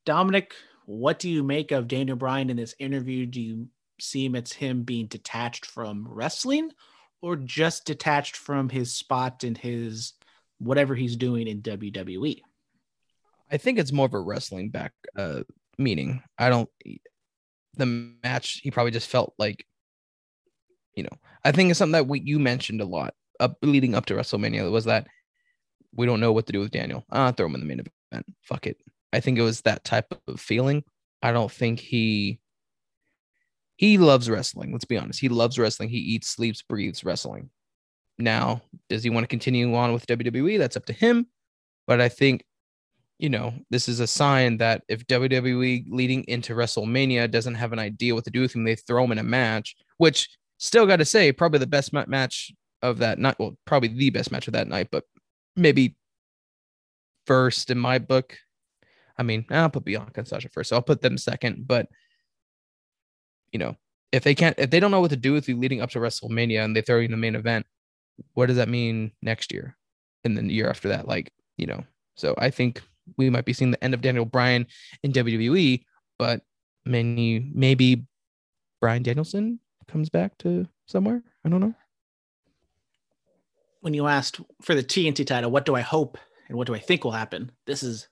Dominic, 0.05 0.55
what 0.87 1.19
do 1.19 1.29
you 1.29 1.43
make 1.43 1.71
of 1.71 1.89
Daniel 1.89 2.17
Bryan 2.17 2.51
in 2.51 2.57
this 2.57 2.75
interview? 2.79 3.27
Do 3.27 3.41
you 3.41 3.69
see 4.01 4.25
him 4.25 4.35
as 4.35 4.53
him 4.53 4.83
being 4.83 5.07
detached 5.07 5.67
from 5.67 6.07
wrestling 6.09 6.71
or 7.21 7.37
just 7.37 7.85
detached 7.85 8.37
from 8.37 8.69
his 8.69 8.93
spot 8.93 9.45
and 9.45 9.57
his 9.57 10.15
whatever 10.65 10.95
he's 10.95 11.17
doing 11.17 11.47
in? 11.47 11.63
WWE? 11.63 12.41
I 13.51 13.57
think 13.57 13.79
it's 13.79 13.93
more 13.93 14.07
of 14.07 14.15
a 14.15 14.21
wrestling 14.21 14.71
back 14.71 14.93
uh 15.17 15.43
meaning. 15.79 16.23
I 16.39 16.49
don't 16.49 16.69
the 17.77 17.87
match 18.23 18.61
he 18.63 18.71
probably 18.71 18.93
just 18.93 19.11
felt 19.11 19.35
like 19.39 19.67
you 20.95 21.03
know, 21.03 21.17
I 21.45 21.51
think 21.51 21.71
it's 21.71 21.79
something 21.79 21.93
that 21.93 22.07
we 22.07 22.21
you 22.21 22.39
mentioned 22.39 22.81
a 22.81 22.87
lot 22.87 23.15
up 23.41 23.57
leading 23.63 23.95
up 23.95 24.07
to 24.07 24.15
WrestleMania 24.15 24.71
was 24.71 24.85
that 24.85 25.09
we 25.95 26.07
don't 26.07 26.21
know 26.21 26.33
what 26.33 26.47
to 26.47 26.53
do 26.53 26.61
with 26.61 26.71
Daniel. 26.71 27.05
Ah, 27.11 27.33
throw 27.33 27.47
him 27.47 27.55
in 27.55 27.61
the 27.61 27.67
main 27.67 27.81
event. 28.13 28.27
Fuck 28.43 28.67
it. 28.67 28.79
I 29.13 29.21
think 29.21 29.39
it 29.39 29.43
was 29.43 29.63
that 29.63 29.85
type 29.85 30.13
of 30.27 30.41
feeling. 30.41 30.85
I 31.23 31.33
don't 31.33 31.51
think 31.51 31.81
he 31.81 32.41
he 33.77 33.99
loves 33.99 34.31
wrestling. 34.31 34.73
Let's 34.73 34.85
be 34.85 34.97
honest. 34.97 35.21
He 35.21 35.29
loves 35.29 35.59
wrestling. 35.59 35.89
He 35.89 35.99
eats, 35.99 36.29
sleeps, 36.29 36.63
breathes 36.63 37.05
wrestling. 37.05 37.51
Now, 38.19 38.63
does 38.89 39.03
he 39.03 39.11
want 39.11 39.25
to 39.25 39.29
continue 39.29 39.75
on 39.75 39.93
with 39.93 40.07
WWE? 40.07 40.59
That's 40.59 40.77
up 40.77 40.87
to 40.87 40.93
him. 40.93 41.27
But 41.87 42.01
I 42.01 42.09
think, 42.09 42.45
you 43.19 43.29
know, 43.29 43.55
this 43.71 43.89
is 43.89 44.01
a 44.01 44.07
sign 44.07 44.59
that 44.59 44.83
if 44.89 45.07
WWE 45.07 45.87
leading 45.89 46.25
into 46.25 46.55
WrestleMania 46.55 47.31
doesn't 47.31 47.55
have 47.55 47.73
an 47.73 47.79
idea 47.79 48.15
what 48.15 48.25
to 48.25 48.31
do 48.31 48.41
with 48.41 48.55
him, 48.55 48.65
they 48.65 48.77
throw 48.77 49.05
him 49.05 49.13
in 49.13 49.19
a 49.19 49.25
match, 49.25 49.77
which 49.99 50.29
still 50.59 50.87
got 50.87 50.97
to 50.97 51.05
say, 51.05 51.33
probably 51.33 51.59
the 51.59 51.67
best 51.67 51.93
ma- 51.93 52.05
match 52.07 52.53
of 52.83 52.99
that 52.99 53.19
night. 53.19 53.37
Well, 53.39 53.57
probably 53.65 53.89
the 53.89 54.11
best 54.11 54.31
match 54.31 54.47
of 54.47 54.53
that 54.55 54.69
night, 54.69 54.89
but 54.91 55.05
maybe 55.57 55.97
first 57.27 57.71
in 57.71 57.79
my 57.79 57.99
book. 57.99 58.37
I 59.17 59.23
mean, 59.23 59.45
I'll 59.51 59.71
put 59.71 59.85
Bianca 59.85 60.21
and 60.21 60.29
Sasha 60.29 60.49
first, 60.49 60.71
so 60.71 60.77
I'll 60.77 60.83
put 60.83 61.01
them 61.01 61.19
second. 61.19 61.67
But 61.67 61.89
you 63.53 63.59
know, 63.59 63.77
if 64.13 64.25
they 64.25 64.35
can't, 64.35 64.59
if 64.59 64.71
they 64.71 64.81
don't 64.81 64.91
know 64.91 65.01
what 65.01 65.11
to 65.11 65.17
do 65.17 65.33
with 65.33 65.49
you 65.49 65.57
leading 65.57 65.81
up 65.81 65.91
to 65.91 65.99
WrestleMania 66.01 66.65
and 66.65 66.75
they 66.75 66.83
throw 66.83 66.99
you 66.99 67.05
in 67.05 67.11
the 67.11 67.17
main 67.17 67.37
event, 67.37 67.67
what 68.35 68.47
does 68.47 68.57
that 68.57 68.69
mean 68.69 69.13
next 69.23 69.53
year 69.53 69.77
and 70.25 70.37
then 70.37 70.49
the 70.49 70.55
year 70.55 70.69
after 70.69 70.89
that? 70.89 71.09
Like, 71.09 71.33
you 71.57 71.67
know, 71.67 71.85
so 72.17 72.35
I 72.39 72.51
think 72.51 72.81
we 73.17 73.31
might 73.31 73.45
be 73.45 73.53
seeing 73.53 73.71
the 73.71 73.83
end 73.85 73.95
of 73.95 74.01
Daniel 74.01 74.25
Bryan 74.25 74.67
in 75.03 75.13
WWE, 75.13 75.85
but 76.19 76.43
many 76.85 77.51
maybe 77.55 78.07
Bryan 78.81 79.03
Danielson 79.03 79.59
comes 79.89 80.09
back 80.09 80.39
to 80.39 80.67
somewhere. 80.87 81.23
I 81.45 81.49
don't 81.49 81.61
know. 81.61 81.75
when 83.81 83.93
you 83.93 84.07
asked 84.07 84.41
for 84.63 84.75
the 84.75 84.83
TNT 84.83 85.27
title, 85.27 85.51
what 85.51 85.67
do 85.67 85.75
I 85.75 85.83
hope 85.83 86.17
and 86.49 86.57
what 86.57 86.67
do 86.67 86.75
I 86.75 86.79
think 86.79 87.05
will 87.05 87.11
happen? 87.11 87.53
This 87.67 87.83
is 87.83 88.09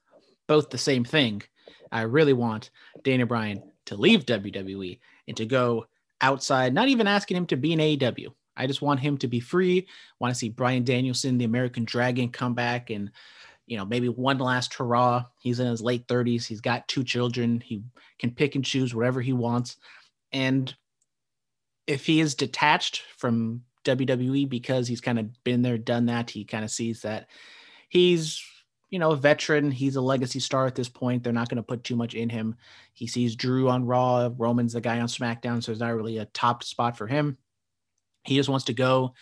both 0.46 0.68
the 0.68 0.76
same 0.76 1.02
thing. 1.02 1.42
I 1.90 2.02
really 2.02 2.34
want 2.34 2.70
Daniel 3.02 3.26
Bryan 3.26 3.62
to 3.86 3.96
leave 3.96 4.26
WWE 4.26 4.98
and 5.28 5.36
to 5.38 5.46
go 5.46 5.86
outside, 6.20 6.74
not 6.74 6.88
even 6.88 7.06
asking 7.06 7.38
him 7.38 7.46
to 7.46 7.56
be 7.56 7.72
an 7.72 7.78
AEW. 7.78 8.34
I 8.56 8.66
just 8.66 8.82
want 8.82 9.00
him 9.00 9.18
to 9.18 9.28
be 9.28 9.40
free. 9.40 9.88
Want 10.18 10.32
to 10.34 10.38
see 10.38 10.48
Bryan 10.48 10.84
Danielson, 10.84 11.38
the 11.38 11.44
American 11.44 11.84
Dragon, 11.84 12.28
come 12.28 12.54
back 12.54 12.90
and, 12.90 13.10
you 13.66 13.76
know, 13.76 13.84
maybe 13.84 14.08
one 14.08 14.38
last 14.38 14.74
hurrah. 14.74 15.24
He's 15.38 15.60
in 15.60 15.66
his 15.66 15.80
late 15.80 16.06
30s. 16.06 16.46
He's 16.46 16.60
got 16.60 16.88
two 16.88 17.04
children. 17.04 17.60
He 17.60 17.82
can 18.18 18.30
pick 18.30 18.54
and 18.54 18.64
choose 18.64 18.94
whatever 18.94 19.20
he 19.20 19.32
wants. 19.32 19.76
And 20.32 20.74
if 21.86 22.06
he 22.06 22.20
is 22.20 22.34
detached 22.34 23.02
from 23.16 23.62
WWE 23.84 24.48
because 24.48 24.86
he's 24.88 25.00
kind 25.00 25.18
of 25.18 25.44
been 25.44 25.62
there, 25.62 25.78
done 25.78 26.06
that. 26.06 26.30
He 26.30 26.44
kind 26.44 26.64
of 26.64 26.70
sees 26.70 27.02
that 27.02 27.28
he's, 27.88 28.42
you 28.90 28.98
know, 28.98 29.12
a 29.12 29.16
veteran. 29.16 29.70
He's 29.70 29.96
a 29.96 30.00
legacy 30.00 30.40
star 30.40 30.66
at 30.66 30.74
this 30.74 30.88
point. 30.88 31.24
They're 31.24 31.32
not 31.32 31.48
going 31.48 31.56
to 31.56 31.62
put 31.62 31.84
too 31.84 31.96
much 31.96 32.14
in 32.14 32.28
him. 32.28 32.56
He 32.92 33.06
sees 33.06 33.36
Drew 33.36 33.68
on 33.68 33.86
Raw, 33.86 34.30
Roman's 34.36 34.74
the 34.74 34.80
guy 34.80 35.00
on 35.00 35.08
SmackDown, 35.08 35.62
so 35.62 35.72
it's 35.72 35.80
not 35.80 35.94
really 35.94 36.18
a 36.18 36.26
top 36.26 36.62
spot 36.62 36.96
for 36.96 37.06
him. 37.06 37.38
He 38.24 38.36
just 38.36 38.48
wants 38.48 38.66
to 38.66 38.74
go 38.74 39.14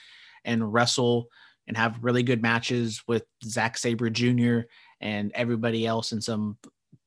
and 0.44 0.72
wrestle 0.72 1.28
and 1.66 1.76
have 1.76 2.02
really 2.02 2.22
good 2.22 2.42
matches 2.42 3.02
with 3.06 3.24
Zack 3.44 3.78
Sabre 3.78 4.10
Jr. 4.10 4.60
and 5.00 5.30
everybody 5.34 5.86
else 5.86 6.12
and 6.12 6.22
some 6.22 6.56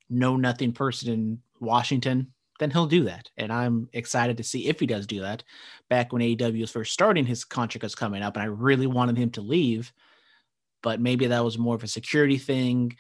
know 0.09 0.37
nothing 0.37 0.71
person 0.71 1.11
in 1.11 1.39
Washington, 1.59 2.31
then 2.59 2.71
he'll 2.71 2.87
do 2.87 3.03
that. 3.03 3.29
And 3.37 3.51
I'm 3.51 3.89
excited 3.93 4.37
to 4.37 4.43
see 4.43 4.67
if 4.67 4.79
he 4.79 4.85
does 4.85 5.07
do 5.07 5.21
that. 5.21 5.43
Back 5.89 6.13
when 6.13 6.21
AEW 6.21 6.61
was 6.61 6.71
first 6.71 6.93
starting, 6.93 7.25
his 7.25 7.43
contract 7.43 7.83
was 7.83 7.95
coming 7.95 8.21
up, 8.21 8.35
and 8.35 8.43
I 8.43 8.47
really 8.47 8.87
wanted 8.87 9.17
him 9.17 9.31
to 9.31 9.41
leave, 9.41 9.91
but 10.81 11.01
maybe 11.01 11.27
that 11.27 11.43
was 11.43 11.57
more 11.57 11.75
of 11.75 11.83
a 11.83 11.87
security 11.87 12.37
thing. 12.37 12.95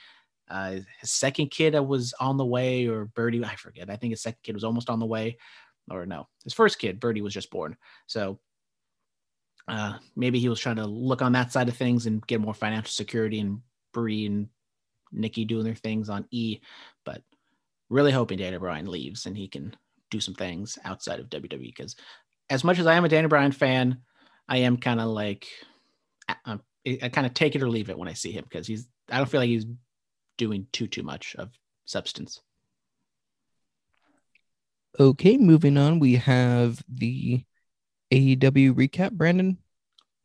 Uh, 0.49 0.77
his 0.99 1.11
second 1.11 1.51
kid 1.51 1.79
was 1.79 2.13
on 2.19 2.37
the 2.37 2.45
way, 2.45 2.87
or 2.87 3.05
Birdie, 3.05 3.43
I 3.43 3.55
forget. 3.55 3.89
I 3.89 3.95
think 3.95 4.11
his 4.11 4.21
second 4.21 4.39
kid 4.43 4.55
was 4.55 4.63
almost 4.63 4.89
on 4.89 4.99
the 4.99 5.05
way, 5.05 5.37
or 5.89 6.05
no, 6.05 6.27
his 6.43 6.53
first 6.53 6.79
kid, 6.79 6.99
Birdie, 6.99 7.21
was 7.21 7.33
just 7.33 7.51
born. 7.51 7.77
So 8.07 8.39
uh, 9.67 9.93
maybe 10.15 10.39
he 10.39 10.49
was 10.49 10.59
trying 10.59 10.75
to 10.75 10.85
look 10.85 11.21
on 11.21 11.31
that 11.33 11.51
side 11.51 11.69
of 11.69 11.77
things 11.77 12.05
and 12.05 12.25
get 12.27 12.41
more 12.41 12.53
financial 12.53 12.91
security 12.91 13.39
and 13.39 13.59
Brie 13.93 14.25
and 14.25 14.49
Nikki 15.11 15.45
doing 15.45 15.63
their 15.63 15.75
things 15.75 16.09
on 16.09 16.25
E, 16.31 16.59
but 17.05 17.21
really 17.89 18.11
hoping 18.11 18.39
Daniel 18.39 18.59
Bryan 18.59 18.87
leaves 18.87 19.25
and 19.25 19.37
he 19.37 19.47
can 19.47 19.75
do 20.09 20.19
some 20.19 20.33
things 20.33 20.77
outside 20.83 21.19
of 21.19 21.29
WWE. 21.29 21.59
Because 21.59 21.95
as 22.49 22.63
much 22.63 22.79
as 22.79 22.87
I 22.87 22.95
am 22.95 23.05
a 23.05 23.09
Daniel 23.09 23.29
Bryan 23.29 23.51
fan, 23.51 23.99
I 24.49 24.57
am 24.57 24.77
kind 24.77 24.99
of 24.99 25.07
like 25.07 25.47
I, 26.27 26.59
I 27.01 27.09
kind 27.09 27.25
of 27.25 27.33
take 27.33 27.55
it 27.55 27.63
or 27.63 27.69
leave 27.69 27.89
it 27.89 27.97
when 27.97 28.09
I 28.09 28.13
see 28.13 28.31
him 28.31 28.43
because 28.43 28.67
he's 28.67 28.87
I 29.09 29.17
don't 29.17 29.29
feel 29.29 29.39
like 29.41 29.49
he's 29.49 29.65
doing 30.37 30.67
too 30.71 30.87
too 30.87 31.03
much 31.03 31.35
of 31.37 31.51
substance. 31.85 32.41
Okay, 34.99 35.37
moving 35.37 35.77
on. 35.77 35.99
We 35.99 36.15
have 36.15 36.83
the 36.87 37.43
AEW 38.13 38.73
recap. 38.73 39.11
Brandon 39.13 39.57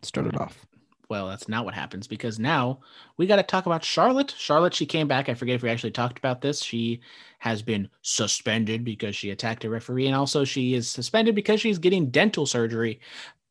started 0.03 0.37
off. 0.37 0.67
well, 1.09 1.27
that's 1.29 1.49
not 1.49 1.65
what 1.65 1.73
happens 1.73 2.07
because 2.07 2.39
now 2.39 2.81
we 3.17 3.27
got 3.27 3.37
to 3.37 3.43
talk 3.43 3.65
about 3.65 3.83
Charlotte. 3.83 4.35
Charlotte, 4.37 4.75
she 4.75 4.85
came 4.85 5.09
back. 5.09 5.31
I 5.31 5.35
forget 5.35 5.55
if 5.55 5.63
we 5.63 5.71
actually 5.71 5.93
talked 5.93 6.19
about 6.19 6.43
this. 6.43 6.63
She 6.63 7.01
has 7.39 7.63
been 7.63 7.89
suspended 8.03 8.85
because 8.85 9.17
she 9.17 9.31
attacked 9.31 9.65
a 9.65 9.71
referee, 9.71 10.07
and 10.07 10.15
also 10.15 10.45
she 10.45 10.75
is 10.75 10.91
suspended 10.91 11.35
because 11.35 11.63
she's 11.63 11.79
getting 11.79 12.11
dental 12.11 12.45
surgery. 12.45 13.01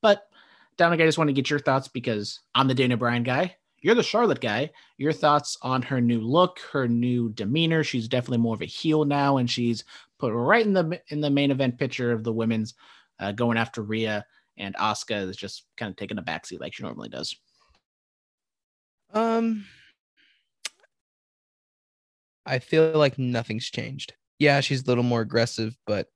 But 0.02 0.30
Dominic, 0.78 1.02
I 1.02 1.08
just 1.08 1.18
want 1.18 1.30
to 1.30 1.34
get 1.34 1.50
your 1.50 1.60
thoughts 1.60 1.88
because 1.88 2.42
I'm 2.54 2.68
the 2.68 2.76
Daniel 2.76 3.00
Bryan 3.00 3.24
guy. 3.24 3.56
You're 3.80 3.96
the 3.96 4.04
Charlotte 4.04 4.42
guy. 4.42 4.70
Your 4.98 5.14
thoughts 5.14 5.58
on 5.64 5.82
her 5.82 6.00
new 6.00 6.22
look, 6.22 6.60
her 6.72 6.88
new 6.88 7.30
demeanor. 7.30 7.84
She's 7.84 8.08
definitely 8.08 8.40
more 8.40 8.54
of 8.54 8.62
a 8.62 8.66
heel 8.66 9.04
now, 9.04 9.38
and 9.38 9.50
she's 9.50 9.84
put 10.20 10.32
right 10.32 10.66
in 10.66 10.74
the 10.74 11.02
in 11.08 11.22
the 11.22 11.30
main 11.32 11.50
event 11.50 11.80
picture 11.80 12.12
of 12.12 12.24
the 12.24 12.34
women's 12.34 12.76
uh, 13.20 13.32
going 13.32 13.58
after 13.58 13.82
Rhea. 13.82 14.26
And 14.58 14.76
Asuka 14.76 15.30
is 15.30 15.38
just 15.38 15.66
kind 15.78 15.90
of 15.90 15.96
taking 15.96 16.18
a 16.18 16.24
backseat 16.24 16.60
like 16.60 16.74
she 16.74 16.84
normally 16.84 17.10
does. 17.10 17.36
Um, 19.14 19.66
I 22.46 22.60
feel 22.60 22.94
like 22.98 23.20
nothing's 23.20 23.70
changed. 23.70 24.14
Yeah, 24.40 24.62
she's 24.62 24.84
a 24.84 24.88
little 24.88 25.04
more 25.04 25.22
aggressive, 25.22 25.78
but 25.86 26.08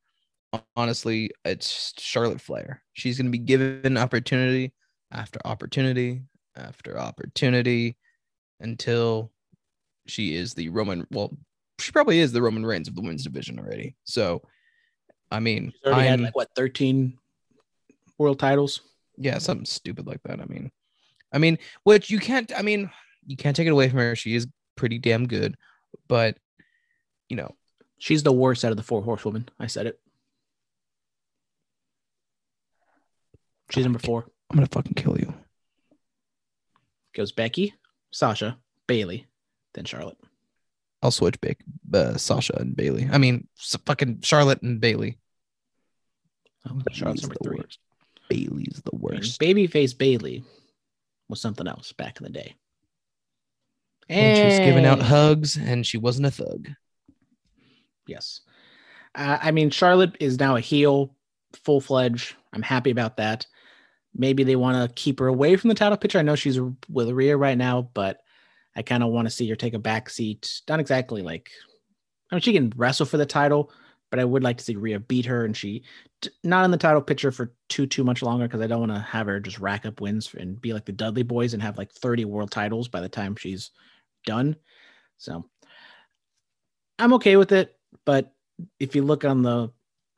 honestly, 0.75 1.31
it's 1.45 1.93
Charlotte 1.97 2.41
Flair. 2.41 2.83
She's 2.93 3.17
going 3.17 3.27
to 3.27 3.31
be 3.31 3.37
given 3.37 3.97
opportunity 3.97 4.73
after 5.11 5.39
opportunity 5.45 6.21
after 6.55 6.99
opportunity 6.99 7.97
until 8.59 9.31
she 10.07 10.35
is 10.35 10.53
the 10.53 10.69
Roman. 10.69 11.07
Well, 11.11 11.35
she 11.79 11.91
probably 11.91 12.19
is 12.19 12.31
the 12.31 12.41
Roman 12.41 12.65
Reigns 12.65 12.87
of 12.87 12.95
the 12.95 13.01
women's 13.01 13.23
division 13.23 13.59
already. 13.59 13.95
So, 14.03 14.41
I 15.31 15.39
mean, 15.39 15.71
She's 15.71 15.91
already 15.91 16.07
had 16.07 16.19
I'm- 16.19 16.23
like 16.23 16.35
what 16.35 16.49
13 16.55 17.17
world 18.17 18.39
titles. 18.39 18.81
yeah, 19.17 19.37
something 19.37 19.65
stupid 19.65 20.05
like 20.05 20.21
that. 20.23 20.39
I 20.41 20.45
mean, 20.45 20.71
I 21.31 21.37
mean, 21.37 21.57
which 21.83 22.09
you 22.09 22.19
can't. 22.19 22.51
I 22.55 22.61
mean, 22.61 22.89
you 23.25 23.37
can't 23.37 23.55
take 23.55 23.67
it 23.67 23.71
away 23.71 23.87
from 23.89 23.99
her. 23.99 24.15
She 24.15 24.35
is 24.35 24.47
pretty 24.75 24.97
damn 24.99 25.27
good, 25.27 25.55
but 26.07 26.37
you 27.29 27.35
know, 27.37 27.55
She's 27.99 28.23
the 28.23 28.31
worst 28.33 28.65
out 28.65 28.71
of 28.71 28.77
the 28.77 28.83
four 28.83 29.03
horsewomen. 29.03 29.47
I 29.59 29.67
said 29.67 29.85
it. 29.85 29.99
She's 33.69 33.83
number 33.85 33.99
four. 33.99 34.25
I'm 34.49 34.55
gonna 34.57 34.67
fucking 34.67 34.95
kill 34.95 35.17
you. 35.19 35.33
Goes 37.13 37.31
Becky, 37.31 37.73
Sasha, 38.11 38.57
Bayley, 38.87 39.27
then 39.73 39.85
Charlotte. 39.85 40.17
I'll 41.03 41.11
switch 41.11 41.39
back 41.41 41.59
uh, 41.93 42.17
Sasha 42.17 42.55
and 42.59 42.75
Bayley. 42.75 43.07
I 43.11 43.17
mean, 43.17 43.47
fucking 43.85 44.21
Charlotte 44.21 44.61
and 44.61 44.79
Bayley. 44.81 45.17
Oh, 46.69 46.79
Charlotte's 46.91 47.23
number 47.23 47.35
the 47.41 47.49
three. 47.49 47.57
worst. 47.57 47.79
Bayley's 48.29 48.81
the 48.83 48.95
worst. 48.95 49.39
Babyface 49.39 49.97
Bayley 49.97 50.43
was 51.27 51.41
something 51.41 51.67
else 51.67 51.91
back 51.91 52.17
in 52.17 52.23
the 52.23 52.29
day. 52.29 52.55
And 54.09 54.37
she 54.37 54.43
was 54.43 54.59
giving 54.59 54.85
out 54.85 55.01
hugs, 55.01 55.57
and 55.57 55.85
she 55.85 55.97
wasn't 55.97 56.27
a 56.27 56.31
thug. 56.31 56.69
Yes. 58.07 58.41
Uh, 59.15 59.37
I 59.41 59.51
mean, 59.51 59.69
Charlotte 59.69 60.17
is 60.19 60.39
now 60.39 60.55
a 60.55 60.61
heel, 60.61 61.15
full 61.63 61.81
fledged. 61.81 62.35
I'm 62.53 62.61
happy 62.61 62.91
about 62.91 63.17
that. 63.17 63.47
Maybe 64.13 64.43
they 64.43 64.57
want 64.57 64.89
to 64.89 64.93
keep 65.01 65.19
her 65.19 65.27
away 65.27 65.55
from 65.55 65.69
the 65.69 65.75
title 65.75 65.97
picture. 65.97 66.19
I 66.19 66.23
know 66.23 66.35
she's 66.35 66.59
with 66.89 67.09
Rhea 67.09 67.37
right 67.37 67.57
now, 67.57 67.89
but 67.93 68.19
I 68.75 68.81
kind 68.81 69.03
of 69.03 69.11
want 69.11 69.27
to 69.27 69.33
see 69.33 69.49
her 69.49 69.55
take 69.55 69.73
a 69.73 69.79
back 69.79 70.09
seat. 70.09 70.61
Not 70.67 70.81
exactly 70.81 71.21
like, 71.21 71.49
I 72.29 72.35
mean, 72.35 72.41
she 72.41 72.53
can 72.53 72.73
wrestle 72.75 73.05
for 73.05 73.17
the 73.17 73.25
title, 73.25 73.71
but 74.11 74.19
I 74.19 74.25
would 74.25 74.43
like 74.43 74.57
to 74.57 74.63
see 74.63 74.75
Rhea 74.75 74.99
beat 74.99 75.25
her 75.25 75.45
and 75.45 75.57
she 75.57 75.83
not 76.43 76.65
in 76.65 76.71
the 76.71 76.77
title 76.77 77.01
picture 77.01 77.31
for 77.31 77.53
too 77.69 77.87
too 77.87 78.03
much 78.03 78.21
longer 78.21 78.47
because 78.47 78.61
I 78.61 78.67
don't 78.67 78.81
want 78.81 78.91
to 78.91 78.99
have 78.99 79.25
her 79.25 79.39
just 79.39 79.57
rack 79.57 79.85
up 79.85 80.01
wins 80.01 80.31
and 80.37 80.61
be 80.61 80.73
like 80.73 80.85
the 80.85 80.91
Dudley 80.91 81.23
Boys 81.23 81.53
and 81.53 81.63
have 81.63 81.77
like 81.77 81.91
30 81.91 82.25
world 82.25 82.51
titles 82.51 82.89
by 82.89 83.01
the 83.01 83.09
time 83.09 83.35
she's 83.35 83.71
done. 84.25 84.55
So 85.17 85.45
I'm 86.99 87.13
okay 87.13 87.37
with 87.37 87.51
it, 87.53 87.75
but 88.05 88.33
if 88.79 88.95
you 88.95 89.01
look 89.01 89.25
on 89.25 89.41
the 89.41 89.71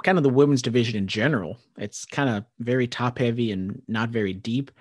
kind 0.04 0.18
of 0.18 0.24
the 0.24 0.30
women's 0.30 0.62
division 0.62 0.98
in 0.98 1.08
general, 1.08 1.58
it's 1.78 2.04
kind 2.04 2.30
of 2.30 2.44
very 2.60 2.88
top 2.88 3.20
heavy 3.20 3.52
and 3.52 3.82
not 3.88 4.10
very 4.10 4.34
deep. 4.34 4.72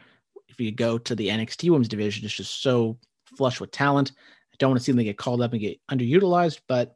If 0.48 0.58
you 0.60 0.72
go 0.72 0.98
to 0.98 1.14
the 1.14 1.28
NXT 1.28 1.70
women's 1.70 1.88
division, 1.88 2.24
it's 2.24 2.34
just 2.34 2.62
so 2.62 2.98
flush 3.36 3.60
with 3.60 3.70
talent. 3.70 4.12
I 4.52 4.56
don't 4.58 4.70
want 4.70 4.80
to 4.80 4.84
see 4.84 4.92
them 4.92 5.04
get 5.04 5.18
called 5.18 5.42
up 5.42 5.52
and 5.52 5.60
get 5.60 5.80
underutilized, 5.90 6.60
but 6.66 6.94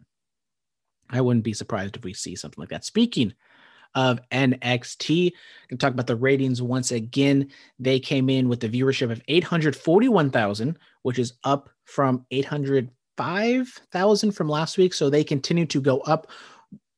I 1.11 1.21
wouldn't 1.21 1.45
be 1.45 1.53
surprised 1.53 1.97
if 1.97 2.05
we 2.05 2.13
see 2.13 2.37
something 2.37 2.61
like 2.61 2.71
that. 2.71 2.85
Speaking 2.85 3.33
of 3.95 4.21
NXT, 4.31 5.33
can 5.69 5.79
talk 5.79 5.93
about 5.93 6.07
the 6.07 6.17
ratings 6.17 6.61
once 6.61 6.93
again. 6.93 7.51
They 7.79 7.99
came 7.99 8.29
in 8.29 8.49
with 8.49 8.63
a 8.65 8.69
viewership 8.69 9.11
of 9.11 9.23
841,000, 9.29 10.79
which 11.03 11.19
is 11.19 11.35
up 11.45 11.71
from 11.85 12.27
805,000 12.31 14.33
from 14.33 14.49
last 14.49 14.77
week. 14.77 14.93
So 14.93 15.09
they 15.09 15.25
continue 15.25 15.65
to 15.67 15.81
go 15.81 16.01
up, 16.01 16.27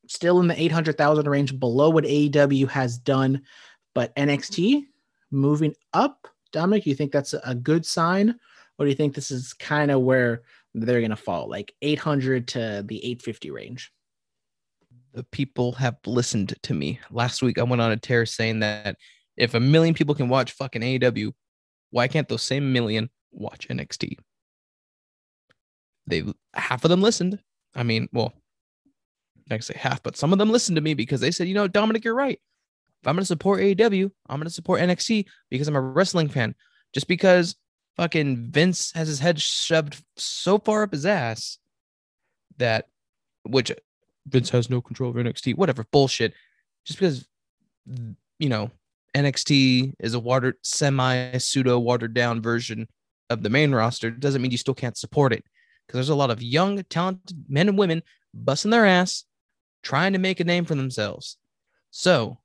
still 0.09 0.40
in 0.40 0.48
the 0.48 0.61
800,000 0.61 1.28
range, 1.28 1.61
below 1.61 1.90
what 1.90 2.04
AEW 2.04 2.68
has 2.68 2.98
done. 2.98 3.42
But 3.94 4.14
NXT 4.16 4.86
moving 5.30 5.74
up. 5.92 6.26
Dominic, 6.50 6.86
you 6.86 6.94
think 6.94 7.12
that's 7.12 7.34
a 7.34 7.54
good 7.54 7.84
sign? 7.84 8.34
Or 8.78 8.86
do 8.86 8.90
you 8.90 8.96
think 8.96 9.14
this 9.14 9.30
is 9.30 9.52
kind 9.52 9.90
of 9.90 10.00
where 10.00 10.42
they're 10.74 11.00
going 11.00 11.11
to 11.11 11.16
fall, 11.16 11.48
like 11.48 11.74
800 11.82 12.48
to 12.48 12.84
the 12.86 12.98
850 12.98 13.50
range? 13.50 13.92
The 15.14 15.24
people 15.24 15.72
have 15.72 15.96
listened 16.06 16.54
to 16.62 16.74
me. 16.74 17.00
Last 17.11 17.42
week, 17.42 17.59
I 17.59 17.62
went 17.62 17.82
on 17.82 17.92
a 17.92 17.96
tear 17.96 18.26
saying 18.26 18.61
that 18.61 18.96
if 19.36 19.54
a 19.54 19.61
million 19.61 19.94
people 19.94 20.14
can 20.14 20.28
watch 20.28 20.52
fucking 20.52 20.82
AEW, 20.82 21.32
why 21.90 22.09
can't 22.09 22.28
those 22.28 22.42
same 22.42 22.72
million 22.72 23.11
watch 23.30 23.68
NXT? 23.68 24.16
They 26.06 26.24
half 26.54 26.84
of 26.84 26.90
them 26.90 27.02
listened. 27.02 27.38
I 27.74 27.82
mean, 27.82 28.09
well, 28.12 28.32
I 29.46 29.54
gonna 29.54 29.62
say 29.62 29.76
half, 29.78 30.02
but 30.02 30.16
some 30.16 30.32
of 30.32 30.38
them 30.38 30.50
listened 30.50 30.76
to 30.76 30.82
me 30.82 30.94
because 30.94 31.20
they 31.20 31.30
said, 31.30 31.48
you 31.48 31.54
know, 31.54 31.68
Dominic, 31.68 32.04
you're 32.04 32.14
right. 32.14 32.38
If 33.02 33.09
I'm 33.09 33.14
gonna 33.14 33.24
support 33.24 33.61
AEW, 33.61 34.11
I'm 34.28 34.40
gonna 34.40 34.50
support 34.50 34.80
NXT 34.80 35.26
because 35.50 35.68
I'm 35.68 35.76
a 35.76 35.80
wrestling 35.80 36.28
fan. 36.28 36.54
Just 36.92 37.09
because 37.09 37.56
fucking 37.96 38.50
Vince 38.50 38.92
has 38.94 39.09
his 39.09 39.20
head 39.20 39.40
shoved 39.40 40.02
so 40.16 40.59
far 40.59 40.82
up 40.82 40.92
his 40.92 41.06
ass 41.06 41.59
that 42.59 42.86
which 43.44 43.72
Vince 44.29 44.51
has 44.51 44.70
no 44.70 44.81
control 44.81 45.11
over 45.11 45.22
NXT, 45.22 45.57
whatever 45.57 45.85
bullshit. 45.91 46.35
Just 46.85 46.99
because 46.99 47.26
you 48.39 48.49
know 48.49 48.70
NXT 49.16 49.95
is 49.99 50.14
a 50.14 50.20
watered 50.20 50.57
semi 50.62 51.39
pseudo 51.39 51.79
watered 51.79 52.14
down 52.14 52.43
version 52.43 52.89
of 53.31 53.43
the 53.43 53.51
main 53.51 53.74
roster 53.74 54.11
doesn't 54.11 54.41
mean 54.41 54.51
you 54.51 54.59
still 54.59 54.74
can't 54.74 54.97
support 54.97 55.33
it 55.33 55.45
because 55.87 55.99
there's 55.99 56.09
a 56.09 56.14
lot 56.14 56.31
of 56.31 56.43
young 56.43 56.83
talented 56.85 57.45
men 57.49 57.68
and 57.68 57.79
women 57.79 58.03
busting 58.35 58.70
their 58.70 58.87
ass 58.87 59.24
trying 59.83 60.12
to 60.12 60.18
make 60.18 60.41
a 60.41 60.45
name 60.45 60.64
for 60.64 60.74
themselves. 60.74 61.37
So 61.91 62.39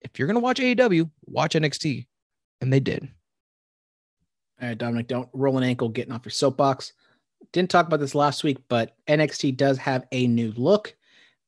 if 0.00 0.18
you're 0.18 0.28
gonna 0.28 0.40
watch 0.40 0.58
AEW, 0.58 1.10
watch 1.26 1.54
NXT, 1.54 2.06
and 2.60 2.72
they 2.72 2.80
did. 2.80 3.08
All 4.60 4.68
right, 4.68 4.78
Dominic, 4.78 5.08
don't 5.08 5.28
roll 5.32 5.58
an 5.58 5.64
ankle 5.64 5.88
getting 5.88 6.12
off 6.12 6.24
your 6.24 6.30
soapbox. 6.30 6.92
Didn't 7.52 7.70
talk 7.70 7.86
about 7.86 8.00
this 8.00 8.14
last 8.14 8.44
week, 8.44 8.58
but 8.68 8.96
NXT 9.08 9.56
does 9.56 9.78
have 9.78 10.06
a 10.12 10.26
new 10.26 10.52
look. 10.56 10.94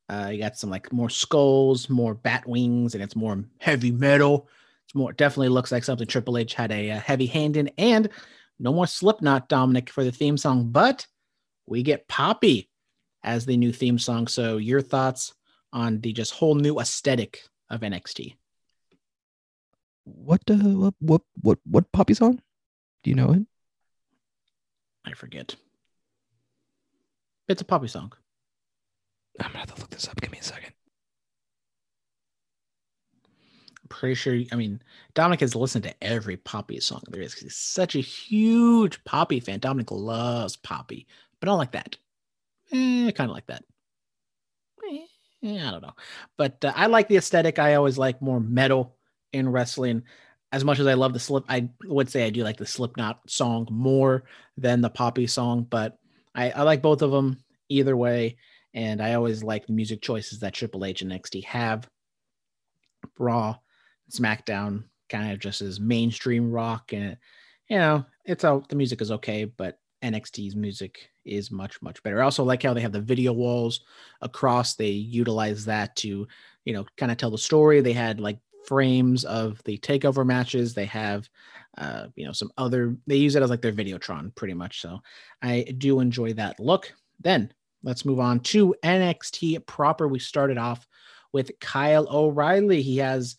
Uh, 0.09 0.30
you 0.32 0.38
got 0.38 0.59
some 0.59 0.70
like 0.70 0.92
more 0.92 1.09
skulls, 1.09 1.88
more 1.88 2.14
bat 2.14 2.47
wings, 2.47 2.95
and 2.95 3.03
it's 3.03 3.16
more 3.16 3.42
heavy 3.59 3.90
metal. 3.90 4.49
It's 4.84 4.95
more 4.95 5.12
definitely 5.12 5.49
looks 5.49 5.72
like 5.72 5.84
something 5.84 6.07
Triple 6.07 6.36
H 6.36 6.55
had 6.55 6.72
a, 6.72 6.90
uh 6.90 7.01
heavy 7.01 7.26
hand 7.26 7.57
in, 7.57 7.70
and 7.78 8.11
no 8.59 8.72
more 8.72 8.86
Slipknot, 8.86 9.49
Dominic, 9.49 9.90
for 9.90 10.05
the 10.05 10.12
theme 10.12 10.36
song, 10.36 10.70
but 10.70 11.07
we 11.66 11.82
get 11.82 12.07
Poppy 12.09 12.68
as 13.22 13.47
the 13.47 13.57
new 13.57 13.72
theme 13.72 13.99
song. 13.99 14.26
So, 14.26 14.59
your 14.59 14.82
thoughts 14.82 15.32
on 15.72 16.01
the 16.01 16.12
just 16.12 16.32
whole 16.32 16.55
new 16.55 16.78
aesthetic 16.78 17.42
of 17.68 17.80
NXT? 17.80 18.36
What 20.05 20.42
uh, 20.51 20.55
what 20.55 20.95
what 21.01 21.22
what 21.40 21.59
what 21.64 21.90
Poppy 21.92 22.14
song? 22.14 22.40
Do 23.03 23.11
you 23.11 23.16
know 23.16 23.32
it? 23.32 23.42
I 25.05 25.12
forget. 25.12 25.57
It's 27.49 27.62
a 27.62 27.64
Poppy 27.64 27.88
song. 27.88 28.12
I'm 29.40 29.49
gonna 29.49 29.59
have 29.59 29.74
to 29.74 29.80
look 29.80 29.90
this 29.90 30.09
up. 30.09 30.20
Give 30.20 30.32
me 30.32 30.38
a 30.38 30.42
second. 30.42 30.72
I'm 33.82 33.88
pretty 33.88 34.14
sure. 34.14 34.38
I 34.53 34.57
mean, 34.57 34.80
Dominic 35.14 35.40
has 35.40 35.55
listened 35.55 35.84
to 35.84 35.95
every 36.03 36.36
Poppy 36.36 36.80
song 36.80 37.03
there 37.09 37.20
is. 37.20 37.34
He's 37.34 37.57
such 37.57 37.97
a 37.97 38.01
huge 38.01 39.03
Poppy 39.05 39.40
fan. 39.40 39.59
Dominic 39.59 39.90
loves 39.90 40.57
Poppy, 40.57 41.07
but 41.40 41.47
not 41.47 41.57
like 41.57 41.72
that. 41.72 41.97
Eh, 42.72 43.11
kind 43.11 43.30
of 43.30 43.34
like 43.34 43.47
that. 43.47 43.64
Eh, 45.42 45.59
I 45.59 45.70
don't 45.70 45.82
know, 45.82 45.95
but 46.38 46.64
uh, 46.64 46.72
I 46.74 46.86
like 46.86 47.09
the 47.09 47.16
aesthetic. 47.16 47.59
I 47.59 47.74
always 47.74 47.99
like 47.99 48.22
more 48.22 48.40
metal 48.40 48.97
in 49.32 49.51
wrestling. 49.51 50.05
As 50.53 50.64
much 50.64 50.78
as 50.78 50.86
I 50.86 50.95
love 50.95 51.12
the 51.12 51.18
slip, 51.18 51.45
I 51.49 51.68
would 51.84 52.09
say 52.09 52.24
I 52.24 52.30
do 52.30 52.45
like 52.45 52.57
the 52.57 52.64
Slipknot 52.64 53.28
song 53.28 53.66
more 53.70 54.24
than 54.57 54.80
the 54.80 54.88
Poppy 54.88 55.26
song, 55.26 55.66
but 55.68 55.99
I, 56.35 56.51
I 56.51 56.62
like 56.62 56.82
both 56.82 57.03
of 57.03 57.11
them 57.11 57.39
either 57.68 57.97
way. 57.97 58.37
And 58.74 59.01
I 59.01 59.14
always 59.14 59.43
like 59.43 59.66
the 59.66 59.72
music 59.72 60.03
choices 60.03 60.41
that 60.41 60.55
Triple 60.55 60.85
H 60.85 61.03
and 61.03 61.12
NXT 61.12 61.45
have. 61.45 61.89
Raw, 63.18 63.57
SmackDown 64.11 64.85
kind 65.09 65.32
of 65.32 65.39
just 65.39 65.61
as 65.61 65.80
mainstream 65.80 66.51
rock, 66.51 66.93
and 66.93 67.16
you 67.68 67.78
know, 67.78 68.05
it's 68.24 68.45
all 68.45 68.64
the 68.68 68.76
music 68.76 69.01
is 69.01 69.11
okay, 69.12 69.45
but 69.45 69.78
NXT's 70.03 70.57
music 70.57 71.11
is 71.24 71.51
much 71.51 71.80
much 71.82 72.03
better. 72.03 72.20
I 72.20 72.24
also 72.24 72.45
like 72.45 72.62
how 72.62 72.74
they 72.74 72.80
have 72.80 72.93
the 72.93 73.01
video 73.01 73.32
walls 73.32 73.80
across. 74.20 74.74
They 74.74 74.91
utilize 74.91 75.64
that 75.66 75.97
to 75.97 76.26
you 76.64 76.72
know 76.72 76.85
kind 76.97 77.12
of 77.12 77.18
tell 77.18 77.30
the 77.30 77.39
story. 77.39 77.80
They 77.80 77.93
had 77.93 78.20
like 78.20 78.39
frames 78.67 79.25
of 79.25 79.62
the 79.65 79.79
takeover 79.79 80.25
matches. 80.25 80.75
They 80.75 80.87
have 80.87 81.29
uh, 81.79 82.07
you 82.17 82.27
know 82.27 82.33
some 82.33 82.51
other. 82.59 82.97
They 83.07 83.17
use 83.17 83.37
it 83.37 83.43
as 83.43 83.51
like 83.51 83.62
their 83.62 83.73
Videotron 83.73 84.35
pretty 84.35 84.55
much. 84.55 84.81
So 84.81 85.01
I 85.43 85.62
do 85.79 86.01
enjoy 86.01 86.35
that 86.35 86.61
look. 86.61 86.93
Then 87.21 87.53
let's 87.83 88.05
move 88.05 88.21
on 88.21 88.41
to 88.41 88.75
NXT 88.83 89.67
proper. 89.67 90.09
We 90.09 90.19
started 90.19 90.59
off 90.59 90.87
with 91.33 91.51
Kyle 91.61 92.07
O'Reilly. 92.09 92.81
He 92.81 92.99
has, 92.99 93.37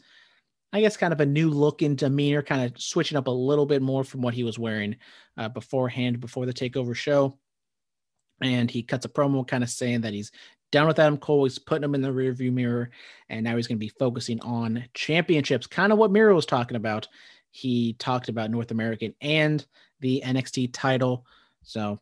I 0.71 0.81
guess, 0.81 0.97
kind 0.97 1.13
of 1.13 1.21
a 1.21 1.25
new 1.25 1.49
look 1.49 1.81
and 1.81 1.97
demeanor, 1.97 2.43
kind 2.43 2.63
of 2.63 2.79
switching 2.79 3.17
up 3.17 3.27
a 3.27 3.31
little 3.31 3.65
bit 3.65 3.81
more 3.81 4.03
from 4.03 4.21
what 4.21 4.33
he 4.33 4.43
was 4.43 4.59
wearing 4.59 4.97
uh, 5.37 5.49
beforehand, 5.49 6.19
before 6.19 6.45
the 6.45 6.53
takeover 6.53 6.95
show. 6.95 7.37
And 8.41 8.69
he 8.69 8.83
cuts 8.83 9.05
a 9.05 9.09
promo 9.09 9.47
kind 9.47 9.63
of 9.63 9.69
saying 9.69 10.01
that 10.01 10.13
he's 10.13 10.31
down 10.71 10.87
with 10.87 10.99
Adam 10.99 11.17
Cole. 11.17 11.45
He's 11.45 11.59
putting 11.59 11.83
him 11.83 11.95
in 11.95 12.01
the 12.01 12.09
rearview 12.09 12.51
mirror. 12.51 12.89
And 13.29 13.43
now 13.43 13.55
he's 13.55 13.67
going 13.67 13.77
to 13.77 13.85
be 13.85 13.93
focusing 13.99 14.39
on 14.41 14.85
championships, 14.93 15.67
kind 15.67 15.91
of 15.91 15.97
what 15.97 16.11
Miro 16.11 16.35
was 16.35 16.45
talking 16.45 16.77
about. 16.77 17.07
He 17.51 17.93
talked 17.93 18.29
about 18.29 18.51
North 18.51 18.71
American 18.71 19.13
and 19.21 19.65
the 19.99 20.21
NXT 20.25 20.71
title. 20.73 21.25
So 21.63 21.99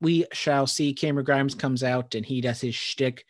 we 0.00 0.24
shall 0.32 0.66
see. 0.66 0.94
Cameron 0.94 1.24
Grimes 1.24 1.54
comes 1.54 1.82
out 1.82 2.14
and 2.14 2.24
he 2.24 2.40
does 2.40 2.60
his 2.60 2.74
shtick. 2.74 3.24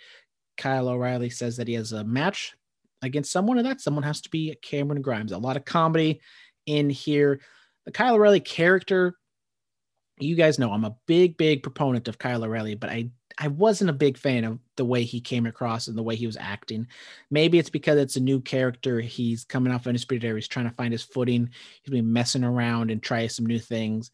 Kyle 0.57 0.89
O'Reilly 0.89 1.31
says 1.31 1.57
that 1.57 1.69
he 1.69 1.75
has 1.75 1.93
a 1.93 2.05
match 2.05 2.55
against 3.03 3.33
someone, 3.33 3.57
and 3.57 3.67
that 3.67 3.81
someone 3.81 4.03
has 4.03 4.21
to 4.21 4.31
be 4.31 4.55
Cameron 4.63 5.01
Grimes. 5.01 5.33
A 5.33 5.39
lot 5.39 5.57
of 5.57 5.65
comedy 5.65 6.21
in 6.67 6.91
here. 6.91 7.41
The 7.87 7.93
Kyle 7.93 8.15
O'Reilly 8.15 8.41
character, 8.41 9.17
you 10.21 10.35
guys 10.35 10.59
know 10.59 10.73
I'm 10.73 10.85
a 10.85 10.97
big, 11.07 11.37
big 11.37 11.63
proponent 11.63 12.09
of 12.09 12.19
Kyle 12.19 12.45
O'Reilly, 12.45 12.75
but 12.75 12.91
I 12.91 13.11
I 13.39 13.49
wasn't 13.49 13.91
a 13.91 13.95
big 13.95 14.19
fan 14.19 14.45
of 14.45 14.59
the 14.77 14.85
way 14.85 15.03
he 15.05 15.21
came 15.21 15.47
across 15.47 15.89
and 15.89 15.97
the 15.97 16.03
way 16.03 16.15
he 16.15 16.27
was 16.27 16.37
acting. 16.37 16.87
Maybe 17.31 17.59
it's 17.59 17.71
because 17.71 17.99
it's 17.99 18.17
a 18.17 18.21
new 18.21 18.41
character. 18.41 19.01
He's 19.01 19.45
coming 19.45 19.73
off 19.73 19.87
Undisputed 19.87 20.25
Era. 20.25 20.37
He's 20.37 20.49
trying 20.49 20.69
to 20.69 20.75
find 20.75 20.93
his 20.93 21.03
footing. 21.03 21.49
He's 21.83 21.91
been 21.91 22.13
messing 22.13 22.45
around 22.45 22.91
and 22.91 23.03
try 23.03 23.27
some 23.29 23.47
new 23.47 23.59
things. 23.59 24.11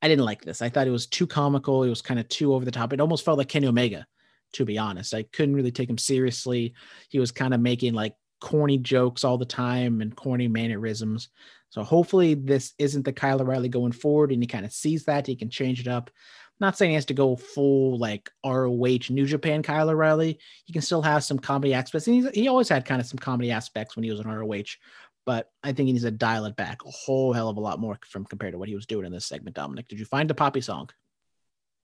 I 0.00 0.08
didn't 0.08 0.24
like 0.24 0.42
this. 0.42 0.62
I 0.62 0.70
thought 0.70 0.86
it 0.86 0.92
was 0.92 1.06
too 1.06 1.26
comical. 1.26 1.84
It 1.84 1.90
was 1.90 2.02
kind 2.02 2.18
of 2.18 2.28
too 2.28 2.54
over 2.54 2.64
the 2.64 2.70
top. 2.70 2.92
It 2.92 3.00
almost 3.00 3.24
felt 3.24 3.38
like 3.38 3.48
Kenny 3.48 3.66
Omega, 3.66 4.06
to 4.54 4.64
be 4.64 4.78
honest. 4.78 5.14
I 5.14 5.24
couldn't 5.24 5.54
really 5.54 5.70
take 5.70 5.90
him 5.90 5.98
seriously. 5.98 6.74
He 7.10 7.18
was 7.18 7.32
kind 7.32 7.52
of 7.52 7.60
making 7.60 7.92
like 7.92 8.14
corny 8.42 8.76
jokes 8.76 9.22
all 9.22 9.38
the 9.38 9.44
time 9.44 10.00
and 10.00 10.16
corny 10.16 10.48
mannerisms. 10.48 11.28
So 11.70 11.84
hopefully 11.84 12.34
this 12.34 12.74
isn't 12.76 13.04
the 13.04 13.12
Kyle 13.12 13.40
O'Reilly 13.40 13.68
going 13.68 13.92
forward 13.92 14.32
and 14.32 14.42
he 14.42 14.48
kind 14.48 14.66
of 14.66 14.72
sees 14.72 15.04
that. 15.04 15.28
He 15.28 15.36
can 15.36 15.48
change 15.48 15.80
it 15.80 15.86
up. 15.86 16.10
I'm 16.10 16.66
not 16.66 16.76
saying 16.76 16.90
he 16.90 16.96
has 16.96 17.06
to 17.06 17.14
go 17.14 17.36
full 17.36 17.98
like 17.98 18.30
ROH 18.44 19.08
New 19.10 19.26
Japan 19.26 19.62
Kyle 19.62 19.88
O'Reilly. 19.88 20.40
He 20.64 20.72
can 20.72 20.82
still 20.82 21.02
have 21.02 21.22
some 21.22 21.38
comedy 21.38 21.72
aspects. 21.72 22.08
And 22.08 22.16
he's, 22.16 22.28
he 22.30 22.48
always 22.48 22.68
had 22.68 22.84
kind 22.84 23.00
of 23.00 23.06
some 23.06 23.18
comedy 23.18 23.52
aspects 23.52 23.94
when 23.94 24.02
he 24.02 24.10
was 24.10 24.20
in 24.20 24.28
ROH 24.28 24.76
but 25.24 25.50
I 25.62 25.72
think 25.72 25.86
he 25.86 25.92
needs 25.92 26.04
to 26.04 26.10
dial 26.10 26.46
it 26.46 26.56
back 26.56 26.84
a 26.84 26.90
whole 26.90 27.32
hell 27.32 27.48
of 27.48 27.56
a 27.56 27.60
lot 27.60 27.78
more 27.78 27.96
from 28.08 28.24
compared 28.24 28.54
to 28.54 28.58
what 28.58 28.68
he 28.68 28.74
was 28.74 28.86
doing 28.86 29.06
in 29.06 29.12
this 29.12 29.24
segment. 29.24 29.54
Dominic, 29.54 29.86
did 29.86 30.00
you 30.00 30.04
find 30.04 30.28
the 30.28 30.34
poppy 30.34 30.60
song? 30.60 30.90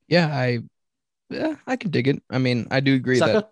Yeah, 0.09 0.27
I 0.27 0.59
yeah, 1.31 1.55
I 1.67 1.77
can 1.77 1.91
dig 1.91 2.09
it. 2.09 2.21
I 2.29 2.39
mean, 2.39 2.67
I 2.73 2.81
do 2.81 2.95
agree 2.95 3.19
Sucker? 3.19 3.33
that 3.33 3.51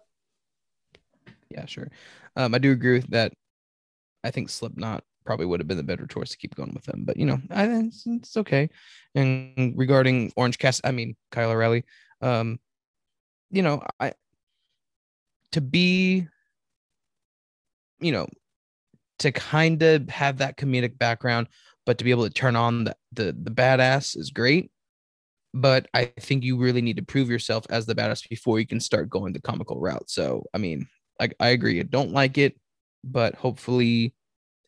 yeah, 1.50 1.66
sure. 1.66 1.90
Um, 2.36 2.54
I 2.54 2.58
do 2.58 2.72
agree 2.72 2.98
with 2.98 3.10
that. 3.10 3.32
I 4.24 4.30
think 4.30 4.50
Slipknot 4.50 5.04
probably 5.24 5.46
would 5.46 5.60
have 5.60 5.68
been 5.68 5.76
the 5.76 5.82
better 5.82 6.06
choice 6.06 6.30
to 6.30 6.36
keep 6.36 6.54
going 6.54 6.72
with 6.72 6.84
them, 6.84 7.04
but 7.04 7.16
you 7.16 7.26
know, 7.26 7.38
I 7.50 7.66
it's, 7.66 8.04
it's 8.06 8.36
okay. 8.36 8.70
And 9.14 9.74
regarding 9.76 10.32
Orange 10.36 10.58
Cast, 10.58 10.80
I 10.84 10.92
mean 10.92 11.16
Kyle 11.30 11.50
O'Reilly, 11.50 11.84
um, 12.22 12.58
you 13.50 13.62
know, 13.62 13.82
I 14.00 14.12
to 15.52 15.60
be, 15.60 16.26
you 18.00 18.12
know, 18.12 18.26
to 19.18 19.32
kind 19.32 19.82
of 19.82 20.08
have 20.08 20.38
that 20.38 20.58
comedic 20.58 20.98
background, 20.98 21.48
but 21.84 21.98
to 21.98 22.04
be 22.04 22.10
able 22.10 22.24
to 22.24 22.30
turn 22.30 22.56
on 22.56 22.84
the 22.84 22.96
the, 23.12 23.24
the 23.24 23.50
badass 23.50 24.16
is 24.16 24.30
great. 24.30 24.70
But 25.54 25.88
I 25.94 26.06
think 26.20 26.44
you 26.44 26.58
really 26.58 26.82
need 26.82 26.96
to 26.96 27.02
prove 27.04 27.30
yourself 27.30 27.64
as 27.70 27.86
the 27.86 27.94
badass 27.94 28.28
before 28.28 28.60
you 28.60 28.66
can 28.66 28.80
start 28.80 29.08
going 29.08 29.32
the 29.32 29.40
comical 29.40 29.80
route. 29.80 30.10
So 30.10 30.44
I 30.52 30.58
mean, 30.58 30.86
like 31.20 31.34
I 31.40 31.48
agree, 31.48 31.80
I 31.80 31.84
don't 31.84 32.12
like 32.12 32.38
it, 32.38 32.56
but 33.04 33.34
hopefully 33.34 34.14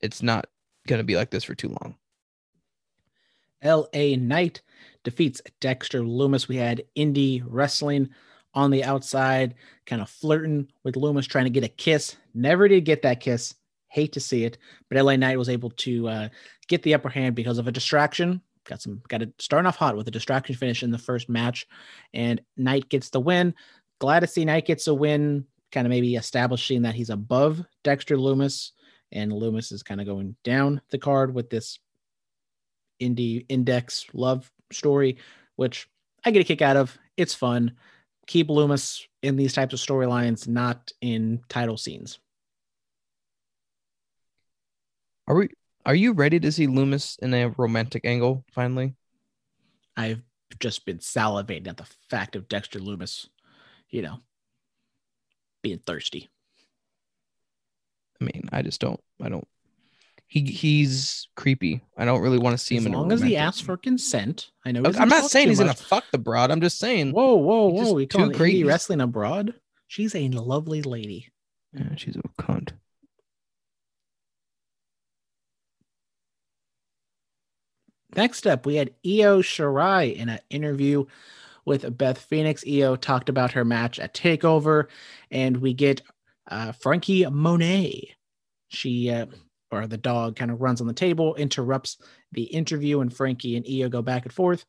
it's 0.00 0.22
not 0.22 0.46
gonna 0.86 1.04
be 1.04 1.16
like 1.16 1.30
this 1.30 1.44
for 1.44 1.54
too 1.54 1.68
long. 1.68 1.96
L.A. 3.62 4.16
Knight 4.16 4.62
defeats 5.04 5.42
Dexter 5.60 6.02
Loomis. 6.02 6.48
We 6.48 6.56
had 6.56 6.84
indie 6.96 7.42
wrestling 7.44 8.10
on 8.54 8.70
the 8.70 8.84
outside, 8.84 9.54
kind 9.86 10.02
of 10.02 10.08
flirting 10.08 10.68
with 10.84 10.96
Loomis, 10.96 11.26
trying 11.26 11.44
to 11.44 11.50
get 11.50 11.64
a 11.64 11.68
kiss. 11.68 12.16
Never 12.34 12.68
did 12.68 12.84
get 12.84 13.02
that 13.02 13.20
kiss. 13.20 13.54
Hate 13.88 14.12
to 14.12 14.20
see 14.20 14.44
it, 14.44 14.58
but 14.88 15.02
LA 15.02 15.16
Knight 15.16 15.38
was 15.38 15.48
able 15.48 15.70
to 15.70 16.08
uh, 16.08 16.28
get 16.66 16.82
the 16.82 16.94
upper 16.94 17.08
hand 17.08 17.34
because 17.34 17.58
of 17.58 17.66
a 17.66 17.72
distraction. 17.72 18.42
Got 18.64 18.82
some, 18.82 19.00
got 19.08 19.22
it 19.22 19.32
starting 19.38 19.66
off 19.66 19.76
hot 19.76 19.96
with 19.96 20.08
a 20.08 20.10
distraction 20.10 20.54
finish 20.54 20.82
in 20.82 20.90
the 20.90 20.98
first 20.98 21.28
match, 21.28 21.66
and 22.12 22.40
Knight 22.56 22.88
gets 22.90 23.08
the 23.08 23.20
win. 23.20 23.54
Glad 23.98 24.20
to 24.20 24.26
see 24.26 24.44
Knight 24.44 24.66
gets 24.66 24.86
a 24.86 24.94
win, 24.94 25.46
kind 25.72 25.86
of 25.86 25.90
maybe 25.90 26.16
establishing 26.16 26.82
that 26.82 26.94
he's 26.94 27.10
above 27.10 27.62
Dexter 27.84 28.16
Loomis, 28.16 28.72
and 29.12 29.32
Loomis 29.32 29.72
is 29.72 29.82
kind 29.82 30.00
of 30.00 30.06
going 30.06 30.36
down 30.44 30.80
the 30.90 30.98
card 30.98 31.34
with 31.34 31.50
this 31.50 31.78
indie 33.00 33.46
index 33.48 34.06
love 34.12 34.50
story, 34.72 35.18
which 35.56 35.88
I 36.24 36.30
get 36.30 36.40
a 36.40 36.44
kick 36.44 36.62
out 36.62 36.76
of. 36.76 36.96
It's 37.16 37.34
fun. 37.34 37.72
Keep 38.26 38.50
Loomis 38.50 39.06
in 39.22 39.36
these 39.36 39.52
types 39.54 39.72
of 39.72 39.80
storylines, 39.80 40.46
not 40.46 40.92
in 41.00 41.40
title 41.48 41.76
scenes. 41.76 42.18
Are 45.26 45.36
we 45.36 45.48
are 45.84 45.94
you 45.94 46.12
ready 46.12 46.38
to 46.40 46.52
see 46.52 46.66
Loomis 46.66 47.16
in 47.20 47.32
a 47.32 47.48
romantic 47.56 48.04
angle 48.04 48.44
finally? 48.52 48.94
I've 49.96 50.22
just 50.60 50.84
been 50.84 50.98
salivating 50.98 51.68
at 51.68 51.76
the 51.76 51.86
fact 52.10 52.36
of 52.36 52.48
Dexter 52.48 52.78
Loomis, 52.78 53.28
you 53.90 54.02
know, 54.02 54.18
being 55.68 55.78
thirsty. 55.78 56.30
I 58.20 58.24
mean, 58.24 58.48
I 58.52 58.62
just 58.62 58.80
don't. 58.80 59.00
I 59.22 59.28
don't. 59.28 59.46
He 60.26 60.42
he's 60.42 61.28
creepy. 61.36 61.82
I 61.96 62.04
don't 62.04 62.20
really 62.20 62.38
want 62.38 62.58
to 62.58 62.62
see 62.62 62.76
him. 62.76 62.86
As 62.86 62.92
long 62.92 63.12
as 63.12 63.22
he 63.22 63.36
asks 63.36 63.60
for 63.60 63.76
consent, 63.76 64.50
I 64.64 64.72
know. 64.72 64.82
I'm 64.98 65.08
not 65.08 65.30
saying 65.30 65.48
he's 65.48 65.58
much. 65.58 65.66
gonna 65.66 65.76
fuck 65.76 66.04
the 66.10 66.18
broad. 66.18 66.50
I'm 66.50 66.60
just 66.60 66.78
saying. 66.78 67.12
Whoa, 67.12 67.34
whoa, 67.34 67.68
whoa! 67.68 67.92
We 67.92 68.06
call 68.06 68.30
creepy 68.30 68.64
wrestling 68.64 69.00
abroad. 69.00 69.54
She's 69.86 70.14
a 70.14 70.28
lovely 70.28 70.82
lady. 70.82 71.28
Yeah, 71.72 71.94
she's 71.96 72.16
a 72.16 72.42
cunt. 72.42 72.72
Next 78.16 78.46
up, 78.46 78.66
we 78.66 78.76
had 78.76 78.90
Io 79.06 79.42
Shirai 79.42 80.14
in 80.14 80.28
an 80.30 80.40
interview 80.50 81.04
with 81.68 81.96
Beth 81.96 82.18
Phoenix. 82.18 82.64
Io 82.66 82.96
talked 82.96 83.28
about 83.28 83.52
her 83.52 83.64
match 83.64 84.00
at 84.00 84.14
Takeover, 84.14 84.86
and 85.30 85.56
we 85.58 85.74
get 85.74 86.02
uh, 86.50 86.72
Franky 86.72 87.24
Monet. 87.26 88.14
She 88.68 89.10
uh, 89.10 89.26
or 89.70 89.86
the 89.86 89.98
dog 89.98 90.34
kind 90.34 90.50
of 90.50 90.60
runs 90.60 90.80
on 90.80 90.86
the 90.86 90.92
table, 90.94 91.34
interrupts 91.34 91.98
the 92.32 92.44
interview, 92.44 93.00
and 93.00 93.14
Franky 93.14 93.56
and 93.56 93.66
Io 93.68 93.88
go 93.88 94.02
back 94.02 94.24
and 94.24 94.32
forth. 94.32 94.64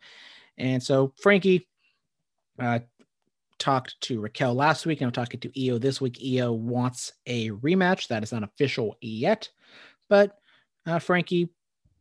And 0.57 0.84
so 0.84 1.13
Franky 1.21 1.67
uh, 2.59 2.80
talked 3.57 3.99
to 4.01 4.19
Raquel 4.19 4.53
last 4.53 4.85
week, 4.85 4.99
and 5.01 5.07
I'm 5.07 5.13
talking 5.13 5.39
to 5.39 5.67
Io 5.67 5.77
this 5.77 6.01
week. 6.01 6.19
Io 6.23 6.51
wants 6.51 7.13
a 7.26 7.49
rematch. 7.51 8.07
That 8.09 8.23
is 8.23 8.31
not 8.31 8.43
official 8.43 8.97
yet, 9.01 9.49
but 10.09 10.38
uh, 10.85 10.99
Franky 10.99 11.49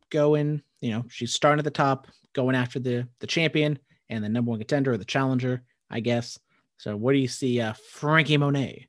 going, 0.09 0.61
you 0.81 0.91
know, 0.91 1.05
she's 1.09 1.33
starting 1.33 1.59
at 1.59 1.65
the 1.65 1.71
top, 1.71 2.07
going 2.33 2.55
after 2.55 2.79
the 2.79 3.07
the 3.19 3.27
champion 3.27 3.79
and 4.09 4.23
the 4.23 4.29
number 4.29 4.49
one 4.49 4.59
contender 4.59 4.93
or 4.93 4.97
the 4.97 5.05
challenger, 5.05 5.63
I 5.89 5.99
guess. 5.99 6.39
So, 6.77 6.95
what 6.95 7.13
do 7.13 7.17
you 7.19 7.27
see, 7.27 7.59
uh, 7.61 7.73
Franky 7.91 8.37
Monet? 8.37 8.87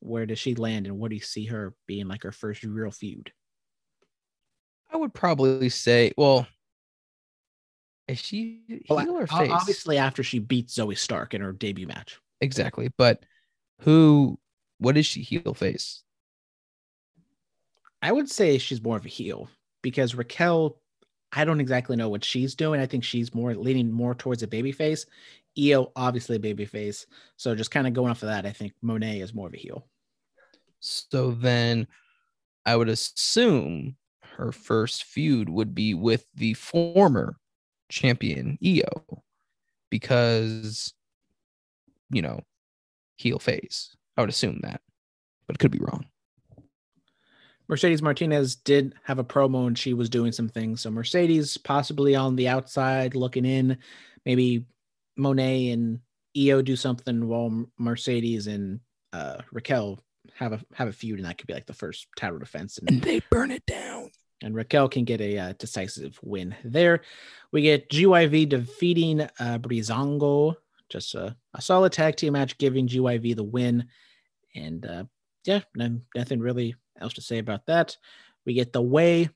Where 0.00 0.26
does 0.26 0.38
she 0.38 0.54
land, 0.54 0.86
and 0.86 0.98
what 0.98 1.10
do 1.10 1.16
you 1.16 1.22
see 1.22 1.46
her 1.46 1.74
being 1.86 2.06
like 2.08 2.22
her 2.22 2.32
first 2.32 2.62
real 2.62 2.90
feud? 2.90 3.32
I 4.92 4.96
would 4.96 5.12
probably 5.14 5.68
say, 5.68 6.12
well, 6.16 6.46
is 8.06 8.18
she 8.20 8.62
heel 8.68 8.78
Well, 8.88 9.10
or 9.10 9.26
face? 9.26 9.50
Obviously, 9.50 9.98
after 9.98 10.22
she 10.22 10.38
beat 10.38 10.68
Zoey 10.68 10.96
Stark 10.96 11.34
in 11.34 11.40
her 11.40 11.52
debut 11.52 11.86
match. 11.86 12.20
exactly. 12.40 12.90
But 12.96 13.24
who? 13.80 14.38
What 14.78 14.96
is 14.96 15.06
she 15.06 15.22
heel 15.22 15.54
face? 15.54 16.02
I 18.02 18.12
would 18.12 18.30
say 18.30 18.58
she's 18.58 18.82
more 18.82 18.96
of 18.96 19.04
a 19.06 19.08
heel 19.08 19.48
because 19.82 20.14
Raquel, 20.14 20.78
I 21.32 21.44
don't 21.44 21.60
exactly 21.60 21.96
know 21.96 22.08
what 22.08 22.24
she's 22.24 22.54
doing. 22.54 22.80
I 22.80 22.86
think 22.86 23.04
she's 23.04 23.34
more 23.34 23.54
leaning 23.54 23.90
more 23.92 24.14
towards 24.14 24.42
a 24.42 24.48
baby 24.48 24.72
face. 24.72 25.06
Io, 25.58 25.92
obviously 25.96 26.36
a 26.36 26.40
baby 26.40 26.64
face. 26.64 27.06
So 27.36 27.54
just 27.54 27.70
kind 27.70 27.86
of 27.86 27.92
going 27.92 28.10
off 28.10 28.22
of 28.22 28.28
that, 28.28 28.46
I 28.46 28.52
think 28.52 28.72
Monet 28.82 29.20
is 29.20 29.34
more 29.34 29.48
of 29.48 29.54
a 29.54 29.58
heel. 29.58 29.86
So 30.80 31.32
then, 31.32 31.86
I 32.64 32.76
would 32.76 32.88
assume 32.88 33.96
her 34.36 34.52
first 34.52 35.04
feud 35.04 35.48
would 35.48 35.74
be 35.74 35.94
with 35.94 36.26
the 36.34 36.54
former 36.54 37.36
champion 37.88 38.58
Io, 38.64 39.22
because 39.90 40.92
you 42.10 42.22
know, 42.22 42.40
heel 43.16 43.38
face. 43.38 43.96
I 44.16 44.20
would 44.20 44.30
assume 44.30 44.60
that, 44.62 44.80
but 45.46 45.56
it 45.56 45.58
could 45.58 45.70
be 45.70 45.80
wrong. 45.80 46.06
Mercedes 47.68 48.02
Martinez 48.02 48.56
did 48.56 48.94
have 49.02 49.18
a 49.18 49.24
promo 49.24 49.66
and 49.66 49.76
she 49.76 49.94
was 49.94 50.08
doing 50.08 50.32
some 50.32 50.48
things. 50.48 50.80
So 50.80 50.90
Mercedes 50.90 51.56
possibly 51.56 52.14
on 52.14 52.36
the 52.36 52.48
outside 52.48 53.14
looking 53.14 53.44
in. 53.44 53.78
Maybe 54.24 54.66
Monet 55.16 55.70
and 55.70 56.00
Io 56.36 56.62
do 56.62 56.76
something 56.76 57.26
while 57.26 57.66
Mercedes 57.78 58.46
and 58.46 58.80
uh, 59.12 59.38
Raquel 59.52 59.98
have 60.34 60.52
a 60.52 60.60
have 60.74 60.88
a 60.88 60.92
feud, 60.92 61.18
and 61.18 61.26
that 61.26 61.38
could 61.38 61.46
be 61.46 61.54
like 61.54 61.66
the 61.66 61.72
first 61.72 62.06
title 62.16 62.38
defense. 62.38 62.78
And, 62.78 63.00
they 63.02 63.20
burn 63.30 63.50
it 63.50 63.64
down. 63.66 64.10
and 64.42 64.54
Raquel 64.54 64.88
can 64.88 65.04
get 65.04 65.20
a 65.20 65.38
uh, 65.38 65.52
decisive 65.58 66.18
win 66.22 66.54
there. 66.64 67.02
We 67.52 67.62
get 67.62 67.90
GYV 67.90 68.48
defeating 68.48 69.22
uh, 69.22 69.58
Breezango. 69.58 70.56
Just 70.88 71.14
a, 71.14 71.36
a 71.54 71.60
solid 71.60 71.92
tag 71.92 72.16
team 72.16 72.34
match, 72.34 72.58
giving 72.58 72.86
GYV 72.86 73.34
the 73.34 73.42
win. 73.42 73.86
And 74.54 74.86
uh, 74.86 75.04
yeah, 75.44 75.60
no, 75.74 76.00
nothing 76.14 76.40
really 76.40 76.76
else 77.00 77.14
to 77.14 77.20
say 77.20 77.38
about 77.38 77.66
that. 77.66 77.96
We 78.44 78.54
get 78.54 78.72
the 78.72 78.82
way 78.82 79.30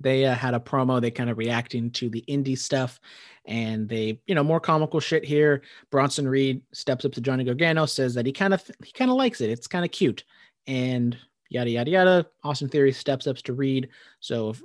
they 0.00 0.24
uh, 0.24 0.34
had 0.34 0.54
a 0.54 0.60
promo. 0.60 1.00
They 1.00 1.10
kind 1.10 1.30
of 1.30 1.38
reacting 1.38 1.90
to 1.92 2.08
the 2.08 2.24
indie 2.28 2.58
stuff, 2.58 3.00
and 3.44 3.88
they, 3.88 4.20
you 4.26 4.34
know, 4.34 4.44
more 4.44 4.60
comical 4.60 5.00
shit 5.00 5.24
here. 5.24 5.62
Bronson 5.90 6.28
Reed 6.28 6.62
steps 6.72 7.04
up 7.04 7.12
to 7.12 7.20
Johnny 7.20 7.44
Gargano, 7.44 7.86
says 7.86 8.14
that 8.14 8.26
he 8.26 8.32
kind 8.32 8.54
of 8.54 8.62
he 8.82 8.92
kind 8.92 9.10
of 9.10 9.16
likes 9.16 9.40
it. 9.40 9.50
It's 9.50 9.66
kind 9.66 9.84
of 9.84 9.90
cute, 9.90 10.24
and 10.66 11.16
yada 11.48 11.70
yada 11.70 11.90
yada. 11.90 12.26
Austin 12.44 12.68
Theory 12.68 12.92
steps 12.92 13.26
up 13.26 13.36
to 13.38 13.52
Reed. 13.52 13.88
So 14.20 14.50
if 14.50 14.62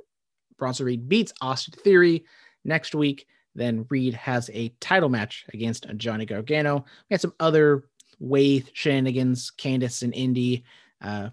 Bronson 0.57 0.85
Reed 0.85 1.09
beats 1.09 1.33
Austin 1.41 1.73
Theory 1.83 2.25
next 2.63 2.95
week, 2.95 3.27
then 3.55 3.85
Reed 3.89 4.13
has 4.13 4.49
a 4.53 4.69
title 4.79 5.09
match 5.09 5.45
against 5.53 5.87
Johnny 5.97 6.25
Gargano. 6.25 6.85
We 7.09 7.13
had 7.13 7.21
some 7.21 7.33
other 7.39 7.85
way 8.19 8.63
shenanigans. 8.73 9.51
Candice 9.57 10.03
and 10.03 10.13
Indi 10.13 10.63
uh, 11.01 11.29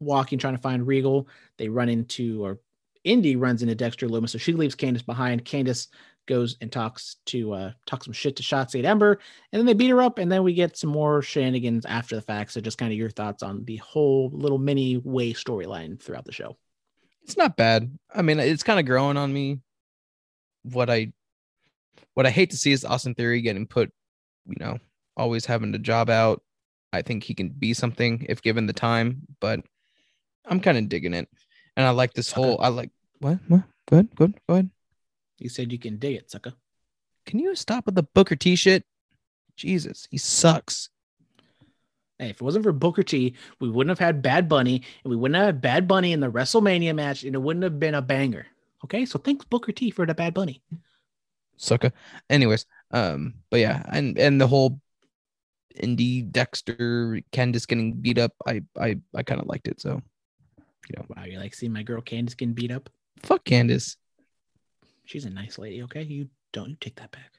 walking, 0.00 0.38
trying 0.38 0.56
to 0.56 0.62
find 0.62 0.86
Regal. 0.86 1.28
They 1.58 1.68
run 1.68 1.88
into, 1.88 2.44
or 2.44 2.58
Indi 3.04 3.36
runs 3.36 3.62
into 3.62 3.74
Dexter 3.74 4.08
Loomis, 4.08 4.32
so 4.32 4.38
she 4.38 4.52
leaves 4.52 4.74
Candice 4.74 5.04
behind. 5.04 5.44
Candice 5.44 5.88
goes 6.26 6.56
and 6.60 6.70
talks 6.70 7.16
to 7.26 7.52
uh 7.52 7.72
talks 7.86 8.04
some 8.04 8.12
shit 8.12 8.36
to 8.36 8.42
Shotzi 8.42 8.76
and 8.76 8.86
Ember, 8.86 9.18
and 9.52 9.58
then 9.58 9.66
they 9.66 9.74
beat 9.74 9.90
her 9.90 10.02
up, 10.02 10.18
and 10.18 10.30
then 10.30 10.42
we 10.42 10.54
get 10.54 10.76
some 10.76 10.90
more 10.90 11.22
shenanigans 11.22 11.86
after 11.86 12.14
the 12.14 12.22
fact. 12.22 12.52
So 12.52 12.60
just 12.60 12.78
kind 12.78 12.92
of 12.92 12.98
your 12.98 13.10
thoughts 13.10 13.42
on 13.42 13.64
the 13.64 13.76
whole 13.76 14.30
little 14.32 14.58
mini 14.58 14.98
way 14.98 15.32
storyline 15.32 16.00
throughout 16.00 16.24
the 16.24 16.32
show. 16.32 16.56
It's 17.22 17.36
not 17.36 17.56
bad. 17.56 17.90
I 18.14 18.22
mean, 18.22 18.38
it's 18.38 18.62
kind 18.62 18.80
of 18.80 18.86
growing 18.86 19.16
on 19.16 19.32
me. 19.32 19.60
What 20.62 20.90
I 20.90 21.12
what 22.14 22.26
I 22.26 22.30
hate 22.30 22.50
to 22.50 22.56
see 22.56 22.72
is 22.72 22.84
Austin 22.84 23.14
Theory 23.14 23.40
getting 23.40 23.66
put, 23.66 23.90
you 24.46 24.56
know, 24.60 24.78
always 25.16 25.46
having 25.46 25.72
to 25.72 25.78
job 25.78 26.10
out. 26.10 26.42
I 26.92 27.02
think 27.02 27.22
he 27.22 27.34
can 27.34 27.50
be 27.50 27.72
something 27.72 28.26
if 28.28 28.42
given 28.42 28.66
the 28.66 28.72
time, 28.72 29.22
but 29.40 29.60
I'm 30.46 30.60
kind 30.60 30.78
of 30.78 30.88
digging 30.88 31.14
it. 31.14 31.28
And 31.76 31.86
I 31.86 31.90
like 31.90 32.12
this 32.12 32.32
whole 32.32 32.60
I 32.60 32.68
like 32.68 32.90
what? 33.20 33.38
What? 33.48 33.62
Go 33.88 33.96
ahead. 33.96 34.14
Go 34.14 34.24
ahead. 34.24 34.40
Go 34.48 34.54
ahead. 34.54 34.70
You 35.38 35.48
said 35.48 35.72
you 35.72 35.78
can 35.78 35.98
dig 35.98 36.16
it, 36.16 36.30
sucker. 36.30 36.52
Can 37.26 37.38
you 37.38 37.54
stop 37.54 37.86
with 37.86 37.94
the 37.94 38.02
Booker 38.02 38.36
T 38.36 38.56
shit? 38.56 38.84
Jesus, 39.56 40.06
he 40.10 40.18
sucks. 40.18 40.90
Hey, 42.18 42.30
if 42.30 42.36
it 42.36 42.42
wasn't 42.42 42.64
for 42.64 42.72
Booker 42.72 43.02
T, 43.02 43.34
we 43.60 43.70
wouldn't 43.70 43.90
have 43.90 44.04
had 44.04 44.22
Bad 44.22 44.48
Bunny, 44.48 44.82
and 45.04 45.10
we 45.10 45.16
wouldn't 45.16 45.36
have 45.36 45.46
had 45.46 45.60
Bad 45.60 45.88
Bunny 45.88 46.12
in 46.12 46.20
the 46.20 46.30
WrestleMania 46.30 46.94
match, 46.94 47.24
and 47.24 47.34
it 47.34 47.38
wouldn't 47.38 47.64
have 47.64 47.80
been 47.80 47.94
a 47.94 48.02
banger. 48.02 48.46
Okay, 48.84 49.06
so 49.06 49.18
thanks 49.18 49.44
Booker 49.44 49.72
T 49.72 49.90
for 49.90 50.06
the 50.06 50.14
Bad 50.14 50.34
Bunny. 50.34 50.62
Sucker. 51.56 51.92
Anyways, 52.28 52.66
um, 52.90 53.34
but 53.50 53.60
yeah, 53.60 53.82
and 53.92 54.18
and 54.18 54.40
the 54.40 54.46
whole 54.46 54.80
indie 55.76 56.30
Dexter 56.30 57.20
Candice 57.32 57.66
getting 57.66 57.94
beat 57.94 58.18
up, 58.18 58.32
I 58.46 58.62
I 58.78 58.98
I 59.14 59.22
kind 59.22 59.40
of 59.40 59.46
liked 59.46 59.68
it. 59.68 59.80
So 59.80 60.02
Wow, 61.16 61.24
you 61.24 61.38
like 61.38 61.54
seeing 61.54 61.72
my 61.72 61.82
girl 61.82 62.02
Candice 62.02 62.36
getting 62.36 62.54
beat 62.54 62.70
up? 62.70 62.90
fuck 63.22 63.44
Candice. 63.44 63.96
She's 65.04 65.24
a 65.24 65.30
nice 65.30 65.58
lady. 65.58 65.82
Okay, 65.82 66.02
you 66.02 66.28
don't 66.52 66.70
you 66.70 66.76
take 66.80 66.96
that 66.96 67.10
back. 67.10 67.32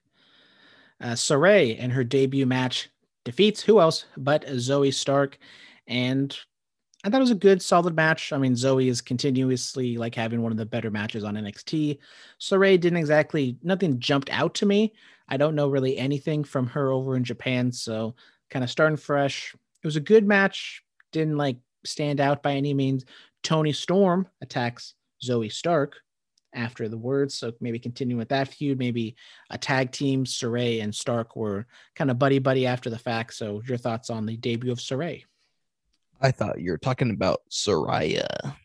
Uh, 1.00 1.14
Sarray 1.14 1.78
in 1.78 1.90
her 1.90 2.04
debut 2.04 2.46
match 2.46 2.90
defeats 3.24 3.62
who 3.62 3.80
else 3.80 4.06
but 4.18 4.46
Zoey 4.46 4.94
Stark, 4.94 5.38
and 5.88 6.38
I 7.04 7.10
thought 7.10 7.18
it 7.18 7.22
was 7.22 7.32
a 7.32 7.36
good, 7.36 7.62
solid 7.62 7.96
match. 7.96 8.32
I 8.32 8.38
mean, 8.38 8.54
Zoey 8.54 8.88
is 8.88 9.02
continuously 9.02 9.98
like 9.98 10.14
having 10.14 10.42
one 10.42 10.52
of 10.52 10.58
the 10.58 10.66
better 10.66 10.92
matches 10.92 11.24
on 11.24 11.36
NXT. 11.36 11.98
Sarray 12.40 12.80
didn't 12.80 13.00
exactly 13.00 13.58
nothing 13.64 14.00
jumped 14.00 14.30
out 14.30 14.54
to 14.56 14.66
me. 14.66 14.94
I 15.28 15.38
don't 15.38 15.56
know 15.56 15.70
really 15.70 15.98
anything 15.98 16.44
from 16.44 16.68
her 16.68 16.92
over 16.92 17.16
in 17.16 17.24
Japan, 17.24 17.72
so 17.72 18.16
kind 18.50 18.64
of 18.64 18.70
starting 18.70 18.98
fresh. 18.98 19.56
It 19.82 19.88
was 19.88 19.96
a 19.96 20.02
good 20.02 20.28
match. 20.28 20.84
Didn't 21.12 21.38
like 21.38 21.58
stand 21.86 22.20
out 22.20 22.44
by 22.44 22.54
any 22.54 22.74
means. 22.74 23.06
Toni 23.44 23.74
Storm 23.74 24.28
attacks 24.42 24.94
Zoey 25.24 25.52
Stark 25.52 25.96
after 26.54 26.90
the 26.90 26.98
words. 26.98 27.36
So 27.36 27.54
maybe 27.62 27.80
continue 27.80 28.18
with 28.18 28.30
that 28.30 28.50
feud. 28.50 28.78
Maybe 28.78 29.16
a 29.50 29.58
tag 29.58 29.92
team, 29.92 30.26
Sarray 30.26 30.84
and 30.84 30.94
Stark 30.94 31.36
were 31.36 31.66
kind 31.96 32.12
of 32.12 32.20
buddy 32.20 32.40
buddy 32.40 32.68
after 32.68 32.90
the 32.90 33.00
fact. 33.00 33.34
So 33.34 33.62
your 33.66 33.78
thoughts 33.78 34.10
on 34.10 34.26
the 34.26 34.38
debut 34.38 34.72
of 34.72 34.80
Sarray? 34.80 35.24
I 36.22 36.32
thought 36.32 36.60
you 36.60 36.72
were 36.72 36.78
talking 36.78 37.10
about 37.12 37.42
Saraya. 37.50 38.56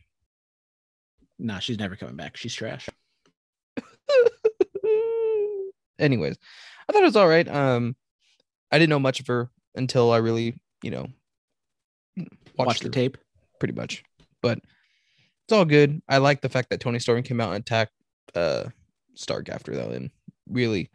Nah, 1.39 1.59
she's 1.59 1.79
never 1.79 1.97
coming 1.97 2.17
back. 2.17 2.37
She's 2.37 2.55
trash. 2.55 2.89
Anyways, 5.99 6.37
I 6.89 6.93
thought 6.93 7.03
it 7.03 7.07
was 7.07 7.17
all 7.17 7.29
right. 7.29 7.49
Um, 7.49 7.97
I 8.71 8.79
didn't 8.79 8.91
know 8.91 8.99
much 8.99 9.21
of 9.21 9.27
her 9.29 9.51
until 9.75 10.13
I 10.13 10.19
really, 10.19 10.59
you 10.83 10.91
know, 10.91 11.07
watched 12.17 12.59
Watch 12.59 12.81
the 12.81 12.91
tape. 12.91 13.17
pretty 13.59 13.75
much. 13.75 14.05
But 14.47 14.61
it's 15.45 15.53
all 15.53 15.65
good. 15.65 16.01
I 16.09 16.19
like 16.19 16.41
the 16.41 16.49
fact 16.49 16.71
that 16.71 16.79
Toni 16.79 17.01
Storm 17.01 17.25
came 17.25 17.41
out 17.41 17.53
and 17.53 17.63
attacked 17.63 17.93
uh 18.37 18.67
Stark 19.15 19.49
after 19.49 19.75
that, 19.75 19.91
and 19.91 20.11
really 20.49 20.89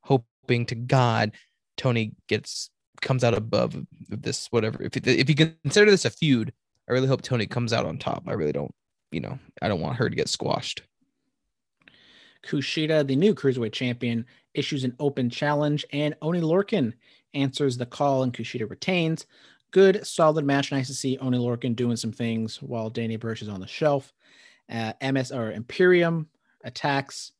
hoping 0.00 0.66
to 0.66 0.74
God 0.74 1.32
Toni 1.78 2.12
gets 2.26 2.68
comes 3.00 3.24
out 3.24 3.32
above 3.32 3.74
this 4.08 4.48
whatever. 4.50 4.82
If 4.82 4.96
if 4.96 5.30
you 5.30 5.34
consider 5.34 5.90
this 5.90 6.04
a 6.04 6.10
feud, 6.10 6.52
I 6.88 6.92
really 6.92 7.08
hope 7.08 7.22
Toni 7.22 7.46
comes 7.46 7.72
out 7.72 7.86
on 7.86 7.96
top. 7.96 8.24
I 8.26 8.34
really 8.34 8.52
don't, 8.52 8.74
you 9.12 9.20
know, 9.20 9.38
I 9.62 9.68
don't 9.68 9.80
want 9.80 9.96
her 9.96 10.10
to 10.10 10.16
get 10.16 10.28
squashed. 10.28 10.82
Kushida, 12.42 13.06
the 13.06 13.16
new 13.16 13.34
cruiserweight 13.34 13.72
champion, 13.72 14.26
issues 14.52 14.84
an 14.84 14.94
open 14.98 15.30
challenge, 15.30 15.86
and 15.90 16.14
Oney 16.20 16.42
Lorcan 16.42 16.92
answers 17.32 17.78
the 17.78 17.86
call, 17.86 18.22
and 18.22 18.32
Kushida 18.34 18.68
retains. 18.68 19.24
Good, 19.70 20.06
solid 20.06 20.44
match. 20.44 20.72
Nice 20.72 20.88
to 20.88 20.94
see 20.94 21.18
Oney 21.18 21.38
Lorcan 21.38 21.76
doing 21.76 21.96
some 21.96 22.12
things 22.12 22.60
while 22.60 22.90
Danny 22.90 23.16
Burch 23.16 23.42
is 23.42 23.48
on 23.48 23.60
the 23.60 23.66
shelf. 23.66 24.12
Uh, 24.70 24.92
MS 25.02 25.32
or 25.32 25.52
Imperium 25.52 26.28
attacks 26.64 27.32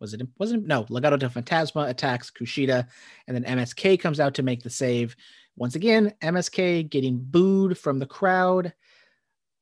was 0.00 0.14
it 0.14 0.26
wasn't 0.38 0.66
no 0.66 0.84
Legado 0.84 1.18
del 1.18 1.30
Fantasma 1.30 1.88
attacks 1.88 2.30
Kushida, 2.30 2.86
and 3.26 3.36
then 3.36 3.58
MSK 3.58 4.00
comes 4.00 4.18
out 4.18 4.34
to 4.34 4.42
make 4.42 4.62
the 4.62 4.70
save. 4.70 5.14
Once 5.56 5.74
again, 5.74 6.12
MSK 6.22 6.88
getting 6.88 7.18
booed 7.18 7.76
from 7.76 7.98
the 7.98 8.06
crowd. 8.06 8.72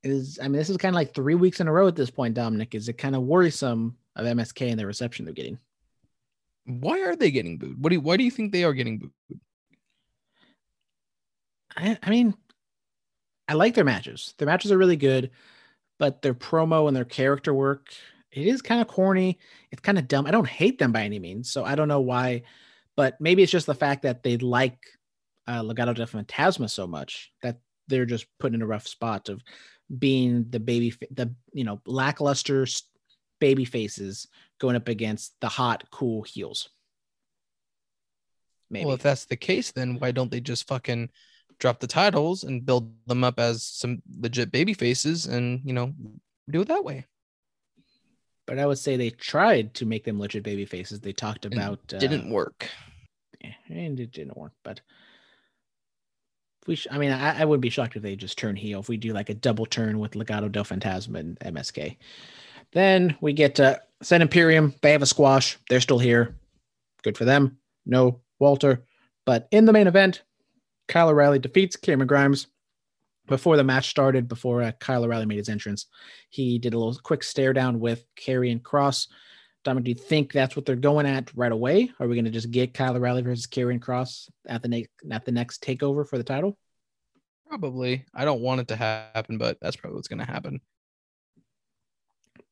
Is 0.05 0.39
I 0.41 0.45
mean, 0.45 0.53
this 0.53 0.71
is 0.71 0.77
kind 0.77 0.95
of 0.95 0.97
like 0.97 1.13
three 1.13 1.35
weeks 1.35 1.61
in 1.61 1.67
a 1.67 1.73
row 1.73 1.89
at 1.89 1.97
this 1.97 2.11
point, 2.11 2.35
Dominic. 2.35 2.75
Is 2.75 2.89
it 2.89 2.99
kind 2.99 3.17
of 3.17 3.23
worrisome 3.23 3.97
of 4.15 4.27
MSK 4.27 4.71
and 4.71 4.79
the 4.79 4.87
reception 4.87 5.25
they're 5.25 5.35
getting? 5.35 5.59
Why 6.67 7.01
are 7.01 7.17
they 7.17 7.31
getting 7.31 7.59
booed? 7.59 7.83
What 7.83 7.89
do 7.89 7.97
you, 7.97 8.01
why 8.01 8.17
do 8.17 8.25
you 8.25 8.31
think 8.31 8.53
they 8.53 8.63
are 8.63 8.75
getting 8.75 8.99
booed? 8.99 9.41
I, 11.79 11.99
I 12.03 12.11
mean, 12.11 12.35
I 13.47 13.55
like 13.55 13.75
their 13.75 13.85
matches. 13.85 14.35
Their 14.39 14.47
matches 14.47 14.73
are 14.73 14.79
really 14.79 14.97
good, 14.97 15.31
but 15.99 16.23
their 16.23 16.35
promo 16.35 16.89
and 16.89 16.97
their 16.97 17.05
character 17.05 17.55
work, 17.55 17.93
it 18.33 18.47
is 18.47 18.61
kind 18.61 18.81
of 18.81 18.89
corny. 18.89 19.39
It's 19.71 19.81
kind 19.81 19.99
of 19.99 20.09
dumb. 20.09 20.27
I 20.27 20.31
don't 20.31 20.47
hate 20.47 20.79
them 20.79 20.93
by 20.93 21.05
any 21.05 21.19
means, 21.19 21.51
so 21.51 21.65
I 21.65 21.75
don't 21.75 21.89
know 21.89 22.01
why, 22.01 22.43
but 22.97 23.21
maybe 23.21 23.43
it's 23.43 23.53
just 23.53 23.67
the 23.67 23.75
fact 23.75 24.03
that 24.03 24.23
they 24.23 24.37
like 24.37 24.79
uh, 25.47 25.63
Legado 25.63 25.95
del 25.95 26.07
Fantasma 26.07 26.69
so 26.69 26.87
much 26.87 27.33
that 27.43 27.59
they're 27.87 28.05
just 28.05 28.27
put 28.39 28.55
in 28.55 28.61
a 28.61 28.67
rough 28.67 28.87
spot 28.87 29.29
of 29.29 29.43
being 29.99 30.47
the 30.51 30.61
baby, 30.61 30.93
the 31.11 31.33
you 31.55 31.65
know 31.65 31.81
lackluster 31.87 32.67
baby 33.39 33.65
faces 33.65 34.27
going 34.59 34.77
up 34.77 34.89
against 34.89 35.35
the 35.41 35.49
hot, 35.49 35.85
cool 35.91 36.23
heels. 36.23 36.69
Maybe. 38.69 38.85
Well, 38.85 38.97
if 38.97 39.03
that's 39.03 39.25
the 39.25 39.37
case, 39.37 39.73
then 39.73 39.99
why 39.99 40.11
don't 40.11 40.31
they 40.31 40.41
just 40.41 40.69
fucking 40.69 41.09
drop 41.59 41.81
the 41.81 41.87
titles 41.87 42.45
and 42.45 42.65
build 42.65 42.93
them 43.07 43.25
up 43.25 43.39
as 43.39 43.63
some 43.63 44.03
legit 44.21 44.53
baby 44.53 44.75
faces 44.75 45.27
and 45.27 45.61
you 45.65 45.73
know 45.73 45.93
do 46.51 46.61
it 46.61 46.69
that 46.69 46.85
way? 46.85 47.05
but 48.47 48.59
I 48.59 48.65
would 48.65 48.79
say 48.79 48.97
they 48.97 49.11
tried 49.11 49.75
to 49.75 49.85
make 49.85 50.05
them 50.05 50.19
legit 50.19 50.43
baby 50.43 50.65
faces. 50.65 51.01
They 51.01 51.13
talked 51.13 51.45
about 51.45 51.81
uh, 51.93 51.99
Didn't 51.99 52.31
work. 52.31 52.67
eh, 53.45 53.53
and 53.69 54.01
it 54.01 54.11
didn't 54.11 54.39
work. 54.39 54.53
But 54.65 54.81
we, 56.67 56.75
sh- 56.75 56.87
I 56.91 56.97
mean, 56.97 57.11
I, 57.11 57.43
I 57.43 57.45
wouldn't 57.45 57.61
be 57.61 57.69
shocked 57.69 57.97
if 57.97 58.03
they 58.03 58.17
just 58.17 58.39
turn 58.39 58.57
heel. 58.57 58.81
If 58.81 58.89
we 58.89 58.97
do 58.97 59.13
like 59.13 59.29
a 59.29 59.35
double 59.35 59.67
turn 59.67 59.99
with 59.99 60.13
Legado 60.13 60.51
del 60.51 60.65
Fantasma 60.65 61.19
and 61.19 61.39
MSK, 61.41 61.99
then 62.73 63.15
we 63.21 63.35
get 63.35 63.55
to 63.57 63.83
Sen 64.03 64.23
Imperium. 64.23 64.75
They 64.81 64.93
have 64.93 65.03
a 65.03 65.07
squash. 65.07 65.59
They're 65.69 65.83
still 65.83 65.99
here. 65.99 66.35
Good 67.03 67.19
for 67.19 67.27
them. 67.27 67.59
No 67.85 68.23
Walter, 68.39 68.83
but 69.27 69.47
in 69.51 69.67
the 69.67 69.75
main 69.75 69.89
event, 69.89 70.23
Kyle 70.89 71.09
O'Reilly 71.09 71.39
defeats 71.39 71.77
Cameron 71.77 72.07
Grimes. 72.07 72.47
Before 73.27 73.59
the 73.59 73.65
match 73.65 73.91
started, 73.91 74.27
before 74.27 74.63
uh, 74.63 74.73
Kyle 74.81 75.05
O'Reilly 75.05 75.27
made 75.27 75.37
his 75.37 75.51
entrance, 75.51 75.87
he 76.31 76.59
did 76.59 76.73
a 76.73 76.79
little 76.79 76.99
quick 77.03 77.23
stare 77.23 77.53
down 77.53 77.79
with 77.79 78.05
Karrion 78.17 78.63
Kross. 78.63 79.07
Dominic, 79.65 79.85
do 79.85 79.91
you 79.91 79.95
think 79.95 80.33
that's 80.33 80.57
what 80.57 80.65
they're 80.65 80.77
going 80.77 81.05
at 81.05 81.31
right 81.37 81.53
away? 81.53 81.91
Are 82.01 82.09
we 82.09 82.15
going 82.15 82.25
to 82.25 82.31
just 82.31 82.51
get 82.51 82.73
Kyle 82.73 82.97
O'Reilly 82.97 83.21
versus 83.21 83.47
Karrion 83.47 83.81
Kross 83.81 84.31
at 84.47 84.63
the 84.63 84.69
next 84.69 84.91
at 85.11 85.27
the 85.27 85.33
next 85.33 85.63
takeover 85.63 86.09
for 86.09 86.17
the 86.17 86.25
title? 86.25 86.57
Probably. 87.49 88.05
I 88.15 88.25
don't 88.25 88.41
want 88.41 88.63
it 88.63 88.69
to 88.69 88.77
happen, 88.77 89.37
but 89.37 89.59
that's 89.61 89.77
probably 89.77 89.97
what's 89.97 90.09
gonna 90.09 90.25
happen. 90.25 90.61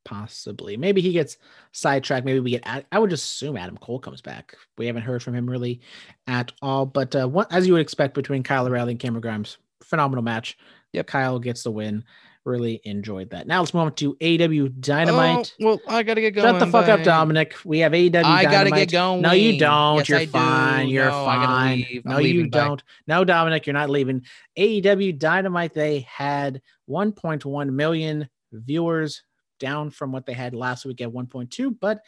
Possibly. 0.06 0.76
Maybe 0.76 1.00
he 1.00 1.12
gets 1.12 1.36
sidetracked. 1.72 2.24
Maybe 2.24 2.40
we 2.40 2.52
get. 2.52 2.86
I 2.92 2.98
would 2.98 3.10
just 3.10 3.24
assume 3.24 3.56
Adam 3.56 3.76
Cole 3.76 3.98
comes 3.98 4.22
back. 4.22 4.56
We 4.78 4.86
haven't 4.86 5.02
heard 5.02 5.22
from 5.22 5.34
him 5.34 5.50
really 5.50 5.80
at 6.26 6.52
all. 6.62 6.86
But 6.86 7.14
uh, 7.14 7.26
what, 7.28 7.52
as 7.52 7.66
you 7.66 7.72
would 7.74 7.82
expect 7.82 8.14
between 8.14 8.42
Kyle 8.42 8.66
O'Reilly 8.66 8.92
and 8.92 9.00
Cameron 9.00 9.20
Grimes, 9.20 9.58
phenomenal 9.82 10.22
match. 10.22 10.56
Yep. 10.92 11.06
Kyle 11.08 11.38
gets 11.38 11.62
the 11.64 11.70
win. 11.72 12.04
Really 12.44 12.80
enjoyed 12.84 13.30
that. 13.30 13.48
Now 13.48 13.58
let's 13.58 13.74
move 13.74 13.82
on 13.82 13.94
to 13.96 14.14
AEW 14.14 14.78
Dynamite. 14.78 15.52
Oh, 15.60 15.66
well, 15.66 15.80
I 15.88 16.04
gotta 16.04 16.20
get 16.20 16.30
going. 16.30 16.46
Shut 16.46 16.60
the 16.60 16.66
fuck 16.68 16.86
up. 16.88 17.02
Dominic. 17.02 17.56
We 17.64 17.80
have 17.80 17.92
AW 17.92 17.96
I 17.96 18.08
Dynamite. 18.08 18.50
gotta 18.52 18.70
get 18.70 18.92
going. 18.92 19.20
No, 19.22 19.32
you 19.32 19.58
don't. 19.58 19.96
Yes, 19.96 20.08
You're 20.08 20.18
I 20.20 20.24
do. 20.26 20.30
fine. 20.30 20.88
You're 20.88 21.06
No, 21.06 21.24
fine. 21.24 21.84
No, 22.04 22.18
you. 22.18 22.48
Bye. 22.48 22.58
don't. 22.58 22.82
No, 23.08 23.24
Dominic, 23.24 23.66
you're 23.66 23.74
not 23.74 23.90
leaving. 23.90 24.22
AEW 24.56 25.18
Dynamite, 25.18 25.74
they 25.74 26.06
had 26.08 26.62
1.1 26.88 27.70
million 27.70 28.28
viewers, 28.52 29.24
down 29.58 29.90
from 29.90 30.12
what 30.12 30.26
they 30.26 30.32
had 30.32 30.54
last 30.54 30.84
week 30.84 31.00
at 31.00 31.10
1.2, 31.10 31.76
but 31.80 32.02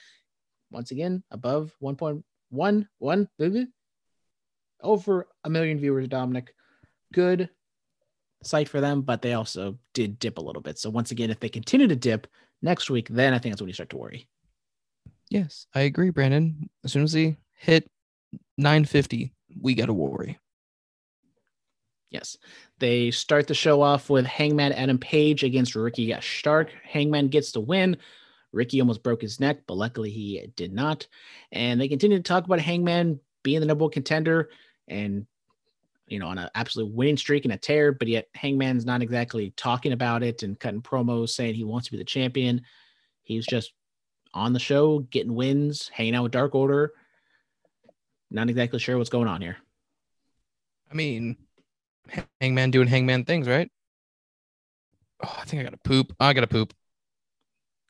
once 0.70 0.90
again, 0.90 1.22
above 1.30 1.74
1.11, 1.82 3.66
over 4.82 5.28
a 5.44 5.50
million 5.50 5.78
viewers, 5.78 6.08
Dominic. 6.08 6.54
Good 7.12 7.48
sight 8.42 8.68
for 8.68 8.80
them, 8.80 9.02
but 9.02 9.22
they 9.22 9.32
also 9.32 9.78
did 9.94 10.18
dip 10.18 10.38
a 10.38 10.42
little 10.42 10.62
bit. 10.62 10.78
So 10.78 10.90
once 10.90 11.10
again, 11.10 11.30
if 11.30 11.40
they 11.40 11.48
continue 11.48 11.88
to 11.88 11.96
dip 11.96 12.26
next 12.62 12.90
week, 12.90 13.08
then 13.08 13.34
I 13.34 13.38
think 13.38 13.52
that's 13.52 13.62
when 13.62 13.68
you 13.68 13.74
start 13.74 13.90
to 13.90 13.96
worry. 13.96 14.28
Yes, 15.30 15.66
I 15.74 15.80
agree, 15.80 16.10
Brandon. 16.10 16.70
As 16.84 16.92
soon 16.92 17.02
as 17.02 17.12
they 17.12 17.36
hit 17.54 17.90
950, 18.56 19.32
we 19.60 19.74
gotta 19.74 19.92
worry. 19.92 20.38
Yes. 22.10 22.38
They 22.78 23.10
start 23.10 23.46
the 23.46 23.54
show 23.54 23.82
off 23.82 24.08
with 24.08 24.24
Hangman 24.26 24.72
Adam 24.72 24.98
Page 24.98 25.44
against 25.44 25.74
Ricky 25.74 26.14
Stark. 26.20 26.70
Hangman 26.84 27.28
gets 27.28 27.52
the 27.52 27.60
win. 27.60 27.96
Ricky 28.52 28.80
almost 28.80 29.02
broke 29.02 29.20
his 29.20 29.40
neck, 29.40 29.58
but 29.66 29.76
luckily 29.76 30.10
he 30.10 30.46
did 30.56 30.72
not. 30.72 31.06
And 31.52 31.80
they 31.80 31.88
continue 31.88 32.16
to 32.16 32.22
talk 32.22 32.44
about 32.44 32.60
Hangman 32.60 33.20
being 33.42 33.60
the 33.60 33.66
number 33.66 33.84
one 33.84 33.90
contender 33.90 34.48
and, 34.86 35.26
you 36.06 36.18
know, 36.18 36.28
on 36.28 36.38
an 36.38 36.48
absolute 36.54 36.90
winning 36.90 37.18
streak 37.18 37.44
and 37.44 37.52
a 37.52 37.58
tear, 37.58 37.92
but 37.92 38.08
yet 38.08 38.28
Hangman's 38.34 38.86
not 38.86 39.02
exactly 39.02 39.52
talking 39.56 39.92
about 39.92 40.22
it 40.22 40.42
and 40.42 40.58
cutting 40.58 40.80
promos 40.80 41.30
saying 41.30 41.54
he 41.54 41.64
wants 41.64 41.86
to 41.86 41.92
be 41.92 41.98
the 41.98 42.04
champion. 42.04 42.62
He's 43.22 43.46
just 43.46 43.72
on 44.32 44.54
the 44.54 44.58
show, 44.58 45.00
getting 45.00 45.34
wins, 45.34 45.88
hanging 45.88 46.14
out 46.14 46.22
with 46.22 46.32
Dark 46.32 46.54
Order. 46.54 46.92
Not 48.30 48.48
exactly 48.48 48.78
sure 48.78 48.96
what's 48.96 49.10
going 49.10 49.28
on 49.28 49.42
here. 49.42 49.58
I 50.90 50.94
mean, 50.94 51.36
Hangman 52.40 52.70
doing 52.70 52.88
Hangman 52.88 53.24
things, 53.24 53.48
right? 53.48 53.70
Oh, 55.22 55.36
I 55.40 55.44
think 55.44 55.60
I 55.60 55.64
gotta 55.64 55.78
poop. 55.78 56.14
I 56.20 56.32
gotta 56.32 56.46
poop. 56.46 56.72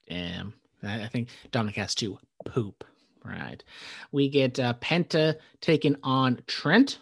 Damn, 0.09 0.55
I, 0.83 1.07
think 1.09 1.29
Dominic 1.51 1.77
has 1.77 1.95
to 1.97 2.19
poop. 2.47 2.85
Right. 3.25 3.63
We 4.11 4.31
get 4.31 4.59
uh, 4.59 4.75
Penta 4.81 5.37
taking 5.61 5.97
on 6.03 6.41
Trent, 6.47 6.99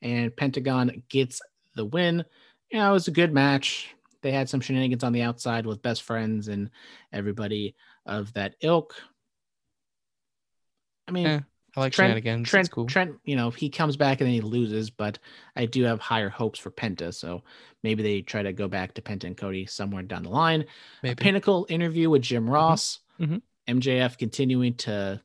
and 0.00 0.34
Pentagon 0.34 1.02
gets 1.08 1.40
the 1.74 1.84
win. 1.84 2.24
You 2.70 2.78
know, 2.78 2.90
it 2.90 2.92
was 2.92 3.08
a 3.08 3.12
good 3.12 3.34
match. 3.34 3.94
They 4.22 4.32
had 4.32 4.48
some 4.48 4.60
shenanigans 4.60 5.04
on 5.04 5.12
the 5.12 5.22
outside 5.22 5.66
with 5.66 5.82
best 5.82 6.02
friends 6.02 6.48
and 6.48 6.70
everybody 7.12 7.74
of 8.06 8.32
that 8.34 8.54
ilk. 8.62 8.94
I 11.08 11.12
mean, 11.12 11.26
Eh, 11.26 11.40
I 11.76 11.80
like 11.80 11.92
Trent, 11.92 12.08
shenanigans. 12.10 12.48
Trent, 12.48 12.66
It's 12.66 12.74
cool. 12.74 12.86
Trent, 12.86 13.16
you 13.24 13.36
know, 13.36 13.50
he 13.50 13.68
comes 13.70 13.96
back 13.96 14.20
and 14.20 14.26
then 14.26 14.34
he 14.34 14.40
loses, 14.40 14.90
but 14.90 15.18
I 15.54 15.66
do 15.66 15.84
have 15.84 16.00
higher 16.00 16.28
hopes 16.28 16.58
for 16.58 16.70
Penta. 16.70 17.14
So 17.14 17.42
maybe 17.82 18.02
they 18.02 18.22
try 18.22 18.42
to 18.42 18.52
go 18.52 18.66
back 18.68 18.94
to 18.94 19.02
Penta 19.02 19.24
and 19.24 19.36
Cody 19.36 19.66
somewhere 19.66 20.02
down 20.02 20.24
the 20.24 20.30
line. 20.30 20.62
A 20.62 20.66
Maybe. 21.04 21.14
pinnacle 21.22 21.66
interview 21.68 22.10
with 22.10 22.22
Jim 22.22 22.48
Ross. 22.50 22.98
Mhm. 23.20 23.42
MJF 23.68 24.18
continuing 24.18 24.74
to, 24.78 25.22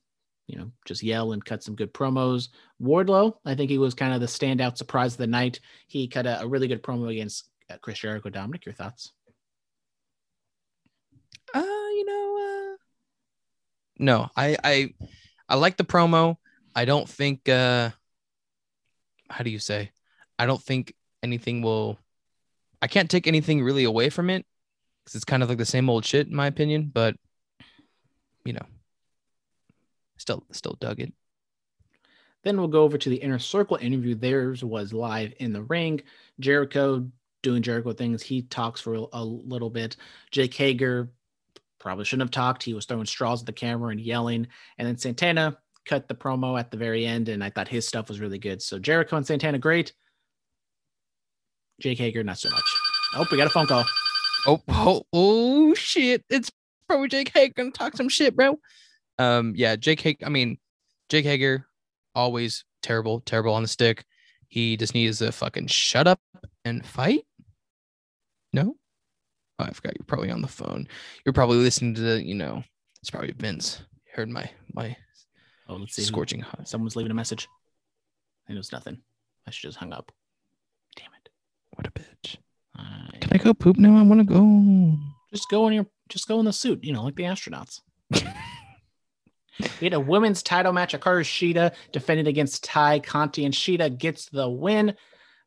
you 0.48 0.58
know, 0.60 0.72
just 0.86 1.02
yell 1.02 1.32
and 1.32 1.44
cut 1.44 1.64
some 1.64 1.76
good 1.76 1.92
promos. 1.94 2.50
Wardlow, 2.80 3.38
I 3.46 3.56
think 3.56 3.72
he 3.72 3.80
was 3.80 3.96
kind 3.96 4.14
of 4.14 4.20
the 4.22 4.28
standout 4.28 4.78
surprise 4.78 5.14
of 5.14 5.18
the 5.18 5.28
night. 5.28 5.60
He 5.88 6.08
cut 6.08 6.28
a, 6.28 6.42
a 6.42 6.48
really 6.48 6.68
good 6.68 6.84
promo 6.84 7.10
against 7.12 7.50
uh, 7.72 7.78
Chris 7.82 7.98
Jericho. 8.00 8.30
Dominic, 8.30 8.66
your 8.66 8.76
thoughts? 8.76 9.14
Uh, 11.54 11.60
you 11.62 12.06
know, 12.06 12.74
uh, 12.74 12.78
no, 13.98 14.30
I, 14.36 14.58
I, 14.64 14.94
I 15.48 15.56
like 15.56 15.78
the 15.78 15.84
promo. 15.84 16.38
I 16.76 16.86
don't 16.86 17.08
think, 17.08 17.48
uh, 17.48 17.92
how 19.30 19.44
do 19.44 19.50
you 19.50 19.60
say? 19.60 19.92
I 20.38 20.46
don't 20.46 20.62
think 20.62 20.94
anything 21.24 21.62
will, 21.62 21.98
I 22.82 22.88
can't 22.88 23.10
take 23.10 23.28
anything 23.28 23.64
really 23.64 23.84
away 23.84 24.10
from 24.10 24.30
it 24.30 24.46
because 25.04 25.16
it's 25.16 25.26
kind 25.26 25.44
of 25.44 25.50
like 25.50 25.58
the 25.58 25.66
same 25.66 25.90
old 25.90 26.06
shit 26.06 26.28
in 26.28 26.36
my 26.36 26.48
opinion, 26.48 26.92
but 26.94 27.16
you 28.44 28.54
know, 28.54 28.66
still, 30.18 30.44
still 30.52 30.78
dug 30.80 31.00
it. 31.00 31.14
Then 32.44 32.58
we'll 32.58 32.68
go 32.68 32.84
over 32.84 32.98
to 32.98 33.10
the 33.10 33.16
inner 33.16 33.40
circle 33.40 33.78
interview. 33.78 34.14
Theirs 34.14 34.64
was 34.64 34.94
live 34.94 35.34
in 35.40 35.52
the 35.52 35.64
ring. 35.64 36.02
Jericho 36.40 37.10
doing 37.42 37.62
Jericho 37.64 37.94
things. 37.94 38.22
He 38.22 38.44
talks 38.44 38.82
for 38.82 39.08
a 39.12 39.24
little 39.24 39.70
bit. 39.70 39.98
Jake 40.32 40.54
Hager 40.54 41.10
probably 41.86 42.04
shouldn't 42.04 42.24
have 42.24 42.32
talked. 42.32 42.64
He 42.64 42.74
was 42.74 42.88
throwing 42.88 43.06
straws 43.06 43.44
at 43.44 43.46
the 43.46 43.54
camera 43.54 43.92
and 43.92 44.02
yelling. 44.02 44.48
And 44.80 44.88
then 44.88 44.98
Santana 44.98 45.56
cut 45.86 46.08
the 46.08 46.16
promo 46.16 46.60
at 46.60 46.72
the 46.72 46.78
very 46.78 47.06
end, 47.06 47.30
and 47.30 47.44
I 47.44 47.52
thought 47.52 47.68
his 47.68 47.88
stuff 47.88 48.10
was 48.10 48.20
really 48.20 48.40
good. 48.40 48.60
So 48.60 48.80
Jericho 48.80 49.18
and 49.18 49.26
Santana, 49.26 49.60
great. 49.60 49.94
Jake 51.80 52.00
Hager, 52.00 52.24
not 52.24 52.40
so 52.40 52.50
much. 52.50 52.64
Oh, 53.14 53.26
we 53.32 53.38
got 53.38 53.46
a 53.46 53.52
phone 53.52 53.68
call. 53.68 53.86
Oh, 54.48 54.62
oh, 54.68 55.04
oh 55.14 55.74
shit. 55.76 56.26
It's 56.28 56.52
probably 56.88 57.08
Jake 57.08 57.32
Hager 57.32 57.54
gonna 57.56 57.70
talk 57.70 57.96
some 57.96 58.10
shit, 58.10 58.36
bro. 58.36 58.58
Um, 59.20 59.54
yeah, 59.56 59.76
Jake 59.76 60.02
Hager, 60.02 60.26
I 60.26 60.30
mean, 60.30 60.58
Jake 61.10 61.26
Hager, 61.26 61.68
always 62.16 62.66
terrible, 62.82 63.22
terrible 63.22 63.54
on 63.54 63.62
the 63.62 63.68
stick. 63.68 64.06
He 64.48 64.76
just 64.76 64.96
needs 64.96 65.20
to 65.20 65.32
fucking 65.32 65.68
shut 65.68 66.08
up 66.08 66.20
and 66.64 66.84
fight. 66.84 67.26
No? 68.54 68.76
Oh, 69.60 69.64
I 69.66 69.72
forgot 69.72 69.94
you're 69.98 70.06
probably 70.06 70.32
on 70.32 70.42
the 70.42 70.48
phone. 70.48 70.88
You're 71.26 71.34
probably 71.34 71.58
listening 71.58 71.96
to 71.96 72.02
the, 72.02 72.24
you 72.26 72.36
know, 72.36 72.64
it's 73.02 73.10
probably 73.10 73.32
Vince. 73.32 73.82
Heard 74.14 74.30
my 74.30 74.50
my 74.74 74.96
Oh, 75.68 75.76
let's 75.76 75.96
see. 75.96 76.04
scorching 76.04 76.42
hot. 76.42 76.68
Someone's 76.68 76.96
leaving 76.96 77.12
a 77.12 77.16
message. 77.16 77.48
And 78.48 78.56
it 78.56 78.60
was 78.60 78.72
nothing. 78.72 79.00
I 79.48 79.52
should 79.52 79.68
just 79.70 79.78
hung 79.78 79.94
up. 79.94 80.12
Damn 80.96 81.10
it. 81.24 81.30
What 81.76 81.88
a 81.88 81.92
bitch. 81.92 82.38
I- 82.76 83.18
Can 83.20 83.32
I 83.34 83.38
go 83.38 83.54
poop 83.54 83.78
now? 83.78 83.98
I 83.98 84.04
want 84.04 84.20
to 84.20 84.26
go. 84.26 84.98
just 85.34 85.50
go 85.50 85.68
in 85.68 85.74
your 85.74 85.88
just 86.10 86.28
go 86.28 86.40
in 86.40 86.46
the 86.46 86.54
suit, 86.54 86.84
you 86.84 86.94
know, 86.94 87.04
like 87.04 87.16
the 87.16 87.24
astronauts. 87.24 87.82
we 88.12 89.86
had 89.86 89.94
a 89.94 90.00
women's 90.00 90.44
title 90.44 90.74
match. 90.74 90.94
Hikaru 90.94 91.22
Shida 91.24 91.74
defended 91.92 92.28
against 92.28 92.64
Tay 92.64 93.00
Conti, 93.00 93.46
and 93.46 93.54
Shida 93.54 93.98
gets 93.98 94.30
the 94.30 94.48
win. 94.50 94.96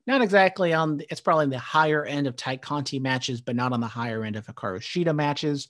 Not 0.08 0.22
exactly 0.22 0.72
on 0.72 1.02
it's 1.10 1.20
probably 1.20 1.48
the 1.48 1.58
higher 1.58 2.02
end 2.02 2.26
of 2.26 2.34
Tay 2.34 2.56
Conti 2.56 2.98
matches, 2.98 3.42
but 3.42 3.54
not 3.54 3.74
on 3.74 3.80
the 3.80 3.86
higher 3.86 4.24
end 4.24 4.36
of 4.36 4.46
Hikaru 4.46 4.78
Shida 4.80 5.14
matches. 5.14 5.68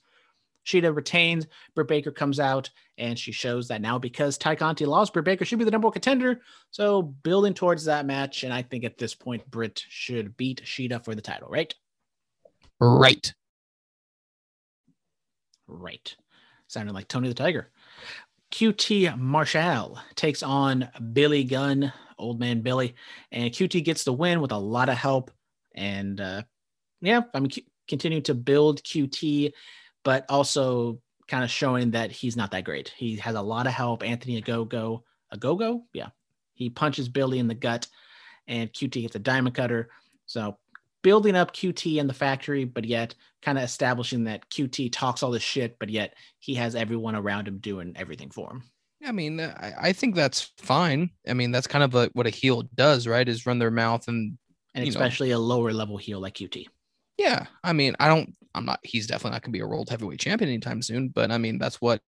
Shida 0.65 0.95
retains. 0.95 1.45
Britt 1.75 1.89
Baker 1.89 2.11
comes 2.11 2.39
out 2.39 2.69
and 2.97 3.19
she 3.19 3.33
shows 3.33 3.67
that 3.67 3.81
now 3.81 3.99
because 3.99 4.37
Tay 4.37 4.55
Conti 4.55 4.85
lost, 4.85 5.11
Britt 5.11 5.25
Baker 5.25 5.43
should 5.43 5.59
be 5.59 5.65
the 5.65 5.71
number 5.71 5.87
one 5.87 5.91
contender. 5.91 6.39
So 6.71 7.01
building 7.01 7.53
towards 7.53 7.83
that 7.83 8.05
match, 8.05 8.45
and 8.45 8.53
I 8.53 8.61
think 8.61 8.85
at 8.85 8.97
this 8.97 9.13
point 9.13 9.49
Britt 9.51 9.83
should 9.89 10.37
beat 10.37 10.63
Shida 10.63 11.03
for 11.03 11.13
the 11.15 11.21
title, 11.21 11.49
right? 11.49 11.75
Right. 12.79 13.33
Right. 15.67 16.15
Sounded 16.67 16.93
like 16.93 17.09
Tony 17.09 17.27
the 17.27 17.33
Tiger. 17.33 17.71
QT 18.53 19.17
Marshall 19.17 19.99
takes 20.15 20.43
on 20.43 20.87
Billy 21.11 21.43
Gunn, 21.43 21.91
old 22.19 22.39
man 22.39 22.61
Billy, 22.61 22.95
and 23.31 23.51
QT 23.51 23.83
gets 23.83 24.03
the 24.03 24.13
win 24.13 24.41
with 24.41 24.51
a 24.51 24.57
lot 24.57 24.89
of 24.89 24.97
help. 24.97 25.31
And 25.73 26.19
uh, 26.19 26.43
yeah, 27.01 27.21
I 27.33 27.39
mean, 27.39 27.49
Q- 27.49 27.63
continue 27.87 28.21
to 28.21 28.33
build 28.33 28.83
QT, 28.83 29.51
but 30.03 30.25
also 30.29 30.99
kind 31.27 31.43
of 31.43 31.49
showing 31.49 31.91
that 31.91 32.11
he's 32.11 32.35
not 32.35 32.51
that 32.51 32.63
great. 32.63 32.93
He 32.95 33.15
has 33.17 33.35
a 33.35 33.41
lot 33.41 33.67
of 33.67 33.73
help. 33.73 34.03
Anthony 34.03 34.41
Ogogo, 34.41 35.03
Ogogo, 35.33 35.83
yeah, 35.93 36.09
he 36.53 36.69
punches 36.69 37.09
Billy 37.09 37.39
in 37.39 37.47
the 37.47 37.55
gut, 37.55 37.87
and 38.47 38.71
QT 38.71 39.01
gets 39.01 39.15
a 39.15 39.19
diamond 39.19 39.55
cutter. 39.55 39.89
So 40.25 40.57
building 41.01 41.35
up 41.35 41.53
QT 41.53 41.97
in 41.97 42.07
the 42.07 42.13
factory, 42.13 42.65
but 42.65 42.85
yet 42.85 43.15
kind 43.41 43.57
of 43.57 43.63
establishing 43.63 44.25
that 44.25 44.49
QT 44.49 44.91
talks 44.91 45.23
all 45.23 45.31
this 45.31 45.43
shit, 45.43 45.77
but 45.79 45.89
yet 45.89 46.15
he 46.39 46.55
has 46.55 46.75
everyone 46.75 47.15
around 47.15 47.47
him 47.47 47.59
doing 47.59 47.93
everything 47.95 48.29
for 48.29 48.51
him. 48.51 48.63
I 49.05 49.11
mean, 49.11 49.39
uh, 49.39 49.53
I, 49.57 49.89
I 49.89 49.93
think 49.93 50.15
that's 50.15 50.51
fine. 50.57 51.09
I 51.27 51.33
mean, 51.33 51.51
that's 51.51 51.67
kind 51.67 51.83
of 51.83 51.93
like 51.93 52.11
what 52.13 52.27
a 52.27 52.31
heel 52.31 52.63
does, 52.75 53.07
right? 53.07 53.27
Is 53.27 53.45
run 53.45 53.59
their 53.59 53.71
mouth 53.71 54.07
and 54.07 54.37
And 54.75 54.85
You 54.85 54.91
know. 54.91 54.99
especially 54.99 55.31
a 55.31 55.39
lower 55.39 55.71
level 55.73 55.97
heel 55.97 56.19
like 56.19 56.35
QT. 56.35 56.65
yeah. 57.17 57.45
I 57.63 57.73
mean, 57.73 57.95
I 57.99 58.07
don't. 58.07 58.35
I'm 58.55 58.65
not. 58.65 58.79
He's 58.83 59.07
definitely 59.07 59.35
not 59.35 59.43
gonna 59.43 59.53
be 59.53 59.59
a 59.61 59.67
world 59.67 59.89
heavyweight 59.89 60.19
champion 60.19 60.49
anytime 60.49 60.81
soon. 60.81 61.09
But 61.09 61.31
I 61.31 61.37
mean, 61.37 61.59
that's 61.59 61.79
what 61.79 62.01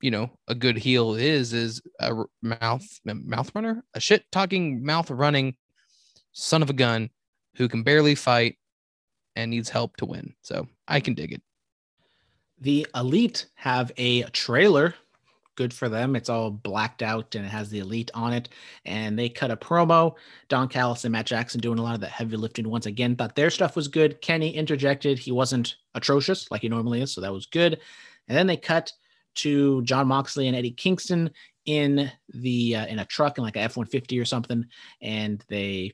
you 0.00 0.10
know 0.12 0.30
a 0.46 0.54
good 0.54 0.76
heel 0.78 1.14
is 1.14 1.52
is 1.52 1.82
a 2.00 2.12
mouth 2.42 2.86
mouth 3.04 3.50
runner, 3.54 3.82
a 3.94 4.00
shit 4.00 4.24
talking 4.30 4.84
mouth 4.84 5.10
running 5.10 5.56
son 6.32 6.62
of 6.62 6.70
a 6.70 6.74
gun 6.74 7.10
who 7.56 7.68
can 7.68 7.82
barely 7.82 8.14
fight 8.14 8.56
and 9.34 9.50
needs 9.50 9.68
help 9.68 9.96
to 9.96 10.04
win. 10.04 10.34
So 10.42 10.68
I 10.86 11.00
can 11.00 11.14
dig 11.14 11.32
it. 11.32 11.42
The 12.60 12.86
Elite 12.94 13.46
have 13.54 13.90
a 13.96 14.22
trailer. 14.30 14.94
Good 15.58 15.74
for 15.74 15.88
them. 15.88 16.14
It's 16.14 16.28
all 16.28 16.52
blacked 16.52 17.02
out 17.02 17.34
and 17.34 17.44
it 17.44 17.48
has 17.48 17.68
the 17.68 17.80
Elite 17.80 18.12
on 18.14 18.32
it. 18.32 18.48
And 18.84 19.18
they 19.18 19.28
cut 19.28 19.50
a 19.50 19.56
promo. 19.56 20.14
Don 20.48 20.68
Callis 20.68 21.04
and 21.04 21.10
Matt 21.10 21.26
Jackson 21.26 21.60
doing 21.60 21.80
a 21.80 21.82
lot 21.82 21.96
of 21.96 22.00
the 22.00 22.06
heavy 22.06 22.36
lifting 22.36 22.68
once 22.68 22.86
again. 22.86 23.16
Thought 23.16 23.34
their 23.34 23.50
stuff 23.50 23.74
was 23.74 23.88
good. 23.88 24.20
Kenny 24.20 24.54
interjected. 24.54 25.18
He 25.18 25.32
wasn't 25.32 25.74
atrocious 25.96 26.48
like 26.52 26.60
he 26.60 26.68
normally 26.68 27.02
is. 27.02 27.12
So 27.12 27.20
that 27.22 27.32
was 27.32 27.46
good. 27.46 27.80
And 28.28 28.38
then 28.38 28.46
they 28.46 28.56
cut 28.56 28.92
to 29.34 29.82
Jon 29.82 30.06
Moxley 30.06 30.46
and 30.46 30.56
Eddie 30.56 30.70
Kingston 30.70 31.28
in 31.66 32.08
the 32.28 32.76
uh, 32.76 32.86
in 32.86 33.00
a 33.00 33.04
truck 33.04 33.36
in 33.36 33.42
like 33.42 33.56
a 33.56 33.60
F 33.60 33.76
one 33.76 33.86
fifty 33.86 34.20
or 34.20 34.24
something, 34.24 34.64
and 35.02 35.44
they 35.48 35.92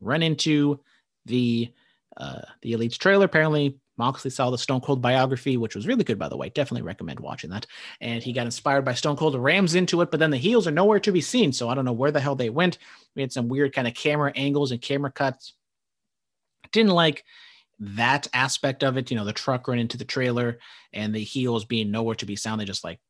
run 0.00 0.22
into 0.22 0.80
the 1.26 1.70
uh, 2.16 2.40
the 2.62 2.72
Elite's 2.72 2.96
trailer. 2.96 3.26
Apparently, 3.26 3.78
Moxley 4.00 4.30
saw 4.30 4.48
the 4.48 4.56
Stone 4.56 4.80
Cold 4.80 5.02
biography, 5.02 5.58
which 5.58 5.74
was 5.76 5.86
really 5.86 6.04
good, 6.04 6.18
by 6.18 6.30
the 6.30 6.36
way. 6.36 6.48
Definitely 6.48 6.86
recommend 6.86 7.20
watching 7.20 7.50
that. 7.50 7.66
And 8.00 8.22
he 8.22 8.32
got 8.32 8.46
inspired 8.46 8.82
by 8.82 8.94
Stone 8.94 9.16
Cold, 9.16 9.36
rams 9.36 9.74
into 9.74 10.00
it, 10.00 10.10
but 10.10 10.18
then 10.18 10.30
the 10.30 10.38
heels 10.38 10.66
are 10.66 10.72
nowhere 10.72 11.00
to 11.00 11.12
be 11.12 11.20
seen. 11.20 11.52
So 11.52 11.68
I 11.68 11.74
don't 11.74 11.84
know 11.84 11.92
where 11.92 12.10
the 12.10 12.18
hell 12.18 12.34
they 12.34 12.48
went. 12.48 12.78
We 13.14 13.20
had 13.20 13.30
some 13.30 13.48
weird 13.48 13.74
kind 13.74 13.86
of 13.86 13.92
camera 13.92 14.32
angles 14.34 14.72
and 14.72 14.80
camera 14.80 15.12
cuts. 15.12 15.52
Didn't 16.72 16.92
like 16.92 17.24
that 17.80 18.26
aspect 18.32 18.82
of 18.82 18.96
it. 18.96 19.10
You 19.10 19.18
know, 19.18 19.26
the 19.26 19.34
truck 19.34 19.68
run 19.68 19.78
into 19.78 19.98
the 19.98 20.04
trailer 20.04 20.58
and 20.94 21.14
the 21.14 21.22
heels 21.22 21.66
being 21.66 21.90
nowhere 21.90 22.14
to 22.16 22.26
be 22.26 22.36
found. 22.36 22.60
They 22.60 22.64
just 22.64 22.84
like, 22.84 23.00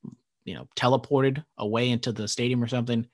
you 0.45 0.55
know, 0.55 0.67
teleported 0.75 1.45
away 1.57 1.91
into 1.91 2.11
the 2.11 2.27
stadium 2.27 2.63
or 2.63 2.69
something. 2.69 3.07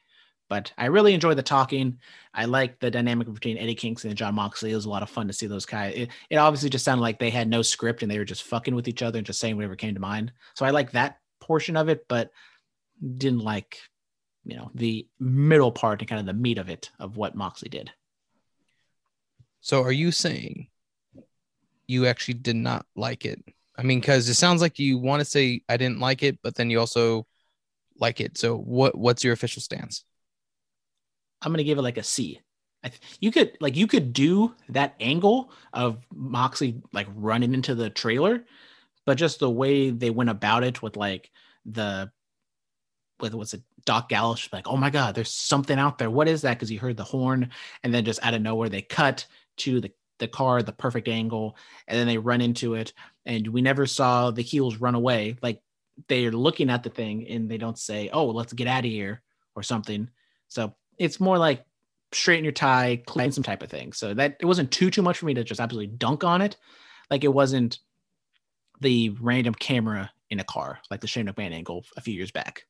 But 0.48 0.72
I 0.78 0.86
really 0.86 1.12
enjoy 1.12 1.34
the 1.34 1.42
talking. 1.42 1.98
I 2.32 2.44
like 2.44 2.78
the 2.78 2.90
dynamic 2.90 3.32
between 3.32 3.58
Eddie 3.58 3.74
Kingston 3.74 4.10
and 4.10 4.18
Jon 4.18 4.34
Moxley. 4.34 4.70
It 4.70 4.76
was 4.76 4.84
a 4.84 4.90
lot 4.90 5.02
of 5.02 5.10
fun 5.10 5.26
to 5.26 5.32
see 5.32 5.46
those 5.46 5.66
guys. 5.66 5.94
It, 5.96 6.10
it 6.30 6.36
obviously 6.36 6.70
just 6.70 6.84
sounded 6.84 7.02
like 7.02 7.18
they 7.18 7.30
had 7.30 7.48
no 7.48 7.62
script 7.62 8.02
and 8.02 8.10
they 8.10 8.18
were 8.18 8.24
just 8.24 8.44
fucking 8.44 8.74
with 8.74 8.86
each 8.86 9.02
other 9.02 9.18
and 9.18 9.26
just 9.26 9.40
saying 9.40 9.56
whatever 9.56 9.74
came 9.74 9.94
to 9.94 10.00
mind. 10.00 10.32
So 10.54 10.64
I 10.64 10.70
like 10.70 10.92
that 10.92 11.18
portion 11.40 11.76
of 11.76 11.88
it, 11.88 12.06
but 12.08 12.30
didn't 13.16 13.40
like, 13.40 13.78
you 14.44 14.56
know, 14.56 14.70
the 14.74 15.08
middle 15.18 15.72
part 15.72 16.00
and 16.00 16.08
kind 16.08 16.20
of 16.20 16.26
the 16.26 16.32
meat 16.32 16.58
of 16.58 16.68
it 16.68 16.90
of 17.00 17.16
what 17.16 17.34
Moxley 17.34 17.68
did. 17.68 17.90
So 19.60 19.82
are 19.82 19.92
you 19.92 20.12
saying 20.12 20.68
you 21.88 22.06
actually 22.06 22.34
did 22.34 22.56
not 22.56 22.86
like 22.94 23.24
it? 23.24 23.42
I 23.76 23.82
mean, 23.82 24.00
because 24.00 24.28
it 24.28 24.34
sounds 24.34 24.62
like 24.62 24.78
you 24.78 24.98
want 24.98 25.20
to 25.20 25.24
say 25.24 25.62
I 25.68 25.76
didn't 25.76 25.98
like 25.98 26.22
it, 26.22 26.38
but 26.42 26.54
then 26.54 26.70
you 26.70 26.78
also 26.78 27.26
like 27.98 28.20
it. 28.20 28.38
So 28.38 28.56
what 28.56 28.96
what's 28.96 29.24
your 29.24 29.32
official 29.32 29.60
stance? 29.60 30.04
I'm 31.46 31.52
gonna 31.52 31.62
give 31.62 31.78
it 31.78 31.82
like 31.82 31.96
a 31.96 32.02
C. 32.02 32.40
Th- 32.82 33.00
you 33.20 33.30
could 33.30 33.56
like 33.60 33.76
you 33.76 33.86
could 33.86 34.12
do 34.12 34.52
that 34.70 34.96
angle 34.98 35.52
of 35.72 36.04
Moxley 36.12 36.82
like 36.92 37.06
running 37.14 37.54
into 37.54 37.76
the 37.76 37.88
trailer, 37.88 38.44
but 39.06 39.16
just 39.16 39.38
the 39.38 39.48
way 39.48 39.90
they 39.90 40.10
went 40.10 40.28
about 40.28 40.64
it 40.64 40.82
with 40.82 40.96
like 40.96 41.30
the 41.64 42.10
with 43.20 43.32
what's 43.32 43.54
it 43.54 43.62
Doc 43.84 44.08
Gallows 44.08 44.48
like 44.52 44.66
oh 44.66 44.76
my 44.76 44.90
god 44.90 45.14
there's 45.14 45.30
something 45.30 45.78
out 45.78 45.98
there. 45.98 46.10
What 46.10 46.26
is 46.26 46.42
that? 46.42 46.54
Because 46.54 46.68
he 46.68 46.76
heard 46.76 46.96
the 46.96 47.04
horn 47.04 47.50
and 47.84 47.94
then 47.94 48.04
just 48.04 48.24
out 48.24 48.34
of 48.34 48.42
nowhere 48.42 48.68
they 48.68 48.82
cut 48.82 49.24
to 49.58 49.80
the 49.80 49.92
the 50.18 50.26
car 50.26 50.62
the 50.62 50.72
perfect 50.72 51.06
angle 51.06 51.56
and 51.86 51.96
then 51.96 52.08
they 52.08 52.18
run 52.18 52.40
into 52.40 52.74
it 52.74 52.92
and 53.24 53.46
we 53.46 53.62
never 53.62 53.86
saw 53.86 54.32
the 54.32 54.42
heels 54.42 54.78
run 54.78 54.96
away. 54.96 55.36
Like 55.42 55.62
they're 56.08 56.32
looking 56.32 56.70
at 56.70 56.82
the 56.82 56.90
thing 56.90 57.28
and 57.28 57.48
they 57.48 57.58
don't 57.58 57.78
say 57.78 58.10
oh 58.12 58.26
let's 58.26 58.52
get 58.52 58.66
out 58.66 58.84
of 58.84 58.90
here 58.90 59.22
or 59.54 59.62
something. 59.62 60.10
So 60.48 60.74
it's 60.98 61.20
more 61.20 61.38
like 61.38 61.64
straighten 62.12 62.44
your 62.44 62.52
tie, 62.52 63.02
clean 63.06 63.32
some 63.32 63.44
type 63.44 63.62
of 63.62 63.70
thing. 63.70 63.92
So 63.92 64.14
that 64.14 64.36
it 64.40 64.46
wasn't 64.46 64.70
too 64.70 64.90
too 64.90 65.02
much 65.02 65.18
for 65.18 65.26
me 65.26 65.34
to 65.34 65.44
just 65.44 65.60
absolutely 65.60 65.94
dunk 65.94 66.24
on 66.24 66.42
it. 66.42 66.56
Like 67.10 67.24
it 67.24 67.32
wasn't 67.32 67.78
the 68.80 69.10
random 69.20 69.54
camera 69.54 70.10
in 70.30 70.40
a 70.40 70.44
car, 70.44 70.80
like 70.90 71.00
the 71.00 71.06
Shane 71.06 71.26
McMahon 71.26 71.52
angle 71.52 71.84
a 71.96 72.00
few 72.00 72.14
years 72.14 72.30
back. 72.30 72.64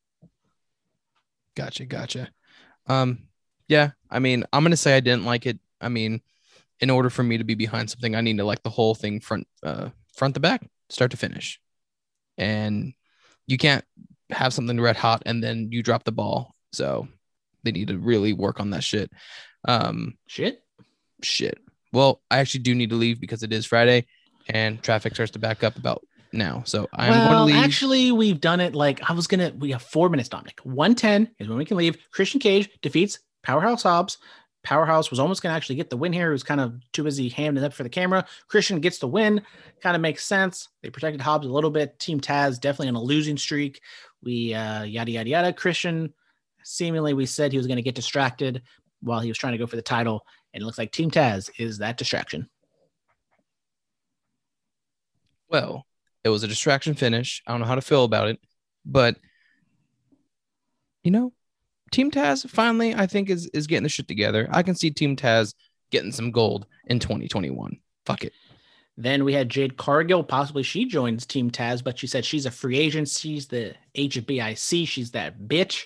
Gotcha, 1.54 1.86
gotcha. 1.86 2.28
Um, 2.86 3.28
yeah, 3.68 3.90
I 4.10 4.18
mean, 4.18 4.44
I'm 4.52 4.62
gonna 4.62 4.76
say 4.76 4.96
I 4.96 5.00
didn't 5.00 5.24
like 5.24 5.46
it. 5.46 5.58
I 5.80 5.88
mean, 5.88 6.20
in 6.80 6.90
order 6.90 7.10
for 7.10 7.22
me 7.22 7.38
to 7.38 7.44
be 7.44 7.54
behind 7.54 7.90
something, 7.90 8.14
I 8.14 8.20
need 8.20 8.36
to 8.38 8.44
like 8.44 8.62
the 8.62 8.70
whole 8.70 8.94
thing 8.94 9.20
front, 9.20 9.46
uh, 9.62 9.90
front 10.14 10.34
to 10.34 10.40
back, 10.40 10.68
start 10.90 11.10
to 11.12 11.16
finish, 11.16 11.60
and 12.36 12.92
you 13.46 13.56
can't 13.56 13.84
have 14.30 14.52
something 14.52 14.80
red 14.80 14.96
hot 14.96 15.22
and 15.24 15.42
then 15.42 15.70
you 15.70 15.82
drop 15.82 16.04
the 16.04 16.12
ball. 16.12 16.54
So 16.72 17.08
they 17.66 17.72
need 17.72 17.88
to 17.88 17.98
really 17.98 18.32
work 18.32 18.60
on 18.60 18.70
that 18.70 18.84
shit. 18.84 19.10
Um, 19.66 20.16
Shit. 20.26 20.62
shit. 21.22 21.58
Well, 21.92 22.20
I 22.30 22.38
actually 22.38 22.60
do 22.60 22.74
need 22.74 22.90
to 22.90 22.96
leave 22.96 23.20
because 23.20 23.42
it 23.42 23.52
is 23.52 23.66
Friday, 23.66 24.06
and 24.48 24.82
traffic 24.82 25.14
starts 25.14 25.32
to 25.32 25.38
back 25.38 25.64
up 25.64 25.76
about 25.76 26.04
now. 26.32 26.62
So 26.66 26.88
I'm 26.92 27.12
going 27.12 27.20
to 27.22 27.28
well, 27.34 27.44
leave. 27.46 27.56
actually, 27.56 28.12
we've 28.12 28.40
done 28.40 28.60
it 28.60 28.74
like 28.74 29.00
I 29.08 29.12
was 29.12 29.26
gonna. 29.26 29.52
We 29.58 29.72
have 29.72 29.82
four 29.82 30.08
minutes, 30.08 30.28
Dominic. 30.28 30.60
One 30.62 30.94
ten 30.94 31.30
is 31.38 31.48
when 31.48 31.58
we 31.58 31.64
can 31.64 31.76
leave. 31.76 31.96
Christian 32.12 32.40
Cage 32.40 32.68
defeats 32.82 33.18
Powerhouse 33.42 33.82
Hobbs. 33.82 34.18
Powerhouse 34.62 35.10
was 35.10 35.20
almost 35.20 35.42
gonna 35.42 35.54
actually 35.54 35.76
get 35.76 35.90
the 35.90 35.96
win 35.96 36.12
here. 36.12 36.28
He 36.28 36.32
was 36.32 36.42
kind 36.42 36.60
of 36.60 36.74
too 36.92 37.04
busy 37.04 37.30
hamming 37.30 37.58
it 37.58 37.64
up 37.64 37.72
for 37.72 37.84
the 37.84 37.88
camera. 37.88 38.26
Christian 38.48 38.80
gets 38.80 38.98
the 38.98 39.08
win. 39.08 39.40
Kind 39.80 39.94
of 39.96 40.02
makes 40.02 40.24
sense. 40.24 40.68
They 40.82 40.90
protected 40.90 41.20
Hobbs 41.20 41.46
a 41.46 41.52
little 41.52 41.70
bit. 41.70 41.98
Team 41.98 42.20
Taz 42.20 42.60
definitely 42.60 42.88
on 42.88 42.96
a 42.96 43.02
losing 43.02 43.36
streak. 43.38 43.80
We 44.22 44.54
uh, 44.54 44.82
yada 44.82 45.10
yada 45.10 45.30
yada. 45.30 45.52
Christian 45.52 46.12
seemingly 46.66 47.14
we 47.14 47.26
said 47.26 47.52
he 47.52 47.58
was 47.58 47.68
going 47.68 47.76
to 47.76 47.82
get 47.82 47.94
distracted 47.94 48.62
while 49.00 49.20
he 49.20 49.28
was 49.28 49.38
trying 49.38 49.52
to 49.52 49.58
go 49.58 49.66
for 49.66 49.76
the 49.76 49.82
title, 49.82 50.26
and 50.52 50.62
it 50.62 50.66
looks 50.66 50.78
like 50.78 50.90
Team 50.90 51.10
Taz 51.10 51.48
is 51.58 51.78
that 51.78 51.96
distraction. 51.96 52.48
Well, 55.48 55.86
it 56.24 56.28
was 56.28 56.42
a 56.42 56.48
distraction 56.48 56.94
finish. 56.94 57.40
I 57.46 57.52
don't 57.52 57.60
know 57.60 57.68
how 57.68 57.76
to 57.76 57.80
feel 57.80 58.02
about 58.02 58.28
it, 58.28 58.40
but 58.84 59.16
you 61.04 61.12
know, 61.12 61.32
Team 61.92 62.10
Taz 62.10 62.48
finally, 62.50 62.94
I 62.96 63.06
think, 63.06 63.30
is 63.30 63.46
is 63.54 63.68
getting 63.68 63.84
the 63.84 63.88
shit 63.88 64.08
together. 64.08 64.48
I 64.50 64.64
can 64.64 64.74
see 64.74 64.90
Team 64.90 65.14
Taz 65.14 65.54
getting 65.92 66.10
some 66.10 66.32
gold 66.32 66.66
in 66.86 66.98
2021. 66.98 67.78
Fuck 68.04 68.24
it. 68.24 68.32
Then 68.96 69.22
we 69.22 69.34
had 69.34 69.48
Jade 69.48 69.76
Cargill. 69.76 70.24
Possibly 70.24 70.64
she 70.64 70.86
joins 70.86 71.26
Team 71.26 71.48
Taz, 71.48 71.84
but 71.84 71.96
she 71.96 72.08
said 72.08 72.24
she's 72.24 72.46
a 72.46 72.50
free 72.50 72.78
agent. 72.78 73.08
She's 73.08 73.46
the 73.46 73.74
HBIC. 73.96 74.88
She's 74.88 75.12
that 75.12 75.38
bitch. 75.42 75.84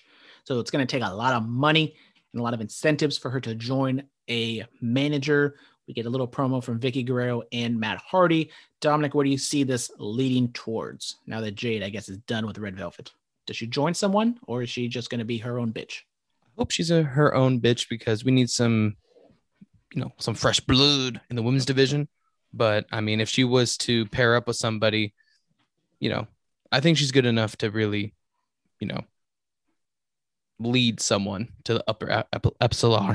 So 0.50 0.58
it's 0.58 0.72
going 0.72 0.84
to 0.84 0.90
take 0.90 1.08
a 1.08 1.14
lot 1.14 1.34
of 1.34 1.46
money 1.46 1.94
and 2.32 2.40
a 2.40 2.42
lot 2.42 2.54
of 2.54 2.60
incentives 2.60 3.16
for 3.16 3.30
her 3.30 3.38
to 3.38 3.54
join 3.54 4.02
a 4.28 4.64
manager. 4.80 5.54
We 5.86 5.94
get 5.94 6.06
a 6.06 6.10
little 6.10 6.26
promo 6.26 6.60
from 6.60 6.80
Vickie 6.80 7.06
Guerrero 7.06 7.44
and 7.52 7.78
Matt 7.78 7.98
Hardy. 7.98 8.50
Dominic, 8.80 9.14
what 9.14 9.22
do 9.22 9.30
you 9.30 9.38
see 9.38 9.62
this 9.62 9.92
leading 9.98 10.50
towards 10.52 11.18
now 11.24 11.40
that 11.40 11.54
Jade, 11.54 11.84
I 11.84 11.88
guess, 11.88 12.08
is 12.08 12.18
done 12.18 12.48
with 12.48 12.58
Red 12.58 12.74
Velvet? 12.74 13.12
Does 13.46 13.58
she 13.58 13.68
join 13.68 13.94
someone 13.94 14.40
or 14.48 14.62
is 14.62 14.70
she 14.70 14.88
just 14.88 15.08
going 15.08 15.20
to 15.20 15.24
be 15.24 15.38
her 15.38 15.60
own 15.60 15.72
bitch? 15.72 16.00
hope 16.58 16.72
she's 16.72 16.90
a 16.90 17.04
her 17.04 17.32
own 17.32 17.60
bitch 17.60 17.88
because 17.88 18.24
we 18.24 18.32
need 18.32 18.50
some, 18.50 18.96
you 19.94 20.00
know, 20.00 20.10
some 20.18 20.34
fresh 20.34 20.58
blood 20.58 21.20
in 21.30 21.36
the 21.36 21.42
women's 21.42 21.64
division. 21.64 22.08
But 22.52 22.86
I 22.90 23.02
mean, 23.02 23.20
if 23.20 23.28
she 23.28 23.44
was 23.44 23.76
to 23.78 24.04
pair 24.06 24.34
up 24.34 24.48
with 24.48 24.56
somebody, 24.56 25.14
you 26.00 26.10
know, 26.10 26.26
I 26.72 26.80
think 26.80 26.98
she's 26.98 27.12
good 27.12 27.24
enough 27.24 27.54
to 27.58 27.70
really, 27.70 28.14
you 28.80 28.88
know, 28.88 29.04
lead 30.60 31.00
someone 31.00 31.48
to 31.64 31.74
the 31.74 31.84
upper 31.88 32.10
ep- 32.10 32.28
ep- 32.32 32.54
epsilon. 32.60 33.08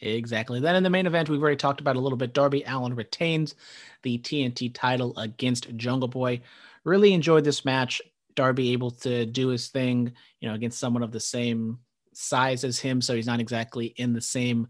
Exactly. 0.00 0.58
Then 0.58 0.74
in 0.74 0.82
the 0.82 0.90
main 0.90 1.06
event, 1.06 1.28
we've 1.28 1.40
already 1.40 1.56
talked 1.56 1.80
about 1.80 1.96
a 1.96 2.00
little 2.00 2.18
bit. 2.18 2.34
Darby 2.34 2.64
Allin 2.66 2.96
retains 2.96 3.54
the 4.02 4.18
TNT 4.18 4.74
title 4.74 5.16
against 5.16 5.74
Jungle 5.76 6.08
Boy. 6.08 6.40
Really 6.84 7.12
enjoyed 7.12 7.44
this 7.44 7.64
match. 7.64 8.02
Darby 8.34 8.72
able 8.72 8.90
to 8.90 9.24
do 9.26 9.48
his 9.48 9.68
thing, 9.68 10.12
you 10.40 10.48
know, 10.48 10.54
against 10.54 10.80
someone 10.80 11.02
of 11.02 11.12
the 11.12 11.20
same 11.20 11.78
size 12.14 12.64
as 12.64 12.78
him, 12.78 13.00
so 13.00 13.14
he's 13.14 13.26
not 13.26 13.40
exactly 13.40 13.86
in 13.96 14.12
the 14.12 14.20
same 14.20 14.66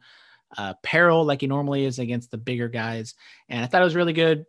uh, 0.59 0.75
peril 0.83 1.25
like 1.25 1.41
he 1.41 1.47
normally 1.47 1.85
is 1.85 1.99
against 1.99 2.31
the 2.31 2.39
bigger 2.39 2.69
guys. 2.69 3.15
And 3.49 3.65
I 3.65 3.67
thought 3.67 3.81
it 3.81 3.87
was 3.87 3.97
really 3.97 4.13
good. 4.13 4.45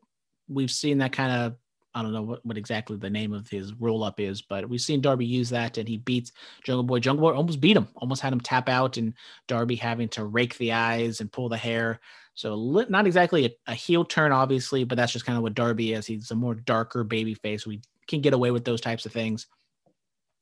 We've 0.50 0.72
seen 0.72 0.98
that 0.98 1.14
kind 1.14 1.32
of 1.32 1.56
I 1.96 2.02
don't 2.02 2.14
know 2.14 2.24
what, 2.24 2.46
what 2.46 2.58
exactly 2.58 2.98
the 2.98 3.10
name 3.10 3.34
of 3.34 3.50
his 3.50 3.74
roll 3.74 4.04
up 4.04 4.20
is, 4.20 4.42
but 4.42 4.68
we've 4.68 4.82
seen 4.82 5.02
Darby 5.02 5.26
use 5.26 5.50
that 5.52 5.78
and 5.78 5.88
he 5.88 5.98
beats 5.98 6.32
Jungle 6.64 6.84
Boy. 6.84 7.00
Jungle 7.00 7.30
Boy 7.30 7.36
almost 7.36 7.62
beat 7.62 7.78
him, 7.78 7.88
almost 7.96 8.22
had 8.22 8.34
him 8.34 8.42
tap 8.42 8.68
out, 8.68 8.98
and 8.98 9.14
Darby 9.48 9.76
having 9.76 10.10
to 10.10 10.26
rake 10.26 10.58
the 10.58 10.74
eyes 10.74 11.22
and 11.22 11.32
pull 11.32 11.50
the 11.50 11.58
hair. 11.58 12.00
So 12.34 12.56
not 12.90 13.06
exactly 13.06 13.46
a, 13.46 13.72
a 13.72 13.76
heel 13.76 14.04
turn, 14.04 14.32
obviously, 14.32 14.84
but 14.84 14.96
that's 14.96 15.14
just 15.14 15.26
kind 15.26 15.38
of 15.38 15.44
what 15.44 15.54
Darby 15.54 15.94
is. 15.94 16.08
He's 16.08 16.32
a 16.32 16.36
more 16.36 16.56
darker 16.56 17.04
baby 17.04 17.36
face. 17.36 17.68
We 17.68 17.82
can 18.08 18.22
get 18.22 18.34
away 18.34 18.52
with 18.52 18.66
those 18.66 18.82
types 18.82 19.06
of 19.06 19.12
things. 19.12 19.48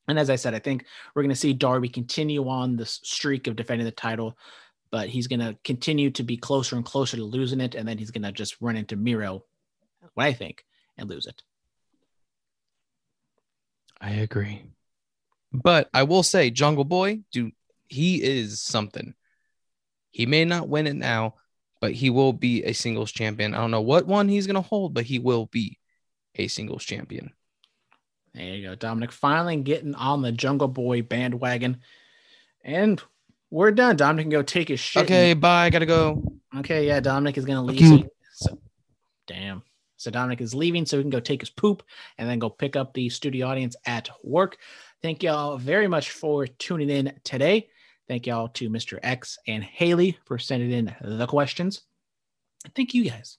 And 0.08 0.18
as 0.18 0.30
I 0.30 0.36
said, 0.36 0.54
I 0.54 0.58
think 0.58 0.86
we're 1.14 1.22
going 1.22 1.30
to 1.30 1.36
see 1.36 1.52
Darby 1.52 1.88
continue 1.88 2.48
on 2.48 2.76
this 2.76 3.00
streak 3.04 3.46
of 3.46 3.56
defending 3.56 3.84
the 3.84 3.92
title, 3.92 4.36
but 4.90 5.08
he's 5.08 5.26
going 5.26 5.40
to 5.40 5.56
continue 5.64 6.10
to 6.10 6.22
be 6.22 6.36
closer 6.36 6.76
and 6.76 6.84
closer 6.84 7.16
to 7.16 7.24
losing 7.24 7.60
it. 7.60 7.74
And 7.74 7.86
then 7.86 7.98
he's 7.98 8.10
going 8.10 8.24
to 8.24 8.32
just 8.32 8.60
run 8.60 8.76
into 8.76 8.96
Miro, 8.96 9.44
what 10.14 10.26
I 10.26 10.32
think, 10.32 10.64
and 10.98 11.08
lose 11.08 11.26
it. 11.26 11.42
I 14.00 14.10
agree. 14.10 14.62
But 15.52 15.88
I 15.92 16.02
will 16.04 16.22
say, 16.22 16.50
Jungle 16.50 16.84
Boy, 16.84 17.20
dude, 17.30 17.52
he 17.88 18.22
is 18.22 18.60
something. 18.60 19.14
He 20.10 20.26
may 20.26 20.44
not 20.44 20.68
win 20.68 20.86
it 20.86 20.96
now, 20.96 21.34
but 21.80 21.92
he 21.92 22.10
will 22.10 22.32
be 22.32 22.64
a 22.64 22.72
singles 22.72 23.12
champion. 23.12 23.54
I 23.54 23.58
don't 23.58 23.70
know 23.70 23.80
what 23.80 24.06
one 24.06 24.28
he's 24.28 24.46
going 24.46 24.54
to 24.56 24.60
hold, 24.60 24.94
but 24.94 25.04
he 25.04 25.18
will 25.18 25.46
be 25.46 25.78
a 26.34 26.48
singles 26.48 26.84
champion. 26.84 27.32
There 28.34 28.44
you 28.54 28.68
go. 28.68 28.74
Dominic 28.74 29.12
finally 29.12 29.56
getting 29.56 29.94
on 29.94 30.22
the 30.22 30.32
Jungle 30.32 30.68
Boy 30.68 31.02
bandwagon. 31.02 31.80
And 32.64 33.02
we're 33.50 33.72
done. 33.72 33.96
Dominic 33.96 34.24
can 34.24 34.30
go 34.30 34.42
take 34.42 34.68
his 34.68 34.80
shit. 34.80 35.02
Okay, 35.04 35.34
bye. 35.34 35.68
Gotta 35.68 35.84
go. 35.86 36.22
Okay, 36.56 36.86
yeah, 36.86 37.00
Dominic 37.00 37.36
is 37.36 37.44
gonna 37.44 37.62
leave. 37.62 38.06
so- 38.32 38.58
damn. 39.26 39.62
So 40.02 40.10
Dominic 40.10 40.40
is 40.40 40.52
leaving, 40.52 40.84
so 40.84 40.96
he 40.96 41.04
can 41.04 41.10
go 41.10 41.20
take 41.20 41.40
his 41.40 41.50
poop 41.50 41.84
and 42.18 42.28
then 42.28 42.40
go 42.40 42.50
pick 42.50 42.74
up 42.74 42.92
the 42.92 43.08
studio 43.08 43.46
audience 43.46 43.76
at 43.86 44.10
work. 44.24 44.56
Thank 45.00 45.22
y'all 45.22 45.56
very 45.56 45.86
much 45.86 46.10
for 46.10 46.46
tuning 46.46 46.90
in 46.90 47.12
today. 47.22 47.68
Thank 48.08 48.26
y'all 48.26 48.48
to 48.48 48.68
Mr. 48.68 48.98
X 49.04 49.38
and 49.46 49.62
Haley 49.62 50.18
for 50.24 50.40
sending 50.40 50.72
in 50.72 50.94
the 51.02 51.26
questions. 51.28 51.82
Thank 52.74 52.94
you 52.94 53.08
guys 53.08 53.38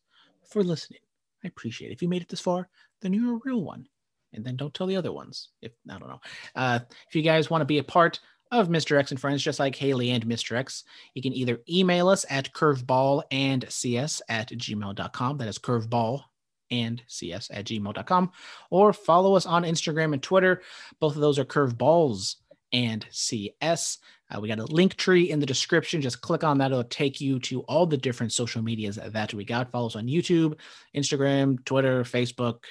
for 0.50 0.64
listening. 0.64 1.02
I 1.44 1.50
appreciate 1.50 1.90
it. 1.90 1.96
If 1.96 2.02
you 2.02 2.08
made 2.08 2.22
it 2.22 2.30
this 2.30 2.40
far, 2.40 2.70
then 3.02 3.12
you're 3.14 3.36
a 3.36 3.42
real 3.44 3.62
one. 3.62 3.86
And 4.32 4.46
then 4.46 4.56
don't 4.56 4.74
tell 4.74 4.88
the 4.88 4.96
other 4.96 5.12
ones. 5.12 5.50
If 5.62 5.74
I 5.90 6.00
don't 6.00 6.08
know. 6.08 6.22
Uh, 6.56 6.80
if 7.10 7.14
you 7.14 7.24
guys 7.24 7.50
want 7.50 7.62
to 7.62 7.66
be 7.66 7.80
a 7.80 7.84
part 7.84 8.22
of 8.52 8.70
Mr. 8.70 8.98
X 8.98 9.12
and 9.12 9.20
Friends, 9.20 9.44
just 9.44 9.60
like 9.60 9.76
Haley 9.76 10.12
and 10.12 10.26
Mr. 10.26 10.56
X, 10.56 10.86
you 11.14 11.22
can 11.22 11.34
either 11.34 11.60
email 11.70 12.08
us 12.08 12.26
at 12.30 12.54
curveball 12.54 13.24
and 13.32 13.66
cs 13.70 14.22
at 14.30 14.50
gmail.com. 14.50 15.38
That 15.38 15.48
is 15.50 15.60
curveball 15.60 16.24
and 16.72 17.02
cs 17.08 17.50
at 17.52 17.66
gmail.com. 17.66 18.32
Or 18.70 18.94
follow 18.94 19.36
us 19.36 19.46
on 19.46 19.64
Instagram 19.64 20.14
and 20.14 20.24
Twitter. 20.24 20.62
Both 21.00 21.16
of 21.16 21.22
those 21.22 21.40
are 21.40 21.46
curveballs 21.46 22.36
and 22.72 23.06
cs. 23.12 24.00
Uh, 24.34 24.40
we 24.40 24.48
got 24.48 24.60
a 24.60 24.66
link 24.66 24.96
tree 24.96 25.30
in 25.30 25.40
the 25.40 25.46
description. 25.46 26.02
Just 26.02 26.22
click 26.22 26.44
on 26.44 26.58
that. 26.58 26.72
It'll 26.72 26.84
take 26.84 27.22
you 27.22 27.40
to 27.42 27.62
all 27.62 27.86
the 27.86 27.98
different 27.98 28.34
social 28.34 28.64
medias 28.64 28.96
that 28.96 29.34
we 29.34 29.46
got. 29.46 29.72
Follow 29.72 29.88
us 29.88 29.96
on 29.96 30.08
YouTube, 30.08 30.58
Instagram, 30.96 31.64
Twitter, 31.66 32.04
Facebook. 32.04 32.64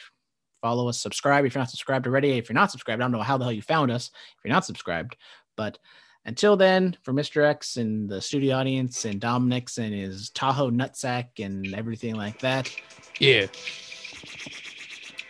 Follow 0.61 0.89
us, 0.89 1.01
subscribe 1.01 1.45
if 1.45 1.55
you're 1.55 1.61
not 1.61 1.71
subscribed 1.71 2.07
already. 2.07 2.33
If 2.33 2.49
you're 2.49 2.55
not 2.55 2.71
subscribed, 2.71 3.01
I 3.01 3.05
don't 3.05 3.13
know 3.13 3.21
how 3.21 3.37
the 3.37 3.45
hell 3.45 3.53
you 3.53 3.63
found 3.63 3.91
us 3.91 4.11
if 4.13 4.45
you're 4.45 4.55
not 4.55 4.65
subscribed. 4.65 5.17
But 5.57 5.79
until 6.25 6.57
then, 6.57 6.97
for 7.03 7.13
Mr. 7.13 7.45
X 7.45 7.77
and 7.77 8.09
the 8.09 8.21
studio 8.21 8.57
audience 8.57 9.05
and 9.05 9.21
Dominic's 9.21 9.79
and 9.79 9.93
his 9.93 10.31
Tahoe 10.31 10.71
nutsack 10.71 11.45
and 11.45 11.75
everything 11.75 12.15
like 12.15 12.39
that. 12.41 12.71
Yeah. 13.19 13.47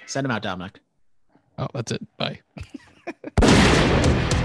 Send 0.06 0.27
him 0.27 0.31
out, 0.31 0.43
Dominic. 0.43 0.81
Oh, 1.59 1.69
that's 1.73 1.93
it. 1.93 2.06
Bye. 2.19 2.40